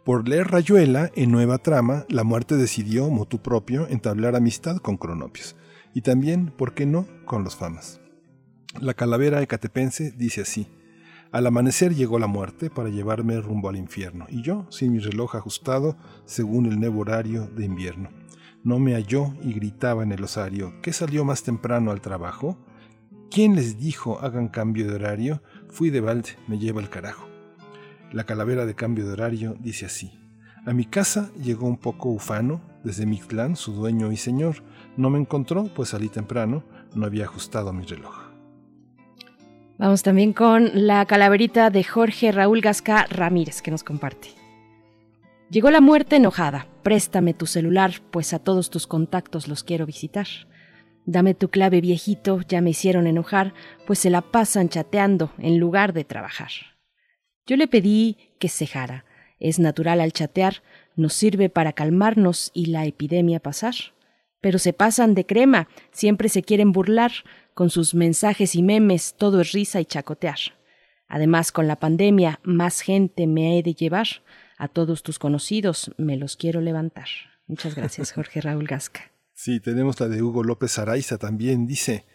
Por 0.03 0.27
leer 0.27 0.47
Rayuela, 0.47 1.11
en 1.13 1.29
Nueva 1.29 1.59
Trama, 1.59 2.07
la 2.09 2.23
muerte 2.23 2.57
decidió, 2.57 3.11
motu 3.11 3.43
propio, 3.43 3.87
entablar 3.89 4.35
amistad 4.35 4.77
con 4.77 4.97
Cronopios. 4.97 5.55
Y 5.93 6.01
también, 6.01 6.47
¿por 6.47 6.73
qué 6.73 6.87
no?, 6.87 7.05
con 7.25 7.43
los 7.43 7.55
famas. 7.55 8.02
La 8.81 8.95
calavera 8.95 9.41
ecatepense 9.41 10.11
dice 10.11 10.41
así. 10.41 10.67
Al 11.31 11.45
amanecer 11.45 11.93
llegó 11.93 12.17
la 12.17 12.27
muerte 12.27 12.69
para 12.69 12.89
llevarme 12.89 13.39
rumbo 13.39 13.69
al 13.69 13.77
infierno, 13.77 14.25
y 14.29 14.41
yo, 14.41 14.65
sin 14.71 14.91
mi 14.91 14.99
reloj 14.99 15.35
ajustado, 15.35 15.95
según 16.25 16.65
el 16.65 16.79
nuevo 16.79 17.01
horario 17.01 17.47
de 17.47 17.65
invierno. 17.65 18.09
No 18.63 18.79
me 18.79 18.93
halló 18.93 19.33
y 19.43 19.53
gritaba 19.53 20.03
en 20.03 20.11
el 20.11 20.23
osario, 20.23 20.73
¿qué 20.81 20.91
salió 20.91 21.23
más 21.23 21.43
temprano 21.43 21.91
al 21.91 22.01
trabajo? 22.01 22.57
¿Quién 23.29 23.55
les 23.55 23.77
dijo 23.77 24.19
hagan 24.21 24.47
cambio 24.47 24.87
de 24.87 24.95
horario? 24.95 25.41
Fui 25.69 25.89
de 25.89 26.01
balde, 26.01 26.31
me 26.47 26.57
lleva 26.57 26.81
el 26.81 26.89
carajo. 26.89 27.27
La 28.11 28.25
calavera 28.25 28.65
de 28.65 28.75
cambio 28.75 29.05
de 29.05 29.13
horario 29.13 29.55
dice 29.59 29.85
así. 29.85 30.19
A 30.65 30.73
mi 30.73 30.85
casa 30.85 31.31
llegó 31.41 31.67
un 31.67 31.77
poco 31.77 32.09
ufano, 32.09 32.61
desde 32.83 33.05
Mictlán, 33.05 33.55
su 33.55 33.73
dueño 33.73 34.11
y 34.11 34.17
señor. 34.17 34.63
No 34.97 35.09
me 35.09 35.19
encontró, 35.19 35.65
pues 35.75 35.89
salí 35.89 36.09
temprano, 36.09 36.63
no 36.95 37.05
había 37.05 37.25
ajustado 37.25 37.73
mi 37.73 37.85
reloj. 37.85 38.22
Vamos 39.83 40.01
también 40.01 40.31
con 40.31 40.87
la 40.87 41.05
calaverita 41.05 41.69
de 41.69 41.83
Jorge 41.83 42.31
Raúl 42.31 42.61
Gasca 42.61 43.05
Ramírez 43.09 43.61
que 43.61 43.69
nos 43.69 43.83
comparte. 43.83 44.29
Llegó 45.49 45.71
la 45.71 45.81
muerte 45.81 46.15
enojada. 46.15 46.67
Préstame 46.83 47.33
tu 47.33 47.47
celular, 47.47 47.95
pues 48.09 48.33
a 48.33 48.39
todos 48.39 48.69
tus 48.69 48.87
contactos 48.87 49.49
los 49.49 49.65
quiero 49.65 49.85
visitar. 49.85 50.25
Dame 51.05 51.33
tu 51.33 51.49
clave 51.49 51.81
viejito, 51.81 52.39
ya 52.47 52.61
me 52.61 52.69
hicieron 52.69 53.07
enojar, 53.07 53.53
pues 53.85 53.99
se 53.99 54.09
la 54.09 54.21
pasan 54.21 54.69
chateando 54.69 55.33
en 55.37 55.59
lugar 55.59 55.91
de 55.91 56.05
trabajar. 56.05 56.51
Yo 57.45 57.57
le 57.57 57.67
pedí 57.67 58.15
que 58.39 58.47
cejara. 58.47 59.03
Es 59.37 59.59
natural 59.59 59.99
al 59.99 60.13
chatear, 60.13 60.63
nos 60.95 61.13
sirve 61.13 61.49
para 61.49 61.73
calmarnos 61.73 62.51
y 62.53 62.67
la 62.67 62.85
epidemia 62.85 63.41
pasar. 63.41 63.75
Pero 64.39 64.59
se 64.59 64.71
pasan 64.71 65.13
de 65.13 65.25
crema, 65.25 65.67
siempre 65.91 66.29
se 66.29 66.41
quieren 66.41 66.71
burlar, 66.71 67.11
con 67.53 67.69
sus 67.69 67.93
mensajes 67.93 68.55
y 68.55 68.63
memes 68.63 69.15
todo 69.17 69.41
es 69.41 69.51
risa 69.51 69.79
y 69.81 69.85
chacotear. 69.85 70.39
Además, 71.07 71.51
con 71.51 71.67
la 71.67 71.79
pandemia, 71.79 72.39
más 72.43 72.81
gente 72.81 73.27
me 73.27 73.57
he 73.57 73.63
de 73.63 73.73
llevar. 73.73 74.07
A 74.57 74.67
todos 74.67 75.03
tus 75.03 75.19
conocidos 75.19 75.91
me 75.97 76.17
los 76.17 76.37
quiero 76.37 76.61
levantar. 76.61 77.07
Muchas 77.47 77.75
gracias, 77.75 78.11
Jorge 78.15 78.41
Raúl 78.41 78.65
Gasca. 78.65 79.11
Sí, 79.33 79.59
tenemos 79.59 79.99
la 79.99 80.07
de 80.07 80.21
Hugo 80.21 80.43
López 80.43 80.77
Araiza 80.79 81.17
también. 81.17 81.67
Dice, 81.67 82.05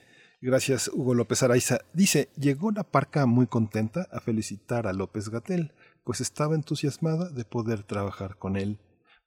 gracias 0.41 0.89
Hugo 0.89 1.15
López 1.15 1.43
Araiza, 1.43 1.81
dice, 1.93 2.29
llegó 2.37 2.71
la 2.71 2.85
parca 2.85 3.27
muy 3.27 3.47
contenta 3.47 4.09
a 4.13 4.21
felicitar 4.21 4.87
a 4.87 4.93
López 4.93 5.29
Gatel, 5.29 5.73
pues 6.05 6.21
estaba 6.21 6.55
entusiasmada 6.55 7.29
de 7.29 7.45
poder 7.45 7.83
trabajar 7.83 8.37
con 8.37 8.57
él. 8.57 8.79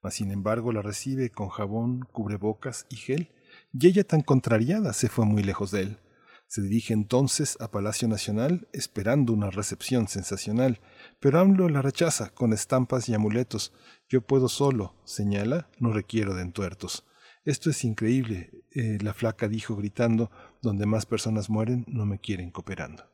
Mas 0.02 0.14
sin 0.14 0.32
embargo 0.32 0.72
la 0.72 0.82
recibe 0.82 1.30
con 1.30 1.48
jabón, 1.48 2.08
cubrebocas 2.12 2.86
y 2.90 2.96
gel, 2.96 3.30
y 3.72 3.86
ella 3.86 4.04
tan 4.04 4.20
contrariada 4.20 4.92
se 4.92 5.08
fue 5.08 5.24
muy 5.24 5.42
lejos 5.42 5.70
de 5.70 5.82
él. 5.82 5.98
Se 6.46 6.60
dirige 6.60 6.92
entonces 6.92 7.56
a 7.60 7.70
Palacio 7.70 8.08
Nacional 8.08 8.68
esperando 8.74 9.32
una 9.32 9.50
recepción 9.50 10.06
sensacional, 10.06 10.80
pero 11.18 11.40
AMLO 11.40 11.70
la 11.70 11.80
rechaza 11.80 12.28
con 12.28 12.52
estampas 12.52 13.08
y 13.08 13.14
amuletos. 13.14 13.72
Yo 14.08 14.20
puedo 14.20 14.50
solo, 14.50 14.94
señala, 15.04 15.70
no 15.78 15.92
requiero 15.94 16.34
de 16.34 16.42
entuertos. 16.42 17.06
Esto 17.44 17.70
es 17.70 17.84
increíble, 17.84 18.50
eh, 18.70 18.98
la 19.00 19.14
flaca 19.14 19.48
dijo 19.48 19.76
gritando, 19.76 20.30
donde 20.60 20.84
más 20.84 21.06
personas 21.06 21.48
mueren 21.48 21.86
no 21.88 22.04
me 22.04 22.18
quieren 22.18 22.50
cooperando. 22.50 23.04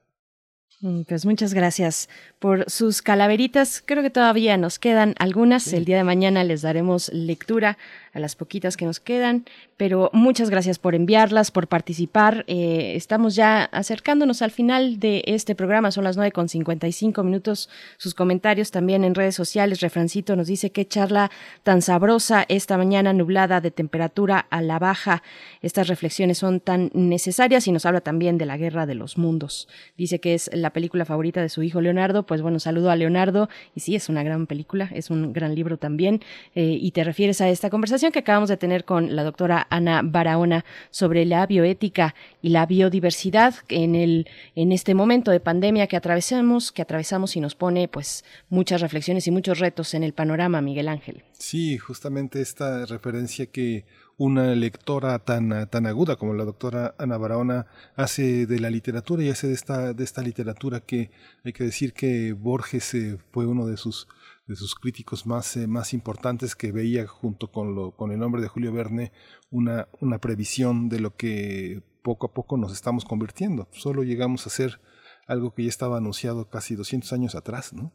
Mm, 0.81 1.03
pues 1.03 1.27
muchas 1.27 1.55
gracias 1.55 2.09
por 2.39 2.71
sus 2.71 3.03
calaveritas. 3.03 3.83
Creo 3.85 4.03
que 4.03 4.11
todavía 4.11 4.57
nos 4.57 4.79
quedan 4.79 5.15
algunas. 5.19 5.73
El 5.73 5.85
día 5.85 5.97
de 5.97 6.05
mañana 6.05 6.45
les 6.45 6.63
daremos 6.63 7.11
lectura 7.13 7.79
a 8.13 8.21
las 8.21 8.37
poquitas 8.37 8.77
que 8.77 8.85
nos 8.85 9.01
quedan, 9.01 9.45
pero 9.77 10.11
muchas 10.13 10.51
gracias 10.51 10.79
por 10.79 10.95
enviarlas, 10.95 11.51
por 11.51 11.69
participar. 11.69 12.45
Eh, 12.47 12.95
estamos 12.97 13.35
ya 13.35 13.65
acercándonos 13.65 14.43
al 14.43 14.51
final 14.51 14.99
de 14.99 15.23
este 15.27 15.55
programa, 15.55 15.91
son 15.91 16.05
las 16.05 16.17
nueve 16.17 16.33
con 16.33 16.49
cinco 16.49 17.23
minutos. 17.23 17.69
Sus 17.97 18.15
comentarios 18.15 18.71
también 18.71 19.05
en 19.05 19.15
redes 19.15 19.35
sociales. 19.35 19.81
Refrancito 19.81 20.37
nos 20.37 20.47
dice 20.47 20.71
qué 20.71 20.87
charla 20.87 21.31
tan 21.63 21.83
sabrosa 21.83 22.45
esta 22.49 22.77
mañana 22.77 23.13
nublada 23.13 23.61
de 23.61 23.71
temperatura 23.71 24.47
a 24.51 24.63
la 24.63 24.79
baja. 24.79 25.23
Estas 25.63 25.89
reflexiones 25.89 26.39
son 26.39 26.61
tan 26.61 26.91
necesarias 26.95 27.67
y 27.67 27.73
nos 27.73 27.87
habla 27.87 28.01
también 28.01 28.39
de 28.39 28.47
la 28.47 28.57
guerra 28.57 28.87
de 28.87 28.95
los 28.95 29.19
mundos. 29.19 29.69
Dice 29.97 30.21
que 30.21 30.35
es 30.35 30.51
la 30.53 30.71
película 30.71 31.05
favorita 31.05 31.43
de 31.43 31.49
su 31.49 31.63
hijo 31.63 31.81
Leonardo. 31.81 32.25
Pues 32.25 32.43
bueno, 32.43 32.59
saludo 32.59 32.91
a 32.91 32.97
Leonardo 32.97 33.49
y 33.75 33.81
sí, 33.81 33.95
es 33.95 34.09
una 34.09 34.23
gran 34.23 34.47
película, 34.47 34.91
es 34.93 35.11
un 35.11 35.33
gran 35.33 35.55
libro 35.55 35.77
también. 35.77 36.23
Eh, 36.55 36.79
y 36.81 36.91
te 36.93 37.05
refieres 37.05 37.41
a 37.41 37.49
esta 37.49 37.71
conversación 37.71 37.98
que 38.13 38.21
acabamos 38.21 38.49
de 38.49 38.57
tener 38.57 38.85
con 38.85 39.15
la 39.15 39.25
doctora 39.25 39.67
Ana 39.71 40.03
Barahona 40.05 40.65
sobre 40.91 41.25
la 41.25 41.47
bioética 41.47 42.15
y 42.41 42.51
la 42.51 42.65
biodiversidad 42.65 43.55
en 43.69 43.95
el 43.95 44.29
en 44.55 44.73
este 44.73 44.95
momento 44.95 45.31
de 45.31 45.41
pandemia 45.41 45.87
que 45.87 45.97
atravesamos, 45.97 46.73
que 46.73 46.83
atravesamos 46.83 47.37
y 47.37 47.41
nos 47.41 47.55
pone 47.55 47.89
pues 47.89 48.25
muchas 48.49 48.81
reflexiones 48.81 49.27
y 49.27 49.31
muchos 49.31 49.59
retos 49.59 49.95
en 49.95 50.05
el 50.05 50.13
panorama, 50.13 50.61
Miguel 50.61 50.89
Ángel. 50.89 51.25
Sí, 51.33 51.79
justamente 51.79 52.41
esta 52.41 52.87
referencia 52.87 53.47
que 53.47 53.85
una 54.17 54.55
lectora 54.57 55.19
tan, 55.21 55.69
tan 55.71 55.87
aguda 55.87 56.17
como 56.17 56.35
la 56.35 56.45
doctora 56.45 56.95
Ana 56.99 57.17
Barahona 57.19 57.67
hace 57.95 58.47
de 58.47 58.59
la 58.59 58.69
literatura 58.69 59.23
y 59.23 59.31
hace 59.31 59.47
de 59.47 59.55
esta, 59.55 59.93
de 59.95 60.05
esta 60.05 60.23
literatura 60.23 60.81
que 60.81 61.11
hay 61.45 61.53
que 61.53 61.65
decir 61.65 61.93
que 61.93 62.33
Borges 62.33 62.95
eh, 62.95 63.19
fue 63.31 63.47
uno 63.47 63.67
de 63.67 63.77
sus 63.77 64.09
de 64.49 64.57
sus 64.57 64.75
críticos 64.75 65.27
más, 65.27 65.57
eh, 65.57 65.67
más 65.67 65.93
importantes 65.93 66.57
que 66.57 66.73
veía 66.73 67.07
junto 67.07 67.53
con, 67.53 67.75
lo, 67.75 67.93
con 67.93 68.11
el 68.11 68.19
nombre 68.19 68.41
de 68.43 68.49
Julio 68.49 68.73
Verne 68.73 69.13
una, 69.51 69.89
una 70.01 70.19
previsión 70.19 70.89
de 70.89 71.01
lo 71.01 71.15
que 71.15 71.83
poco 72.03 72.27
a 72.27 72.33
poco 72.33 72.57
nos 72.57 72.73
estamos 72.73 73.05
convirtiendo. 73.05 73.69
Solo 73.73 74.03
llegamos 74.03 74.47
a 74.47 74.51
ser 74.51 74.81
algo 75.27 75.55
que 75.55 75.65
ya 75.65 75.69
estaba 75.69 75.99
anunciado 75.99 76.49
casi 76.49 76.75
200 76.75 77.13
años 77.13 77.35
atrás, 77.35 77.75
¿no? 77.75 77.93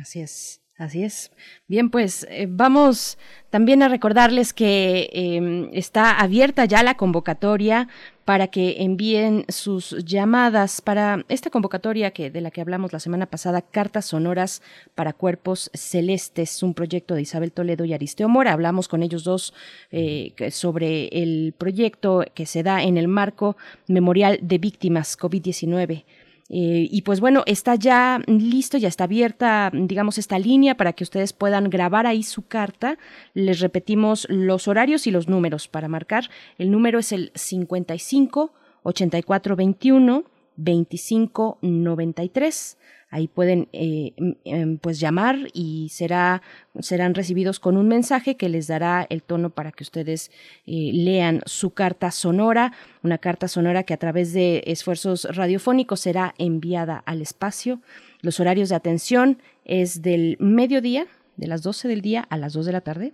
Así 0.00 0.20
es. 0.20 0.61
Así 0.78 1.04
es. 1.04 1.30
Bien, 1.68 1.90
pues 1.90 2.26
eh, 2.30 2.46
vamos 2.48 3.18
también 3.50 3.82
a 3.82 3.88
recordarles 3.88 4.54
que 4.54 5.10
em, 5.12 5.68
está 5.74 6.18
abierta 6.18 6.64
ya 6.64 6.82
la 6.82 6.96
convocatoria 6.96 7.88
para 8.24 8.48
que 8.48 8.82
envíen 8.82 9.44
sus 9.48 9.90
llamadas 10.04 10.80
para 10.80 11.24
esta 11.28 11.50
convocatoria 11.50 12.12
que 12.12 12.30
de 12.30 12.40
la 12.40 12.50
que 12.50 12.62
hablamos 12.62 12.92
la 12.92 13.00
semana 13.00 13.26
pasada, 13.26 13.60
Cartas 13.60 14.06
Sonoras 14.06 14.62
para 14.94 15.12
Cuerpos 15.12 15.70
Celestes, 15.74 16.62
un 16.62 16.72
proyecto 16.72 17.14
de 17.14 17.22
Isabel 17.22 17.52
Toledo 17.52 17.84
y 17.84 17.92
Aristeo 17.92 18.30
Mora. 18.30 18.52
Hablamos 18.52 18.88
con 18.88 19.02
ellos 19.02 19.24
dos 19.24 19.52
eh, 19.90 20.32
sobre 20.50 21.08
el 21.08 21.54
proyecto 21.58 22.24
que 22.32 22.46
se 22.46 22.62
da 22.62 22.82
en 22.82 22.96
el 22.96 23.08
marco 23.08 23.58
memorial 23.88 24.38
de 24.40 24.56
víctimas 24.56 25.18
COVID-19 25.18 26.04
eh, 26.54 26.86
y 26.90 27.00
pues 27.00 27.20
bueno, 27.20 27.44
está 27.46 27.76
ya 27.76 28.20
listo, 28.26 28.76
ya 28.76 28.88
está 28.88 29.04
abierta, 29.04 29.70
digamos, 29.72 30.18
esta 30.18 30.38
línea 30.38 30.76
para 30.76 30.92
que 30.92 31.02
ustedes 31.02 31.32
puedan 31.32 31.70
grabar 31.70 32.06
ahí 32.06 32.22
su 32.22 32.46
carta. 32.46 32.98
Les 33.32 33.60
repetimos 33.60 34.26
los 34.28 34.68
horarios 34.68 35.06
y 35.06 35.10
los 35.10 35.28
números 35.28 35.66
para 35.66 35.88
marcar. 35.88 36.28
El 36.58 36.70
número 36.70 36.98
es 36.98 37.12
el 37.12 37.32
55 37.34 38.52
84 38.82 39.56
21 39.56 40.24
25 40.56 41.58
93. 41.62 42.78
Ahí 43.12 43.28
pueden 43.28 43.68
eh, 43.74 44.14
em, 44.44 44.78
pues 44.78 44.98
llamar 44.98 45.36
y 45.52 45.90
será, 45.90 46.40
serán 46.80 47.14
recibidos 47.14 47.60
con 47.60 47.76
un 47.76 47.86
mensaje 47.86 48.38
que 48.38 48.48
les 48.48 48.68
dará 48.68 49.06
el 49.10 49.22
tono 49.22 49.50
para 49.50 49.70
que 49.70 49.84
ustedes 49.84 50.30
eh, 50.66 50.92
lean 50.94 51.42
su 51.44 51.74
carta 51.74 52.10
sonora, 52.10 52.72
una 53.02 53.18
carta 53.18 53.48
sonora 53.48 53.82
que 53.82 53.92
a 53.92 53.98
través 53.98 54.32
de 54.32 54.64
esfuerzos 54.66 55.28
radiofónicos 55.30 56.00
será 56.00 56.34
enviada 56.38 56.96
al 57.04 57.20
espacio. 57.20 57.82
Los 58.22 58.40
horarios 58.40 58.70
de 58.70 58.76
atención 58.76 59.42
es 59.66 60.00
del 60.00 60.38
mediodía, 60.40 61.06
de 61.36 61.48
las 61.48 61.62
12 61.62 61.88
del 61.88 62.00
día 62.00 62.26
a 62.30 62.38
las 62.38 62.54
2 62.54 62.64
de 62.64 62.72
la 62.72 62.80
tarde, 62.80 63.12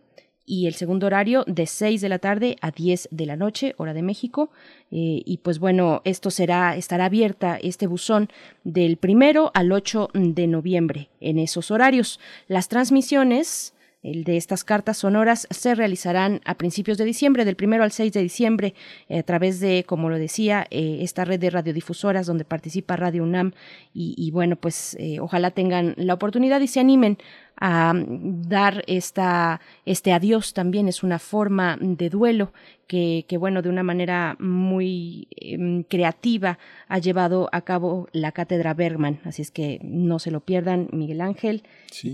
y 0.48 0.66
el 0.66 0.74
segundo 0.74 1.06
horario 1.06 1.44
de 1.46 1.66
6 1.66 2.00
de 2.00 2.08
la 2.08 2.18
tarde 2.18 2.56
a 2.62 2.70
10 2.70 3.10
de 3.12 3.26
la 3.26 3.36
noche, 3.36 3.74
hora 3.76 3.92
de 3.92 4.02
México. 4.02 4.50
Eh, 4.90 5.22
y 5.24 5.36
pues 5.38 5.58
bueno, 5.58 6.00
esto 6.04 6.30
será, 6.30 6.74
estará 6.74 7.04
abierta 7.04 7.58
este 7.62 7.86
buzón 7.86 8.30
del 8.64 8.96
primero 8.96 9.50
al 9.52 9.70
8 9.70 10.08
de 10.14 10.46
noviembre 10.46 11.10
en 11.20 11.38
esos 11.38 11.70
horarios. 11.70 12.18
Las 12.48 12.68
transmisiones 12.68 13.74
el 14.10 14.24
de 14.24 14.36
estas 14.36 14.64
cartas 14.64 14.98
sonoras 14.98 15.46
se 15.50 15.74
realizarán 15.74 16.40
a 16.44 16.54
principios 16.54 16.98
de 16.98 17.04
diciembre, 17.04 17.44
del 17.44 17.56
primero 17.56 17.84
al 17.84 17.92
6 17.92 18.12
de 18.12 18.22
diciembre, 18.22 18.74
a 19.10 19.22
través 19.22 19.60
de, 19.60 19.84
como 19.86 20.10
lo 20.10 20.18
decía, 20.18 20.66
esta 20.70 21.24
red 21.24 21.40
de 21.40 21.50
radiodifusoras 21.50 22.26
donde 22.26 22.44
participa 22.44 22.96
Radio 22.96 23.22
UNAM. 23.22 23.52
Y, 23.94 24.30
bueno, 24.30 24.56
pues 24.56 24.96
ojalá 25.20 25.50
tengan 25.50 25.94
la 25.96 26.14
oportunidad 26.14 26.60
y 26.60 26.68
se 26.68 26.80
animen 26.80 27.18
a 27.60 27.92
dar 27.96 28.84
esta, 28.86 29.60
este 29.84 30.12
adiós 30.12 30.54
también 30.54 30.88
es 30.88 31.02
una 31.02 31.18
forma 31.18 31.76
de 31.80 32.08
duelo 32.08 32.52
que, 32.86 33.24
que 33.28 33.36
bueno, 33.36 33.62
de 33.62 33.68
una 33.68 33.82
manera 33.82 34.36
muy 34.38 35.28
em, 35.36 35.82
creativa 35.82 36.58
ha 36.88 36.98
llevado 36.98 37.48
a 37.52 37.62
cabo 37.62 38.08
la 38.12 38.32
cátedra 38.32 38.74
Bergman. 38.74 39.20
Así 39.24 39.42
es 39.42 39.50
que 39.50 39.80
no 39.82 40.18
se 40.18 40.30
lo 40.30 40.40
pierdan, 40.40 40.88
Miguel 40.92 41.20
Ángel. 41.20 41.64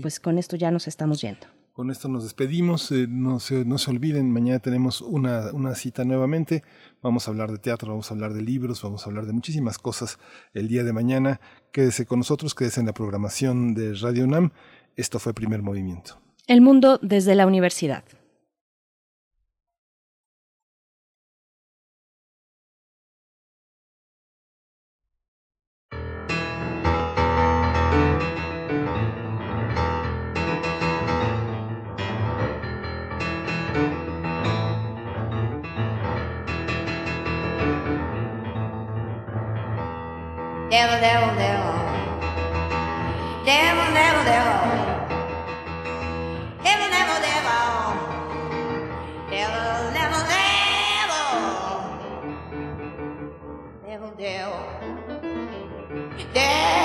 pues 0.01 0.19
con 0.19 0.37
esto 0.37 0.55
ya 0.55 0.71
nos 0.71 0.87
estamos 0.87 1.21
yendo. 1.21 1.54
Con 1.75 1.91
esto 1.91 2.07
nos 2.07 2.23
despedimos. 2.23 2.89
Eh, 2.93 3.05
no, 3.09 3.41
se, 3.41 3.65
olviden, 3.89 4.31
mañana 4.31 4.59
tenemos 4.59 5.01
una, 5.01 5.51
una 5.51 5.75
cita 5.75 6.05
nuevamente. 6.05 6.63
Vamos 7.01 7.27
a 7.27 7.31
hablar 7.31 7.51
de 7.51 7.57
teatro, 7.57 7.89
vamos 7.89 8.09
a 8.09 8.13
hablar 8.13 8.33
de 8.33 8.41
libros, 8.41 8.81
vamos 8.81 9.05
a 9.05 9.09
hablar 9.09 9.25
de 9.25 9.33
muchísimas 9.33 9.77
cosas 9.77 10.17
el 10.53 10.69
día 10.69 10.85
de 10.85 10.93
mañana. 10.93 11.41
Quédese 11.73 12.05
con 12.05 12.19
nosotros, 12.19 12.55
quédese 12.55 12.79
en 12.79 12.85
la 12.85 12.93
programación 12.93 13.73
de 13.73 13.93
Radio 13.95 14.23
UNAM. 14.23 14.51
Esto 14.95 15.19
fue 15.19 15.33
Primer 15.33 15.63
Movimiento. 15.63 16.17
El 16.47 16.61
mundo 16.61 16.97
desde 17.01 17.35
la 17.35 17.45
universidad. 17.45 18.05
Devil, 40.75 40.99
devil. 40.99 41.35
Devil, 43.45 43.87
devil, 43.95 44.23
devil. 44.31 44.59
Devil, 46.65 46.89
devil, 46.95 47.19
devil. 47.27 47.63
Devil, 49.31 49.63
devil, 49.95 50.23
devil. 50.33 51.27
Devil, 53.85 54.11
devil. 54.17 54.59
Devil, 56.33 56.84